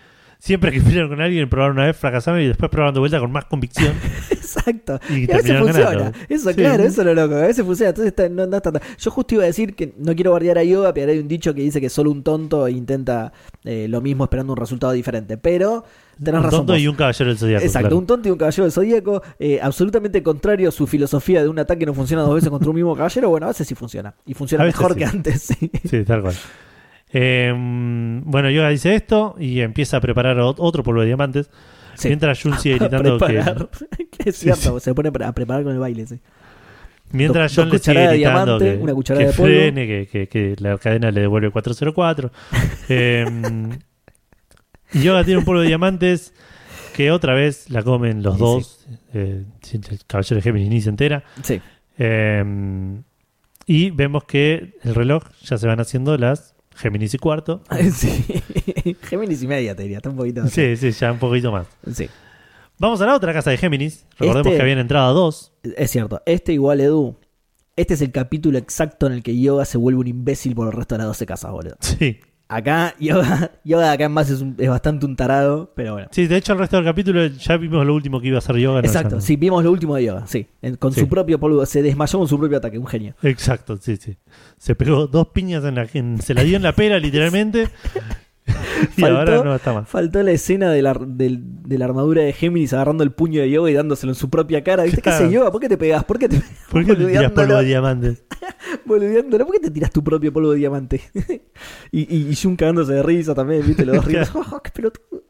siempre 0.43 0.71
que 0.71 0.81
pelearon 0.81 1.09
con 1.09 1.21
alguien, 1.21 1.47
probaron 1.47 1.77
una 1.77 1.85
vez, 1.85 1.95
fracasaron 1.95 2.41
y 2.41 2.47
después 2.47 2.71
probaron 2.71 2.95
de 2.95 2.99
vuelta 2.99 3.19
con 3.19 3.31
más 3.31 3.45
convicción. 3.45 3.93
Exacto. 4.31 4.99
Y 5.09 5.29
Y 5.29 5.31
a 5.31 5.37
veces 5.37 5.59
funciona. 5.59 5.91
ganando. 5.91 6.17
Eso, 6.27 6.49
Sí. 6.49 6.55
claro, 6.55 6.83
eso 6.83 7.01
es 7.01 7.05
lo 7.05 7.13
loco. 7.13 7.35
A 7.35 7.41
veces 7.41 7.63
funciona. 7.63 7.89
Entonces 7.89 8.07
está- 8.09 8.27
no, 8.27 8.47
no 8.47 8.57
está 8.57 8.71
tan- 8.71 8.81
Yo 8.97 9.11
justo 9.11 9.35
iba 9.35 9.43
a 9.43 9.47
decir 9.47 9.75
que 9.75 9.93
no 9.97 10.15
quiero 10.15 10.31
guardiar 10.31 10.57
a 10.57 10.63
Yoga, 10.63 10.93
pero 10.93 11.11
hay 11.11 11.19
un 11.19 11.27
dicho 11.27 11.53
que 11.53 11.61
dice 11.61 11.79
que 11.79 11.89
solo 11.89 12.09
un 12.11 12.23
tonto 12.23 12.67
intenta 12.67 13.31
eh, 13.63 13.85
lo 13.87 14.01
mismo 14.01 14.23
esperando 14.23 14.53
un 14.53 14.57
resultado 14.57 14.91
diferente. 14.93 15.37
Pero 15.37 15.85
tenés 16.21 16.39
un 16.39 16.43
razón. 16.45 16.59
tonto 16.61 16.73
vos. 16.73 16.81
y 16.81 16.87
un 16.87 16.95
caballero 16.95 17.29
del 17.29 17.37
zodiaco. 17.37 17.63
Exacto, 17.63 17.87
claro. 17.89 17.97
un 17.99 18.07
tonto 18.07 18.27
y 18.27 18.31
un 18.31 18.37
caballero 18.39 18.63
del 18.63 18.71
zodíaco, 18.71 19.21
eh, 19.39 19.59
absolutamente 19.61 20.23
contrario 20.23 20.69
a 20.69 20.71
su 20.71 20.87
filosofía 20.87 21.43
de 21.43 21.49
un 21.49 21.59
ataque 21.59 21.85
no 21.85 21.93
funciona 21.93 22.23
dos 22.23 22.33
veces 22.35 22.49
contra 22.49 22.67
un 22.69 22.75
mismo 22.75 22.95
caballero. 22.95 23.29
Bueno, 23.29 23.45
a 23.45 23.49
veces 23.49 23.67
sí 23.67 23.75
funciona. 23.75 24.15
Y 24.25 24.33
funciona 24.33 24.63
mejor 24.65 24.93
sí. 24.93 24.97
que 24.99 25.05
antes. 25.05 25.41
sí. 25.59 25.71
Sí, 25.87 26.03
tal 26.03 26.23
cual. 26.23 26.35
Eh, 27.13 27.53
bueno, 27.55 28.49
Yoga 28.49 28.69
dice 28.69 28.95
esto 28.95 29.35
y 29.39 29.59
empieza 29.61 29.97
a 29.97 30.01
preparar 30.01 30.37
ot- 30.37 30.55
otro 30.59 30.83
polvo 30.83 31.01
de 31.01 31.07
diamantes. 31.07 31.49
Sí. 31.95 32.07
Mientras 32.07 32.41
Jun 32.41 32.57
sigue 32.57 32.77
gritando 32.77 33.17
que. 33.17 33.25
preparar. 33.25 33.69
Que 34.17 34.29
es 34.29 34.35
Sí, 34.37 34.43
cierto, 34.45 34.79
se 34.79 34.93
pone 34.93 35.09
a 35.09 35.31
preparar 35.33 35.63
con 35.63 35.73
el 35.73 35.79
baile. 35.79 36.05
Sí. 36.07 36.19
Mientras 37.11 37.53
John 37.53 37.69
le 37.69 37.79
sigue 37.79 37.93
gritando 38.07 38.57
diamante, 38.59 38.77
que, 38.77 38.83
una 38.83 38.93
cucharada 38.93 39.25
que 39.25 39.31
de 39.31 39.37
polvo. 39.37 39.47
frene, 39.53 39.87
que, 39.87 40.07
que- 40.07 40.27
que 40.27 40.55
la 40.59 40.77
cadena 40.77 41.11
le 41.11 41.21
devuelve 41.21 41.49
404. 41.51 42.31
Eh, 42.89 43.25
y 44.93 45.01
Yoga 45.03 45.23
tiene 45.23 45.39
un 45.39 45.45
polvo 45.45 45.61
de 45.61 45.67
diamantes 45.67 46.33
que 46.95 47.11
otra 47.11 47.33
vez 47.33 47.69
la 47.69 47.83
comen 47.83 48.21
los 48.23 48.35
Sí, 48.35 48.39
dos. 48.39 48.87
Eh, 49.13 49.43
el 49.73 49.99
caballero 50.07 50.35
de 50.37 50.41
Géminis 50.41 50.69
ni 50.69 50.81
se 50.81 50.89
entera. 50.89 51.23
Sí. 51.43 51.61
Eh, 51.97 52.43
y 53.65 53.91
vemos 53.91 54.23
que 54.25 54.73
el 54.83 54.95
reloj 54.95 55.23
ya 55.41 55.57
se 55.57 55.67
van 55.67 55.79
haciendo 55.79 56.17
las 56.17 56.55
Géminis 56.75 57.13
y 57.13 57.17
cuarto. 57.17 57.61
sí. 57.93 58.25
Géminis 59.03 59.43
y 59.43 59.47
media, 59.47 59.75
te 59.75 59.83
diría. 59.83 59.97
Está 59.97 60.09
un 60.09 60.15
poquito. 60.17 60.47
Sí, 60.47 60.75
sí, 60.77 60.91
ya 60.91 61.11
un 61.11 61.19
poquito 61.19 61.51
más. 61.51 61.67
Sí. 61.93 62.09
Vamos 62.77 62.99
a 63.01 63.05
la 63.05 63.15
otra 63.15 63.33
casa 63.33 63.51
de 63.51 63.57
Géminis. 63.57 64.05
Recordemos 64.17 64.47
Este- 64.47 64.55
que 64.57 64.61
habían 64.61 64.79
entrado 64.79 65.13
dos. 65.13 65.51
Es 65.63 65.91
cierto. 65.91 66.21
Este 66.25 66.53
igual, 66.53 66.81
Edu. 66.81 67.15
Este 67.75 67.93
es 67.93 68.01
el 68.01 68.11
capítulo 68.11 68.57
exacto 68.57 69.07
en 69.07 69.13
el 69.13 69.23
que 69.23 69.39
Yoga 69.39 69.65
se 69.65 69.77
vuelve 69.77 69.99
un 70.01 70.07
imbécil 70.07 70.55
por 70.55 70.67
el 70.67 70.73
resto 70.73 70.95
de 70.95 70.99
las 70.99 71.07
12 71.07 71.25
casas, 71.25 71.51
boludo. 71.51 71.75
Sí. 71.79 72.19
Acá, 72.53 72.93
Yoga, 72.99 73.51
Yoga 73.63 73.87
de 73.87 73.93
acá 73.93 74.05
en 74.05 74.11
más 74.11 74.29
es, 74.29 74.41
un- 74.41 74.55
es 74.57 74.67
bastante 74.69 75.05
un 75.05 75.15
tarado, 75.15 75.71
pero 75.75 75.93
bueno. 75.93 76.07
Sí, 76.11 76.27
de 76.27 76.35
hecho, 76.37 76.53
el 76.53 76.59
resto 76.59 76.75
del 76.75 76.85
capítulo 76.85 77.25
ya 77.25 77.55
vimos 77.57 77.85
lo 77.85 77.93
último 77.95 78.19
que 78.19 78.27
iba 78.27 78.35
a 78.35 78.39
hacer 78.39 78.57
yoga. 78.57 78.79
Exacto, 78.81 79.15
no. 79.15 79.21
sí, 79.21 79.35
vimos 79.37 79.63
lo 79.63 79.71
último 79.71 79.95
de 79.95 80.03
Yoga, 80.05 80.27
sí. 80.27 80.47
En- 80.61 80.75
con 80.75 80.91
Sí. 80.91 80.99
su 81.01 81.07
propio 81.07 81.39
polvo, 81.39 81.65
se 81.65 81.81
desmayó 81.81 82.19
con 82.19 82.27
su 82.27 82.37
propio 82.37 82.57
ataque, 82.57 82.77
un 82.77 82.87
genio. 82.87 83.15
Exacto, 83.23 83.77
sí, 83.77 83.95
sí. 83.97 84.17
Se 84.57 84.75
pegó 84.75 85.07
dos 85.07 85.29
piñas 85.29 85.63
en 85.63 85.75
la. 85.75 85.87
en- 85.93 86.21
se 86.21 86.33
la 86.33 86.43
dio 86.43 86.57
en 86.57 86.63
la 86.63 86.73
pera, 86.73 86.99
literalmente. 86.99 87.69
y 88.97 89.01
Faltó- 89.01 89.17
ahora 89.19 89.43
no 89.43 89.55
está 89.55 89.73
más. 89.73 89.87
Faltó 89.89 90.21
la 90.23 90.31
escena 90.31 90.71
de 90.71 90.81
la, 90.81 90.93
de 90.99 91.77
la 91.77 91.85
armadura 91.85 92.21
de 92.23 92.33
Géminis 92.33 92.73
agarrando 92.73 93.03
el 93.03 93.11
puño 93.11 93.41
de 93.41 93.49
Yoga 93.49 93.69
y 93.71 93.73
dándoselo 93.73 94.11
en 94.11 94.15
su 94.15 94.29
propia 94.29 94.63
cara. 94.63 94.83
¿Viste 94.83 94.97
qué 94.97 95.09
Claro. 95.09 95.25
hace 95.25 95.33
Yoga? 95.33 95.51
¿Por 95.51 95.61
qué 95.61 95.69
te 95.69 95.77
pegas? 95.77 96.03
¿Por 96.03 96.19
qué 96.19 96.29
te 96.29 96.41
¿Por 96.71 96.85
qué 96.85 96.95
te 96.95 97.05
tiras 97.05 97.31
polvo 97.31 97.55
de 97.57 97.65
diamantes? 97.65 98.23
Boludeándolo. 98.85 99.45
¿Por 99.45 99.55
qué 99.55 99.61
te 99.61 99.71
tiras 99.71 99.91
tu 99.91 100.03
propio 100.03 100.31
polvo 100.33 100.51
de 100.51 100.57
diamante? 100.57 101.01
y, 101.91 101.99
y, 102.15 102.29
y 102.29 102.35
Jun 102.35 102.55
cagándose 102.55 102.93
de 102.93 103.03
risa 103.03 103.33
también, 103.35 103.65
¿viste? 103.65 103.85
Los 103.85 103.95
dos 103.97 104.05
riendo. 104.05 104.29
Oh, 104.51 104.61
¡Qué 104.61 104.71
pelotudo! 104.71 105.23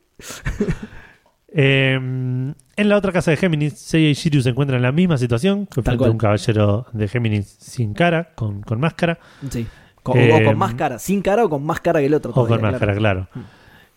Eh, 1.53 1.95
en 1.95 2.89
la 2.89 2.97
otra 2.97 3.11
casa 3.11 3.31
de 3.31 3.37
Géminis, 3.37 3.73
Seiya 3.77 4.09
y 4.09 4.13
Shiryu 4.13 4.41
se 4.41 4.49
encuentran 4.49 4.77
en 4.77 4.83
la 4.83 4.91
misma 4.91 5.17
situación. 5.17 5.65
Que 5.67 5.81
frente 5.81 6.05
a 6.05 6.09
un 6.11 6.17
caballero 6.17 6.85
de 6.93 7.07
Géminis 7.07 7.47
sin 7.59 7.93
cara, 7.93 8.31
con, 8.35 8.61
con 8.61 8.79
máscara. 8.79 9.19
Sí. 9.49 9.67
Con- 10.03 10.17
Eh, 10.17 10.31
o 10.33 10.45
con 10.45 10.57
más 10.57 10.73
cara. 10.75 10.97
¿Sin 10.99 11.21
cara 11.21 11.45
o 11.45 11.49
con 11.49 11.63
más 11.63 11.79
cara 11.79 11.99
que 11.99 12.07
el 12.07 12.13
otro? 12.13 12.31
O 12.31 12.33
con 12.33 12.45
todavía, 12.47 12.71
máscara, 12.71 12.95
claro. 12.95 13.27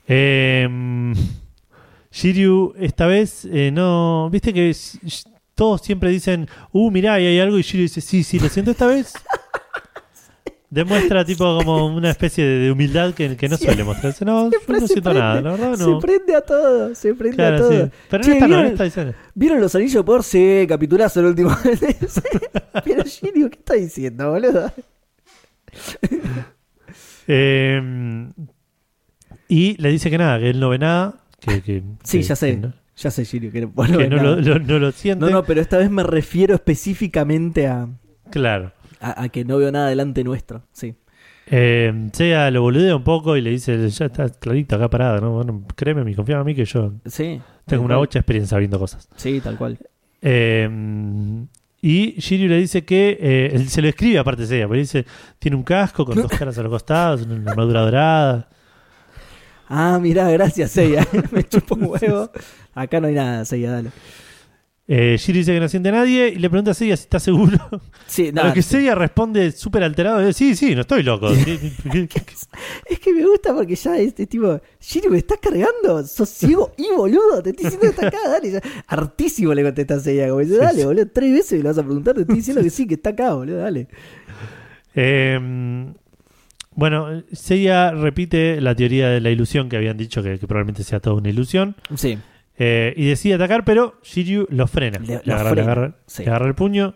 Eh, 0.06 0.68
Shiryu, 2.12 2.74
esta 2.78 3.06
vez, 3.06 3.46
eh, 3.50 3.70
no. 3.72 4.28
Viste 4.30 4.52
que 4.52 4.74
todos 5.54 5.80
siempre 5.82 6.10
dicen, 6.10 6.48
uh, 6.72 6.90
mirá, 6.90 7.14
ahí 7.14 7.26
hay 7.26 7.40
algo. 7.40 7.58
Y 7.58 7.62
Shiryu 7.62 7.82
dice, 7.84 8.00
sí, 8.00 8.22
sí, 8.22 8.38
lo 8.38 8.48
siento 8.48 8.70
esta 8.70 8.86
vez. 8.86 9.12
Demuestra, 10.70 11.24
tipo, 11.24 11.44
como 11.64 11.86
una 11.86 12.10
especie 12.10 12.44
de, 12.44 12.72
humildad 12.72 13.14
que, 13.14 13.36
que 13.36 13.48
no 13.48 13.56
Sí. 13.56 13.64
suele 13.64 13.84
mostrarse. 13.84 14.24
No, 14.24 14.50
yo 14.50 14.58
no 14.66 14.80
se 14.80 14.86
siento 14.88 15.10
prende, 15.10 15.20
nada, 15.20 15.40
la 15.40 15.50
verdad 15.52 15.74
Se 15.76 15.84
no. 15.86 15.98
prende 16.00 16.34
a 16.34 16.40
todo, 16.40 16.94
se 16.96 17.14
prende 17.14 17.44
a 17.46 17.56
todo. 17.56 17.70
sí. 17.84 17.90
Pero 18.10 18.22
está, 18.24 18.34
no, 18.40 18.46
¿vieron, 18.48 18.62
no 18.64 18.70
está 18.70 18.84
diciendo. 18.84 19.14
¿Vieron 19.34 19.60
los 19.60 19.74
anillos 19.76 19.94
de 19.94 20.02
poder? 20.02 20.22
Sí, 20.24 20.66
capitulazo 20.68 21.20
el 21.20 21.26
último. 21.26 21.56
Pero 22.84 23.02
Shiryu, 23.04 23.50
¿qué 23.50 23.58
está 23.58 23.74
diciendo, 23.74 24.32
boludo? 24.32 24.72
Eh, 27.26 27.80
y 29.48 29.80
le 29.80 29.90
dice 29.90 30.10
que 30.10 30.18
nada, 30.18 30.38
que 30.38 30.50
él 30.50 30.60
no 30.60 30.68
ve 30.68 30.78
nada. 30.78 31.14
Que, 31.40 31.62
que- 31.62 31.82
Sí, 32.02 32.18
que- 32.18 32.24
ya 32.24 32.36
sé. 32.36 32.56
No, 32.56 32.72
Ya 32.96 33.10
sé, 33.10 33.24
Shiryu, 33.24 33.50
que, 33.50 33.64
vos 33.64 33.88
no 33.90 33.98
que 33.98 34.08
lo, 34.08 34.36
lo- 34.36 34.58
no 34.58 34.78
lo 34.78 34.92
siente. 34.92 35.24
No, 35.24 35.30
no, 35.30 35.42
pero 35.44 35.60
esta 35.60 35.78
vez 35.78 35.90
me 35.90 36.02
refiero 36.02 36.54
específicamente 36.54 37.66
a, 37.66 37.88
Claro. 38.30 38.72
a, 39.00 39.22
a 39.22 39.28
que 39.30 39.44
no 39.44 39.56
veo 39.58 39.72
nada 39.72 39.88
delante 39.88 40.22
nuestro. 40.22 40.62
Sí. 40.72 40.94
Eh, 41.46 41.92
lo 42.52 42.62
boludea 42.62 42.94
un 42.94 43.02
poco 43.04 43.36
y 43.36 43.40
le 43.42 43.50
dice, 43.50 43.88
ya 43.90 44.06
está 44.06 44.28
clarito 44.28 44.76
acá 44.76 44.88
parado, 44.88 45.20
¿no? 45.20 45.32
Bueno, 45.32 45.64
créeme, 45.74 46.04
mi 46.04 46.14
confía 46.14 46.36
en 46.38 46.44
mí 46.44 46.54
que 46.54 46.64
yo 46.66 46.92
Sí. 47.06 47.40
tengo 47.66 47.84
una 47.84 47.94
cual. 47.94 48.00
mucha 48.00 48.18
experiencia 48.20 48.56
viendo 48.58 48.78
cosas. 48.78 49.08
Sí, 49.16 49.40
tal 49.40 49.56
cual. 49.58 49.76
Eh, 50.22 50.68
Y 51.86 52.14
Shiryu 52.18 52.48
le 52.48 52.56
dice 52.56 52.82
que, 52.82 53.18
eh, 53.20 53.50
él 53.52 53.68
se 53.68 53.82
lo 53.82 53.88
escribe 53.88 54.18
aparte 54.18 54.46
de 54.46 54.56
ella, 54.56 54.66
porque 54.66 54.80
dice, 54.80 55.04
tiene 55.38 55.54
un 55.54 55.62
casco 55.62 56.06
con 56.06 56.16
dos 56.16 56.30
caras 56.32 56.56
a 56.56 56.62
los 56.62 56.70
costados, 56.70 57.26
una 57.26 57.50
armadura 57.50 57.82
dorada. 57.82 58.48
Ah, 59.68 59.98
mirá, 60.00 60.30
gracias, 60.30 60.70
Seiya. 60.70 61.06
Me 61.30 61.44
chupo 61.44 61.74
un 61.74 61.84
huevo. 61.84 62.30
Acá 62.74 63.00
no 63.00 63.08
hay 63.08 63.12
nada, 63.12 63.44
Seiya, 63.44 63.70
dale. 63.70 63.90
Eh, 64.86 65.16
Shiryu 65.18 65.40
dice 65.40 65.54
que 65.54 65.60
no 65.60 65.68
siente 65.68 65.88
a 65.88 65.92
nadie 65.92 66.28
y 66.28 66.34
le 66.36 66.50
pregunta 66.50 66.72
a 66.72 66.74
Seiya 66.74 66.94
si 66.96 67.04
está 67.04 67.18
seguro. 67.18 67.58
Sí, 68.06 68.28
a 68.28 68.32
nada. 68.32 68.48
lo 68.48 68.54
que 68.54 68.60
Seiya 68.60 68.94
responde 68.94 69.50
súper 69.52 69.82
alterado, 69.82 70.20
eh, 70.20 70.34
sí, 70.34 70.54
sí, 70.54 70.74
no 70.74 70.82
estoy 70.82 71.02
loco. 71.02 71.28
Es 72.86 72.98
que 73.00 73.12
me 73.12 73.24
gusta 73.24 73.54
porque 73.54 73.76
ya 73.76 73.96
este 73.96 74.26
tipo, 74.26 74.60
Shiryu, 74.80 75.10
¿me 75.10 75.18
estás 75.18 75.38
cargando? 75.40 76.06
Sos 76.06 76.28
ciego 76.28 76.72
y 76.76 76.94
boludo, 76.94 77.42
te 77.42 77.50
estoy 77.50 77.64
diciendo 77.64 77.86
que 77.88 77.94
está 77.94 78.08
acá, 78.08 78.28
dale. 78.28 78.50
Ya. 78.50 78.60
Hartísimo 78.86 79.54
le 79.54 79.62
contesta 79.62 79.94
a 79.94 80.00
Seiya, 80.00 80.28
como 80.28 80.40
dice, 80.40 80.58
dale, 80.58 80.84
boludo, 80.84 81.06
tres 81.06 81.32
veces 81.32 81.52
me 81.52 81.62
lo 81.62 81.70
vas 81.70 81.78
a 81.78 81.82
preguntar, 81.82 82.14
te 82.14 82.20
estoy 82.20 82.36
diciendo 82.36 82.62
que 82.62 82.70
sí, 82.70 82.86
que 82.86 82.94
está 82.94 83.10
acá, 83.10 83.34
boludo, 83.34 83.56
dale. 83.56 83.88
Eh, 84.94 85.38
bueno, 86.76 87.22
Seiya 87.32 87.92
repite 87.92 88.60
la 88.60 88.74
teoría 88.74 89.08
de 89.08 89.20
la 89.20 89.30
ilusión 89.30 89.70
que 89.70 89.76
habían 89.76 89.96
dicho 89.96 90.22
que, 90.22 90.38
que 90.38 90.46
probablemente 90.46 90.84
sea 90.84 91.00
toda 91.00 91.16
una 91.16 91.30
ilusión. 91.30 91.74
Sí, 91.94 92.18
Eh, 92.56 92.94
y 92.96 93.06
decide 93.06 93.34
atacar, 93.34 93.64
pero 93.64 93.98
Shiryu 94.02 94.46
lo 94.50 94.66
frena. 94.66 94.98
Le- 95.00 95.16
agarra, 95.32 95.54
le 95.54 95.62
agarra- 95.62 95.96
sí. 96.06 96.22
le 96.24 96.30
agarra 96.30 96.46
el 96.46 96.54
puño, 96.54 96.94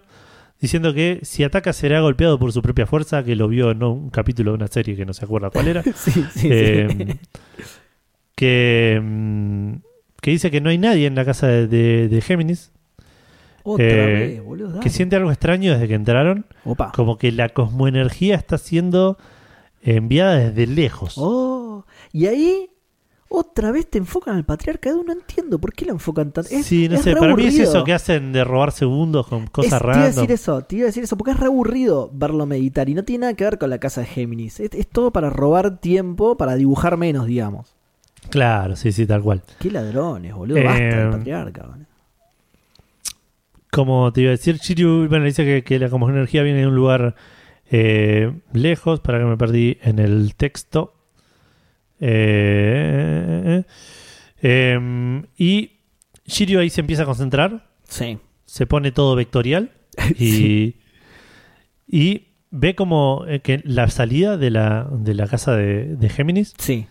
diciendo 0.60 0.94
que 0.94 1.20
si 1.22 1.42
ataca 1.44 1.72
será 1.72 2.00
golpeado 2.00 2.38
por 2.38 2.52
su 2.52 2.62
propia 2.62 2.86
fuerza, 2.86 3.24
que 3.24 3.34
lo 3.36 3.48
vio 3.48 3.70
en 3.72 3.82
un 3.82 4.10
capítulo 4.10 4.52
de 4.52 4.56
una 4.56 4.68
serie 4.68 4.94
que 4.96 5.04
no 5.04 5.12
se 5.12 5.24
acuerda 5.24 5.50
cuál 5.50 5.68
era. 5.68 5.82
sí, 5.94 6.10
sí. 6.12 6.22
sí. 6.32 6.48
Eh, 6.50 7.16
que, 8.34 9.00
mm, 9.02 9.72
que 10.20 10.30
dice 10.30 10.50
que 10.50 10.60
no 10.60 10.70
hay 10.70 10.78
nadie 10.78 11.06
en 11.06 11.14
la 11.14 11.24
casa 11.24 11.46
de, 11.48 11.66
de- 11.66 12.08
de 12.08 12.20
Géminis, 12.20 12.72
Otra 13.64 13.84
eh, 13.86 14.06
vez, 14.36 14.44
boludo, 14.44 14.68
dale. 14.70 14.80
que 14.80 14.90
siente 14.90 15.16
algo 15.16 15.30
extraño 15.30 15.72
desde 15.72 15.88
que 15.88 15.94
entraron, 15.94 16.46
Opa. 16.64 16.92
como 16.92 17.18
que 17.18 17.32
la 17.32 17.48
cosmoenergía 17.48 18.36
está 18.36 18.58
siendo 18.58 19.18
enviada 19.82 20.36
desde 20.50 20.66
lejos. 20.66 21.14
Oh, 21.16 21.84
y 22.12 22.26
ahí 22.26 22.70
otra 23.30 23.70
vez 23.72 23.86
te 23.88 23.98
enfocan 23.98 24.36
al 24.36 24.44
patriarca 24.44 24.88
Edu, 24.90 25.04
no 25.04 25.12
entiendo 25.12 25.58
por 25.58 25.72
qué 25.72 25.84
lo 25.84 25.92
enfocan 25.92 26.32
tanto. 26.32 26.50
Es, 26.50 26.64
sí, 26.66 26.88
no 26.88 26.94
es 26.96 27.02
sé, 27.02 27.14
para 27.14 27.34
mí 27.36 27.44
es 27.44 27.54
aburrido. 27.54 27.70
eso 27.70 27.84
que 27.84 27.92
hacen 27.92 28.32
de 28.32 28.42
robar 28.44 28.72
segundos 28.72 29.26
con 29.26 29.44
Es- 29.44 29.50
cosas 29.50 29.80
Te 29.80 29.86
iba 29.86 30.02
a 30.02 30.06
decir 30.06 30.32
eso, 30.32 30.62
te 30.62 30.76
iba 30.76 30.84
a 30.84 30.86
decir 30.86 31.04
eso, 31.04 31.16
porque 31.16 31.32
es 31.32 31.40
re 31.40 31.46
aburrido 31.46 32.10
verlo 32.12 32.46
meditar 32.46 32.88
y 32.88 32.94
no 32.94 33.04
tiene 33.04 33.22
nada 33.22 33.34
que 33.34 33.44
ver 33.44 33.58
con 33.58 33.70
la 33.70 33.78
casa 33.78 34.00
de 34.00 34.06
Géminis. 34.06 34.60
Es, 34.60 34.70
es 34.74 34.86
todo 34.88 35.12
para 35.12 35.30
robar 35.30 35.78
tiempo, 35.78 36.36
para 36.36 36.54
dibujar 36.56 36.96
menos, 36.96 37.26
digamos. 37.26 37.74
Claro, 38.30 38.76
sí, 38.76 38.92
sí, 38.92 39.06
tal 39.06 39.22
cual. 39.22 39.42
Qué 39.58 39.70
ladrones, 39.70 40.34
boludo. 40.34 40.62
Basta 40.64 40.82
Eh, 40.82 40.96
del 40.96 41.10
patriarca. 41.10 41.62
boludo. 41.66 41.86
Como 43.70 44.12
te 44.12 44.22
iba 44.22 44.28
a 44.30 44.32
decir, 44.32 44.56
Shiryu, 44.56 45.08
bueno, 45.08 45.26
dice 45.26 45.44
que, 45.44 45.62
que 45.62 45.78
la 45.78 45.90
como 45.90 46.08
energía 46.08 46.42
viene 46.42 46.60
de 46.60 46.66
un 46.66 46.74
lugar 46.74 47.14
eh, 47.70 48.32
lejos, 48.52 49.00
para 49.00 49.18
que 49.18 49.24
me 49.26 49.36
perdí 49.36 49.76
en 49.82 49.98
el 49.98 50.34
texto. 50.36 50.94
Eh, 52.00 53.62
eh, 54.42 55.22
y 55.36 55.70
Shiryu 56.26 56.60
ahí 56.60 56.70
se 56.70 56.80
empieza 56.80 57.02
a 57.02 57.06
concentrar, 57.06 57.68
Sí. 57.88 58.18
se 58.44 58.66
pone 58.66 58.92
todo 58.92 59.14
vectorial 59.16 59.70
y, 60.18 60.76
y 61.86 62.28
ve 62.50 62.74
como 62.74 63.24
eh, 63.26 63.40
que 63.40 63.60
la 63.64 63.88
salida 63.88 64.36
de 64.36 64.50
la, 64.50 64.88
de 64.92 65.14
la 65.14 65.26
casa 65.26 65.56
de, 65.56 65.96
de 65.96 66.08
Géminis 66.08 66.54
Sí. 66.58 66.86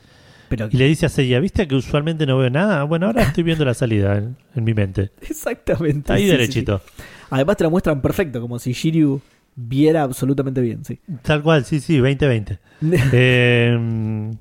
Pero 0.49 0.69
y 0.71 0.77
le 0.77 0.85
dice 0.87 1.05
a 1.05 1.09
Seiya, 1.09 1.41
¿viste 1.41 1.67
que 1.67 1.75
usualmente 1.75 2.25
no 2.25 2.37
veo 2.37 2.49
nada? 2.49 2.83
Bueno, 2.85 3.07
ahora 3.07 3.23
estoy 3.23 3.43
viendo 3.43 3.65
la 3.65 3.73
salida 3.73 4.17
en, 4.17 4.37
en 4.55 4.63
mi 4.63 4.73
mente. 4.73 5.11
exactamente. 5.21 6.13
Ahí 6.13 6.23
sí, 6.23 6.29
derechito. 6.29 6.81
sí. 6.95 7.03
Además 7.31 7.57
te 7.57 7.65
la 7.65 7.69
muestran 7.69 8.01
perfecto, 8.01 8.39
como 8.39 8.57
si 8.57 8.71
Shiryu 8.71 9.19
viera 9.55 10.03
absolutamente 10.03 10.61
bien, 10.61 10.85
sí. 10.85 10.99
Tal 11.21 11.43
cual, 11.43 11.65
sí, 11.65 11.79
sí, 11.81 11.97
2020. 11.97 12.59
Eh, 13.11 14.31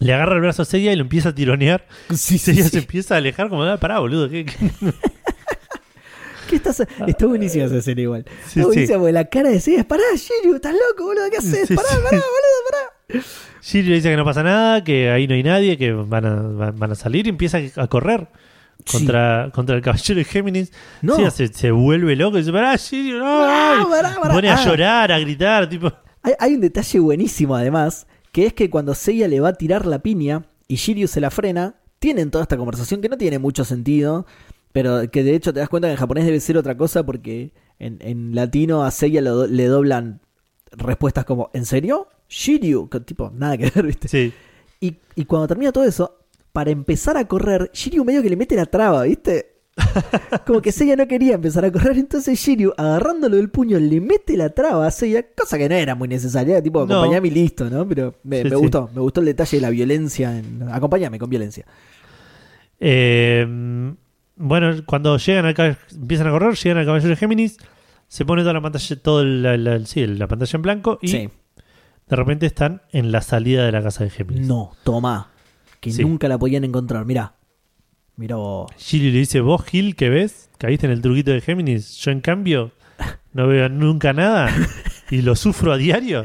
le 0.00 0.12
agarra 0.12 0.34
el 0.34 0.40
brazo 0.40 0.62
a 0.62 0.64
Seiya 0.64 0.92
y 0.92 0.96
lo 0.96 1.02
empieza 1.02 1.30
a 1.30 1.34
tironear. 1.34 1.86
sí, 2.14 2.36
Y 2.36 2.38
Seiya 2.38 2.68
se 2.68 2.78
empieza 2.78 3.14
a 3.14 3.18
alejar 3.18 3.48
como, 3.48 3.62
ah, 3.64 3.78
pará, 3.78 3.98
boludo. 4.00 4.28
¿qué- 4.28 4.44
qué?". 4.44 4.54
¿Qué 6.48 6.56
estás? 6.56 6.80
Está 7.06 7.26
buenísima 7.26 7.64
esa 7.64 7.76
escena 7.78 8.00
igual. 8.02 8.24
Sí, 8.46 8.60
está 8.60 8.60
sí. 8.60 8.62
buenísima 8.66 8.98
porque 8.98 9.12
la 9.12 9.24
cara 9.24 9.48
de 9.50 9.60
Seiya 9.60 9.80
es, 9.80 9.86
pará, 9.86 10.02
Shiryu, 10.14 10.56
estás 10.56 10.72
loco, 10.74 11.04
boludo, 11.06 11.24
¿qué 11.30 11.38
haces? 11.38 11.66
Sí, 11.68 11.74
pará, 11.74 11.88
sí. 11.88 11.96
pará, 12.02 12.16
boludo, 12.18 12.60
pará. 12.70 13.24
Shiryu 13.62 13.88
le 13.90 13.96
dice 13.96 14.10
que 14.10 14.16
no 14.16 14.24
pasa 14.26 14.42
nada, 14.42 14.84
que 14.84 15.10
ahí 15.10 15.26
no 15.26 15.34
hay 15.34 15.42
nadie, 15.42 15.78
que 15.78 15.92
van 15.92 16.26
a, 16.26 16.70
van 16.72 16.92
a 16.92 16.94
salir 16.94 17.26
y 17.26 17.30
empieza 17.30 17.58
a 17.76 17.86
correr 17.86 18.28
contra, 18.90 19.50
contra 19.54 19.74
el 19.76 19.80
caballero 19.82 20.18
de 20.18 20.24
Géminis. 20.24 20.70
No. 21.00 21.16
Seiya 21.16 21.30
se, 21.30 21.48
se 21.48 21.70
vuelve 21.70 22.14
loco 22.14 22.36
y 22.36 22.40
dice, 22.40 22.52
pará, 22.52 22.76
Shiryu, 22.76 23.18
no. 23.18 23.24
Pará, 23.24 23.78
ay". 23.78 23.84
pará, 23.88 24.16
pará. 24.20 24.34
Pone 24.34 24.50
a 24.50 24.54
Ah. 24.56 24.64
llorar, 24.66 25.12
a 25.12 25.18
gritar, 25.18 25.66
tipo... 25.68 25.90
Hay, 26.22 26.34
hay 26.38 26.54
un 26.54 26.60
detalle 26.60 26.98
buenísimo 27.00 27.56
además, 27.56 28.06
que 28.34 28.46
es 28.46 28.52
que 28.52 28.68
cuando 28.68 28.96
Seiya 28.96 29.28
le 29.28 29.38
va 29.38 29.50
a 29.50 29.52
tirar 29.52 29.86
la 29.86 30.00
piña 30.00 30.46
y 30.66 30.74
Shiryu 30.74 31.06
se 31.06 31.20
la 31.20 31.30
frena, 31.30 31.76
tienen 32.00 32.32
toda 32.32 32.42
esta 32.42 32.56
conversación 32.56 33.00
que 33.00 33.08
no 33.08 33.16
tiene 33.16 33.38
mucho 33.38 33.64
sentido, 33.64 34.26
pero 34.72 35.08
que 35.08 35.22
de 35.22 35.36
hecho 35.36 35.54
te 35.54 35.60
das 35.60 35.68
cuenta 35.68 35.86
que 35.86 35.92
en 35.92 35.98
japonés 35.98 36.24
debe 36.24 36.40
ser 36.40 36.58
otra 36.58 36.76
cosa 36.76 37.06
porque 37.06 37.52
en, 37.78 37.98
en 38.00 38.34
latino 38.34 38.82
a 38.82 38.90
Seiya 38.90 39.20
lo 39.20 39.46
le 39.46 39.66
doblan 39.66 40.20
respuestas 40.72 41.24
como 41.24 41.50
¿En 41.54 41.64
serio? 41.64 42.08
Shiryu, 42.28 42.88
que 42.88 42.98
tipo, 42.98 43.30
nada 43.32 43.56
que 43.56 43.70
ver, 43.70 43.86
¿viste? 43.86 44.08
Sí. 44.08 44.32
Y, 44.80 44.96
y 45.14 45.26
cuando 45.26 45.46
termina 45.46 45.70
todo 45.70 45.84
eso, 45.84 46.18
para 46.52 46.72
empezar 46.72 47.16
a 47.16 47.28
correr, 47.28 47.70
Shiryu 47.72 48.04
medio 48.04 48.20
que 48.20 48.30
le 48.30 48.36
mete 48.36 48.56
la 48.56 48.66
traba, 48.66 49.04
¿viste? 49.04 49.53
Como 50.46 50.60
que 50.62 50.70
Seiya 50.72 50.94
no 50.96 51.06
quería 51.08 51.34
empezar 51.34 51.64
a 51.64 51.72
correr, 51.72 51.98
entonces 51.98 52.38
Shiryu, 52.38 52.72
agarrándolo 52.76 53.36
del 53.36 53.50
puño, 53.50 53.78
le 53.78 54.00
mete 54.00 54.36
la 54.36 54.50
traba 54.50 54.86
a 54.86 54.90
Seiya, 54.90 55.24
cosa 55.36 55.58
que 55.58 55.68
no 55.68 55.74
era 55.74 55.94
muy 55.94 56.08
necesaria, 56.08 56.62
tipo, 56.62 56.86
No. 56.86 56.94
acompañame 57.00 57.28
y 57.28 57.30
listo, 57.32 57.68
¿no? 57.70 57.86
Pero 57.88 58.14
me, 58.24 58.38
Sí, 58.38 58.44
me 58.44 58.50
sí. 58.50 58.56
gustó, 58.56 58.90
me 58.94 59.00
gustó 59.00 59.20
el 59.20 59.26
detalle 59.26 59.56
de 59.56 59.60
la 59.62 59.70
violencia, 59.70 60.38
en, 60.38 60.62
acompañame 60.70 61.18
con 61.18 61.28
violencia. 61.30 61.64
Eh, 62.80 63.46
bueno, 64.36 64.72
cuando 64.86 65.16
llegan 65.16 65.46
cab- 65.54 65.76
empiezan 65.92 66.26
a 66.26 66.30
correr, 66.30 66.54
llegan 66.54 66.78
al 66.78 66.86
caballero 66.86 67.10
de 67.10 67.16
Géminis, 67.16 67.56
se 68.08 68.24
pone 68.24 68.42
toda 68.42 68.52
la 68.54 68.60
pantalla, 68.60 68.96
toda 69.02 69.24
la, 69.24 69.56
la- 69.56 69.86
sí, 69.86 70.06
la 70.06 70.26
pantalla 70.28 70.56
en 70.56 70.62
blanco 70.62 70.98
y 71.02 71.12
de 71.12 72.16
repente 72.16 72.46
están 72.46 72.82
en 72.92 73.10
la 73.12 73.22
salida 73.22 73.64
de 73.64 73.72
la 73.72 73.82
casa 73.82 74.04
de 74.04 74.10
Géminis. 74.10 74.46
No, 74.46 74.72
toma, 74.84 75.30
que 75.80 75.90
nunca 76.02 76.28
la 76.28 76.38
podían 76.38 76.64
encontrar, 76.64 77.04
mirá. 77.06 77.34
Mirá 78.16 78.36
vos. 78.36 78.70
Shiryu 78.78 79.10
le 79.12 79.18
dice, 79.18 79.40
vos 79.40 79.64
Gil, 79.64 79.96
¿qué 79.96 80.08
ves? 80.08 80.48
¿Caíste 80.58 80.86
en 80.86 80.92
el 80.92 81.00
truquito 81.00 81.32
de 81.32 81.40
Géminis? 81.40 81.96
Yo 81.96 82.10
en 82.12 82.20
cambio 82.20 82.70
no 83.32 83.48
veo 83.48 83.68
nunca 83.68 84.12
nada 84.12 84.50
y 85.10 85.22
lo 85.22 85.34
sufro 85.34 85.72
a 85.72 85.76
diario. 85.76 86.22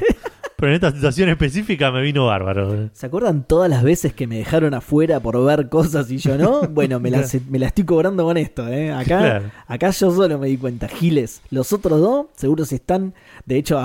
Pero 0.56 0.72
en 0.72 0.76
esta 0.76 0.92
situación 0.92 1.30
específica 1.30 1.90
me 1.90 2.02
vino 2.02 2.26
bárbaro. 2.26 2.90
¿Se 2.94 3.06
acuerdan 3.06 3.44
todas 3.48 3.70
las 3.70 3.82
veces 3.82 4.14
que 4.14 4.28
me 4.28 4.38
dejaron 4.40 4.74
afuera 4.74 5.22
por 5.22 5.42
ver 5.46 5.70
cosas 5.70 6.12
y 6.12 6.18
yo 6.18 6.38
no? 6.38 6.64
Bueno, 6.68 7.00
me 7.00 7.10
la, 7.10 7.26
me 7.50 7.60
la 7.60 7.68
estoy 7.68 7.86
cobrando 7.86 8.26
con 8.26 8.36
esto, 8.38 8.68
¿eh? 8.68 8.92
Acá, 8.92 9.06
Claro. 9.20 9.52
acá 9.68 9.90
yo 9.92 10.12
solo 10.12 10.38
me 10.38 10.48
di 10.48 10.58
cuenta. 10.58 10.90
Giles, 10.90 11.42
los 11.50 11.72
otros 11.74 12.00
dos 12.02 12.26
seguro 12.36 12.66
se 12.66 12.76
están... 12.76 13.14
De 13.46 13.58
hecho, 13.58 13.80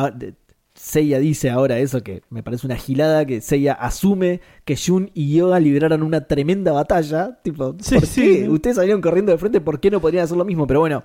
Seiya 0.75 1.21
dice 1.21 1.51
ahora 1.51 1.79
eso 1.79 2.03
que 2.03 2.23
me 2.31 2.43
parece 2.43 2.67
una 2.67 2.77
gilada, 2.77 3.25
que 3.25 3.41
Seiya 3.41 3.75
asume 3.75 4.41
que 4.65 4.77
Jun 4.77 5.11
y 5.15 5.37
Yoga 5.37 5.61
libraron 5.61 6.03
una 6.03 6.27
tremenda 6.27 6.73
batalla. 6.73 7.39
Tipo, 7.43 7.77
¿por 7.77 8.07
sí, 8.07 8.21
qué? 8.21 8.49
Ustedes 8.49 8.77
salieron 8.77 9.01
corriendo 9.01 9.31
de 9.31 9.39
frente, 9.39 9.61
¿por 9.61 9.79
qué 9.79 9.91
no 9.91 10.01
podrían 10.01 10.25
hacer 10.25 10.37
lo 10.37 10.45
mismo? 10.45 10.67
Pero 10.67 10.81
bueno, 10.81 11.05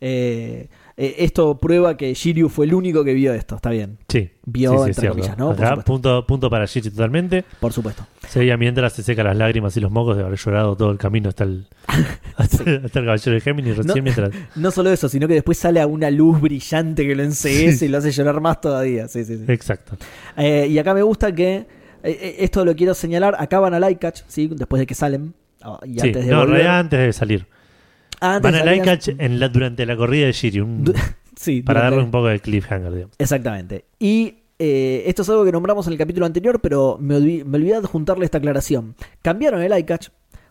eh, 0.00 0.68
eh, 1.02 1.14
esto 1.24 1.58
prueba 1.58 1.96
que 1.96 2.12
Shiryu 2.12 2.48
fue 2.50 2.66
el 2.66 2.74
único 2.74 3.02
que 3.04 3.14
vio 3.14 3.32
esto, 3.32 3.56
está 3.56 3.70
bien. 3.70 3.96
Sí. 4.08 4.30
Vio, 4.44 4.72
sí, 4.72 4.78
sí, 4.84 4.88
entre 4.90 5.08
comillas, 5.08 5.38
¿no? 5.38 5.50
Acá, 5.50 5.76
punto, 5.76 6.26
punto 6.26 6.50
para 6.50 6.66
Shiryu 6.66 6.90
totalmente. 6.90 7.44
Por 7.58 7.72
supuesto. 7.72 8.06
Se 8.28 8.40
veía 8.40 8.56
mientras 8.56 8.92
se 8.92 9.02
seca 9.02 9.24
las 9.24 9.36
lágrimas 9.36 9.76
y 9.76 9.80
los 9.80 9.90
mocos 9.90 10.16
de 10.16 10.24
haber 10.24 10.38
llorado 10.38 10.76
todo 10.76 10.90
el 10.90 10.98
camino 10.98 11.30
hasta 11.30 11.44
el, 11.44 11.66
hasta, 12.36 12.56
hasta 12.84 12.98
el 13.00 13.04
caballero 13.06 13.32
de 13.32 13.40
Géminis 13.40 13.76
recién 13.78 13.96
No. 13.96 14.02
mientras... 14.02 14.30
No 14.56 14.70
solo 14.70 14.90
eso, 14.90 15.08
sino 15.08 15.26
que 15.26 15.34
después 15.34 15.56
sale 15.58 15.80
a 15.80 15.86
una 15.86 16.10
luz 16.10 16.40
brillante 16.40 17.06
que 17.06 17.14
lo 17.14 17.22
enseguece 17.22 17.86
y 17.86 17.88
lo 17.88 17.98
hace 17.98 18.10
llorar 18.12 18.40
más 18.40 18.60
todavía. 18.60 19.08
Sí, 19.08 19.24
sí, 19.24 19.38
sí. 19.38 19.44
Exacto. 19.48 19.96
Eh, 20.36 20.66
y 20.70 20.78
acá 20.78 20.92
me 20.94 21.02
gusta 21.02 21.34
que, 21.34 21.54
eh, 21.56 21.66
eh, 22.02 22.36
esto 22.40 22.64
lo 22.64 22.74
quiero 22.76 22.94
señalar, 22.94 23.36
acaban 23.38 23.72
al 23.74 23.90
iCatch, 23.92 24.22
¿sí? 24.28 24.48
después 24.54 24.80
de 24.80 24.86
que 24.86 24.94
salen. 24.94 25.34
ah, 25.62 25.78
y 25.84 25.98
Sí, 25.98 26.08
antes 26.08 26.26
de 26.26 26.32
no, 26.32 26.40
volver. 26.40 26.66
antes 26.66 26.98
de 27.00 27.12
salir. 27.12 27.46
Ah, 28.20 28.36
antes 28.36 28.64
Van 28.64 28.74
iCatch 28.76 29.08
en 29.18 29.40
la, 29.40 29.48
durante 29.48 29.86
la 29.86 29.96
corrida 29.96 30.26
de 30.26 30.32
Shiryu. 30.32 30.64
un- 30.64 30.92
sí, 31.36 31.62
para 31.62 31.82
darle 31.82 32.02
un 32.02 32.10
poco 32.10 32.26
de 32.26 32.38
cliffhanger, 32.40 32.92
digamos. 32.92 33.16
Exactamente. 33.18 33.84
Y 33.98 34.34
eh, 34.58 35.04
esto 35.06 35.22
es 35.22 35.28
algo 35.30 35.44
que 35.44 35.52
nombramos 35.52 35.86
en 35.86 35.94
el 35.94 35.98
capítulo 35.98 36.26
anterior, 36.26 36.60
pero 36.60 36.98
me, 37.00 37.16
olvi- 37.16 37.44
me 37.44 37.56
olvidé 37.56 37.80
de 37.80 37.86
juntarle 37.86 38.24
esta 38.26 38.38
aclaración. 38.38 38.94
Cambiaron 39.22 39.62
el 39.62 39.76
iCatch 39.78 40.08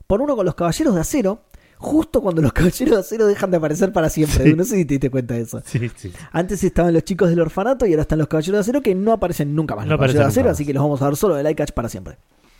por 0.07 0.21
uno 0.21 0.35
con 0.35 0.45
los 0.45 0.55
caballeros 0.55 0.95
de 0.95 1.01
acero, 1.01 1.43
justo 1.77 2.21
cuando 2.21 2.41
los 2.41 2.51
caballeros 2.53 2.95
de 2.95 2.99
acero 3.01 3.27
dejan 3.27 3.51
de 3.51 3.57
aparecer 3.57 3.93
para 3.93 4.09
siempre. 4.09 4.45
Sí. 4.45 4.53
No 4.55 4.63
sé 4.63 4.75
si 4.77 4.85
te 4.85 4.95
diste 4.95 5.11
cuenta 5.11 5.35
de 5.35 5.41
eso. 5.41 5.61
Sí, 5.63 5.91
sí. 5.95 6.11
Antes 6.31 6.63
estaban 6.63 6.91
los 6.91 7.03
chicos 7.03 7.29
del 7.29 7.39
orfanato 7.39 7.85
y 7.85 7.91
ahora 7.91 8.01
están 8.01 8.17
los 8.17 8.27
caballeros 8.27 8.55
de 8.57 8.61
acero 8.61 8.81
que 8.81 8.95
no 8.95 9.13
aparecen 9.13 9.53
nunca 9.53 9.75
más. 9.75 9.85
No 9.85 9.91
los 9.91 9.99
caballeros 9.99 10.23
de 10.25 10.27
acero, 10.29 10.49
así 10.49 10.65
que 10.65 10.73
los 10.73 10.81
vamos 10.81 11.01
a 11.03 11.05
ver 11.05 11.15
solo 11.15 11.35
del 11.35 11.47
iCatch 11.51 11.71
para 11.73 11.87
siempre. 11.87 12.15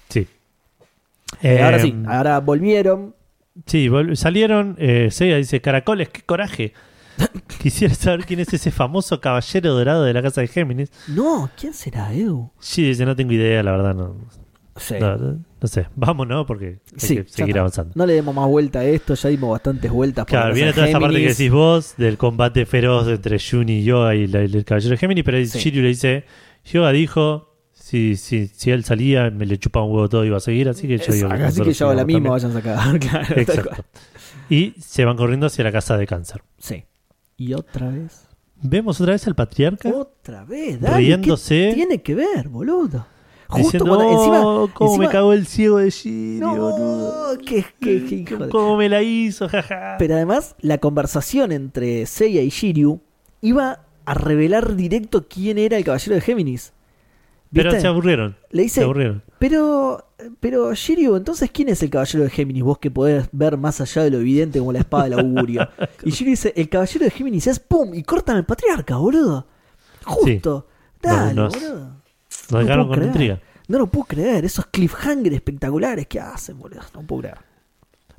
Sí. 0.10 0.27
Eh, 1.41 1.61
ahora 1.64 1.77
Eh, 1.77 1.81
sí, 1.81 1.95
ahora 2.07 2.40
volvieron. 2.40 3.15
Sí, 3.65 3.90
salieron. 4.14 4.76
Eh, 4.80 5.10
Seiya 5.11 5.38
dice: 5.38 5.61
Caracoles, 5.61 6.10
qué 6.10 6.22
coraje. 6.22 6.73
Quisiera 7.61 7.94
saber 7.94 8.26
quién 8.26 8.40
es 8.40 8.53
ese 8.53 8.72
famoso 8.72 9.19
caballero 9.19 9.73
dorado 9.73 10.03
de 10.03 10.14
la 10.14 10.22
casa 10.22 10.41
de 10.41 10.48
Géminis. 10.48 10.91
No, 11.07 11.49
¿quién 11.60 11.73
será, 11.73 12.14
Edu? 12.14 12.49
Sí, 12.60 12.84
dice, 12.84 13.06
no 13.06 13.15
tengo 13.15 13.34
idea, 13.34 13.61
la 13.64 13.72
verdad, 13.72 13.94
no. 13.95 14.15
Sí. 14.77 14.95
No, 14.98 15.18
no- 15.18 15.68
sé, 15.68 15.88
vámonos 15.98 16.45
porque 16.48 16.65
hay 16.68 16.80
Sí, 16.95 17.15
que 17.18 17.26
seguir 17.27 17.60
avanzando. 17.60 17.91
No 17.95 18.06
le 18.06 18.14
demos 18.14 18.34
más 18.34 18.48
vuelta 18.48 18.80
a 18.80 18.86
esto, 18.86 19.14
ya 19.15 19.27
dimos 19.27 19.49
bastantes 19.52 19.91
vueltas. 19.91 20.26
Claro, 20.26 20.53
viene 20.53 20.72
toda 20.72 20.88
esta 20.88 20.99
parte 21.02 21.18
que 21.19 21.27
decís 21.27 21.52
vos 21.52 21.95
del 21.98 22.18
combate 22.18 22.65
feroz 22.65 23.06
entre 23.10 23.38
Jun 23.40 23.68
y 23.68 23.84
Yoga 23.84 24.15
y, 24.15 24.27
la- 24.27 24.41
y 24.45 24.53
el 24.56 24.64
caballero 24.64 24.91
de 24.91 24.98
Géminis, 24.98 25.26
pero 25.26 25.38
Sí. 25.45 25.60
Shiryu 25.60 25.81
le 25.81 25.90
dice, 25.90 26.23
Yoga 26.64 26.94
dijo, 26.94 27.48
si, 27.89 28.15
si, 28.17 28.47
si 28.47 28.71
él 28.71 28.83
salía, 28.83 29.29
me 29.31 29.45
le 29.45 29.57
chupaba 29.57 29.85
un 29.85 29.93
huevo 29.93 30.09
todo 30.09 30.23
y 30.23 30.27
iba 30.27 30.37
a 30.37 30.41
seguir, 30.41 30.69
así 30.69 30.87
que 30.87 30.97
yo. 30.97 31.05
Exacto, 31.13 31.45
Así 31.45 31.61
que 31.61 31.73
yo 31.73 31.93
la 31.93 32.05
misma, 32.05 32.29
vayan 32.29 32.51
a 32.51 32.53
sacar. 32.53 32.99
Claro, 32.99 33.35
Exacto. 33.35 33.83
Y 34.49 34.73
se 34.79 35.05
van 35.05 35.17
corriendo 35.17 35.47
hacia 35.47 35.63
la 35.63 35.71
casa 35.71 35.97
de 35.97 36.05
cáncer. 36.07 36.43
Sí. 36.57 36.83
Y 37.37 37.53
otra 37.53 37.89
vez. 37.89 38.27
Vemos 38.61 38.99
otra 38.99 39.13
vez 39.13 39.25
al 39.25 39.35
patriarca 39.35 39.89
Otra 39.89 40.43
vez, 40.43 40.79
dale. 40.81 40.97
riéndose, 40.97 41.69
¿Qué 41.69 41.75
tiene 41.75 42.01
que 42.01 42.13
ver, 42.15 42.49
boludo? 42.49 43.07
Justo 43.47 43.63
diciendo, 43.63 43.87
cuando 43.95 44.05
"Oh, 44.07 44.19
encima. 44.65 44.73
cómo 44.75 44.97
me 44.97 45.07
cagó 45.07 45.33
el 45.33 45.47
ciego 45.47 45.77
de 45.77 45.89
boludo. 46.39 47.33
No, 47.33 47.39
qué, 47.39 47.65
qué- 47.79 48.05
qué 48.07 48.15
hijo 48.15 48.37
de- 48.45 48.49
¿Cómo 48.49 48.77
me 48.77 48.89
la 48.89 49.01
hizo? 49.01 49.49
Jaja. 49.49 49.95
Pero 49.97 50.15
además, 50.15 50.55
la 50.61 50.77
conversación 50.77 51.51
entre 51.51 52.05
Seiya 52.05 52.41
y 52.43 52.49
Shiryu 52.49 53.01
iba 53.41 53.79
a 54.05 54.13
revelar 54.13 54.75
directo 54.75 55.27
quién 55.27 55.57
era 55.57 55.77
el 55.77 55.83
caballero 55.83 56.15
de 56.15 56.21
Géminis. 56.21 56.73
Pero 57.51 57.69
¿Viste? 57.71 57.81
se 57.81 57.88
aburrieron. 57.88 58.38
Le 58.51 58.59
Se 58.59 58.63
dice, 58.63 58.84
aburrieron. 58.84 59.23
pero, 59.39 60.05
pero 60.39 60.73
Shiryu, 60.73 61.15
entonces, 61.15 61.49
¿quién 61.51 61.69
es 61.69 61.81
el 61.81 61.89
caballero 61.89 62.23
de 62.23 62.30
Géminis? 62.30 62.63
Vos 62.63 62.77
que 62.77 62.91
podés 62.91 63.27
ver 63.31 63.57
más 63.57 63.81
allá 63.81 64.03
de 64.03 64.11
lo 64.11 64.19
evidente 64.19 64.59
como 64.59 64.71
la 64.71 64.80
espada 64.80 65.05
del 65.05 65.13
augurio. 65.19 65.67
y 66.03 66.11
Shiryu 66.11 66.31
dice, 66.31 66.53
el 66.55 66.69
caballero 66.69 67.05
de 67.05 67.11
Géminis 67.11 67.47
es 67.47 67.59
¡pum! 67.59 67.93
Y 67.95 68.03
cortan 68.03 68.35
al 68.38 68.45
patriarca, 68.45 68.97
boludo. 68.97 69.47
Justo. 70.05 70.67
Dale, 71.01 71.34
Nos- 71.34 71.53
boludo. 71.53 71.80
Nos 71.80 72.51
No 72.51 72.59
dejaron 72.59 72.88
con 72.88 72.95
creer. 72.95 73.07
intriga. 73.11 73.39
No 73.67 73.77
lo 73.80 73.88
puedo 73.88 74.05
creer, 74.05 74.45
esos 74.45 74.65
cliffhangers 74.67 75.35
espectaculares 75.35 76.07
que 76.07 76.19
hacen, 76.19 76.57
boludo. 76.59 76.81
No 76.93 77.01
puedo 77.03 77.21
creer. 77.21 77.38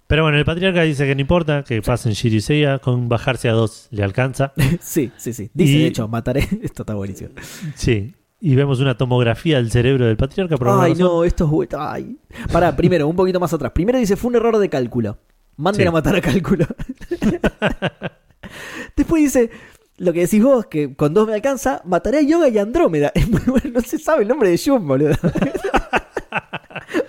Pero 0.07 0.24
bueno, 0.24 0.39
el 0.39 0.44
patriarca 0.44 0.82
dice 0.82 1.07
que 1.07 1.15
no 1.15 1.20
importa, 1.20 1.62
que 1.62 1.81
pasen 1.82 2.12
Shiryu 2.12 2.39
y 2.39 2.40
Seiya, 2.40 2.78
con 2.81 3.09
bajarse 3.09 3.48
a 3.48 3.52
dos 3.52 3.86
le 3.93 4.02
alcanza. 4.02 4.52
sí, 4.81 5.12
sí, 5.16 5.32
sí. 5.32 5.51
Dice, 5.55 5.73
Y- 5.73 5.78
de 5.82 5.86
hecho, 5.86 6.09
mataré. 6.09 6.40
Esto 6.62 6.82
está 6.82 6.94
buenísimo. 6.94 7.31
Sí. 7.77 8.15
Y 8.41 8.55
vemos 8.55 8.81
una 8.81 8.97
tomografía 8.97 9.57
del 9.59 9.71
cerebro 9.71 10.07
del 10.07 10.17
patriarca. 10.17 10.57
por 10.57 10.69
Ay, 10.69 10.93
razón. 10.93 10.99
no, 11.07 11.25
esto 11.25 11.62
es. 11.62 11.69
Ay. 11.79 12.17
Pará, 12.51 12.75
primero, 12.77 13.07
un 13.07 13.17
poquito 13.17 13.39
más 13.39 13.53
atrás. 13.53 13.73
Primero 13.73 13.99
dice, 13.99 14.17
fue 14.17 14.29
un 14.31 14.37
error 14.37 14.57
de 14.59 14.69
cálculo. 14.69 15.19
Manden 15.57 15.83
Sí. 15.83 15.89
a 15.89 15.91
matar 15.93 16.17
a 16.17 16.21
cálculo. 16.23 16.67
Después 18.97 19.23
dice, 19.23 19.51
lo 19.99 20.12
que 20.12 20.21
decís 20.21 20.43
vos, 20.43 20.67
que 20.67 20.95
con 20.97 21.12
dos 21.15 21.27
me 21.29 21.35
alcanza, 21.35 21.83
mataré 21.85 22.19
a 22.19 22.23
Yoga 22.23 22.49
y 22.49 22.59
Andrómeda. 22.59 23.12
Es 23.15 23.29
muy 23.29 23.41
bueno, 23.47 23.71
no 23.75 23.81
se 23.83 23.99
sabe 23.99 24.23
el 24.23 24.29
nombre 24.29 24.49
de 24.51 24.59
Jun, 24.59 24.87
boludo. 24.89 25.15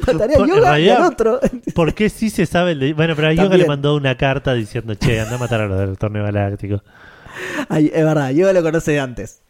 mataré 0.06 0.36
a 0.36 0.38
Por- 0.38 0.48
Yoga 0.49 0.80
y 0.80 0.90
al 0.90 1.03
otro. 1.03 1.40
¿Por 1.74 1.94
qué 1.94 2.10
sí 2.10 2.30
se 2.30 2.45
sabe? 2.45 2.74
el 2.74 2.80
de- 2.80 2.94
Bueno, 2.94 3.16
pero 3.16 3.30
a 3.30 3.34
Yoga 3.34 3.56
le 3.58 3.66
mandó 3.66 3.95
una 3.95 4.18
carta 4.18 4.53
diciendo, 4.53 4.95
che, 4.95 5.20
anda 5.22 5.36
a 5.36 5.40
matar 5.40 5.62
a 5.62 5.68
los 5.68 5.80
del 5.80 5.98
torneo 5.98 6.24
galáctico. 6.26 6.84
Ay, 7.70 7.90
es 7.94 8.03
verdad, 8.03 8.32
Yoga 8.32 8.52
lo 8.53 8.62
conoce 8.62 8.91
de 8.91 8.99
antes. 8.99 9.41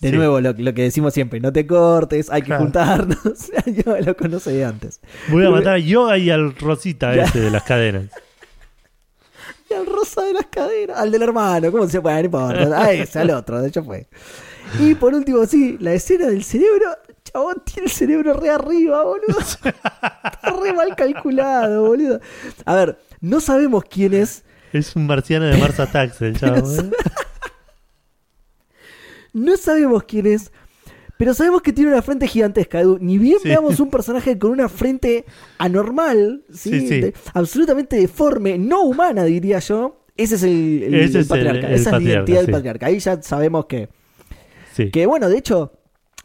De 0.00 0.10
Sí. 0.10 0.16
nuevo, 0.16 0.40
lo, 0.40 0.52
lo 0.52 0.74
que 0.74 0.82
decimos 0.82 1.12
siempre, 1.12 1.40
no 1.40 1.52
te 1.52 1.66
cortes, 1.66 2.30
hay 2.30 2.42
que 2.42 2.46
Claro. 2.46 2.62
juntarnos. 2.64 3.18
Yoga 3.66 4.00
lo 4.00 4.16
conoce 4.16 4.52
de 4.52 4.64
antes. 4.64 5.00
Voy 5.28 5.44
a 5.44 5.50
matar 5.50 5.74
a 5.74 5.78
Yoga 5.78 6.16
y 6.18 6.30
al 6.30 6.54
Rosita 6.54 7.14
ese 7.14 7.40
de 7.40 7.50
las 7.50 7.62
cadenas. 7.64 8.04
Y 9.70 9.74
al 9.74 9.84
rosa 9.84 10.22
de 10.22 10.32
las 10.32 10.46
caderas, 10.46 10.98
al 10.98 11.12
del 11.12 11.20
hermano, 11.24 11.70
¿cómo 11.70 11.86
se 11.86 12.00
puede? 12.00 12.16
No 12.20 12.24
importa, 12.24 12.84
a 12.84 12.90
ese, 12.90 13.18
al 13.18 13.28
otro, 13.28 13.60
de 13.60 13.68
hecho 13.68 13.84
fue. 13.84 14.06
Y 14.80 14.94
por 14.94 15.12
último, 15.12 15.44
sí, 15.44 15.76
la 15.78 15.92
escena 15.92 16.26
del 16.28 16.42
cerebro, 16.42 16.86
chabón 17.22 17.62
tiene 17.66 17.84
el 17.84 17.90
cerebro 17.90 18.32
re 18.32 18.48
arriba, 18.48 19.04
boludo. 19.04 19.38
Está 19.40 20.56
re 20.62 20.72
mal 20.72 20.96
calculado, 20.96 21.84
boludo. 21.86 22.18
A 22.64 22.74
ver, 22.76 22.98
no 23.20 23.40
sabemos 23.42 23.84
quién 23.84 24.14
es, 24.14 24.42
Es 24.72 24.96
un 24.96 25.06
marciano 25.06 25.44
de 25.44 25.58
Mars 25.58 25.78
Attacks 25.78 26.22
el 26.22 26.38
chavo. 26.38 26.66
No 29.32 29.56
sabemos 29.56 30.04
quién 30.04 30.26
es, 30.26 30.50
pero 31.16 31.34
sabemos 31.34 31.62
que 31.62 31.72
tiene 31.72 31.90
una 31.92 32.02
frente 32.02 32.26
gigantesca, 32.28 32.80
Edu. 32.80 32.98
Ni 33.00 33.18
bien 33.18 33.38
Sí. 33.42 33.48
veamos 33.48 33.80
un 33.80 33.90
personaje 33.90 34.38
con 34.38 34.52
una 34.52 34.68
frente 34.68 35.24
anormal, 35.58 36.44
¿sí? 36.52 36.70
De- 36.88 37.14
absolutamente 37.34 37.96
deforme, 37.96 38.56
no 38.58 38.82
humana, 38.82 39.24
diría 39.24 39.58
yo. 39.58 40.04
Ese 40.16 40.36
es 40.36 40.42
el, 40.44 40.82
el- 40.84 40.94
Ese 40.94 41.04
el 41.04 41.04
es 41.08 41.14
el- 41.16 41.26
patriarca, 41.28 41.66
el 41.68 41.74
esa 41.74 41.96
es 41.96 42.02
la 42.02 42.10
identidad 42.10 42.40
del 42.42 42.50
patriarca. 42.50 42.86
Ahí 42.86 42.98
ya 42.98 43.20
sabemos 43.22 43.66
que, 43.66 43.88
Sí. 44.74 44.90
Que 44.92 45.06
bueno, 45.06 45.28
de 45.28 45.36
hecho, 45.38 45.72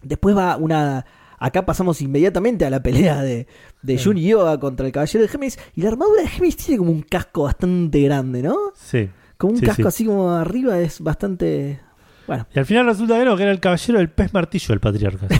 después 0.03 0.37
va 0.37 0.57
una. 0.57 1.05
Acá 1.39 1.65
pasamos 1.65 1.99
inmediatamente 2.01 2.65
a 2.65 2.69
la 2.69 2.83
pelea 2.83 3.21
de, 3.23 3.47
de 3.81 3.97
Jun 4.01 4.17
y 4.19 4.27
Yoga 4.27 4.59
contra 4.59 4.85
el 4.85 4.91
Caballero 4.91 5.23
de 5.23 5.27
Géminis. 5.27 5.57
Y 5.75 5.81
la 5.81 5.89
armadura 5.89 6.21
de 6.21 6.27
Géminis 6.27 6.57
tiene 6.57 6.77
como 6.77 6.91
un 6.91 7.01
casco 7.01 7.43
bastante 7.43 7.99
grande, 8.01 8.43
¿no? 8.43 8.55
Sí. 8.75 9.09
Como 9.37 9.53
un 9.53 9.59
casco 9.59 9.81
sí. 9.83 9.87
así 9.87 10.05
como 10.05 10.29
arriba 10.31 10.79
es 10.79 10.99
bastante. 11.01 11.79
Bueno, 12.27 12.47
Y 12.55 12.59
al 12.59 12.65
final 12.65 12.85
resulta 12.85 13.17
que 13.19 13.25
no, 13.25 13.35
que 13.35 13.43
era 13.43 13.51
el 13.51 13.59
caballero 13.59 13.99
del 13.99 14.09
pez 14.09 14.33
martillo 14.33 14.73
el 14.73 14.79
patriarca. 14.79 15.27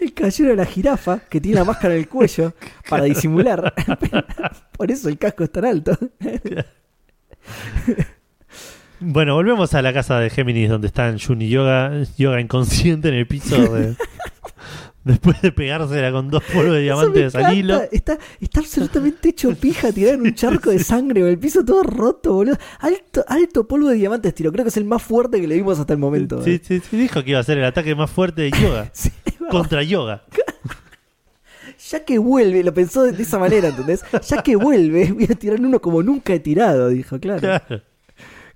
el 0.00 0.12
Caballero 0.14 0.50
de 0.50 0.56
la 0.56 0.64
Jirafa, 0.66 1.20
que 1.28 1.40
tiene 1.40 1.58
la 1.58 1.64
máscara 1.64 1.94
en 1.94 2.00
el 2.00 2.08
cuello 2.08 2.54
para 2.88 3.04
disimular. 3.04 3.72
Por 4.76 4.90
eso 4.90 5.08
el 5.08 5.18
casco 5.18 5.44
es 5.44 5.52
tan 5.52 5.64
alto. 5.64 5.96
Bueno, 9.00 9.34
volvemos 9.34 9.74
a 9.74 9.82
la 9.82 9.92
casa 9.92 10.18
de 10.18 10.28
Géminis 10.30 10.68
donde 10.68 10.88
están 10.88 11.18
Jun 11.20 11.40
y 11.42 11.48
Yoga, 11.48 11.92
Yoga 12.16 12.40
inconsciente 12.40 13.08
en 13.08 13.14
el 13.14 13.26
piso 13.28 13.56
de- 13.74 13.94
después 15.08 15.40
de 15.42 15.50
pegársela 15.52 16.12
con 16.12 16.28
dos 16.28 16.44
polvos 16.44 16.74
de 16.74 16.82
diamantes 16.82 17.34
al 17.34 17.56
hilo. 17.56 17.82
Está, 17.90 18.18
está 18.40 18.60
absolutamente 18.60 19.30
hecho 19.30 19.54
pija, 19.60 19.90
tirado 19.90 20.14
en 20.14 20.20
un 20.22 20.34
charco 20.34 20.70
de 20.70 20.78
sangre 20.78 21.28
el 21.28 21.38
piso 21.38 21.64
todo 21.64 21.82
roto, 21.82 22.34
boludo. 22.34 22.56
Alto, 22.80 23.24
alto 23.26 23.66
polvo 23.66 23.88
de 23.88 23.96
diamantes 23.96 24.34
tiro. 24.34 24.52
Creo 24.52 24.64
que 24.64 24.68
es 24.68 24.76
el 24.76 24.84
más 24.84 25.02
fuerte 25.02 25.40
que 25.40 25.48
le 25.48 25.56
vimos 25.56 25.78
hasta 25.78 25.94
el 25.94 25.98
momento. 25.98 26.42
Sí, 26.42 26.52
eh. 26.52 26.60
sí, 26.62 26.80
sí, 26.80 26.96
dijo 26.96 27.24
que 27.24 27.30
iba 27.30 27.40
a 27.40 27.42
ser 27.42 27.58
el 27.58 27.64
ataque 27.64 27.94
más 27.94 28.10
fuerte 28.10 28.42
de 28.42 28.50
Yoga 28.50 28.90
Sí, 28.92 29.10
contra 29.50 29.82
Yoga. 29.82 30.22
Ya 31.90 32.04
que 32.04 32.18
vuelve, 32.18 32.64
lo 32.64 32.74
pensó 32.74 33.04
de 33.04 33.22
esa 33.22 33.38
manera, 33.38 33.68
¿entendés? 33.68 34.02
Ya 34.28 34.42
que 34.42 34.56
vuelve, 34.56 35.12
voy 35.12 35.24
a 35.30 35.34
tirar 35.36 35.60
uno 35.60 35.80
como 35.80 36.02
nunca 36.02 36.34
he 36.34 36.40
tirado, 36.40 36.88
dijo, 36.88 37.20
claro. 37.20 37.40
Claro. 37.40 37.82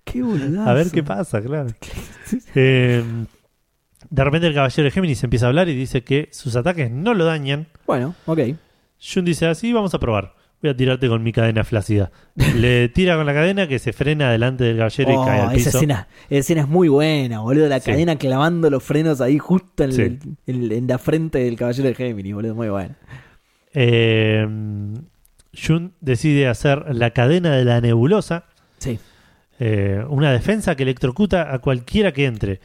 Qué 0.04 0.22
boludazo. 0.22 0.68
A 0.68 0.74
ver 0.74 0.90
qué 0.90 1.02
pasa, 1.04 1.40
claro. 1.40 1.68
Eh, 2.54 3.02
de 4.12 4.24
repente 4.24 4.46
el 4.46 4.54
caballero 4.54 4.84
de 4.84 4.90
Géminis 4.90 5.24
empieza 5.24 5.46
a 5.46 5.48
hablar 5.48 5.68
y 5.70 5.74
dice 5.74 6.04
que 6.04 6.28
sus 6.32 6.54
ataques 6.54 6.90
no 6.90 7.14
lo 7.14 7.24
dañan. 7.24 7.66
Bueno, 7.86 8.14
ok. 8.26 8.40
Jun 9.00 9.24
dice 9.24 9.46
así, 9.46 9.72
vamos 9.72 9.94
a 9.94 9.98
probar. 9.98 10.34
Voy 10.60 10.70
a 10.70 10.76
tirarte 10.76 11.08
con 11.08 11.22
mi 11.24 11.32
cadena 11.32 11.64
flácida. 11.64 12.12
Le 12.56 12.88
tira 12.90 13.16
con 13.16 13.24
la 13.26 13.32
cadena 13.34 13.66
que 13.66 13.78
se 13.78 13.92
frena 13.92 14.30
delante 14.30 14.64
del 14.64 14.76
caballero 14.76 15.18
Oh, 15.18 15.22
y 15.22 15.26
cae 15.26 15.40
al 15.40 15.46
esa 15.46 15.54
piso. 15.56 15.68
escena, 15.78 16.08
esa 16.30 16.38
escena 16.40 16.60
es 16.60 16.68
muy 16.68 16.88
buena, 16.88 17.40
boludo. 17.40 17.68
La 17.68 17.80
Sí. 17.80 17.90
cadena 17.90 18.16
clavando 18.16 18.68
los 18.70 18.82
frenos 18.82 19.20
ahí 19.22 19.38
justo 19.38 19.82
en, 19.82 19.92
Sí. 19.92 20.02
el- 20.02 20.18
en- 20.46 20.72
en 20.72 20.86
la 20.86 20.98
frente 20.98 21.38
del 21.38 21.56
caballero 21.56 21.88
de 21.88 21.94
Géminis, 21.94 22.34
boludo. 22.34 22.54
Muy 22.54 22.68
bueno. 22.68 22.94
Eh, 23.74 24.46
Jun 25.54 25.94
decide 26.00 26.48
hacer 26.48 26.94
la 26.94 27.10
cadena 27.10 27.56
de 27.56 27.64
la 27.64 27.80
nebulosa, 27.80 28.44
Sí. 28.78 28.98
Eh, 29.64 30.04
una 30.08 30.32
defensa 30.32 30.74
que 30.74 30.82
electrocuta 30.82 31.54
a 31.54 31.60
cualquiera 31.60 32.10
que 32.12 32.24
entre. 32.26 32.60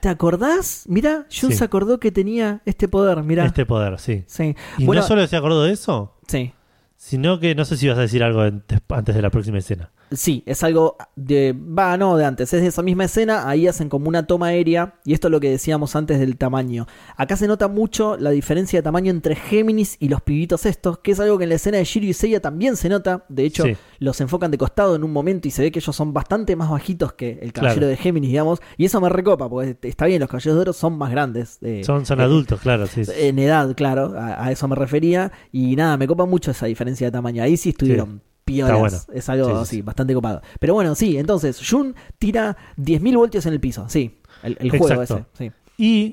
¿Te 0.00 0.08
acordás? 0.10 0.84
Mira, 0.88 1.24
Jun 1.30 1.52
Sí. 1.52 1.56
se 1.56 1.64
acordó 1.64 1.98
que 1.98 2.12
tenía 2.12 2.60
este 2.66 2.86
poder, 2.86 3.22
mira. 3.22 3.46
Este 3.46 3.64
poder, 3.64 3.98
sí. 3.98 4.24
Sí. 4.26 4.54
Y 4.76 4.84
Bueno, 4.84 5.00
no 5.00 5.08
solo 5.08 5.26
se 5.26 5.36
acordó 5.36 5.62
de 5.64 5.72
eso, 5.72 6.18
sí. 6.28 6.52
sino 6.96 7.40
que 7.40 7.54
no 7.54 7.64
sé 7.64 7.78
si 7.78 7.88
vas 7.88 7.96
a 7.96 8.02
decir 8.02 8.22
algo 8.22 8.42
antes, 8.42 8.78
antes 8.90 9.14
de 9.14 9.22
la 9.22 9.30
próxima 9.30 9.56
escena. 9.58 9.90
Sí, 10.16 10.42
es 10.46 10.62
algo 10.62 10.96
de. 11.16 11.52
Va, 11.56 11.96
no, 11.96 12.16
de 12.16 12.24
antes. 12.24 12.52
Es 12.52 12.62
de 12.62 12.68
esa 12.68 12.82
misma 12.82 13.04
escena. 13.04 13.48
Ahí 13.48 13.66
hacen 13.66 13.88
como 13.88 14.08
una 14.08 14.26
toma 14.26 14.46
aérea. 14.48 14.94
Y 15.04 15.12
esto 15.14 15.28
es 15.28 15.32
lo 15.32 15.40
que 15.40 15.50
decíamos 15.50 15.96
antes 15.96 16.18
del 16.18 16.36
tamaño. 16.36 16.86
Acá 17.16 17.36
se 17.36 17.46
nota 17.46 17.68
mucho 17.68 18.16
la 18.16 18.30
diferencia 18.30 18.78
de 18.78 18.82
tamaño 18.82 19.10
entre 19.10 19.34
Géminis 19.36 19.96
y 20.00 20.08
los 20.08 20.20
pibitos 20.22 20.66
estos. 20.66 20.98
Que 20.98 21.12
es 21.12 21.20
algo 21.20 21.38
que 21.38 21.44
en 21.44 21.50
la 21.50 21.56
escena 21.56 21.78
de 21.78 21.84
Shiryu 21.84 22.10
y 22.10 22.12
Seiya 22.12 22.40
también 22.40 22.76
se 22.76 22.88
nota. 22.88 23.24
De 23.28 23.44
hecho, 23.44 23.64
Sí. 23.64 23.76
los 23.98 24.20
enfocan 24.20 24.50
de 24.50 24.58
costado 24.58 24.96
en 24.96 25.04
un 25.04 25.12
momento 25.12 25.48
y 25.48 25.50
se 25.50 25.62
ve 25.62 25.70
que 25.72 25.78
ellos 25.78 25.94
son 25.94 26.12
bastante 26.12 26.56
más 26.56 26.70
bajitos 26.70 27.12
que 27.14 27.38
el 27.42 27.52
caballero 27.52 27.80
Claro. 27.80 27.86
de 27.88 27.96
Géminis, 27.96 28.30
digamos. 28.30 28.60
Y 28.76 28.84
eso 28.84 29.00
me 29.00 29.08
recopa, 29.08 29.48
porque 29.48 29.76
está 29.88 30.06
bien, 30.06 30.20
los 30.20 30.28
caballeros 30.28 30.56
de 30.56 30.60
oro 30.60 30.72
son 30.72 30.96
más 30.98 31.10
grandes. 31.10 31.58
eh, 31.62 31.82
Son, 31.84 32.04
son 32.06 32.20
eh, 32.20 32.24
adultos, 32.24 32.60
claro, 32.60 32.86
sí. 32.86 33.04
sí. 33.04 33.12
En 33.16 33.38
edad, 33.38 33.74
claro, 33.74 34.14
a, 34.18 34.44
a 34.46 34.52
eso 34.52 34.68
me 34.68 34.76
refería. 34.76 35.32
Y 35.52 35.76
nada, 35.76 35.96
me 35.96 36.06
copa 36.06 36.26
mucho 36.26 36.50
esa 36.50 36.66
diferencia 36.66 37.06
de 37.06 37.10
tamaño. 37.12 37.42
Ahí 37.42 37.56
sí 37.56 37.70
estuvieron 37.70 38.22
piolas. 38.44 38.78
bueno. 38.78 38.98
Es 39.14 39.28
algo 39.28 39.46
Sí, 39.46 39.52
sí, 39.52 39.58
así, 39.62 39.76
sí. 39.76 39.82
bastante 39.82 40.14
copado. 40.14 40.42
Pero 40.60 40.74
bueno, 40.74 40.94
sí, 40.94 41.16
entonces, 41.18 41.60
Jun 41.68 41.94
tira 42.18 42.56
10.000 42.76 43.16
voltios 43.16 43.46
en 43.46 43.52
el 43.54 43.60
piso. 43.60 43.86
Sí, 43.88 44.20
el, 44.42 44.56
el 44.60 44.70
juego 44.70 45.02
ese. 45.02 45.24
Sí. 45.38 45.50
Y 45.78 46.12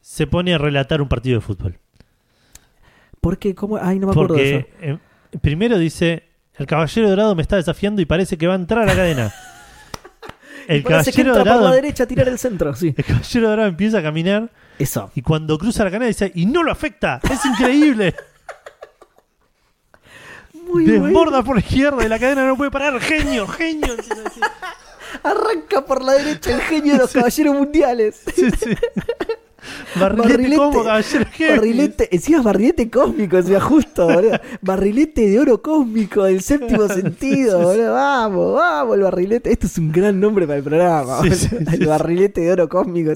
se 0.00 0.26
pone 0.26 0.54
a 0.54 0.58
relatar 0.58 1.00
un 1.02 1.08
partido 1.08 1.36
de 1.36 1.40
fútbol. 1.40 1.78
¿Por 3.20 3.38
qué? 3.38 3.54
¿Cómo? 3.54 3.76
Ay, 3.80 3.98
no 3.98 4.06
me 4.06 4.12
acuerdo 4.12 4.34
de 4.34 4.56
eso. 4.56 4.66
Eh, 4.80 4.98
primero 5.42 5.78
dice, 5.78 6.24
El 6.54 6.66
caballero 6.66 7.08
dorado 7.10 7.34
me 7.34 7.42
está 7.42 7.56
desafiando 7.56 8.00
y 8.00 8.06
parece 8.06 8.38
que 8.38 8.46
va 8.46 8.54
a 8.54 8.56
entrar 8.56 8.82
a 8.82 8.86
la 8.86 8.94
cadena. 8.94 9.32
El 10.68 10.82
Parece 10.82 11.12
que 11.12 11.22
caballero 11.22 11.30
entra 11.30 11.42
por 11.44 11.46
la 11.46 11.54
dorado, 11.68 11.74
derecha 11.76 12.02
a 12.04 12.06
tirar 12.08 12.26
el 12.28 12.38
centro, 12.40 12.74
sí. 12.74 12.92
el 12.96 13.04
caballero 13.04 13.48
dorado 13.50 13.68
empieza 13.68 13.98
a 13.98 14.02
caminar 14.02 14.50
Eso. 14.80 15.12
y 15.14 15.22
cuando 15.22 15.58
cruza 15.58 15.84
la 15.84 15.90
cadena 15.92 16.06
dice, 16.08 16.32
y 16.34 16.44
no 16.46 16.64
lo 16.64 16.72
afecta, 16.72 17.20
es 17.30 17.44
increíble. 17.44 18.12
Muy 20.84 20.92
Desborda 20.92 21.42
por 21.42 21.56
la 21.56 21.60
izquierda 21.60 22.04
y 22.04 22.08
la 22.08 22.18
cadena 22.18 22.46
no 22.46 22.56
puede 22.56 22.70
parar. 22.70 23.00
Genio, 23.00 23.46
genio. 23.46 23.94
Arranca 25.22 25.84
por 25.84 26.02
la 26.02 26.12
derecha 26.14 26.54
el 26.54 26.60
genio 26.62 26.92
de 26.94 26.98
los 27.00 27.12
caballeros 27.12 27.54
mundiales. 27.54 28.20
Sí, 28.34 28.50
sí. 28.50 28.70
Barrilete, 29.98 30.56
Barrilete. 30.58 30.84
caballero. 30.84 31.26
Barrilete, 31.56 32.08
encima 32.14 32.38
es 32.38 32.44
barrilete 32.44 32.88
cósmico, 32.90 33.36
encima 33.38 33.60
justo, 33.60 34.06
boludo. 34.06 34.38
Barrilete 34.60 35.28
de 35.28 35.40
oro 35.40 35.60
cósmico 35.60 36.22
del 36.24 36.40
séptimo 36.42 36.86
sentido, 36.92 37.60
boludo. 37.60 37.92
Vamos, 37.94 38.54
vamos, 38.54 38.96
el 38.96 39.02
barrilete. 39.02 39.50
Esto 39.50 39.66
es 39.66 39.76
un 39.78 39.90
gran 39.90 40.20
nombre 40.20 40.46
para 40.46 40.58
el 40.58 40.64
programa. 40.64 41.20
Sí, 41.22 41.28
boludo. 41.30 41.36
sí, 41.36 41.48
el 41.72 41.78
sí. 41.78 41.84
barrilete 41.84 42.40
de 42.42 42.52
oro 42.52 42.68
cósmico. 42.68 43.10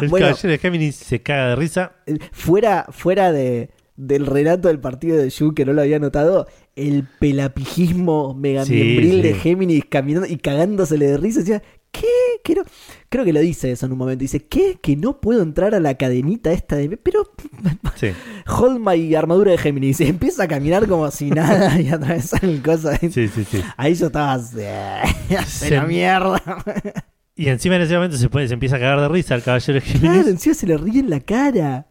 El 0.00 0.08
Bueno. 0.08 0.26
caballero 0.28 0.50
de 0.50 0.58
Géminis 0.58 0.96
se 0.96 1.20
caga 1.20 1.48
de 1.50 1.56
risa. 1.56 1.92
fuera 2.32 2.86
fuera 2.90 3.32
de, 3.32 3.70
del 3.96 4.26
relato 4.26 4.68
del 4.68 4.80
partido 4.80 5.16
de 5.16 5.28
Yu, 5.30 5.54
que 5.54 5.64
no 5.64 5.72
lo 5.72 5.82
había 5.82 5.98
notado, 5.98 6.46
el 6.76 7.06
pelapijismo 7.20 8.34
megamiembril 8.34 9.10
Sí, 9.12 9.22
de. 9.22 9.34
Géminis 9.34 9.84
caminando 9.88 10.26
y 10.28 10.36
cagándosele 10.36 11.06
de 11.06 11.16
risa. 11.18 11.40
Decía, 11.40 11.62
¿qué? 11.90 12.06
¿Qué 12.42 12.54
no? 12.54 12.62
Creo 13.08 13.24
que 13.24 13.32
lo 13.32 13.40
dice 13.40 13.70
eso 13.70 13.86
en 13.86 13.92
un 13.92 13.98
momento. 13.98 14.22
Dice, 14.22 14.46
¿qué? 14.46 14.78
Que 14.82 14.96
no 14.96 15.20
puedo 15.20 15.42
entrar 15.42 15.74
a 15.74 15.80
la 15.80 15.94
cadenita 15.96 16.50
esta 16.52 16.76
de... 16.76 16.96
Pero 16.96 17.30
Sí. 17.96 18.08
Hold 18.46 18.80
my 18.80 19.14
armadura 19.14 19.52
de 19.52 19.58
Géminis. 19.58 20.00
Y 20.00 20.04
empieza 20.06 20.44
a 20.44 20.48
caminar 20.48 20.88
como 20.88 21.10
si 21.10 21.30
nada 21.30 21.78
y 21.80 21.88
atravesar 21.88 22.44
el 22.44 22.62
cosa. 22.62 22.96
Sí, 22.96 23.10
sí, 23.10 23.28
sí. 23.28 23.62
Ahí 23.76 23.94
yo 23.94 24.06
estaba... 24.06 24.38
"Se 24.38 24.66
Se- 25.46 25.70
la 25.76 25.84
mierda. 25.86 26.42
Y 27.34 27.48
encima 27.48 27.76
en 27.76 27.82
ese 27.82 27.94
momento 27.94 28.18
se, 28.18 28.28
puede, 28.28 28.46
se 28.46 28.52
empieza 28.54 28.76
a 28.76 28.78
cagar 28.78 29.00
de 29.00 29.08
risa 29.08 29.34
el 29.34 29.42
caballero 29.42 29.80
de 29.80 29.80
Claro, 29.80 30.00
Géminis. 30.00 30.26
encima 30.28 30.54
se 30.54 30.66
le 30.66 30.76
ríe 30.76 31.00
en 31.00 31.08
la 31.08 31.20
cara. 31.20 31.86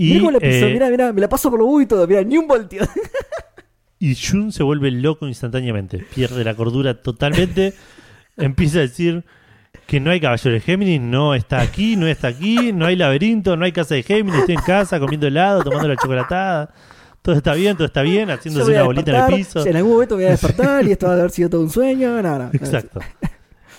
Y, 0.00 0.18
pisó, 0.18 0.66
eh, 0.66 0.72
mirá, 0.72 0.88
mirá, 0.88 1.12
me 1.12 1.20
la 1.20 1.28
paso 1.28 1.50
por 1.50 1.82
y 1.82 1.86
todo, 1.86 2.06
mirá, 2.06 2.22
ni 2.22 2.38
un 2.38 2.48
voltio. 2.48 2.82
y 3.98 4.14
Jun 4.14 4.50
se 4.50 4.62
vuelve 4.62 4.90
loco 4.90 5.28
instantáneamente. 5.28 5.98
Pierde 6.14 6.42
la 6.42 6.54
cordura 6.54 7.02
totalmente. 7.02 7.74
empieza 8.38 8.78
a 8.78 8.82
decir 8.82 9.24
que 9.86 10.00
no 10.00 10.10
hay 10.10 10.20
caballero 10.20 10.54
de 10.54 10.60
Géminis, 10.60 11.02
no 11.02 11.34
está 11.34 11.60
aquí, 11.60 11.96
no 11.96 12.06
está 12.06 12.28
aquí, 12.28 12.72
no 12.72 12.86
hay 12.86 12.96
laberinto, 12.96 13.56
no 13.58 13.66
hay 13.66 13.72
casa 13.72 13.94
de 13.94 14.02
Géminis, 14.02 14.40
estoy 14.40 14.54
en 14.54 14.62
casa 14.62 14.98
comiendo 14.98 15.26
helado, 15.26 15.62
tomando 15.62 15.88
la 15.88 15.96
chocolatada. 15.96 16.72
Todo 17.20 17.34
está 17.34 17.52
bien, 17.52 17.76
todo 17.76 17.86
está 17.86 18.00
bien, 18.00 18.30
haciéndose 18.30 18.70
una 18.70 18.84
bolita 18.84 19.10
en 19.10 19.16
el 19.16 19.36
piso. 19.36 19.66
En 19.66 19.76
algún 19.76 19.92
momento 19.92 20.16
me 20.16 20.22
voy 20.22 20.28
a 20.28 20.30
despertar 20.30 20.86
y 20.86 20.92
esto 20.92 21.08
va 21.08 21.12
a 21.12 21.16
haber 21.16 21.30
sido 21.30 21.50
todo 21.50 21.60
un 21.60 21.70
sueño. 21.70 22.22
No, 22.22 22.38
no. 22.38 22.50
Exacto. 22.52 23.00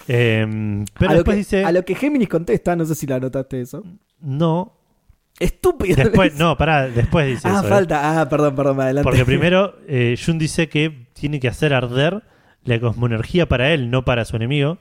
Em, 0.08 0.84
pero 0.98 1.12
a, 1.12 1.14
lo 1.14 1.20
después 1.20 1.36
que, 1.36 1.38
dice, 1.38 1.64
a 1.64 1.72
lo 1.72 1.86
que 1.86 1.96
Géminis 1.96 2.28
contesta, 2.28 2.76
no 2.76 2.86
sé 2.86 2.96
si 2.96 3.06
la 3.06 3.20
notaste 3.20 3.62
eso. 3.62 3.84
no, 4.20 4.81
Estúpido. 5.42 5.96
después, 5.96 6.36
no, 6.40 6.56
pará, 6.58 6.88
después 6.88 7.28
dice 7.28 7.48
Ah, 7.48 7.58
eso. 7.60 7.68
¿eh? 7.68 7.70
falta. 7.70 8.22
Ah, 8.22 8.30
perdón, 8.30 8.56
perdón, 8.56 8.78
me 8.78 8.84
adelante. 8.84 9.04
Porque 9.10 9.26
primero 9.26 9.76
eh, 9.88 10.16
Jun 10.24 10.38
dice 10.40 10.70
que 10.70 11.06
tiene 11.14 11.40
que 11.40 11.48
hacer 11.48 11.74
arder 11.74 12.24
la 12.64 12.80
cosmoenergía 12.80 13.48
para 13.48 13.72
él, 13.74 13.90
no 13.90 14.06
para 14.06 14.24
su 14.26 14.36
enemigo. 14.36 14.78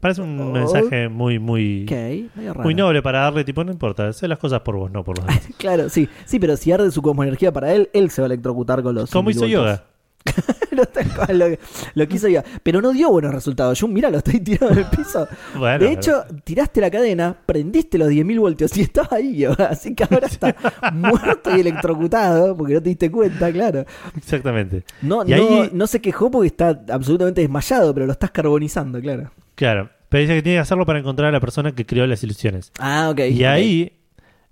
Parece 0.00 0.20
un 0.22 0.38
Oh. 0.38 0.52
mensaje 0.52 1.08
muy, 1.08 1.38
muy, 1.38 1.84
Ok, 1.84 1.90
medio 2.36 2.52
raro. 2.52 2.62
muy 2.64 2.74
noble 2.74 3.00
para 3.02 3.20
darle, 3.20 3.42
tipo, 3.44 3.64
no 3.64 3.72
importa, 3.72 4.08
hacer 4.08 4.28
las 4.28 4.38
cosas 4.38 4.60
por 4.60 4.76
vos, 4.76 4.90
no 4.90 5.02
por 5.02 5.16
los 5.18 5.26
demás. 5.26 5.48
Claro, 5.56 5.88
sí. 5.88 6.08
Sí, 6.26 6.38
pero 6.38 6.56
si 6.56 6.72
arde 6.72 6.90
su 6.90 7.00
cosmoenergía 7.00 7.52
para 7.52 7.72
él, 7.72 7.88
él 7.94 8.10
se 8.10 8.20
va 8.20 8.26
a 8.26 8.28
electrocutar 8.28 8.82
con 8.82 8.94
los. 8.94 9.10
Como 9.10 9.30
hizo 9.30 9.46
1000 9.46 9.56
voltios. 9.56 9.78
yoga. 9.78 9.84
No, 10.74 10.82
cual, 11.14 11.38
lo, 11.38 11.46
lo 11.94 12.08
que 12.08 12.16
hizo 12.16 12.26
yo. 12.26 12.42
Pero 12.64 12.82
no 12.82 12.92
dio 12.92 13.08
buenos 13.08 13.32
resultados. 13.32 13.78
Yo, 13.78 13.86
mira, 13.86 14.10
lo 14.10 14.18
estoy 14.18 14.40
tirando 14.40 14.72
en 14.72 14.78
el 14.80 14.86
piso. 14.86 15.28
Bueno, 15.56 15.84
de 15.84 15.92
hecho, 15.92 16.24
tiraste 16.42 16.80
la 16.80 16.90
cadena, 16.90 17.36
prendiste 17.46 17.96
los 17.96 18.08
10.000 18.08 18.40
voltios 18.40 18.76
y 18.76 18.80
estaba 18.82 19.08
ahí, 19.18 19.36
yo. 19.38 19.52
Así 19.70 19.94
que 19.94 20.02
ahora 20.02 20.26
está 20.26 20.54
muerto 20.92 21.56
y 21.56 21.60
electrocutado 21.60 22.56
porque 22.56 22.74
no 22.74 22.82
te 22.82 22.88
diste 22.88 23.10
cuenta, 23.10 23.52
claro. 23.52 23.84
exactamente. 24.16 24.82
No, 25.02 25.24
Y 25.24 25.30
no, 25.30 25.36
ahí- 25.36 25.70
no 25.72 25.86
se 25.86 26.00
quejó 26.00 26.28
porque 26.30 26.48
está 26.48 26.80
absolutamente 26.90 27.40
desmayado, 27.40 27.94
pero 27.94 28.06
lo 28.06 28.12
estás 28.12 28.32
carbonizando, 28.32 29.00
claro. 29.00 29.30
Claro, 29.54 29.90
pero 30.08 30.22
dice 30.22 30.34
que 30.34 30.42
tiene 30.42 30.56
que 30.56 30.60
hacerlo 30.62 30.84
para 30.86 30.98
encontrar 30.98 31.28
a 31.28 31.32
la 31.32 31.40
persona 31.40 31.70
que 31.72 31.86
creó 31.86 32.04
las 32.08 32.24
ilusiones. 32.24 32.72
Ah, 32.80 33.10
ok. 33.12 33.20
Y 33.30 33.44
ahí 33.44 33.92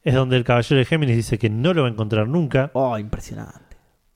es 0.05 0.15
donde 0.15 0.37
el 0.37 0.45
caballero 0.45 0.79
de 0.79 0.85
Géminis 0.85 1.17
dice 1.17 1.37
que 1.39 1.51
no 1.51 1.75
lo 1.75 1.83
va 1.83 1.89
a 1.89 1.91
encontrar 1.91 2.29
nunca, 2.29 2.71
Oh, 2.75 2.97
impresionante. 2.97 3.72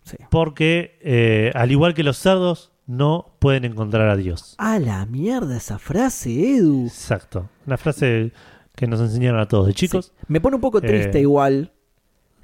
Sí. 0.06 0.16
porque 0.30 0.98
eh, 1.02 1.50
al 1.54 1.70
igual 1.72 1.92
que 1.94 2.02
los 2.04 2.16
cerdos, 2.16 2.72
no 2.86 3.34
pueden 3.40 3.64
encontrar 3.64 4.08
a 4.08 4.14
Dios. 4.16 4.54
A 4.58 4.78
la 4.78 5.04
mierda 5.06 5.56
esa 5.56 5.78
frase, 5.80 6.56
Edu. 6.56 6.84
Exacto. 6.86 7.48
Una 7.66 7.76
frase 7.76 8.32
que 8.76 8.86
nos 8.86 9.00
enseñaron 9.00 9.40
a 9.40 9.48
todos 9.48 9.66
de 9.66 9.74
chicos. 9.74 10.12
Sí. 10.16 10.24
Me 10.28 10.40
pone 10.40 10.54
un 10.56 10.60
poco 10.62 10.80
triste 10.80 11.18
Eh. 11.18 11.22
igual. 11.22 11.72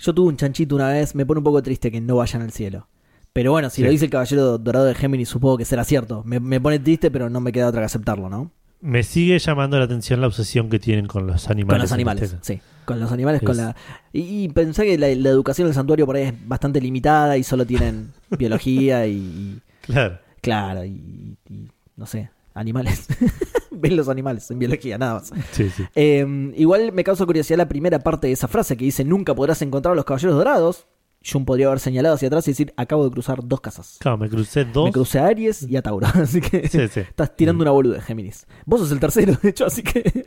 Yo 0.01 0.13
tuve 0.13 0.29
un 0.31 0.37
chanchito 0.37 0.75
una 0.75 0.89
vez, 0.89 1.15
me 1.15 1.25
pone 1.25 1.39
un 1.39 1.45
poco 1.45 1.63
triste 1.63 1.93
que 1.93 2.01
no 2.01 2.17
vayan 2.17 2.43
al 2.43 2.51
cielo. 2.51 2.89
Pero 3.33 3.53
bueno, 3.53 3.71
si 3.71 3.77
Sí. 3.77 3.85
lo 3.85 3.91
dice 3.91 4.07
el 4.07 4.11
caballero 4.11 4.59
dorado 4.59 4.85
de 4.87 4.95
Géminis, 4.97 5.29
supongo 5.29 5.57
que 5.59 5.65
será 5.65 5.85
cierto. 5.85 6.23
Me, 6.25 6.41
me 6.41 6.61
pone 6.61 6.81
triste, 6.81 7.11
pero 7.13 7.31
no 7.31 7.41
me 7.41 7.53
queda 7.53 7.69
otra 7.69 7.81
que 7.83 7.87
aceptarlo, 7.87 8.29
¿no? 8.29 8.51
Me 8.81 9.05
sigue 9.05 9.39
llamando 9.39 9.79
la 9.79 9.85
atención 9.85 10.21
la 10.21 10.27
obsesión 10.27 10.69
que 10.69 10.81
tienen 10.81 11.07
con 11.07 11.29
los 11.29 11.49
animales. 11.49 11.75
Con 11.79 11.83
los 11.83 11.93
animales, 11.93 12.37
sí. 12.43 12.61
Con 12.85 12.99
los 13.01 13.13
animales, 13.13 13.41
con 13.43 13.57
la... 13.57 13.77
Y, 14.13 14.45
y 14.45 14.49
pensé 14.49 14.85
que 14.85 14.99
la, 14.99 15.09
la 15.09 15.29
educación 15.29 15.69
del 15.69 15.75
santuario 15.75 16.05
por 16.07 16.17
ahí 16.17 16.25
es 16.25 16.49
bastante 16.49 16.81
limitada 16.81 17.37
y 17.39 17.45
solo 17.45 17.65
tienen 17.67 18.13
biología 18.31 19.07
y... 19.07 19.13
y- 19.17 19.61
Claro. 19.83 20.19
claro, 20.41 20.85
y, 20.85 21.37
y 21.51 21.69
no 21.97 22.07
sé, 22.07 22.31
animales. 22.55 23.07
Ven 23.73 23.97
los 23.97 24.09
animales 24.09 24.49
en 24.51 24.59
biología, 24.61 24.97
nada 24.99 25.15
más. 25.15 25.33
Sí, 25.53 25.71
sí. 25.71 25.85
Eh, 25.97 26.53
igual 26.57 26.93
me 26.93 27.03
causa 27.05 27.27
curiosidad 27.27 27.59
la 27.59 27.69
primera 27.69 27.99
parte 27.99 28.29
de 28.29 28.33
esa 28.35 28.47
frase 28.49 28.77
que 28.77 28.85
dice 28.85 29.05
nunca 29.05 29.35
podrás 29.35 29.61
encontrar 29.63 29.93
a 29.93 29.97
los 29.97 30.05
caballeros 30.05 30.37
dorados. 30.37 30.87
Jun 31.25 31.45
podría 31.45 31.67
haber 31.69 31.79
señalado 31.81 32.15
hacia 32.17 32.29
atrás 32.29 32.47
y 32.49 32.51
decir 32.51 32.73
acabo 32.77 33.05
de 33.05 33.11
cruzar 33.11 33.41
dos 33.45 33.61
casas. 33.61 33.97
Claro, 34.01 34.19
me 34.19 34.29
crucé 34.29 34.65
dos. 34.65 34.87
Me 34.87 34.93
crucé 34.93 35.19
a 35.19 35.27
Aries 35.27 35.63
y 35.63 35.77
a 35.77 35.83
Tauro, 35.83 36.07
así 36.15 36.41
que 36.41 36.69
Sí, 36.69 36.89
sí. 36.89 37.01
estás 37.01 37.37
tirando 37.37 37.63
una 37.63 37.71
boluda, 37.71 38.01
Géminis. 38.01 38.47
Vos 38.67 38.81
sos 38.81 38.93
el 38.93 39.01
tercero, 39.01 39.35
de 39.43 39.49
hecho, 39.51 39.67
así 39.67 39.83
que 39.83 40.03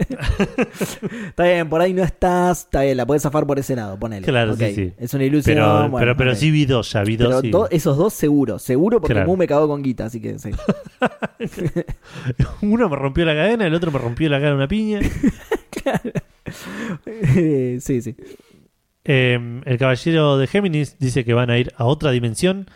está 1.28 1.44
bien, 1.44 1.70
por 1.70 1.82
ahí 1.82 1.94
no 1.94 2.04
estás, 2.04 2.62
está 2.62 2.82
bien, 2.84 2.98
la 2.98 3.06
podés 3.06 3.24
zafar 3.24 3.46
por 3.46 3.60
ese 3.60 3.76
lado, 3.76 3.98
ponele. 4.00 4.26
Claro, 4.26 4.54
Ok, 4.54 4.60
sí, 4.60 4.74
sí. 4.76 4.94
Es 4.98 5.14
una 5.14 5.24
ilusión. 5.26 5.56
Pero, 5.56 5.74
bueno, 5.90 5.98
pero, 6.00 6.18
pero 6.18 6.36
sí 6.36 6.52
vi 6.52 6.66
dos, 6.66 6.92
ya 6.92 7.04
vi 7.04 7.18
dos. 7.18 7.28
Pero 7.42 7.48
y- 7.48 7.52
do- 7.52 7.70
esos 7.70 7.98
dos 7.98 8.14
seguro, 8.14 8.60
seguro 8.60 9.02
porque 9.02 9.14
Claro. 9.14 9.28
Mu 9.28 9.38
me 9.38 9.48
cagó 9.48 9.68
con 9.68 9.82
guita, 9.84 10.06
así 10.06 10.22
que 10.22 10.40
sí. 10.40 10.52
Uno 12.62 12.90
me 12.90 12.96
rompió 12.96 13.26
la 13.26 13.34
cadena, 13.36 13.68
el 13.68 13.74
otro 13.74 13.92
me 13.92 14.00
rompió 14.00 14.30
la 14.30 14.40
cara 14.40 14.56
una 14.56 14.68
piña. 14.68 15.00
sí, 17.80 18.02
sí. 18.02 18.16
Eh, 19.06 19.62
el 19.66 19.78
caballero 19.78 20.38
de 20.38 20.48
Géminis 20.48 20.98
dice 21.00 21.24
que 21.24 21.34
van 21.34 21.50
a 21.50 21.58
ir 21.58 21.72
a 21.78 21.86
otra 21.86 22.12
dimensión. 22.12 22.68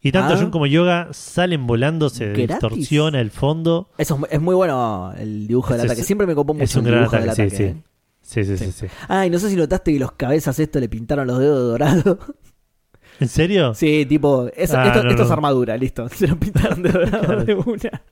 Y 0.00 0.12
tanto 0.12 0.34
Ah. 0.34 0.36
Jun 0.36 0.50
como 0.50 0.66
Yoga 0.66 1.08
salen 1.12 1.66
volando, 1.66 2.08
se 2.08 2.26
¿Gratis? 2.28 2.48
distorsiona 2.48 3.20
el 3.20 3.30
fondo. 3.32 3.90
Eso 3.98 4.18
es, 4.26 4.32
es 4.34 4.40
muy 4.40 4.54
bueno 4.54 5.12
el 5.18 5.48
dibujo 5.48 5.70
del 5.72 5.80
Ese 5.80 5.86
ataque. 5.86 6.00
es- 6.02 6.06
Siempre 6.06 6.26
me 6.26 6.34
copó 6.36 6.54
mucho 6.54 6.64
Es 6.64 6.76
un 6.76 6.84
el 6.86 6.92
gran 6.92 7.00
dibujo 7.04 7.16
ataque, 7.16 7.30
del 7.42 7.46
ataque. 7.48 7.56
sí. 7.56 7.62
¿eh? 7.64 7.82
Sí, 8.22 8.44
sí, 8.44 8.56
sí, 8.58 8.64
Sí. 8.66 8.72
sí. 8.72 8.86
Ah, 9.08 9.24
y 9.26 9.30
no 9.30 9.38
sé 9.38 9.48
si 9.50 9.56
notaste 9.56 9.92
que 9.92 9.98
los 9.98 10.12
cabezas 10.12 10.58
esto 10.60 10.78
le 10.80 10.88
pintaron 10.88 11.26
los 11.26 11.38
dedos 11.38 11.62
dorados. 11.70 12.18
¿En 13.20 13.28
serio? 13.28 13.74
Sí, 13.74 14.06
tipo, 14.06 14.48
eso- 14.54 14.76
Ah, 14.78 14.86
esto, 14.88 15.02
no, 15.02 15.10
esto 15.10 15.22
es 15.24 15.30
armadura, 15.30 15.76
listo. 15.76 16.08
Se 16.10 16.28
lo 16.28 16.38
pintaron 16.38 16.82
de 16.82 16.90
dorado 16.92 17.20
Claro. 17.26 17.44
de 17.44 17.54
una. 17.54 18.02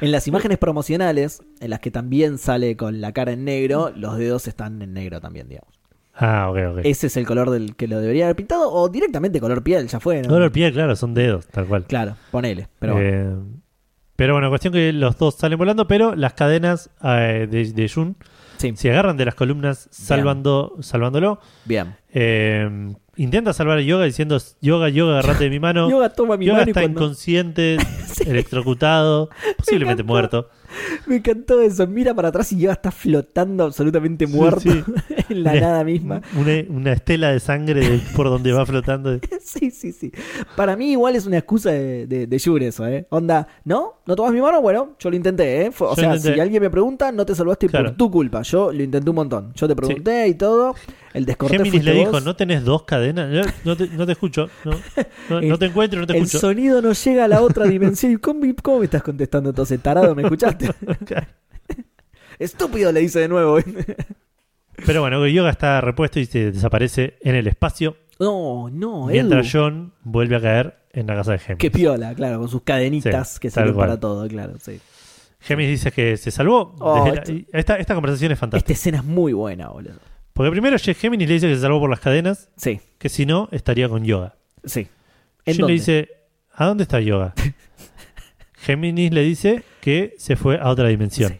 En 0.00 0.10
las 0.12 0.26
imágenes 0.26 0.58
promocionales, 0.58 1.40
en 1.60 1.70
las 1.70 1.80
que 1.80 1.90
también 1.90 2.38
sale 2.38 2.76
con 2.76 3.00
la 3.00 3.12
cara 3.12 3.32
en 3.32 3.44
negro, 3.44 3.92
los 3.94 4.16
dedos 4.16 4.48
están 4.48 4.80
en 4.82 4.92
negro 4.94 5.20
también, 5.20 5.48
digamos. 5.48 5.79
Ah, 6.22 6.50
ok, 6.50 6.58
ok. 6.72 6.80
Ese 6.84 7.06
es 7.06 7.16
el 7.16 7.26
color 7.26 7.48
del 7.50 7.74
que 7.76 7.88
lo 7.88 7.98
debería 7.98 8.24
haber 8.26 8.36
pintado, 8.36 8.70
o 8.70 8.88
directamente 8.90 9.40
color 9.40 9.62
piel, 9.62 9.88
ya 9.88 10.00
fue. 10.00 10.20
¿no? 10.22 10.28
Todo 10.28 10.44
el 10.44 10.52
pie, 10.52 10.70
claro, 10.72 10.94
son 10.94 11.14
dedos, 11.14 11.46
tal 11.48 11.64
cual. 11.66 11.84
Claro, 11.86 12.16
ponele. 12.30 12.68
Pero 12.78 12.92
bueno. 12.94 13.08
Eh, 13.08 13.36
pero 14.16 14.34
bueno, 14.34 14.50
cuestión 14.50 14.74
que 14.74 14.92
los 14.92 15.16
dos 15.16 15.36
salen 15.36 15.58
volando, 15.58 15.86
pero 15.88 16.14
las 16.14 16.34
cadenas 16.34 16.90
eh, 17.02 17.48
de, 17.50 17.72
de 17.72 17.88
Jun 17.88 18.16
sí, 18.58 18.74
se 18.76 18.90
agarran 18.90 19.16
de 19.16 19.24
las 19.24 19.34
columnas 19.34 19.88
salvando, 19.90 20.76
salvándolo. 20.80 21.40
bien. 21.64 21.96
Eh, 22.12 22.92
intenta 23.16 23.54
salvar 23.54 23.78
a 23.78 23.80
Yoga 23.80 24.04
diciendo, 24.04 24.36
Yoga, 24.60 24.90
Yoga, 24.90 25.20
agarrate 25.20 25.44
de 25.44 25.50
mi 25.50 25.58
mano. 25.58 25.88
Yoga 25.90 26.10
toma 26.10 26.36
mi 26.36 26.44
Yoga 26.44 26.58
mano 26.58 26.68
y 26.68 26.70
está 26.72 26.82
cuando- 26.82 27.00
inconsciente, 27.00 27.78
electrocutado, 28.26 29.30
posiblemente 29.56 30.02
muerto. 30.02 30.50
Me 31.06 31.16
encantó 31.16 31.60
eso. 31.60 31.86
Mira 31.86 32.14
para 32.14 32.28
atrás 32.28 32.52
y 32.52 32.58
Yoga 32.58 32.74
está 32.74 32.90
flotando 32.90 33.64
absolutamente 33.64 34.26
muerto 34.26 34.60
sí. 34.60 34.82
en 35.28 35.44
la 35.44 35.52
Una- 35.52 35.60
nada 35.60 35.84
misma. 35.84 36.22
Una, 36.38 36.52
una 36.68 36.92
estela 36.92 37.32
de 37.32 37.40
sangre 37.40 37.80
de- 37.80 37.98
por 38.16 38.28
donde 38.28 38.52
va 38.52 38.64
flotando. 38.66 39.18
Sí, 39.42 39.70
sí, 39.72 39.90
sí. 39.92 40.12
Para 40.54 40.76
mí 40.76 40.92
igual 40.92 41.16
es 41.16 41.26
una 41.26 41.38
excusa 41.38 41.70
de, 41.72 42.06
de, 42.06 42.26
de 42.28 42.38
Jure 42.40 42.68
eso, 42.68 42.86
¿eh? 42.86 43.06
Onda, 43.10 43.48
¿no? 43.64 43.94
¿No 44.06 44.14
tomas 44.14 44.32
mi 44.32 44.40
mano? 44.40 44.60
Bueno, 44.62 44.90
yo 44.98 45.10
lo 45.10 45.16
intenté, 45.16 45.62
¿eh? 45.66 45.70
Fue- 45.72 45.88
o 45.88 45.90
Yo 45.90 45.96
sea, 46.02 46.14
intenté. 46.14 46.34
si 46.34 46.40
alguien 46.40 46.62
me 46.62 46.70
pregunta, 46.70 47.10
no 47.10 47.26
te 47.26 47.34
salvaste 47.34 47.68
Claro. 47.68 47.86
por 47.88 47.96
tu 47.96 48.10
culpa. 48.10 48.42
Yo 48.42 48.70
lo 48.72 48.80
intenté 48.82 49.10
un 49.10 49.16
montón. 49.16 49.52
Yo 49.54 49.66
te 49.66 49.74
pregunté 49.74 50.28
y 50.28 50.34
todo. 50.34 50.74
El 51.12 51.26
Géminis 51.48 51.84
le 51.84 51.92
dijo, 51.92 52.12
vos. 52.12 52.24
¿no 52.24 52.36
tenés 52.36 52.64
dos 52.64 52.84
cadenas? 52.84 53.48
No, 53.64 53.76
te, 53.76 53.88
no 53.88 54.06
te 54.06 54.12
escucho. 54.12 54.48
No, 54.64 54.72
no, 55.28 55.40
no 55.40 55.58
te 55.58 55.66
encuentro, 55.66 55.98
no 56.00 56.06
te 56.06 56.12
El 56.16 56.22
escucho. 56.22 56.38
sonido 56.38 56.80
no 56.80 56.92
llega 56.92 57.24
a 57.24 57.28
la 57.28 57.42
otra 57.42 57.64
dimensión. 57.66 58.12
¿Y 58.12 58.16
¿Cómo, 58.18 58.40
cómo 58.62 58.78
me 58.78 58.84
estás 58.84 59.02
contestando 59.02 59.50
entonces? 59.50 59.80
Tarado, 59.80 60.14
¿me 60.14 60.22
escuchaste? 60.22 60.70
Estúpido, 62.38 62.92
le 62.92 63.00
dice 63.00 63.20
de 63.20 63.28
nuevo. 63.28 63.58
Pero 64.86 65.00
bueno, 65.02 65.26
Yoga 65.26 65.50
está 65.50 65.80
repuesto 65.80 66.20
y 66.20 66.26
se 66.26 66.52
desaparece 66.52 67.18
en 67.22 67.34
el 67.34 67.46
espacio. 67.46 67.96
No, 68.18 68.68
no, 68.70 69.06
mientras 69.06 69.46
Edu. 69.46 69.62
John 69.62 69.92
vuelve 70.04 70.36
a 70.36 70.40
caer 70.40 70.76
en 70.92 71.06
la 71.06 71.16
casa 71.16 71.32
de 71.32 71.38
Géminis. 71.38 71.58
Qué 71.60 71.70
piola, 71.70 72.14
claro, 72.14 72.38
con 72.38 72.48
sus 72.48 72.62
cadenitas 72.62 73.32
Sí, 73.34 73.40
que 73.40 73.50
sirven 73.50 73.74
para 73.76 73.98
todo, 73.98 74.26
claro, 74.28 74.54
sí. 74.60 74.80
Géminis 75.40 75.72
dice 75.72 75.90
que 75.92 76.16
se 76.16 76.30
salvó. 76.30 76.74
Oh, 76.80 77.06
la- 77.06 77.14
esto- 77.20 77.32
esta, 77.52 77.76
esta 77.76 77.94
conversación 77.94 78.32
es 78.32 78.38
fantástica. 78.38 78.72
Esta 78.72 78.80
escena 78.80 78.98
es 78.98 79.04
muy 79.04 79.32
buena, 79.32 79.68
boludo. 79.68 79.94
Porque 80.40 80.52
primero 80.52 80.78
Géminis 80.78 81.28
le 81.28 81.34
dice 81.34 81.48
que 81.48 81.54
se 81.54 81.60
salvó 81.60 81.80
por 81.80 81.90
las 81.90 82.00
cadenas, 82.00 82.48
Sí, 82.56 82.80
que 82.96 83.10
si 83.10 83.26
no, 83.26 83.50
estaría 83.52 83.90
con 83.90 84.04
Yoga. 84.06 84.36
sí. 84.64 84.88
¿En 85.44 85.52
John 85.52 85.60
dónde? 85.60 85.66
le 85.66 85.72
dice, 85.74 86.08
¿a 86.54 86.64
dónde 86.64 86.84
está 86.84 86.98
Yoga? 86.98 87.34
Géminis 88.54 89.12
le 89.12 89.20
dice 89.20 89.62
que 89.82 90.14
se 90.16 90.36
fue 90.36 90.58
a 90.58 90.70
otra 90.70 90.88
dimensión. 90.88 91.32
Sí. 91.32 91.38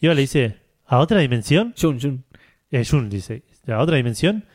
Yoga 0.00 0.14
le 0.14 0.20
dice, 0.22 0.56
¿a 0.86 1.00
otra 1.00 1.18
dimensión? 1.20 1.74
Jun, 1.78 2.00
Jun. 2.00 2.24
Eh, 2.70 2.82
Jun 2.90 3.10
dice, 3.10 3.42
¿a 3.68 3.78
otra 3.78 3.96
dimensión? 3.96 4.46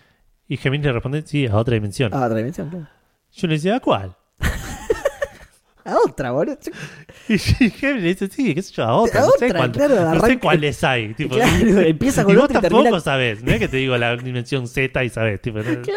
Y 0.47 0.57
Géminis 0.57 0.87
le 0.87 0.93
responde, 0.93 1.21
sí, 1.27 1.45
a 1.45 1.55
otra 1.55 1.75
dimensión. 1.75 2.11
Ah, 2.11 2.25
otra 2.25 2.37
dimensión, 2.39 2.71
claro. 2.71 2.87
Jun 3.39 3.49
le 3.51 3.55
dice, 3.57 3.71
¿a 3.71 3.79
cuál? 3.79 4.15
A 5.85 5.95
otra, 6.05 6.31
boludo. 6.31 6.57
Y 7.29 7.37
Géminis 7.37 7.81
le 7.81 8.01
dice, 8.09 8.27
sí, 8.27 8.53
qué 8.53 8.61
sé 8.61 8.73
yo, 8.73 8.83
a 8.83 8.93
otra. 8.95 9.21
A 9.21 9.25
no 9.25 9.31
sé, 9.39 9.45
otra, 9.45 9.57
cuál- 9.59 9.71
claro, 9.71 10.13
no 10.13 10.21
sé 10.25 10.39
cuáles 10.39 10.83
hay. 10.83 11.13
Tipo, 11.13 11.35
Claro, 11.35 11.79
empieza 11.81 12.23
con 12.23 12.33
y 12.33 12.35
vos 12.35 12.45
otra 12.45 12.59
y 12.59 12.61
tampoco 12.61 12.83
termina- 12.83 12.99
sabés, 12.99 13.43
no 13.43 13.51
es 13.51 13.59
que 13.59 13.67
te 13.69 13.77
digo 13.77 13.97
la 13.97 14.15
dimensión 14.17 14.67
Z 14.67 15.03
y 15.03 15.09
sabés. 15.09 15.41
Tipo, 15.41 15.59
¿no? 15.59 15.63
¿qué 15.81 15.91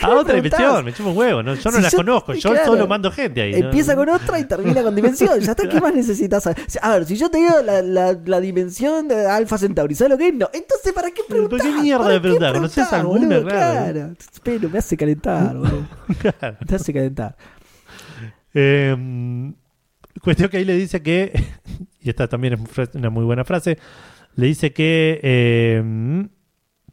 a 0.00 0.10
otra 0.10 0.34
dimensión, 0.34 0.84
me 0.84 0.92
chupo 0.92 1.10
un 1.10 1.16
huevo. 1.16 1.42
¿no? 1.42 1.54
Yo 1.54 1.70
no 1.70 1.78
Si 1.78 1.84
yo- 1.90 1.96
conozco, 1.96 2.34
yo 2.34 2.52
solo 2.64 2.86
mando 2.88 3.10
gente 3.12 3.40
ahí. 3.42 3.54
Empieza 3.54 3.94
con 3.96 4.08
otra 4.08 4.38
y 4.40 4.44
termina 4.44 4.82
con 4.82 4.94
dimensión. 4.94 5.38
Ya 5.40 5.52
está, 5.52 5.68
¿qué 5.68 5.80
más 5.80 5.94
necesitas 5.94 6.42
saber? 6.42 6.58
A 6.82 6.90
ver, 6.94 7.04
si 7.06 7.16
yo 7.16 7.30
te 7.30 7.38
digo 7.38 7.62
la, 7.64 7.80
la, 7.82 8.16
la 8.24 8.40
dimensión 8.40 9.08
de 9.08 9.26
Alpha 9.26 9.56
Centauri, 9.56 9.94
¿sabes 9.94 10.10
lo 10.10 10.18
que 10.18 10.28
es? 10.28 10.34
No. 10.34 10.50
Entonces, 10.52 10.92
¿para 10.92 11.10
qué 11.10 11.22
¿Por 11.28 11.38
qué 11.48 11.48
preguntar? 11.48 11.82
mierda 11.82 11.98
¿Para 12.02 12.08
me 12.10 12.16
qué 12.16 12.20
preguntás? 12.22 12.52
¿Conoces 12.52 12.88
preguntar, 12.88 13.00
alguna? 13.00 13.40
Claro. 13.50 13.92
Claro. 13.92 14.14
Pero 14.42 14.68
me 14.70 14.78
hace 14.78 14.96
calentar, 14.96 15.56
boludo. 15.56 15.86
Claro. 16.18 16.56
Me 16.68 16.76
hace 16.76 16.92
calentar. 16.92 17.36
Eh, 18.54 19.52
cuestión 20.22 20.48
que 20.48 20.56
ahí 20.58 20.64
le 20.64 20.74
dice 20.76 21.02
que, 21.02 21.32
y 22.00 22.08
esta 22.10 22.28
también 22.28 22.54
es 22.54 22.94
una 22.94 23.10
muy 23.10 23.24
buena 23.24 23.44
frase, 23.44 23.78
le 24.34 24.46
dice 24.46 24.72
que, 24.72 25.20
eh, 25.22 26.28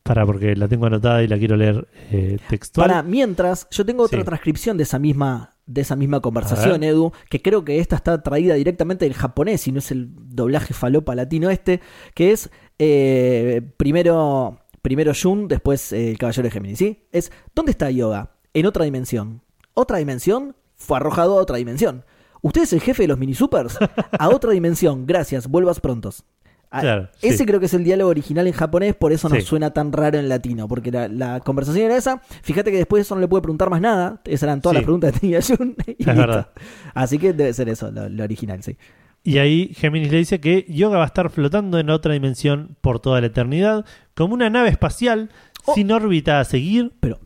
para 0.04 0.26
porque 0.26 0.56
la 0.56 0.68
tengo 0.68 0.86
anotada 0.86 1.24
y 1.24 1.28
la 1.28 1.38
quiero 1.38 1.56
leer 1.58 1.88
eh, 2.12 2.38
textual. 2.50 2.88
Para, 2.88 3.04
mientras, 3.04 3.68
yo 3.72 3.86
tengo 3.86 4.04
otra 4.04 4.20
Sí. 4.20 4.26
transcripción 4.26 4.78
de 4.78 4.84
esa 4.84 5.00
misma 5.00 5.52
de 5.68 5.82
esa 5.82 5.96
misma 5.96 6.20
conversación, 6.20 6.82
ver. 6.82 6.92
Edu, 6.92 7.12
que 7.28 7.42
creo 7.42 7.66
que 7.66 7.80
esta 7.80 7.96
está 7.96 8.22
traída 8.22 8.54
directamente 8.54 9.06
del 9.06 9.16
japonés 9.16 9.68
y 9.68 9.72
no 9.72 9.80
es 9.80 9.90
el 9.90 10.10
doblaje 10.14 10.76
falopa 10.76 11.16
latino 11.16 11.50
este, 11.50 11.82
que 12.14 12.32
es 12.32 12.52
eh, 12.78 13.64
primero, 13.76 14.60
primero 14.84 15.12
Jun, 15.20 15.48
después 15.48 15.92
eh, 15.92 16.12
el 16.12 16.20
caballero 16.20 16.44
de 16.44 16.52
Géminis, 16.52 16.78
¿sí? 16.78 17.08
Es, 17.12 17.32
¿dónde 17.56 17.72
está 17.72 17.90
Yoga? 17.90 18.36
En 18.54 18.68
otra 18.68 18.86
dimensión. 18.86 19.42
Otra 19.74 19.98
dimensión 19.98 20.56
fue 20.76 20.98
arrojado 20.98 21.38
a 21.38 21.42
otra 21.42 21.58
dimensión. 21.58 22.04
¿Usted 22.42 22.64
es 22.64 22.74
el 22.74 22.82
jefe 22.82 23.04
de 23.04 23.08
los 23.08 23.18
mini 23.18 23.34
supers? 23.34 23.78
A 24.20 24.30
otra 24.30 24.52
dimensión, 24.52 25.06
gracias, 25.06 25.48
vuelvas 25.48 25.80
prontos. 25.80 26.24
Ah, 26.72 26.82
Claro, 26.82 27.10
Ese 27.22 27.38
sí. 27.40 27.46
creo 27.46 27.60
que 27.60 27.68
es 27.68 27.74
el 27.74 27.84
diálogo 27.84 28.10
original 28.10 28.48
en 28.48 28.54
japonés, 28.54 28.96
por 28.96 29.14
eso 29.14 29.30
nos 29.30 29.40
Sí. 29.40 29.46
suena 29.46 29.72
tan 29.72 29.94
raro 29.94 30.18
en 30.20 30.28
latino, 30.28 30.68
porque 30.68 30.92
la, 30.92 31.08
la 31.08 31.40
conversación 31.40 31.86
era 31.86 31.96
esa. 31.96 32.22
Fíjate 32.44 32.70
que 32.72 32.78
después 32.78 33.02
eso 33.02 33.16
no 33.16 33.22
le 33.22 33.28
puede 33.28 33.42
preguntar 33.44 33.70
más 33.70 33.80
nada. 33.82 34.22
Esas 34.26 34.44
eran 34.44 34.62
todas 34.62 34.74
Sí. 34.74 34.78
las 34.80 34.84
preguntas 34.84 35.14
que 35.14 35.20
tenía 35.20 35.40
Jun. 35.42 35.76
y 35.88 35.92
listo. 35.96 36.14
verdad. 36.16 36.50
Así 36.94 37.18
que 37.18 37.34
debe 37.34 37.54
ser 37.54 37.70
eso, 37.70 37.92
lo, 37.92 38.10
lo 38.10 38.24
original, 38.24 38.62
sí. 38.62 38.78
Y 39.24 39.38
ahí 39.40 39.72
Géminis 39.74 40.12
le 40.12 40.18
dice 40.20 40.40
que 40.40 40.66
Yoga 40.70 40.98
va 40.98 41.04
a 41.04 41.08
estar 41.08 41.30
flotando 41.32 41.80
en 41.80 41.90
otra 41.90 42.14
dimensión 42.14 42.76
por 42.82 43.00
toda 43.00 43.22
la 43.22 43.28
eternidad, 43.28 43.86
como 44.14 44.34
una 44.34 44.50
nave 44.50 44.70
espacial 44.70 45.30
Oh. 45.68 45.74
sin 45.74 45.92
órbita 45.92 46.40
a 46.40 46.44
seguir, 46.44 46.94
Pero, 47.00 47.18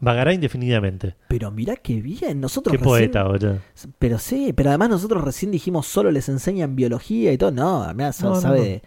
vagará 0.00 0.32
indefinidamente. 0.32 1.14
pero 1.28 1.50
mirá 1.50 1.76
qué 1.76 2.00
bien. 2.00 2.40
Nosotros 2.40 2.72
Qué 2.72 2.78
recién- 2.78 3.10
poeta, 3.10 3.24
boludo. 3.24 3.58
Pero 3.98 4.18
sí, 4.18 4.52
pero 4.54 4.70
además 4.70 4.90
nosotros 4.90 5.24
recién 5.24 5.50
dijimos 5.50 5.86
solo 5.86 6.10
les 6.10 6.28
enseñan 6.28 6.76
biología 6.76 7.32
y 7.32 7.38
todo. 7.38 7.50
No, 7.50 7.82
además 7.82 8.20
No, 8.22 8.30
no, 8.30 8.40
sabe 8.40 8.60
de 8.60 8.82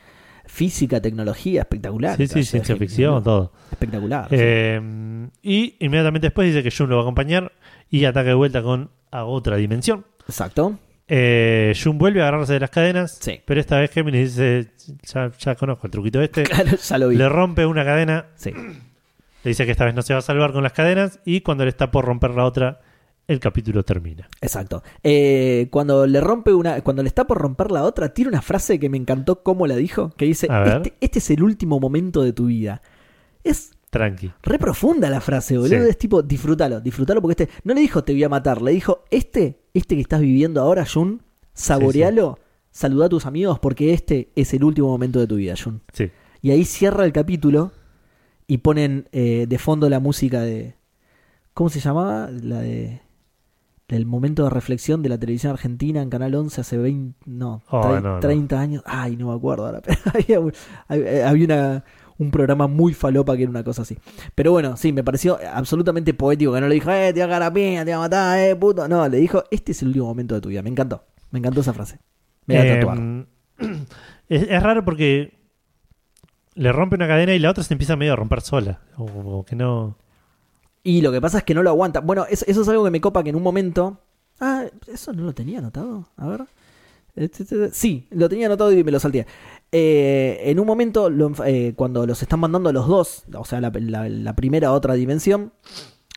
física, 0.46 1.02
tecnología, 1.02 1.62
espectacular. 1.62 2.18
Sí, 2.18 2.28
sí, 2.28 2.44
ciencia 2.44 2.76
ficción, 2.76 3.24
todo. 3.24 3.54
Espectacular. 3.72 4.28
sí. 4.30 4.36
Eh, 4.38 5.28
y 5.42 5.76
inmediatamente 5.80 6.28
después 6.28 6.48
dice 6.48 6.64
que 6.64 6.76
Jun 6.76 6.90
lo 6.90 6.96
va 6.96 7.02
a 7.02 7.06
acompañar 7.06 7.52
y 7.90 8.04
ataca 8.06 8.30
de 8.30 8.34
vuelta 8.36 8.62
con 8.62 8.90
a 9.12 9.26
otra 9.26 9.56
dimensión. 9.58 10.06
Exacto. 10.28 10.78
Eh, 11.08 11.74
Jun 11.82 11.98
vuelve 11.98 12.22
a 12.22 12.28
agarrarse 12.30 12.54
de 12.54 12.60
las 12.62 12.70
cadenas, 12.70 13.18
Sí. 13.22 13.42
pero 13.46 13.60
esta 13.60 13.78
vez 13.80 13.92
Géminis 13.92 14.36
dice, 14.38 14.72
ya, 15.04 15.30
ya 15.38 15.56
conozco 15.56 15.88
el 15.88 15.92
truquito 15.92 16.22
este, 16.22 16.44
Claro, 16.44 16.78
ya 16.78 16.98
lo 16.98 17.10
vi. 17.10 17.18
le 17.18 17.28
rompe 17.28 17.66
una 17.66 17.84
cadena, 17.84 18.28
Sí. 18.36 18.52
Le 19.44 19.50
dice 19.50 19.66
que 19.66 19.72
esta 19.72 19.86
vez 19.86 19.96
no 19.96 20.02
se 20.02 20.14
va 20.14 20.20
a 20.20 20.24
salvar 20.24 20.54
con 20.54 20.64
las 20.64 20.74
cadenas 20.74 21.20
y 21.26 21.42
cuando 21.42 21.64
le 21.64 21.70
está 21.70 21.92
por 21.92 22.06
romper 22.06 22.32
la 22.32 22.46
otra, 22.46 22.82
el 23.28 23.40
capítulo 23.40 23.84
termina. 23.84 24.30
Exacto. 24.42 24.84
Eh, 25.04 25.68
cuando 25.72 26.06
le 26.06 26.22
rompe 26.22 26.54
una, 26.54 26.82
cuando 26.82 27.02
le 27.02 27.08
está 27.08 27.26
por 27.26 27.38
romper 27.38 27.72
la 27.72 27.84
otra, 27.84 28.14
tiene 28.14 28.30
una 28.30 28.42
frase 28.42 28.80
que 28.80 28.90
me 28.90 28.98
encantó 28.98 29.42
cómo 29.44 29.68
la 29.68 29.76
dijo, 29.76 30.12
que 30.18 30.26
dice, 30.26 30.48
este, 30.66 30.94
este 31.02 31.20
es 31.20 31.30
el 31.32 31.44
último 31.44 31.80
momento 31.80 32.22
de 32.22 32.34
tu 32.34 32.48
vida. 32.48 32.82
Es 33.44 33.72
Tranqui. 33.90 34.32
re 34.44 34.60
profunda 34.60 35.10
la 35.10 35.22
frase, 35.22 35.58
boludo. 35.58 35.84
Sí. 35.84 35.90
Es 35.90 35.98
tipo, 35.98 36.22
disfrútalo, 36.22 36.80
disfrútalo 36.80 37.22
porque 37.22 37.44
este, 37.44 37.56
no 37.64 37.74
le 37.74 37.82
dijo 37.82 38.04
te 38.04 38.14
voy 38.14 38.24
a 38.24 38.30
matar, 38.30 38.62
le 38.62 38.72
dijo, 38.72 39.04
este, 39.10 39.60
este 39.74 39.96
que 39.96 40.02
estás 40.02 40.22
viviendo 40.22 40.62
ahora, 40.62 40.86
Jun, 40.86 41.22
saborealo, 41.54 42.40
saluda 42.70 43.08
a 43.08 43.10
tus 43.10 43.26
amigos 43.26 43.60
porque 43.60 43.94
este 43.94 44.32
es 44.36 44.54
el 44.54 44.64
último 44.64 44.88
momento 44.88 45.20
de 45.20 45.28
tu 45.28 45.36
vida, 45.36 45.56
Jun. 45.62 45.82
Sí. 45.94 46.12
Y 46.42 46.52
ahí 46.52 46.66
cierra 46.66 47.06
el 47.06 47.12
capítulo 47.12 47.72
y 48.52 48.58
ponen 48.58 49.08
eh, 49.14 49.46
de 49.48 49.58
fondo 49.58 49.90
la 49.90 50.00
música 50.02 50.42
de. 50.42 50.76
¿Cómo 51.54 51.70
se 51.70 51.80
llamaba? 51.80 52.30
La 52.32 52.60
de. 52.60 53.00
Del 53.88 54.06
momento 54.06 54.44
de 54.44 54.50
reflexión 54.50 55.02
de 55.04 55.10
la 55.10 55.18
televisión 55.18 55.52
argentina 55.54 56.02
en 56.02 56.10
Canal 56.10 56.36
11 56.36 56.60
hace 56.62 56.78
20. 56.78 57.18
No, 57.26 57.62
Oh, 57.70 57.88
no, 57.88 58.02
no. 58.02 58.20
30 58.20 58.60
años. 58.60 58.84
Ay, 58.86 59.16
no 59.16 59.28
me 59.30 59.36
acuerdo 59.36 59.66
ahora. 59.66 59.82
Pero 59.86 60.00
había, 60.14 60.40
un- 60.40 60.54
había- 60.88 61.30
había 61.30 61.46
una, 61.46 61.84
un 62.18 62.32
programa 62.32 62.68
muy 62.68 62.94
falopa 62.94 63.36
que 63.38 63.44
era 63.44 63.50
una 63.50 63.64
cosa 63.64 63.82
así. 63.84 63.98
Pero 64.36 64.52
bueno, 64.52 64.76
sí, 64.78 64.92
me 64.94 65.04
pareció 65.04 65.38
absolutamente 65.54 66.14
poético 66.14 66.54
que 66.54 66.62
no 66.62 66.68
le 66.68 66.76
dijo, 66.76 66.90
eh, 66.92 67.12
te 67.14 67.20
va 67.22 67.26
a 67.26 67.30
cagar 67.30 67.44
a 67.44 67.54
piña, 67.54 67.84
te 67.86 67.92
va 67.92 67.98
a 67.98 68.00
matar, 68.02 68.40
eh, 68.40 68.56
puto. 68.56 68.88
No, 68.88 69.08
le 69.10 69.18
dijo, 69.18 69.44
este 69.52 69.72
es 69.74 69.82
el 69.82 69.90
último 69.90 70.06
momento 70.08 70.36
de 70.36 70.42
tu 70.42 70.50
vida. 70.50 70.62
Me 70.62 70.70
encantó. 70.70 71.04
Me 71.32 71.40
encantó 71.40 71.62
esa 71.62 71.74
frase. 71.74 72.00
Me 72.48 72.58
voy 72.58 72.68
a 72.68 72.74
Eh, 72.74 72.76
tatuar. 72.80 72.98
es, 74.30 74.44
es 74.50 74.64
raro 74.64 74.84
porque 74.86 75.41
le 76.56 76.72
rompe 76.72 76.96
una 76.96 77.08
cadena 77.08 77.34
y 77.34 77.40
la 77.40 77.50
otra 77.52 77.64
se 77.64 77.74
empieza 77.74 77.96
medio 77.96 78.14
a 78.14 78.16
romper 78.18 78.42
sola. 78.42 78.82
O 78.98 79.44
que 79.46 79.56
no... 79.56 79.98
Y 80.84 81.02
lo 81.02 81.12
que 81.12 81.22
pasa 81.22 81.40
es 81.40 81.44
que 81.44 81.54
no 81.54 81.62
lo 81.64 81.70
aguanta. 81.70 82.00
Bueno, 82.02 82.26
eso, 82.30 82.46
es 82.48 82.68
algo 82.68 82.84
que 82.84 82.92
me 82.92 83.02
copa 83.02 83.24
que 83.24 83.30
en 83.30 83.36
un 83.36 83.44
momento. 83.44 84.00
Ah, 84.40 84.66
eso 84.92 85.14
no 85.14 85.24
lo 85.24 85.34
tenía 85.34 85.60
anotado. 85.60 86.08
A 86.18 86.28
ver. 86.28 86.42
Este, 87.16 87.44
este, 87.44 87.70
Sí, 87.72 88.08
lo 88.10 88.28
tenía 88.30 88.48
anotado 88.48 88.72
y 88.72 88.84
me 88.84 88.92
lo 88.92 89.00
salté. 89.00 89.28
Eh, 89.72 90.40
en 90.46 90.60
un 90.60 90.66
momento, 90.66 91.10
eh, 91.46 91.74
cuando 91.76 92.08
los 92.08 92.22
están 92.24 92.40
mandando 92.40 92.74
los 92.74 92.88
dos, 92.88 93.24
o 93.36 93.46
sea, 93.46 93.62
la, 93.62 93.70
la- 93.70 94.36
primera 94.36 94.70
a 94.70 94.72
otra 94.72 94.96
dimensión, 94.96 95.54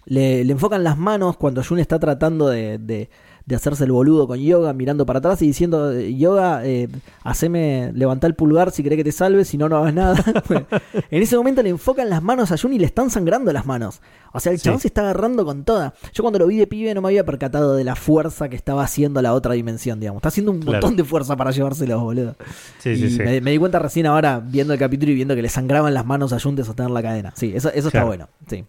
le, 0.07 0.41
enfocan 0.41 0.83
las 0.83 0.97
manos 0.97 1.37
cuando 1.37 1.63
Jun 1.63 1.79
está 1.79 1.99
tratando 1.99 2.49
de- 2.49 3.11
de 3.47 3.57
hacerse 3.57 3.85
el 3.85 3.93
boludo 3.93 4.27
con 4.27 4.39
Yoga, 4.39 4.73
mirando 4.73 5.05
para 5.05 5.19
atrás 5.19 5.43
y 5.43 5.47
diciendo: 5.47 5.93
eh, 5.93 6.17
Yoga, 6.17 6.65
eh, 6.65 6.89
haceme 7.23 7.93
levantar 7.95 8.31
el 8.31 8.35
pulgar 8.35 8.71
si 8.71 8.83
querés 8.83 8.97
que 8.97 9.05
te 9.05 9.13
salve, 9.13 9.45
si 9.45 9.59
no, 9.59 9.69
no 9.69 9.77
hagas 9.79 9.95
nada. 9.95 10.25
En 11.11 11.23
ese 11.23 11.37
momento 11.37 11.63
le 11.63 11.69
enfocan 11.71 12.09
las 12.09 12.23
manos 12.23 12.51
a 12.53 12.57
Jun 12.59 12.73
y 12.73 12.79
le 12.79 12.87
están 12.87 13.11
sangrando 13.11 13.53
las 13.53 13.67
manos. 13.67 14.01
O 14.33 14.41
sea, 14.41 14.51
el 14.53 14.59
Sí. 14.59 14.65
chabón 14.65 14.81
se 14.81 14.89
está 14.89 15.03
agarrando 15.03 15.45
con 15.45 15.65
toda. 15.65 15.95
Yo 16.13 16.23
cuando 16.23 16.39
lo 16.39 16.47
vi 16.47 16.57
de 16.57 16.67
pibe 16.67 16.93
no 16.95 17.03
me 17.03 17.09
había 17.09 17.25
percatado 17.25 17.75
de 17.77 17.85
la 17.85 17.95
fuerza 17.97 18.49
que 18.49 18.57
estaba 18.57 18.83
haciendo 18.83 19.21
la 19.23 19.33
otra 19.35 19.55
dimensión, 19.55 20.01
digamos. 20.01 20.21
Está 20.21 20.29
haciendo 20.29 20.51
un 20.53 20.61
Claro. 20.61 20.73
montón 20.81 20.97
de 20.97 21.05
fuerza 21.05 21.37
para 21.37 21.51
llevárselos, 21.51 22.01
boludo. 22.03 22.35
Sí, 22.79 22.97
sí, 22.97 23.05
y 23.05 23.11
sí. 23.11 23.19
Me, 23.19 23.41
me 23.41 23.51
di 23.53 23.59
cuenta 23.59 23.79
recién 23.79 24.07
ahora, 24.07 24.41
viendo 24.41 24.73
el 24.73 24.79
capítulo 24.79 25.13
y 25.13 25.15
viendo 25.15 25.35
que 25.37 25.43
le 25.43 25.49
sangraban 25.49 25.93
las 25.95 26.07
manos 26.07 26.33
a 26.33 26.41
Jun 26.41 26.57
de 26.57 26.65
sostener 26.65 26.91
la 26.91 27.03
cadena. 27.03 27.33
Sí, 27.37 27.53
eso, 27.55 27.69
eso 27.73 27.89
está 27.89 28.05
bueno. 28.05 28.29
Sí. 28.49 28.65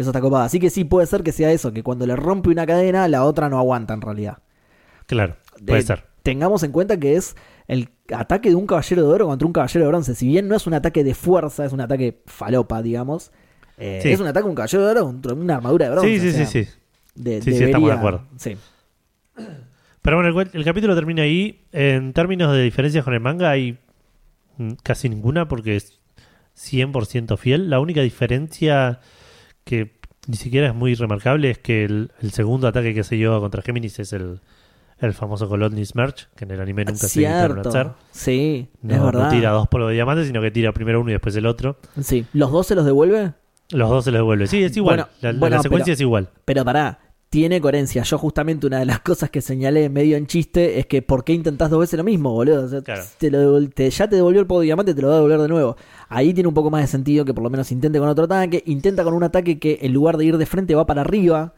Eso 0.00 0.10
está 0.10 0.20
copado. 0.20 0.42
Así 0.44 0.58
que 0.58 0.70
sí, 0.70 0.84
puede 0.84 1.06
ser 1.06 1.22
que 1.22 1.32
sea 1.32 1.52
eso, 1.52 1.72
que 1.72 1.82
cuando 1.82 2.06
le 2.06 2.16
rompe 2.16 2.48
una 2.50 2.66
cadena, 2.66 3.06
la 3.08 3.24
otra 3.24 3.48
no 3.48 3.58
aguanta 3.58 3.92
en 3.94 4.00
realidad. 4.00 4.38
Claro, 5.06 5.36
puede 5.66 5.80
Eh, 5.80 5.82
ser. 5.82 6.04
Tengamos 6.22 6.62
en 6.62 6.72
cuenta 6.72 6.98
que 6.98 7.16
es 7.16 7.36
el 7.68 7.88
ataque 8.14 8.48
de 8.50 8.54
un 8.54 8.66
caballero 8.66 9.02
de 9.06 9.08
oro 9.12 9.26
contra 9.26 9.46
un 9.46 9.52
caballero 9.52 9.84
de 9.84 9.88
bronce. 9.88 10.14
Si 10.14 10.26
bien 10.26 10.48
no 10.48 10.54
es 10.56 10.66
un 10.66 10.74
ataque 10.74 11.02
de 11.04 11.14
fuerza, 11.14 11.64
es 11.64 11.72
un 11.72 11.80
ataque 11.80 12.22
falopa, 12.26 12.82
digamos. 12.82 13.30
eh, 13.78 14.00
Sí. 14.02 14.10
Es 14.12 14.20
un 14.20 14.26
ataque 14.26 14.44
de 14.44 14.50
un 14.50 14.54
caballero 14.56 14.84
de 14.84 14.90
oro 14.90 15.04
contra 15.06 15.32
una 15.34 15.56
armadura 15.56 15.86
de 15.86 15.92
bronce. 15.92 16.08
Sí, 16.10 16.20
sí, 16.20 16.28
o 16.28 16.32
sea, 16.32 16.46
sí, 16.46 16.64
sí. 16.64 16.70
de- 17.14 17.40
Sí, 17.42 17.52
sí, 17.52 17.64
estamos 17.64 17.88
de 17.88 17.94
debería- 17.94 17.94
acuerdo. 17.94 18.22
Sí. 18.36 18.56
Pero 20.02 20.16
bueno, 20.16 20.40
el, 20.40 20.50
el 20.52 20.64
capítulo 20.64 20.94
termina 20.94 21.22
ahí. 21.22 21.62
En 21.72 22.12
términos 22.12 22.52
de 22.54 22.62
diferencias 22.62 23.04
con 23.04 23.14
el 23.14 23.20
manga 23.20 23.50
hay 23.50 23.78
casi 24.82 25.08
ninguna 25.08 25.48
porque 25.48 25.76
es- 25.76 25.98
100% 26.54 27.36
fiel. 27.38 27.70
La 27.70 27.80
única 27.80 28.02
diferencia 28.02 29.00
que 29.70 29.98
ni 30.26 30.36
siquiera 30.36 30.66
es 30.68 30.74
muy 30.74 30.94
remarcable 30.94 31.50
es 31.50 31.58
que 31.58 31.84
el, 31.84 32.10
el 32.20 32.30
segundo 32.32 32.68
ataque 32.68 32.92
que 32.94 33.04
se 33.04 33.16
lleva 33.16 33.40
contra 33.40 33.62
Géminis 33.62 33.98
es 34.00 34.12
el, 34.12 34.40
el 34.98 35.14
famoso 35.14 35.48
Colodny 35.48 35.84
Smerch, 35.86 36.28
que 36.36 36.44
en 36.44 36.50
el 36.50 36.60
anime 36.60 36.84
nunca 36.84 36.98
se 36.98 37.08
Cierto. 37.08 37.68
hacer. 37.70 37.88
Sí, 38.10 38.68
No, 38.82 38.92
es 38.94 39.00
no 39.00 39.06
verdad. 39.06 39.30
tira 39.30 39.50
dos 39.50 39.66
polvos 39.68 39.88
de 39.88 39.94
diamante, 39.94 40.26
sino 40.26 40.42
que 40.42 40.50
tira 40.50 40.72
primero 40.72 41.00
uno 41.00 41.08
y 41.10 41.12
después 41.14 41.34
el 41.36 41.46
otro. 41.46 41.78
Sí. 42.02 42.26
¿Los 42.34 42.52
dos 42.52 42.66
se 42.66 42.74
los 42.74 42.84
devuelve? 42.84 43.32
Los 43.70 43.88
dos 43.88 44.04
se 44.04 44.10
los 44.10 44.18
devuelve. 44.18 44.46
Sí, 44.46 44.62
es 44.62 44.76
igual. 44.76 44.96
Bueno, 44.96 45.08
la, 45.22 45.32
la- 45.32 45.38
bueno, 45.38 45.56
la 45.56 45.62
secuencia 45.62 45.84
pero- 45.86 45.94
es 45.94 46.00
igual. 46.02 46.28
Pero 46.44 46.64
pará, 46.64 46.98
tiene 47.30 47.60
coherencia. 47.60 48.02
Yo 48.02 48.18
justamente 48.18 48.66
una 48.66 48.80
de 48.80 48.84
las 48.86 49.00
cosas 49.02 49.30
que 49.30 49.40
señalé 49.40 49.88
medio 49.88 50.16
en 50.16 50.26
chiste 50.26 50.78
es 50.80 50.86
que 50.86 51.00
¿por 51.00 51.24
qué 51.24 51.32
intentás 51.32 51.70
dos 51.70 51.80
veces 51.80 51.96
lo 51.96 52.04
mismo, 52.04 52.32
boludo? 52.32 52.64
O 52.64 52.68
sea, 52.68 52.82
Claro. 52.82 53.02
te 53.18 53.30
lo 53.30 53.38
devol- 53.60 53.72
te- 53.72 53.88
ya 53.88 54.08
te 54.08 54.16
devolvió 54.16 54.40
el 54.40 54.46
polvo 54.46 54.60
de 54.60 54.66
diamante, 54.66 54.92
te 54.94 55.00
lo 55.00 55.08
va 55.08 55.14
a 55.14 55.16
devolver 55.18 55.40
de 55.40 55.48
nuevo. 55.48 55.76
Ahí 56.08 56.34
tiene 56.34 56.48
un 56.48 56.54
poco 56.54 56.70
más 56.70 56.82
de 56.82 56.88
sentido 56.88 57.24
que 57.24 57.32
por 57.32 57.42
lo 57.44 57.48
menos 57.50 57.70
intente 57.72 57.98
con 57.98 58.08
otro 58.08 58.24
ataque. 58.24 58.62
Intenta 58.66 59.04
con 59.04 59.14
un 59.14 59.22
ataque 59.22 59.58
que 59.58 59.78
en 59.82 59.92
lugar 59.92 60.16
de 60.16 60.24
ir 60.26 60.36
de 60.36 60.44
frente 60.46 60.74
va 60.74 60.84
para 60.86 61.00
arriba. 61.02 61.54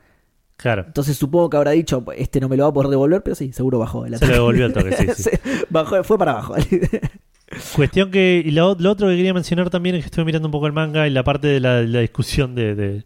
Claro. 0.59 0.85
Entonces 0.87 1.17
supongo 1.17 1.49
que 1.51 1.57
habrá 1.57 1.71
dicho, 1.73 2.05
este 2.17 2.39
no 2.39 2.49
me 2.49 2.57
lo 2.57 2.65
va 2.65 2.69
a 2.69 2.73
poder 2.73 2.91
devolver, 2.91 3.23
pero 3.23 3.35
sí, 3.35 3.53
seguro 3.53 3.79
bajó 3.79 4.05
el 4.07 4.13
Se 4.13 4.17
ataque. 4.17 4.33
lo 4.33 4.37
devolvió 4.39 4.67
al 4.67 4.73
toque, 4.75 4.93
sí, 4.97 5.07
sí. 5.17 5.23
Sí, 5.25 5.31
bajó, 5.71 6.05
fue 6.05 6.19
para 6.19 6.33
abajo. 6.33 6.55
Cuestión 7.77 8.11
que. 8.11 8.43
Y 8.45 8.51
lo, 8.53 8.75
lo 8.79 8.91
otro 8.93 9.09
que 9.09 9.17
quería 9.17 9.35
mencionar 9.35 9.69
también 9.71 9.95
es 9.97 10.03
que 10.03 10.07
estuve 10.07 10.25
mirando 10.25 10.49
un 10.49 10.53
poco 10.53 10.67
el 10.67 10.73
manga 10.73 11.07
y 11.07 11.11
la 11.11 11.23
parte 11.25 11.49
de 11.49 11.61
la, 11.61 11.83
la 11.83 12.01
discusión 12.01 12.55
de, 12.55 12.75
de, 12.75 13.05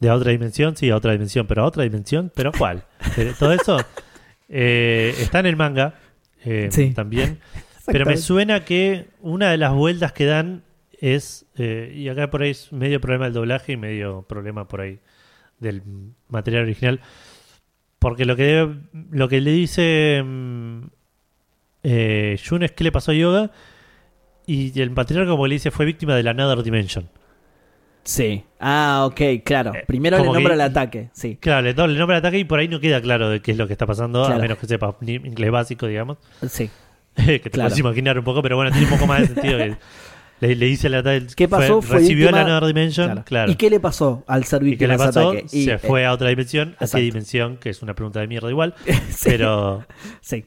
de 0.00 0.08
a 0.08 0.14
otra 0.14 0.32
dimensión. 0.32 0.76
Sí, 0.76 0.90
a 0.90 0.96
otra 0.96 1.12
dimensión, 1.12 1.46
pero 1.46 1.62
a 1.62 1.66
otra 1.66 1.84
dimensión, 1.84 2.32
pero 2.34 2.50
¿cuál? 2.52 2.84
Eh, 3.16 3.32
Todo 3.38 3.52
eso 3.52 3.78
eh, 4.48 5.14
está 5.18 5.40
en 5.40 5.46
el 5.46 5.56
manga 5.56 5.94
eh, 6.44 6.68
Sí. 6.72 6.92
también. 6.92 7.38
Pero 7.86 8.06
me 8.06 8.16
suena 8.18 8.64
que 8.64 9.06
una 9.20 9.50
de 9.50 9.56
las 9.56 9.72
vueltas 9.74 10.12
que 10.12 10.24
dan 10.24 10.62
es. 11.00 11.46
eh, 11.56 11.92
y 11.96 12.08
acá 12.08 12.30
por 12.30 12.42
ahí 12.42 12.50
es 12.50 12.72
medio 12.72 13.00
problema 13.00 13.24
del 13.24 13.32
doblaje 13.34 13.72
y 13.72 13.76
medio 13.76 14.22
problema 14.22 14.68
por 14.68 14.80
ahí 14.80 15.00
del 15.58 15.82
material 16.28 16.62
original. 16.64 17.00
Porque 17.98 18.24
lo 18.26 18.36
que, 18.36 18.44
debe- 18.44 18.80
lo 19.10 19.28
que 19.28 19.40
le 19.40 19.50
dice 19.50 20.22
mm, 20.24 20.82
eh, 21.82 22.38
Jun 22.48 22.62
es 22.62 22.72
que 22.72 22.84
le 22.84 22.92
pasó 22.92 23.10
a 23.10 23.14
Yoga. 23.14 23.50
Y 24.46 24.78
el 24.80 24.90
material, 24.90 25.26
como 25.26 25.46
le 25.46 25.54
dice, 25.56 25.70
fue 25.70 25.84
víctima 25.86 26.14
de 26.14 26.22
la 26.22 26.30
Another 26.30 26.62
Dimension. 26.62 27.08
Sí. 28.04 28.44
Ah, 28.58 29.02
ok, 29.06 29.20
claro. 29.44 29.74
Eh, 29.74 29.84
Primero 29.86 30.18
le 30.18 30.24
nombra 30.24 30.42
que- 30.48 30.52
el 30.54 30.60
ataque, 30.60 31.10
sí. 31.12 31.36
Claro, 31.40 31.62
le, 31.62 31.72
le 31.74 31.98
nombra 31.98 32.16
el 32.16 32.20
ataque 32.20 32.38
y 32.38 32.44
por 32.44 32.58
ahí 32.58 32.68
no 32.68 32.80
queda 32.80 33.00
claro 33.00 33.28
de 33.30 33.40
qué 33.40 33.52
es 33.52 33.56
lo 33.58 33.66
que 33.66 33.72
está 33.74 33.86
pasando, 33.86 34.24
a 34.24 34.36
menos 34.38 34.58
que 34.58 34.66
sepa 34.66 34.96
inglés 35.02 35.50
básico, 35.50 35.86
digamos. 35.86 36.18
Sí. 36.48 36.70
que 37.14 37.38
te 37.40 37.50
Claro. 37.50 37.68
puedes 37.68 37.78
imaginar 37.78 38.18
un 38.18 38.24
poco, 38.24 38.42
pero 38.42 38.56
bueno, 38.56 38.70
tiene 38.70 38.86
un 38.86 38.92
poco 38.92 39.06
más 39.06 39.20
de 39.20 39.26
sentido. 39.34 39.58
que 39.58 39.76
le, 40.40 40.54
le 40.56 40.66
dice 40.66 40.86
el 40.86 40.94
ataque. 40.94 41.26
¿Qué 41.36 41.48
pasó? 41.48 41.82
Fue 41.82 41.98
recibió 41.98 42.28
víctima- 42.28 42.42
la 42.44 42.46
Another 42.56 42.66
Dimension, 42.74 43.06
Claro. 43.08 43.24
claro. 43.24 43.52
¿Y 43.52 43.56
qué 43.56 43.68
le 43.68 43.80
pasó 43.80 44.24
al 44.26 44.44
ser 44.44 44.62
¿Y 44.62 44.64
qué 44.64 44.86
víctima 44.86 44.92
le 44.92 44.98
pasó? 44.98 45.28
ataque? 45.30 45.46
Y, 45.52 45.64
Se 45.64 45.72
eh, 45.74 45.78
fue 45.78 46.06
a 46.06 46.12
otra 46.12 46.28
dimensión. 46.30 46.76
¿A 46.80 46.86
qué 46.86 47.00
dimensión? 47.00 47.56
Que 47.58 47.68
es 47.70 47.82
una 47.82 47.94
pregunta 47.94 48.20
de 48.20 48.26
mierda 48.28 48.48
igual. 48.48 48.74
sí, 49.10 49.28
Pero, 49.30 49.84
sí. 50.22 50.46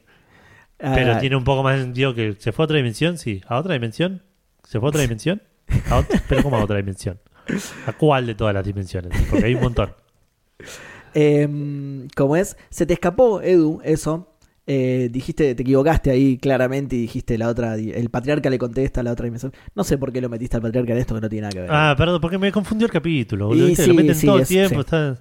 pero 0.78 1.12
Ah, 1.14 1.18
tiene 1.20 1.36
un 1.36 1.44
poco 1.44 1.62
más 1.62 1.76
de 1.76 1.82
sentido 1.82 2.14
que 2.14 2.34
se 2.38 2.50
fue 2.52 2.64
a 2.64 2.66
otra 2.66 2.76
dimensión, 2.78 3.18
sí. 3.18 3.40
¿A 3.46 3.58
otra 3.58 3.74
dimensión? 3.74 4.22
¿Se 4.64 4.80
fue 4.80 4.88
a 4.88 4.90
otra 4.90 5.02
dimensión? 5.02 5.40
¿A 5.90 6.02
pero 6.28 6.42
¿cómo 6.42 6.56
a 6.56 6.64
otra 6.64 6.76
dimensión? 6.78 7.20
¿A 7.86 7.92
cuál 7.92 8.26
de 8.26 8.34
todas 8.34 8.54
las 8.54 8.64
dimensiones? 8.64 9.12
Porque 9.30 9.46
hay 9.46 9.54
un 9.54 9.62
montón. 9.62 9.90
Em, 11.16 12.08
¿Cómo 12.16 12.34
es? 12.34 12.56
Se 12.70 12.86
te 12.86 12.94
escapó, 12.94 13.40
Edu, 13.40 13.80
eso. 13.84 14.34
Eh, 14.66 15.10
dijiste, 15.12 15.54
te 15.54 15.62
equivocaste 15.62 16.10
ahí 16.10 16.38
claramente 16.38 16.96
y 16.96 17.02
dijiste 17.02 17.38
la 17.38 17.48
otra, 17.48 17.76
el 17.76 18.10
patriarca 18.10 18.50
le 18.50 18.58
contesta 18.58 19.00
a 19.00 19.04
la 19.04 19.12
otra 19.12 19.24
dimensión. 19.26 19.52
No 19.76 19.84
sé 19.84 19.96
por 19.96 20.12
qué 20.12 20.20
lo 20.20 20.28
metiste 20.28 20.56
al 20.56 20.62
patriarca 20.62 20.92
en 20.92 20.98
esto 20.98 21.14
que 21.14 21.20
no 21.20 21.28
tiene 21.28 21.42
nada 21.42 21.52
que 21.52 21.60
ver. 21.60 21.70
Ah, 21.70 21.94
perdón, 21.96 22.20
porque 22.20 22.38
me 22.38 22.50
confundió 22.50 22.86
el 22.86 22.92
capítulo. 22.92 23.54
Lo 23.54 23.66
meten 23.66 24.14
sí, 24.14 24.26
todo 24.26 24.38
el 24.38 24.46
tiempo. 24.46 24.74
sí. 24.74 24.80
Está... 24.80 25.18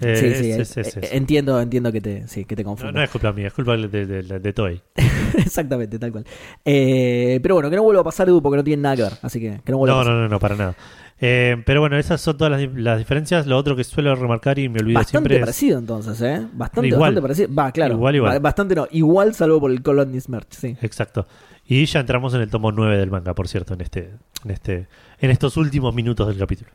Eh, 0.00 0.16
sí, 0.16 0.26
es- 0.26 0.38
sí, 0.38 0.50
es- 0.50 0.76
eh, 0.76 0.80
es- 0.82 0.96
es- 0.96 1.12
entiendo, 1.12 1.60
entiendo 1.60 1.92
que 1.92 2.00
te, 2.00 2.26
sí, 2.28 2.44
que 2.44 2.56
te 2.56 2.62
No, 2.62 2.70
confundo. 2.70 2.92
no 2.92 3.02
es 3.02 3.10
culpa 3.10 3.32
mía, 3.32 3.48
es 3.48 3.52
culpa 3.52 3.76
de, 3.76 3.88
de, 3.88 4.06
de- 4.22 4.38
de 4.40 4.52
Toei. 4.52 4.80
Exactamente, 5.36 5.98
tal 5.98 6.12
cual. 6.12 6.24
Eh, 6.64 7.38
pero 7.42 7.56
bueno, 7.56 7.68
que 7.70 7.76
no 7.76 7.82
vuelva 7.82 8.00
a 8.00 8.04
pasar, 8.04 8.28
Edu, 8.28 8.40
porque 8.42 8.56
no 8.56 8.64
tiene 8.64 8.82
nada 8.82 8.96
que 8.96 9.02
ver. 9.02 9.12
Así 9.22 9.40
que 9.40 9.60
que 9.64 9.72
no 9.72 9.78
vuelva 9.78 9.94
No, 9.96 10.00
a 10.00 10.04
pasar. 10.04 10.14
no, 10.16 10.20
no, 10.22 10.28
no, 10.28 10.38
para 10.38 10.56
nada. 10.56 10.74
Eh, 11.22 11.62
pero 11.66 11.80
bueno, 11.80 11.98
esas 11.98 12.18
son 12.20 12.38
todas 12.38 12.50
las, 12.60 12.72
las 12.74 12.98
diferencias. 12.98 13.46
Lo 13.46 13.58
otro 13.58 13.76
que 13.76 13.84
suelo 13.84 14.14
remarcar 14.14 14.58
y 14.58 14.70
me 14.70 14.80
olvido 14.80 14.94
Bastante 14.98 15.10
siempre 15.10 15.34
es. 15.36 15.40
parecido 15.40 15.78
entonces, 15.78 16.20
¿eh? 16.22 16.46
Bastante, 16.54 16.88
Igual. 16.88 17.00
bastante 17.14 17.20
parecido. 17.22 17.54
Va, 17.54 17.72
claro. 17.72 17.94
Igual, 17.94 18.16
igual. 18.16 18.32
Ba- 18.34 18.38
Bastante 18.38 18.74
no. 18.74 18.88
Igual 18.90 19.34
salvo 19.34 19.60
por 19.60 19.70
el 19.70 19.82
Colony 19.82 20.18
Smerch, 20.18 20.52
sí. 20.52 20.76
Exacto. 20.80 21.26
Y 21.66 21.84
ya 21.84 22.00
entramos 22.00 22.32
en 22.32 22.40
el 22.40 22.48
tomo 22.48 22.72
9 22.72 22.96
del 22.96 23.10
manga, 23.10 23.34
por 23.34 23.48
cierto, 23.48 23.74
en 23.74 23.82
este, 23.82 24.10
en 24.44 24.50
este, 24.50 24.86
en 25.20 25.30
estos 25.30 25.58
últimos 25.58 25.94
minutos 25.94 26.26
del 26.26 26.38
capítulo. 26.38 26.70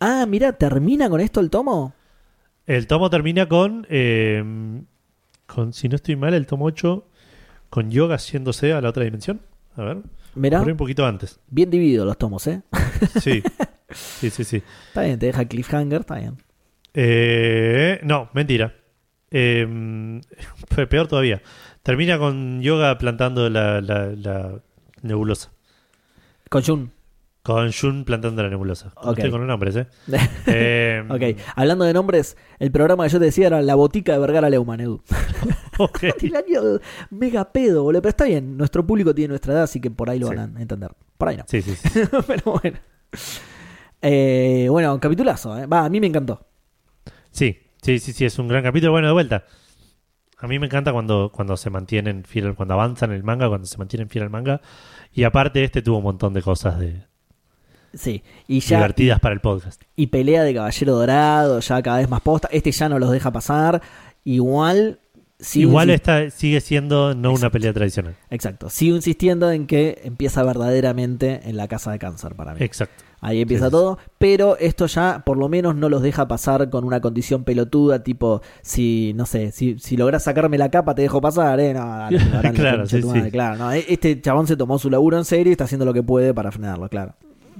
Ah, 0.00 0.26
mira, 0.28 0.52
¿termina 0.52 1.08
con 1.08 1.20
esto 1.20 1.38
el 1.40 1.48
tomo? 1.48 1.94
El 2.66 2.86
tomo 2.86 3.10
termina 3.10 3.46
con, 3.48 3.86
eh, 3.90 4.42
con, 5.46 5.72
si 5.72 5.88
no 5.88 5.96
estoy 5.96 6.16
mal, 6.16 6.34
el 6.34 6.46
tomo 6.46 6.64
8 6.66 7.06
con 7.70 7.90
Yoga 7.90 8.16
yéndose 8.16 8.72
a 8.72 8.80
la 8.80 8.88
otra 8.88 9.04
dimensión. 9.04 9.40
A 9.76 9.82
ver, 9.82 9.98
Mirá, 10.34 10.62
un 10.62 10.76
poquito 10.76 11.04
antes. 11.04 11.40
bien 11.48 11.70
divididos 11.70 12.06
los 12.06 12.16
tomos, 12.16 12.46
¿eh? 12.46 12.62
Sí, 13.20 13.42
sí, 13.90 14.30
sí, 14.30 14.44
sí. 14.44 14.62
Está 14.88 15.02
bien, 15.02 15.18
te 15.18 15.26
deja 15.26 15.44
cliffhanger, 15.44 16.00
está 16.00 16.16
bien. 16.18 16.36
Eh, 16.94 18.00
no, 18.02 18.30
mentira. 18.32 18.74
Eh, 19.36 19.66
peor 20.88 21.08
todavía. 21.08 21.42
Termina 21.82 22.18
con 22.18 22.62
Yoga 22.62 22.96
plantando 22.98 23.50
la, 23.50 23.80
la, 23.80 24.10
la 24.14 24.62
nebulosa. 25.02 25.50
Con 26.48 26.62
Jun. 26.62 26.92
Con 27.44 27.70
Jun 27.72 28.06
plantando 28.06 28.42
la 28.42 28.48
nebulosa. 28.48 28.94
No. 29.04 29.12
Estoy 29.12 29.30
con 29.30 29.40
los 29.40 29.46
nombres, 29.48 29.76
¿eh? 29.76 29.86
Eh, 30.46 31.04
ok, 31.10 31.38
hablando 31.54 31.84
de 31.84 31.92
nombres, 31.92 32.38
el 32.58 32.72
programa 32.72 33.04
que 33.04 33.10
yo 33.10 33.18
te 33.18 33.26
decía 33.26 33.48
era 33.48 33.60
La 33.60 33.74
Botica 33.74 34.14
de 34.14 34.18
Vergara 34.18 34.48
Leumann, 34.48 34.80
Edu. 34.80 35.02
ok. 35.78 36.04
El 36.22 36.36
año 36.36 36.80
mega 37.10 37.52
pedo, 37.52 37.82
boludo. 37.82 38.00
Pero 38.00 38.08
está 38.08 38.24
bien, 38.24 38.56
nuestro 38.56 38.86
público 38.86 39.14
tiene 39.14 39.28
nuestra 39.28 39.52
edad, 39.52 39.62
así 39.64 39.78
que 39.78 39.90
por 39.90 40.08
ahí 40.08 40.18
lo 40.18 40.28
Sí. 40.28 40.36
van 40.36 40.56
a 40.56 40.62
entender. 40.62 40.92
Por 41.18 41.28
ahí 41.28 41.36
no. 41.36 41.44
Sí, 41.46 41.60
sí, 41.60 41.76
sí. 41.76 42.00
Pero 42.26 42.58
bueno. 42.62 42.78
Eh, 44.00 44.66
bueno, 44.70 44.98
capitulazo, 44.98 45.58
¿eh? 45.58 45.66
Va, 45.66 45.84
a 45.84 45.88
mí 45.90 46.00
me 46.00 46.06
encantó. 46.06 46.46
Sí, 47.30 47.58
sí, 47.82 47.98
sí, 47.98 48.14
sí, 48.14 48.24
es 48.24 48.38
un 48.38 48.48
gran 48.48 48.62
capítulo. 48.62 48.92
Bueno, 48.92 49.08
de 49.08 49.12
vuelta. 49.12 49.44
A 50.38 50.46
mí 50.46 50.58
me 50.58 50.64
encanta 50.64 50.92
cuando, 50.92 51.30
cuando 51.30 51.58
se 51.58 51.68
mantienen 51.68 52.24
fiel, 52.24 52.54
cuando 52.54 52.72
avanzan 52.72 53.12
el 53.12 53.22
manga, 53.22 53.48
cuando 53.48 53.66
se 53.66 53.76
mantienen 53.76 54.08
fiel 54.08 54.24
al 54.24 54.30
manga. 54.30 54.62
Y 55.12 55.24
aparte, 55.24 55.62
este 55.62 55.82
tuvo 55.82 55.98
un 55.98 56.04
montón 56.04 56.32
de 56.32 56.40
cosas 56.42 56.78
de, 56.78 57.04
Sí, 57.96 58.22
y 58.48 58.60
ya. 58.60 58.76
divertidas 58.76 59.20
para 59.20 59.34
el 59.34 59.40
podcast. 59.40 59.82
Y 59.96 60.08
pelea 60.08 60.42
de 60.42 60.54
Caballero 60.54 60.94
Dorado, 60.94 61.60
ya 61.60 61.82
cada 61.82 61.98
vez 61.98 62.08
más 62.08 62.20
posta. 62.20 62.48
Este 62.50 62.72
ya 62.72 62.88
no 62.88 62.98
los 62.98 63.10
deja 63.10 63.30
pasar. 63.32 63.80
Igual. 64.24 65.00
sigo 65.38 65.70
Igual 65.70 65.90
esta 65.90 66.30
sigue 66.30 66.60
siendo 66.60 67.14
no 67.14 67.32
una 67.32 67.50
pelea 67.50 67.72
tradicional. 67.72 68.16
Exacto. 68.30 68.70
Sigo 68.70 68.96
insistiendo 68.96 69.50
en 69.50 69.66
que 69.66 70.00
empieza 70.04 70.42
verdaderamente 70.42 71.40
en 71.44 71.56
la 71.56 71.68
casa 71.68 71.92
de 71.92 71.98
cáncer 71.98 72.34
para 72.34 72.54
mí. 72.54 72.58
Exacto. 72.62 73.04
Ahí 73.20 73.40
empieza 73.40 73.66
Sí, 73.66 73.70
todo, 73.70 73.98
pero 74.18 74.58
esto 74.58 74.84
ya 74.84 75.22
por 75.24 75.38
lo 75.38 75.48
menos 75.48 75.74
no 75.74 75.88
los 75.88 76.02
deja 76.02 76.28
pasar 76.28 76.68
con 76.68 76.84
una 76.84 77.00
condición 77.00 77.44
pelotuda, 77.44 78.02
tipo, 78.02 78.42
si, 78.60 79.12
no 79.14 79.24
sé, 79.24 79.50
si, 79.50 79.78
si 79.78 79.96
logras 79.96 80.24
sacarme 80.24 80.58
la 80.58 80.70
capa 80.70 80.94
te 80.94 81.00
dejo 81.02 81.22
pasar, 81.22 81.58
eh, 81.58 81.72
no, 81.72 81.86
dale, 81.86 82.18
Claro, 82.54 82.84
sí, 82.86 83.00
claro, 83.30 83.56
no, 83.56 83.72
e- 83.72 83.86
este 83.88 84.20
chabón 84.20 84.46
se 84.46 84.58
tomó 84.58 84.78
su 84.78 84.90
laburo 84.90 85.16
en 85.16 85.24
serio 85.24 85.48
y 85.50 85.52
está 85.52 85.64
haciendo 85.64 85.86
lo 85.86 85.94
que 85.94 86.02
puede 86.02 86.34
para 86.34 86.52
frenarlo, 86.52 86.86
claro. 86.90 87.14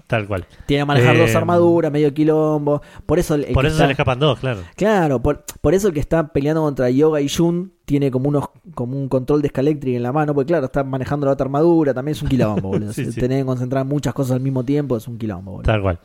Tal 0.06 0.26
cual. 0.26 0.44
Tiene 0.66 0.82
que 0.82 0.86
manejar 0.86 1.16
dos 1.16 1.30
Eh, 1.30 1.36
armaduras, 1.36 1.90
medio 1.90 2.12
quilombo, 2.12 2.82
por 3.06 3.18
eso 3.18 3.34
el, 3.36 3.46
Por 3.54 3.64
eso 3.64 3.72
está- 3.74 3.84
se 3.84 3.86
le 3.86 3.92
escapan 3.92 4.18
dos, 4.18 4.38
claro. 4.38 4.60
Claro, 4.76 5.22
por, 5.22 5.44
por 5.62 5.72
eso 5.74 5.88
el 5.88 5.94
que 5.94 6.00
está 6.00 6.28
peleando 6.28 6.60
contra 6.62 6.90
Yoga 6.90 7.20
y 7.22 7.28
Jun 7.28 7.72
tiene 7.86 8.10
como 8.10 8.28
unos 8.28 8.44
como 8.74 8.98
un 8.98 9.08
control 9.08 9.40
de 9.42 9.48
Scalectric 9.48 9.96
en 9.96 10.02
la 10.02 10.12
mano, 10.12 10.34
porque 10.34 10.48
claro, 10.48 10.66
está 10.66 10.84
manejando 10.84 11.24
la 11.26 11.32
otra 11.32 11.44
armadura, 11.46 11.94
también 11.94 12.12
es 12.16 12.22
un 12.22 12.28
quilombo, 12.28 12.68
boludo. 12.68 12.92
Sí, 12.92 13.10
sí. 13.12 13.18
Tener 13.18 13.40
que 13.40 13.46
concentrar 13.46 13.84
muchas 13.86 14.12
cosas 14.12 14.32
al 14.36 14.40
mismo 14.40 14.62
tiempo 14.62 14.96
es 14.96 15.08
un 15.08 15.16
quilombo, 15.18 15.52
boludo. 15.52 15.64
Tal 15.72 15.80
cual. 15.80 15.98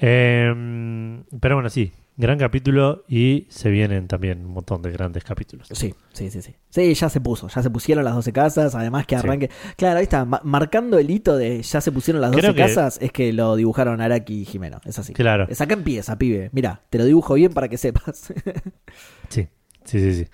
Eh, 0.00 1.22
pero 1.40 1.56
bueno, 1.56 1.68
sí. 1.70 1.92
Gran 2.18 2.38
capítulo 2.38 3.04
y 3.08 3.46
se 3.50 3.68
vienen 3.70 4.08
también 4.08 4.44
un 4.46 4.52
montón 4.52 4.80
de 4.80 4.90
grandes 4.90 5.22
capítulos. 5.22 5.68
Sí, 5.70 5.94
sí, 6.14 6.30
sí, 6.30 6.40
sí. 6.40 6.54
Sí, 6.70 6.94
ya 6.94 7.10
se 7.10 7.20
puso, 7.20 7.48
ya 7.48 7.62
se 7.62 7.68
pusieron 7.68 8.04
las 8.04 8.14
12 8.14 8.32
casas, 8.32 8.74
además 8.74 9.06
que 9.06 9.16
Sí. 9.16 9.18
arranque. 9.26 9.50
Claro, 9.76 9.98
ahí 9.98 10.04
está, 10.04 10.24
ma- 10.24 10.40
marcando 10.42 10.98
el 10.98 11.10
hito 11.10 11.36
de 11.36 11.60
ya 11.62 11.80
se 11.82 11.92
pusieron 11.92 12.22
las 12.22 12.30
12 12.32 12.40
Creo 12.40 12.54
que- 12.54 12.62
casas, 12.62 12.98
es 13.02 13.12
que 13.12 13.34
lo 13.34 13.54
dibujaron 13.54 14.00
Araki 14.00 14.40
y 14.40 14.44
Jimeno, 14.46 14.80
es 14.86 14.98
así. 14.98 15.12
Claro. 15.12 15.46
Es 15.50 15.60
acá 15.60 15.74
empieza, 15.74 16.16
pibe. 16.16 16.48
Mira, 16.54 16.80
te 16.88 16.96
lo 16.96 17.04
dibujo 17.04 17.34
bien 17.34 17.52
para 17.52 17.68
que 17.68 17.76
sepas. 17.76 18.32
Sí, 19.28 19.48
sí, 19.84 20.00
sí, 20.00 20.14
sí. 20.24 20.26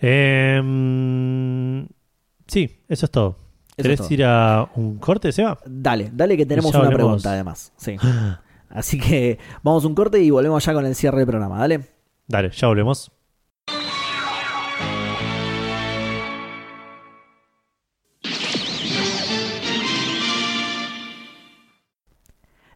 Eh, 0.00 1.84
sí, 2.46 2.80
eso 2.88 3.06
es 3.06 3.10
todo. 3.10 3.38
¿Querés 3.76 4.08
ir 4.10 4.22
a 4.24 4.70
un 4.76 4.98
corte, 4.98 5.32
Seba? 5.32 5.58
dale, 5.66 6.10
dale 6.12 6.36
que 6.36 6.46
tenemos 6.46 6.72
una 6.74 6.90
pregunta 6.90 7.32
además. 7.32 7.72
Sí. 7.76 7.96
Así 8.74 8.98
que 8.98 9.38
vamos 9.62 9.84
a 9.84 9.86
un 9.86 9.94
corte 9.94 10.20
y 10.20 10.30
volvemos 10.30 10.62
ya 10.64 10.74
con 10.74 10.84
el 10.84 10.94
cierre 10.94 11.18
del 11.18 11.26
programa, 11.28 11.58
dale. 11.58 11.80
Dale, 12.26 12.50
ya 12.50 12.66
volvemos. 12.68 13.10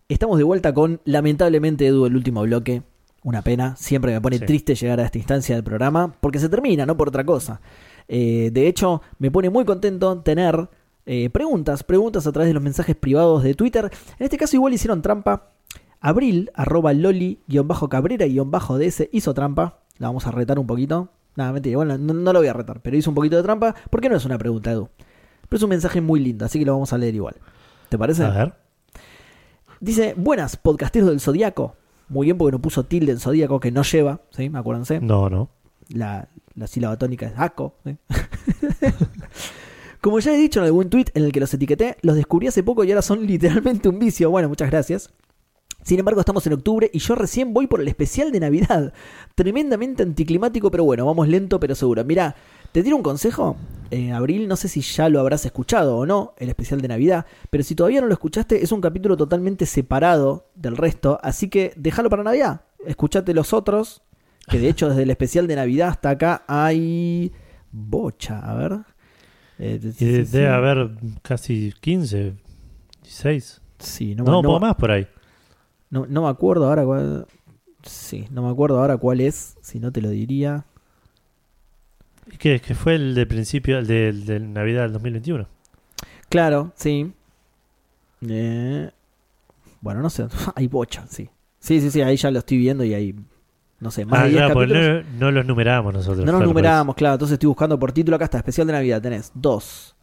Estamos 0.08 0.38
de 0.38 0.44
vuelta 0.44 0.72
con, 0.72 1.00
lamentablemente, 1.04 1.86
Edu, 1.86 2.06
el 2.06 2.16
último 2.16 2.42
bloque. 2.42 2.82
Una 3.24 3.42
pena. 3.42 3.76
Siempre 3.76 4.12
me 4.12 4.20
pone 4.20 4.38
Sí. 4.38 4.46
triste 4.46 4.74
llegar 4.74 5.00
a 5.00 5.04
esta 5.04 5.18
instancia 5.18 5.54
del 5.54 5.64
programa. 5.64 6.14
Porque 6.20 6.38
se 6.38 6.48
termina, 6.48 6.86
no 6.86 6.96
por 6.96 7.08
otra 7.08 7.24
cosa. 7.24 7.60
Eh, 8.06 8.50
de 8.52 8.68
hecho, 8.68 9.02
me 9.18 9.30
pone 9.30 9.50
muy 9.50 9.64
contento 9.64 10.20
tener 10.22 10.68
eh, 11.04 11.28
preguntas. 11.30 11.82
Preguntas 11.82 12.26
a 12.26 12.32
través 12.32 12.48
de 12.48 12.54
los 12.54 12.62
mensajes 12.62 12.96
privados 12.96 13.42
de 13.42 13.54
Twitter. 13.54 13.90
En 14.18 14.24
este 14.24 14.38
caso, 14.38 14.56
igual 14.56 14.72
hicieron 14.72 15.02
trampa. 15.02 15.52
Abril, 16.00 16.50
arroba 16.54 16.92
loli, 16.92 17.40
guion 17.48 17.66
bajo 17.66 17.88
cabrera, 17.88 18.26
guion 18.26 18.50
bajo 18.50 18.78
ds, 18.78 19.08
hizo 19.12 19.34
trampa. 19.34 19.80
La 19.98 20.08
vamos 20.08 20.26
a 20.26 20.30
retar 20.30 20.58
un 20.58 20.66
poquito. 20.66 21.10
Nada, 21.36 21.52
mentira, 21.52 21.72
igual 21.72 21.88
no, 21.88 22.14
no 22.14 22.32
lo 22.32 22.38
voy 22.38 22.48
a 22.48 22.52
retar, 22.52 22.80
pero 22.80 22.96
hizo 22.96 23.10
un 23.10 23.14
poquito 23.14 23.36
de 23.36 23.42
trampa. 23.42 23.74
Porque 23.90 24.08
no 24.08 24.16
es 24.16 24.24
una 24.24 24.38
pregunta, 24.38 24.70
Edu. 24.70 24.88
Pero 25.48 25.56
es 25.56 25.62
un 25.62 25.70
mensaje 25.70 26.00
muy 26.00 26.20
lindo, 26.20 26.44
así 26.44 26.58
que 26.58 26.64
lo 26.64 26.72
vamos 26.72 26.92
a 26.92 26.98
leer 26.98 27.14
igual. 27.14 27.36
¿Te 27.88 27.98
parece? 27.98 28.24
A 28.24 28.30
ver. 28.30 28.54
Dice, 29.80 30.14
buenas, 30.16 30.56
podcasteros 30.56 31.08
del 31.08 31.20
Zodíaco. 31.20 31.76
Muy 32.08 32.26
bien, 32.26 32.38
porque 32.38 32.52
no 32.52 32.60
puso 32.60 32.84
tilde 32.84 33.12
en 33.12 33.18
Zodíaco, 33.18 33.60
que 33.60 33.70
no 33.70 33.82
lleva, 33.82 34.20
¿sí? 34.30 34.50
Acuérdense. 34.52 35.00
No, 35.00 35.28
no. 35.30 35.50
La, 35.88 36.28
la 36.54 36.66
sílaba 36.66 36.96
tónica 36.96 37.26
es 37.26 37.32
ACO. 37.36 37.76
¿sí? 37.84 37.96
Como 40.00 40.20
ya 40.20 40.32
he 40.32 40.36
dicho 40.36 40.60
en 40.60 40.66
algún 40.66 40.90
tweet 40.90 41.06
en 41.14 41.24
el 41.24 41.32
que 41.32 41.40
los 41.40 41.52
etiqueté, 41.54 41.96
los 42.02 42.16
descubrí 42.16 42.46
hace 42.46 42.62
poco 42.62 42.84
y 42.84 42.90
ahora 42.90 43.02
son 43.02 43.26
literalmente 43.26 43.88
un 43.88 43.98
vicio. 43.98 44.30
Bueno, 44.30 44.48
muchas 44.48 44.70
gracias. 44.70 45.12
Sin 45.88 45.98
embargo, 45.98 46.20
estamos 46.20 46.46
en 46.46 46.52
octubre 46.52 46.90
y 46.92 46.98
yo 46.98 47.14
recién 47.14 47.54
voy 47.54 47.66
por 47.66 47.80
el 47.80 47.88
especial 47.88 48.30
de 48.30 48.40
Navidad. 48.40 48.92
Tremendamente 49.34 50.02
anticlimático, 50.02 50.70
pero 50.70 50.84
bueno, 50.84 51.06
vamos 51.06 51.28
lento 51.28 51.58
pero 51.58 51.74
seguro. 51.74 52.04
Mira, 52.04 52.36
te 52.72 52.82
tiro 52.82 52.94
un 52.94 53.02
consejo. 53.02 53.56
Eh, 53.90 54.12
Abril, 54.12 54.48
no 54.48 54.56
sé 54.56 54.68
si 54.68 54.82
ya 54.82 55.08
lo 55.08 55.18
habrás 55.18 55.46
escuchado 55.46 55.96
o 55.96 56.04
no, 56.04 56.34
el 56.36 56.50
especial 56.50 56.82
de 56.82 56.88
Navidad, 56.88 57.24
pero 57.48 57.64
si 57.64 57.74
todavía 57.74 58.02
no 58.02 58.06
lo 58.06 58.12
escuchaste, 58.12 58.62
es 58.62 58.70
un 58.70 58.82
capítulo 58.82 59.16
totalmente 59.16 59.64
separado 59.64 60.50
del 60.54 60.76
resto, 60.76 61.18
así 61.22 61.48
que 61.48 61.72
déjalo 61.74 62.10
para 62.10 62.22
Navidad. 62.22 62.60
Escuchate 62.84 63.32
los 63.32 63.54
otros, 63.54 64.02
que 64.46 64.58
de 64.58 64.68
hecho 64.68 64.90
desde 64.90 65.04
el 65.04 65.10
especial 65.10 65.46
de 65.46 65.56
Navidad 65.56 65.88
hasta 65.88 66.10
acá 66.10 66.44
hay 66.48 67.32
bocha, 67.72 68.40
a 68.40 68.54
ver. 68.56 68.78
Eh, 69.58 69.78
sí, 69.80 69.92
sí, 69.92 70.04
debe 70.04 70.26
sí. 70.26 70.44
haber 70.44 70.90
casi 71.22 71.72
15, 71.80 72.34
16. 73.04 73.62
Sí, 73.78 74.14
no, 74.14 74.24
No, 74.24 74.32
no, 74.32 74.42
poco 74.42 74.60
más 74.60 74.74
por 74.74 74.90
ahí. 74.90 75.06
No- 75.90 76.06
no 76.06 76.22
me 76.22 76.28
acuerdo 76.28 76.66
ahora 76.68 76.84
cuál. 76.84 77.26
Sí, 77.84 78.26
no 78.30 78.42
me 78.42 78.50
acuerdo 78.50 78.80
ahora 78.80 78.96
cuál 78.96 79.20
es, 79.20 79.56
si 79.60 79.78
no 79.78 79.92
te 79.92 80.00
lo 80.02 80.10
diría. 80.10 80.64
¿Y 82.30 82.36
qué? 82.36 82.60
Que 82.60 82.74
fue 82.74 82.94
el 82.96 83.14
de 83.14 83.24
principio, 83.26 83.78
el 83.78 83.86
de, 83.86 84.08
el 84.08 84.26
de 84.26 84.40
Navidad 84.40 84.82
del 84.82 84.92
2021. 84.92 85.46
Claro, 86.28 86.72
sí. 86.74 87.12
Eh, 88.28 88.90
bueno, 89.80 90.02
no 90.02 90.10
sé, 90.10 90.26
hay 90.54 90.66
bocha, 90.68 91.06
sí. 91.08 91.30
Sí, 91.60 91.80
sí, 91.80 91.90
sí, 91.90 92.00
ahí 92.02 92.16
ya 92.16 92.30
lo 92.30 92.40
estoy 92.40 92.58
viendo 92.58 92.84
y 92.84 92.94
hay, 92.94 93.14
no 93.80 93.90
sé, 93.90 94.04
más 94.04 94.20
Ah, 94.20 94.24
de 94.24 94.30
10 94.30 94.40
claro, 94.44 94.54
capítulos. 94.60 95.04
no, 95.14 95.18
no 95.26 95.30
los 95.30 95.46
numeramos 95.46 95.92
nosotros. 95.94 96.18
No 96.18 96.24
claro, 96.24 96.38
por 96.38 96.46
numerábamos, 96.48 96.94
claro. 96.96 97.14
Entonces 97.14 97.34
estoy 97.34 97.46
buscando 97.48 97.78
por 97.78 97.92
título. 97.92 98.16
Acá 98.16 98.24
está, 98.26 98.38
especial 98.38 98.66
de 98.66 98.72
Navidad. 98.74 99.00
Tenés 99.00 99.30
2, 99.34 99.96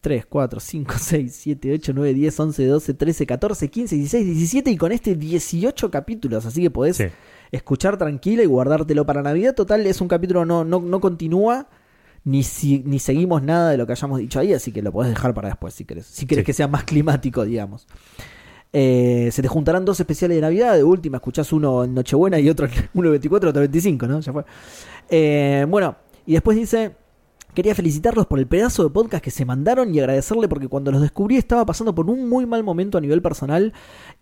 3, 0.00 0.26
4, 0.26 0.60
5, 0.60 0.94
6, 0.98 1.34
7, 1.34 1.72
8, 1.74 1.92
9, 1.94 2.14
10, 2.14 2.40
11, 2.40 2.66
12, 2.66 2.94
13, 2.94 3.26
14, 3.26 3.68
15, 3.68 3.96
16, 3.96 4.26
17 4.26 4.70
y 4.70 4.76
con 4.76 4.92
este 4.92 5.14
18 5.16 5.90
capítulos. 5.90 6.46
Así 6.46 6.62
que 6.62 6.70
podés. 6.70 6.96
Sí. 6.96 7.04
escuchar 7.50 7.96
tranquila 7.96 8.42
y 8.42 8.46
guardártelo 8.46 9.06
para 9.06 9.22
Navidad. 9.22 9.54
Total, 9.54 9.86
es 9.86 10.00
un 10.02 10.08
capítulo 10.08 10.44
no, 10.44 10.64
no, 10.64 10.80
no 10.80 11.00
continúa. 11.00 11.68
Ni, 12.24 12.42
si- 12.42 12.82
ni 12.84 12.98
seguimos 12.98 13.42
nada 13.42 13.70
de 13.70 13.78
lo 13.78 13.86
que 13.86 13.92
hayamos 13.92 14.18
dicho 14.18 14.38
ahí, 14.38 14.52
así 14.52 14.70
que 14.70 14.82
lo 14.82 14.92
podés 14.92 15.10
dejar 15.14 15.32
para 15.32 15.48
después 15.48 15.72
si 15.72 15.84
querés. 15.86 16.04
Si 16.06 16.26
querés 16.26 16.42
Sí. 16.42 16.46
que 16.46 16.52
sea 16.52 16.68
más 16.68 16.84
climático, 16.84 17.44
digamos. 17.46 17.86
Eh, 18.72 19.30
se 19.32 19.40
te 19.40 19.48
juntarán 19.48 19.84
dos 19.86 19.98
especiales 19.98 20.36
de 20.36 20.42
Navidad. 20.42 20.74
De 20.74 20.84
última, 20.84 21.16
escuchás 21.16 21.52
uno 21.54 21.84
en 21.84 21.94
Nochebuena 21.94 22.38
y 22.38 22.50
otro 22.50 22.66
en 22.66 22.72
uno 22.94 23.06
el 23.08 23.12
24, 23.12 23.48
otro 23.50 23.62
el 23.62 23.68
25, 23.68 24.06
¿no? 24.06 24.20
Ya 24.20 24.32
fue. 24.32 24.44
Eh, 25.08 25.64
bueno, 25.68 25.96
y 26.26 26.32
después 26.34 26.56
dice. 26.56 26.92
Quería 27.54 27.74
felicitarlos 27.74 28.26
por 28.26 28.38
el 28.38 28.46
pedazo 28.46 28.84
de 28.84 28.90
podcast 28.90 29.24
que 29.24 29.30
se 29.32 29.44
mandaron 29.44 29.92
y 29.92 29.98
agradecerle 29.98 30.48
porque 30.48 30.68
cuando 30.68 30.92
los 30.92 31.00
descubrí 31.02 31.36
estaba 31.36 31.66
pasando 31.66 31.94
por 31.94 32.08
un 32.08 32.28
muy 32.28 32.46
mal 32.46 32.62
momento 32.62 32.98
a 32.98 33.00
nivel 33.00 33.20
personal 33.20 33.72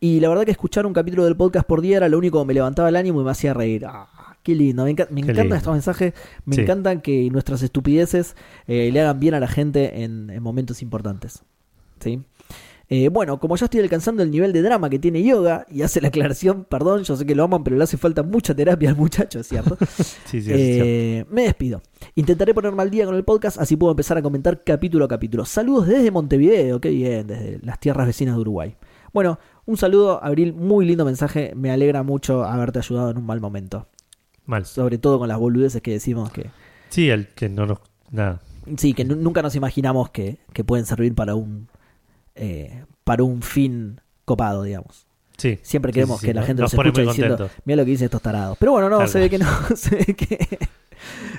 y 0.00 0.20
la 0.20 0.28
verdad 0.30 0.44
que 0.44 0.52
escuchar 0.52 0.86
un 0.86 0.94
capítulo 0.94 1.24
del 1.24 1.36
podcast 1.36 1.66
por 1.66 1.82
día 1.82 1.98
era 1.98 2.08
lo 2.08 2.16
único 2.16 2.40
que 2.40 2.46
me 2.46 2.54
levantaba 2.54 2.88
el 2.88 2.96
ánimo 2.96 3.20
y 3.20 3.24
me 3.24 3.30
hacía 3.30 3.52
reír. 3.52 3.84
Ah, 3.86 4.36
qué 4.42 4.54
lindo, 4.54 4.84
me, 4.84 4.92
enca- 4.96 5.08
me 5.10 5.20
encantan 5.20 5.44
lindo. 5.44 5.56
estos 5.56 5.72
mensajes, 5.72 6.14
me 6.46 6.54
Sí. 6.54 6.62
encantan 6.62 7.00
que 7.02 7.28
nuestras 7.30 7.62
estupideces 7.62 8.36
eh, 8.68 8.90
le 8.92 9.00
hagan 9.02 9.20
bien 9.20 9.34
a 9.34 9.40
la 9.40 9.48
gente 9.48 10.02
en, 10.04 10.30
en 10.30 10.42
momentos 10.42 10.80
importantes. 10.80 11.42
¿Sí? 12.00 12.22
Eh, 12.88 13.08
bueno, 13.08 13.40
como 13.40 13.56
ya 13.56 13.64
estoy 13.64 13.80
alcanzando 13.80 14.22
el 14.22 14.30
nivel 14.30 14.52
de 14.52 14.62
drama 14.62 14.88
que 14.88 14.98
tiene 15.00 15.20
yoga, 15.22 15.66
y 15.68 15.82
hace 15.82 16.00
la 16.00 16.08
aclaración, 16.08 16.64
perdón, 16.64 17.02
yo 17.02 17.16
sé 17.16 17.26
que 17.26 17.34
lo 17.34 17.42
aman, 17.44 17.64
pero 17.64 17.76
le 17.76 17.82
hace 17.82 17.96
falta 17.96 18.22
mucha 18.22 18.54
terapia 18.54 18.90
al 18.90 18.96
muchacho, 18.96 19.40
¿es 19.40 19.48
cierto? 19.48 19.76
Sí, 20.26 20.40
sí, 20.40 20.50
eso 20.50 20.54
es 20.54 20.74
cierto. 20.74 20.84
Eh, 20.86 21.26
me 21.30 21.42
despido. 21.42 21.82
Intentaré 22.14 22.54
ponerme 22.54 22.82
al 22.82 22.90
día 22.90 23.04
con 23.06 23.16
el 23.16 23.24
podcast, 23.24 23.58
así 23.58 23.74
puedo 23.76 23.90
empezar 23.90 24.16
a 24.18 24.22
comentar 24.22 24.62
capítulo 24.62 25.04
a 25.04 25.08
capítulo. 25.08 25.44
Saludos 25.44 25.88
desde 25.88 26.10
Montevideo, 26.12 26.80
qué 26.80 26.90
bien, 26.90 27.26
desde 27.26 27.58
las 27.62 27.80
tierras 27.80 28.06
vecinas 28.06 28.36
de 28.36 28.40
Uruguay. 28.42 28.76
Bueno, 29.12 29.38
un 29.64 29.76
saludo, 29.76 30.22
Abril, 30.22 30.52
muy 30.52 30.84
lindo 30.86 31.04
mensaje. 31.04 31.54
Me 31.56 31.70
alegra 31.72 32.02
mucho 32.04 32.44
haberte 32.44 32.78
ayudado 32.78 33.10
en 33.10 33.16
un 33.18 33.26
mal 33.26 33.40
momento. 33.40 33.88
Mal. 34.44 34.64
Sobre 34.64 34.98
todo 34.98 35.18
con 35.18 35.26
las 35.26 35.38
boludeces 35.38 35.82
que 35.82 35.90
decimos 35.92 36.30
que. 36.30 36.50
Sí, 36.90 37.08
el 37.10 37.28
que 37.28 37.48
no 37.48 37.66
nos. 37.66 37.78
Nada. 38.12 38.40
Sí, 38.76 38.94
que 38.94 39.04
nu- 39.04 39.16
nunca 39.16 39.42
nos 39.42 39.56
imaginamos 39.56 40.10
que, 40.10 40.38
que 40.52 40.62
pueden 40.62 40.86
servir 40.86 41.14
para 41.14 41.34
un. 41.34 41.66
Eh, 42.36 42.84
para 43.04 43.22
un 43.24 43.42
fin 43.42 44.00
copado, 44.24 44.62
digamos. 44.62 45.06
Sí. 45.36 45.58
Siempre 45.62 45.90
Sí, 45.92 45.94
queremos 45.96 46.20
sí, 46.20 46.26
que 46.28 46.34
la 46.34 46.42
gente 46.44 46.62
nos, 46.62 46.72
nos 46.74 46.84
escuche 46.86 47.02
diciendo, 47.06 47.50
mira 47.64 47.76
lo 47.76 47.84
que 47.84 47.90
dicen 47.90 48.06
estos 48.06 48.22
tarados. 48.22 48.56
Pero 48.58 48.72
bueno, 48.72 48.88
no, 48.88 48.98
Tal 48.98 49.08
se 49.08 49.18
ve 49.20 49.28
que 49.30 49.38
no, 49.38 49.46
se 49.76 49.96
ve 49.96 50.04
que, 50.14 50.58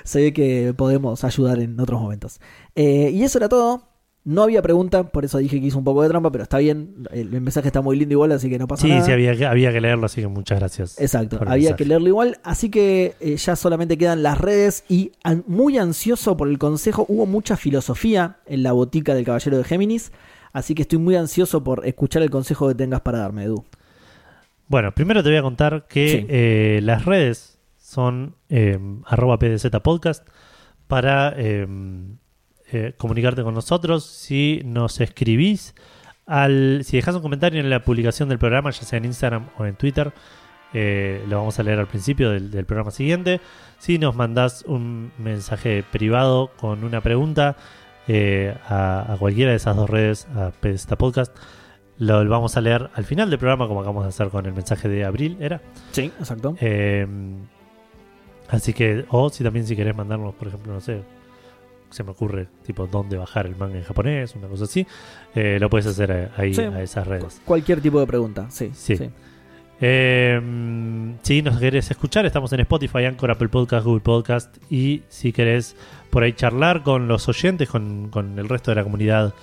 se 0.04 0.20
ve 0.22 0.32
que 0.32 0.72
podemos 0.76 1.24
ayudar 1.24 1.58
en 1.58 1.78
otros 1.80 2.00
momentos. 2.00 2.40
Eh, 2.74 3.10
y 3.12 3.22
eso 3.24 3.38
era 3.38 3.48
todo. 3.48 3.82
No 4.24 4.42
había 4.42 4.60
pregunta, 4.60 5.04
por 5.04 5.24
eso 5.24 5.38
dije 5.38 5.58
que 5.58 5.66
hice 5.68 5.78
un 5.78 5.84
poco 5.84 6.02
de 6.02 6.08
trampa, 6.10 6.30
pero 6.30 6.44
está 6.44 6.58
bien. 6.58 7.06
El, 7.10 7.34
el 7.34 7.40
mensaje 7.40 7.68
está 7.68 7.80
muy 7.80 7.96
lindo 7.96 8.12
igual, 8.12 8.30
así 8.32 8.50
que 8.50 8.58
no 8.58 8.66
pasa 8.68 8.82
Sí, 8.82 8.88
nada. 8.90 9.04
sí, 9.06 9.12
había 9.12 9.34
que, 9.34 9.46
había 9.46 9.72
que 9.72 9.80
leerlo, 9.80 10.04
así 10.06 10.20
que 10.20 10.28
muchas 10.28 10.58
gracias. 10.58 11.00
Exacto, 11.00 11.40
había 11.46 11.76
que 11.76 11.86
leerlo 11.86 12.08
igual, 12.08 12.38
así 12.42 12.68
que 12.68 13.14
eh, 13.20 13.36
ya 13.36 13.56
solamente 13.56 13.96
quedan 13.96 14.22
las 14.22 14.36
redes 14.38 14.84
y 14.88 15.12
an- 15.24 15.44
muy 15.46 15.78
ansioso 15.78 16.36
por 16.36 16.48
el 16.48 16.58
consejo, 16.58 17.06
hubo 17.08 17.24
mucha 17.24 17.56
filosofía 17.56 18.36
en 18.44 18.62
la 18.64 18.72
botica 18.72 19.14
del 19.14 19.24
Caballero 19.24 19.56
de 19.56 19.64
Géminis, 19.64 20.12
así 20.52 20.74
que 20.74 20.82
estoy 20.82 20.98
muy 20.98 21.16
ansioso 21.16 21.62
por 21.64 21.86
escuchar 21.86 22.22
el 22.22 22.30
consejo 22.30 22.68
que 22.68 22.74
tengas 22.74 23.00
para 23.00 23.18
darme, 23.18 23.44
Edu. 23.44 23.64
Bueno, 24.66 24.92
primero 24.92 25.22
te 25.22 25.30
voy 25.30 25.38
a 25.38 25.42
contar 25.42 25.86
que 25.88 26.08
Sí. 26.08 26.26
eh, 26.28 26.80
las 26.82 27.04
redes 27.04 27.58
son 27.78 28.34
eh, 28.50 28.78
arroba 29.06 29.38
PDZ 29.38 29.68
Podcast 29.82 30.26
para 30.86 31.32
eh, 31.36 31.66
eh, 32.72 32.92
comunicarte 32.98 33.42
con 33.42 33.54
nosotros. 33.54 34.04
Si 34.04 34.60
nos 34.64 35.00
escribís, 35.00 35.74
al, 36.26 36.82
si 36.84 36.98
dejas 36.98 37.14
un 37.14 37.22
comentario 37.22 37.60
en 37.60 37.70
la 37.70 37.82
publicación 37.82 38.28
del 38.28 38.38
programa, 38.38 38.70
ya 38.70 38.82
sea 38.82 38.98
en 38.98 39.06
Instagram 39.06 39.48
o 39.56 39.64
en 39.64 39.74
Twitter, 39.76 40.12
eh, 40.74 41.24
lo 41.28 41.38
vamos 41.38 41.58
a 41.58 41.62
leer 41.62 41.78
al 41.78 41.86
principio 41.86 42.28
del, 42.30 42.50
del 42.50 42.66
programa 42.66 42.90
siguiente. 42.90 43.40
Si 43.78 43.98
nos 43.98 44.14
mandás 44.14 44.64
un 44.66 45.12
mensaje 45.18 45.82
privado 45.90 46.50
con 46.58 46.84
una 46.84 47.00
pregunta 47.00 47.56
eh, 48.08 48.56
a, 48.68 49.12
a 49.12 49.16
cualquiera 49.18 49.50
de 49.52 49.56
esas 49.58 49.76
dos 49.76 49.88
redes, 49.88 50.26
a 50.34 50.50
PDZ 50.50 50.86
Podcast, 50.96 51.36
lo 51.98 52.28
vamos 52.28 52.56
a 52.56 52.60
leer 52.60 52.90
al 52.94 53.04
final 53.04 53.28
del 53.30 53.38
programa, 53.38 53.66
como 53.68 53.80
acabamos 53.80 54.04
de 54.04 54.08
hacer 54.10 54.28
con 54.30 54.46
el 54.46 54.52
mensaje 54.54 54.88
de 54.88 55.04
abril, 55.04 55.36
¿era? 55.40 55.60
Sí, 55.92 56.12
exacto. 56.18 56.56
Eh, 56.60 57.06
así 58.48 58.72
que, 58.72 59.04
o 59.10 59.28
si 59.30 59.44
también 59.44 59.66
si 59.66 59.76
querés 59.76 59.96
mandarnos, 59.96 60.34
por 60.34 60.48
ejemplo, 60.48 60.72
no 60.72 60.80
sé, 60.80 61.02
se 61.90 62.04
me 62.04 62.10
ocurre, 62.10 62.48
tipo, 62.64 62.86
dónde 62.86 63.16
bajar 63.16 63.46
el 63.46 63.56
manga 63.56 63.76
en 63.78 63.84
japonés, 63.84 64.34
una 64.36 64.46
cosa 64.48 64.64
así, 64.64 64.86
eh, 65.34 65.58
lo 65.60 65.68
puedes 65.70 65.86
hacer 65.86 66.10
eh, 66.10 66.28
ahí 66.36 66.54
Sí. 66.54 66.62
a 66.62 66.82
esas 66.82 67.06
redes. 67.06 67.40
Cualquier 67.44 67.80
tipo 67.80 67.98
de 68.00 68.06
pregunta, 68.06 68.46
sí. 68.50 68.70
Sí. 68.74 68.96
Eh, 69.80 70.40
si 71.22 71.42
nos 71.42 71.58
querés 71.58 71.90
escuchar, 71.90 72.26
estamos 72.26 72.52
en 72.52 72.60
Spotify, 72.60 73.04
Anchor, 73.04 73.30
Apple 73.30 73.48
Podcast, 73.48 73.84
Google 73.84 74.00
Podcast. 74.00 74.56
Y 74.70 75.02
si 75.08 75.32
querés 75.32 75.76
por 76.10 76.22
ahí 76.22 76.32
charlar 76.32 76.82
con 76.82 77.08
los 77.08 77.28
oyentes, 77.28 77.68
con, 77.68 78.08
con 78.08 78.38
el 78.38 78.48
resto 78.48 78.70
de 78.70 78.76
la 78.76 78.84
comunidad 78.84 79.34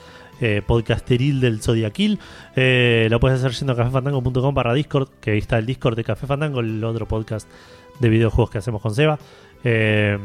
eh, 0.41 0.62
podcasteril 0.66 1.40
del 1.40 1.62
Zodiaquil, 1.62 2.20
eh, 2.56 3.07
lo 3.10 3.20
puedes 3.20 3.40
hacer 3.40 3.52
yendo 3.52 3.74
a 3.74 3.76
cafefandango.com 3.78 4.53
barra 4.53 4.74
Discord, 4.74 5.10
que 5.22 5.32
ahí 5.32 5.38
está 5.38 5.57
el 5.57 5.66
Discord 5.66 5.95
de 5.95 6.03
Café 6.03 6.28
Fandango, 6.28 6.60
el 6.60 6.84
otro 6.84 7.07
podcast 7.07 7.48
de 7.99 8.10
videojuegos 8.10 8.49
que 8.49 8.57
hacemos 8.57 8.82
con 8.82 8.94
Seba. 8.94 9.18
Eh, 9.64 10.18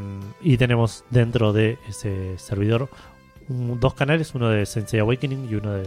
y 0.43 0.57
tenemos 0.57 1.05
dentro 1.11 1.53
de 1.53 1.79
ese 1.89 2.37
servidor 2.39 2.89
dos 3.49 3.95
canales, 3.95 4.35
uno 4.35 4.49
de 4.49 4.67
Sensei 4.67 5.01
Awakening 5.01 5.49
y 5.51 5.55
uno 5.55 5.73
de 5.73 5.87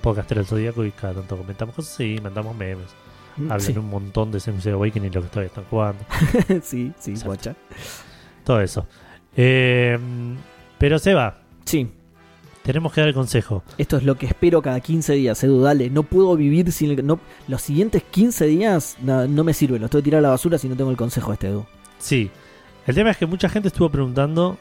Podcaster 0.00 0.38
del 0.38 0.46
Zodíaco. 0.46 0.84
Y 0.84 0.92
cada 0.92 1.14
tanto 1.14 1.36
comentamos 1.36 1.74
cosas 1.74 1.98
y 2.00 2.20
mandamos 2.20 2.56
memes. 2.56 2.94
Hablan 3.44 3.60
Sí, 3.60 3.72
un 3.76 3.88
montón 3.90 4.30
de 4.32 4.40
Sensei 4.40 4.72
Awakening, 4.72 5.12
lo 5.14 5.22
que 5.22 5.28
todavía 5.28 5.48
están 5.48 5.64
jugando. 5.70 6.04
sí, 6.62 6.92
sí, 6.98 7.10
Exacto. 7.12 7.28
bocha. 7.30 7.54
Todo 8.44 8.60
eso. 8.60 8.86
Eh, 9.36 9.98
pero 10.78 10.98
Seba, 10.98 11.38
Sí, 11.64 11.88
Tenemos 12.62 12.92
que 12.92 13.00
dar 13.00 13.08
el 13.08 13.14
consejo. 13.14 13.62
Esto 13.78 13.96
es 13.96 14.02
lo 14.02 14.16
que 14.16 14.26
espero 14.26 14.60
cada 14.60 14.80
15 14.80 15.14
días, 15.14 15.42
Edu, 15.42 15.60
dale. 15.62 15.88
No 15.90 16.02
puedo 16.02 16.36
vivir 16.36 16.70
sin 16.72 16.90
el... 16.90 17.06
No, 17.06 17.18
los 17.46 17.62
siguientes 17.62 18.02
15 18.02 18.46
días 18.46 18.96
no, 19.00 19.26
no 19.26 19.42
me 19.44 19.54
sirve, 19.54 19.78
los 19.78 19.88
tengo 19.90 20.00
que 20.02 20.04
tirar 20.06 20.18
a 20.18 20.22
la 20.22 20.28
basura 20.30 20.58
si 20.58 20.68
no 20.68 20.76
tengo 20.76 20.90
el 20.90 20.96
consejo 20.96 21.32
este, 21.32 21.48
Edu. 21.48 21.64
Sí. 21.98 22.30
El 22.86 22.94
tema 22.94 23.10
es 23.10 23.16
que 23.16 23.26
mucha 23.26 23.48
gente 23.48 23.68
estuvo 23.68 23.88
preguntando 23.90 24.58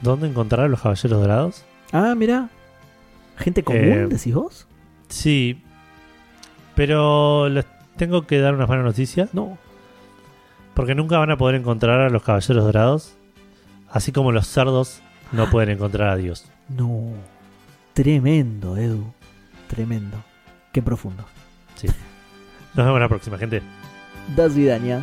dónde 0.00 0.28
encontrar 0.28 0.66
a 0.66 0.68
los 0.68 0.80
caballeros 0.80 1.20
dorados. 1.20 1.64
Ah, 1.92 2.14
mira. 2.16 2.50
Gente 3.36 3.62
común, 3.62 3.82
Eh, 3.82 4.06
decís 4.08 4.34
vos. 4.34 4.66
Sí. 5.08 5.62
Pero 6.76 7.48
les 7.48 7.64
tengo 7.96 8.26
que 8.26 8.38
dar 8.38 8.54
una 8.54 8.66
buena 8.66 8.84
noticia. 8.84 9.28
No. 9.32 9.58
Porque 10.74 10.94
nunca 10.94 11.18
van 11.18 11.30
a 11.30 11.36
poder 11.36 11.56
encontrar 11.56 12.00
a 12.00 12.10
los 12.10 12.22
caballeros 12.22 12.64
dorados. 12.64 13.16
Así 13.90 14.12
como 14.12 14.30
los 14.30 14.46
cerdos 14.46 15.00
no 15.32 15.50
pueden 15.50 15.70
encontrar 15.70 16.10
a 16.10 16.16
Dios. 16.16 16.46
No. 16.68 17.14
Tremendo, 17.94 18.76
Edu. 18.76 19.12
Tremendo. 19.68 20.22
Qué 20.72 20.82
profundo. 20.82 21.24
Nos 22.74 22.84
vemos 22.84 23.00
la 23.00 23.08
próxima, 23.08 23.38
gente. 23.38 23.62
Das 24.36 24.54
Vidania. 24.54 25.02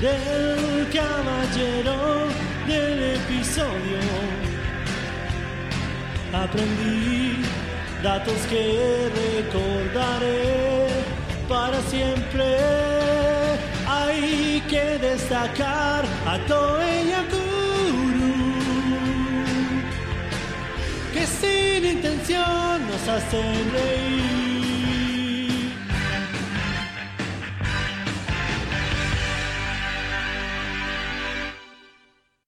del 0.00 0.88
caballero 0.92 2.28
del 2.66 3.16
episodio. 3.16 4.00
Aprendí 6.32 7.42
datos 8.02 8.38
que 8.50 9.08
recordaré 9.24 10.88
para 11.48 11.80
siempre. 11.82 12.44
Hay 13.88 14.62
que 14.68 14.98
destacar 14.98 16.04
a 16.26 16.38
Toei 16.46 17.08
Yakuru 17.08 18.36
que 21.14 21.26
sin 21.26 21.84
intención 21.84 22.86
nos 22.88 23.08
hacen 23.08 23.72
reír. 23.72 24.35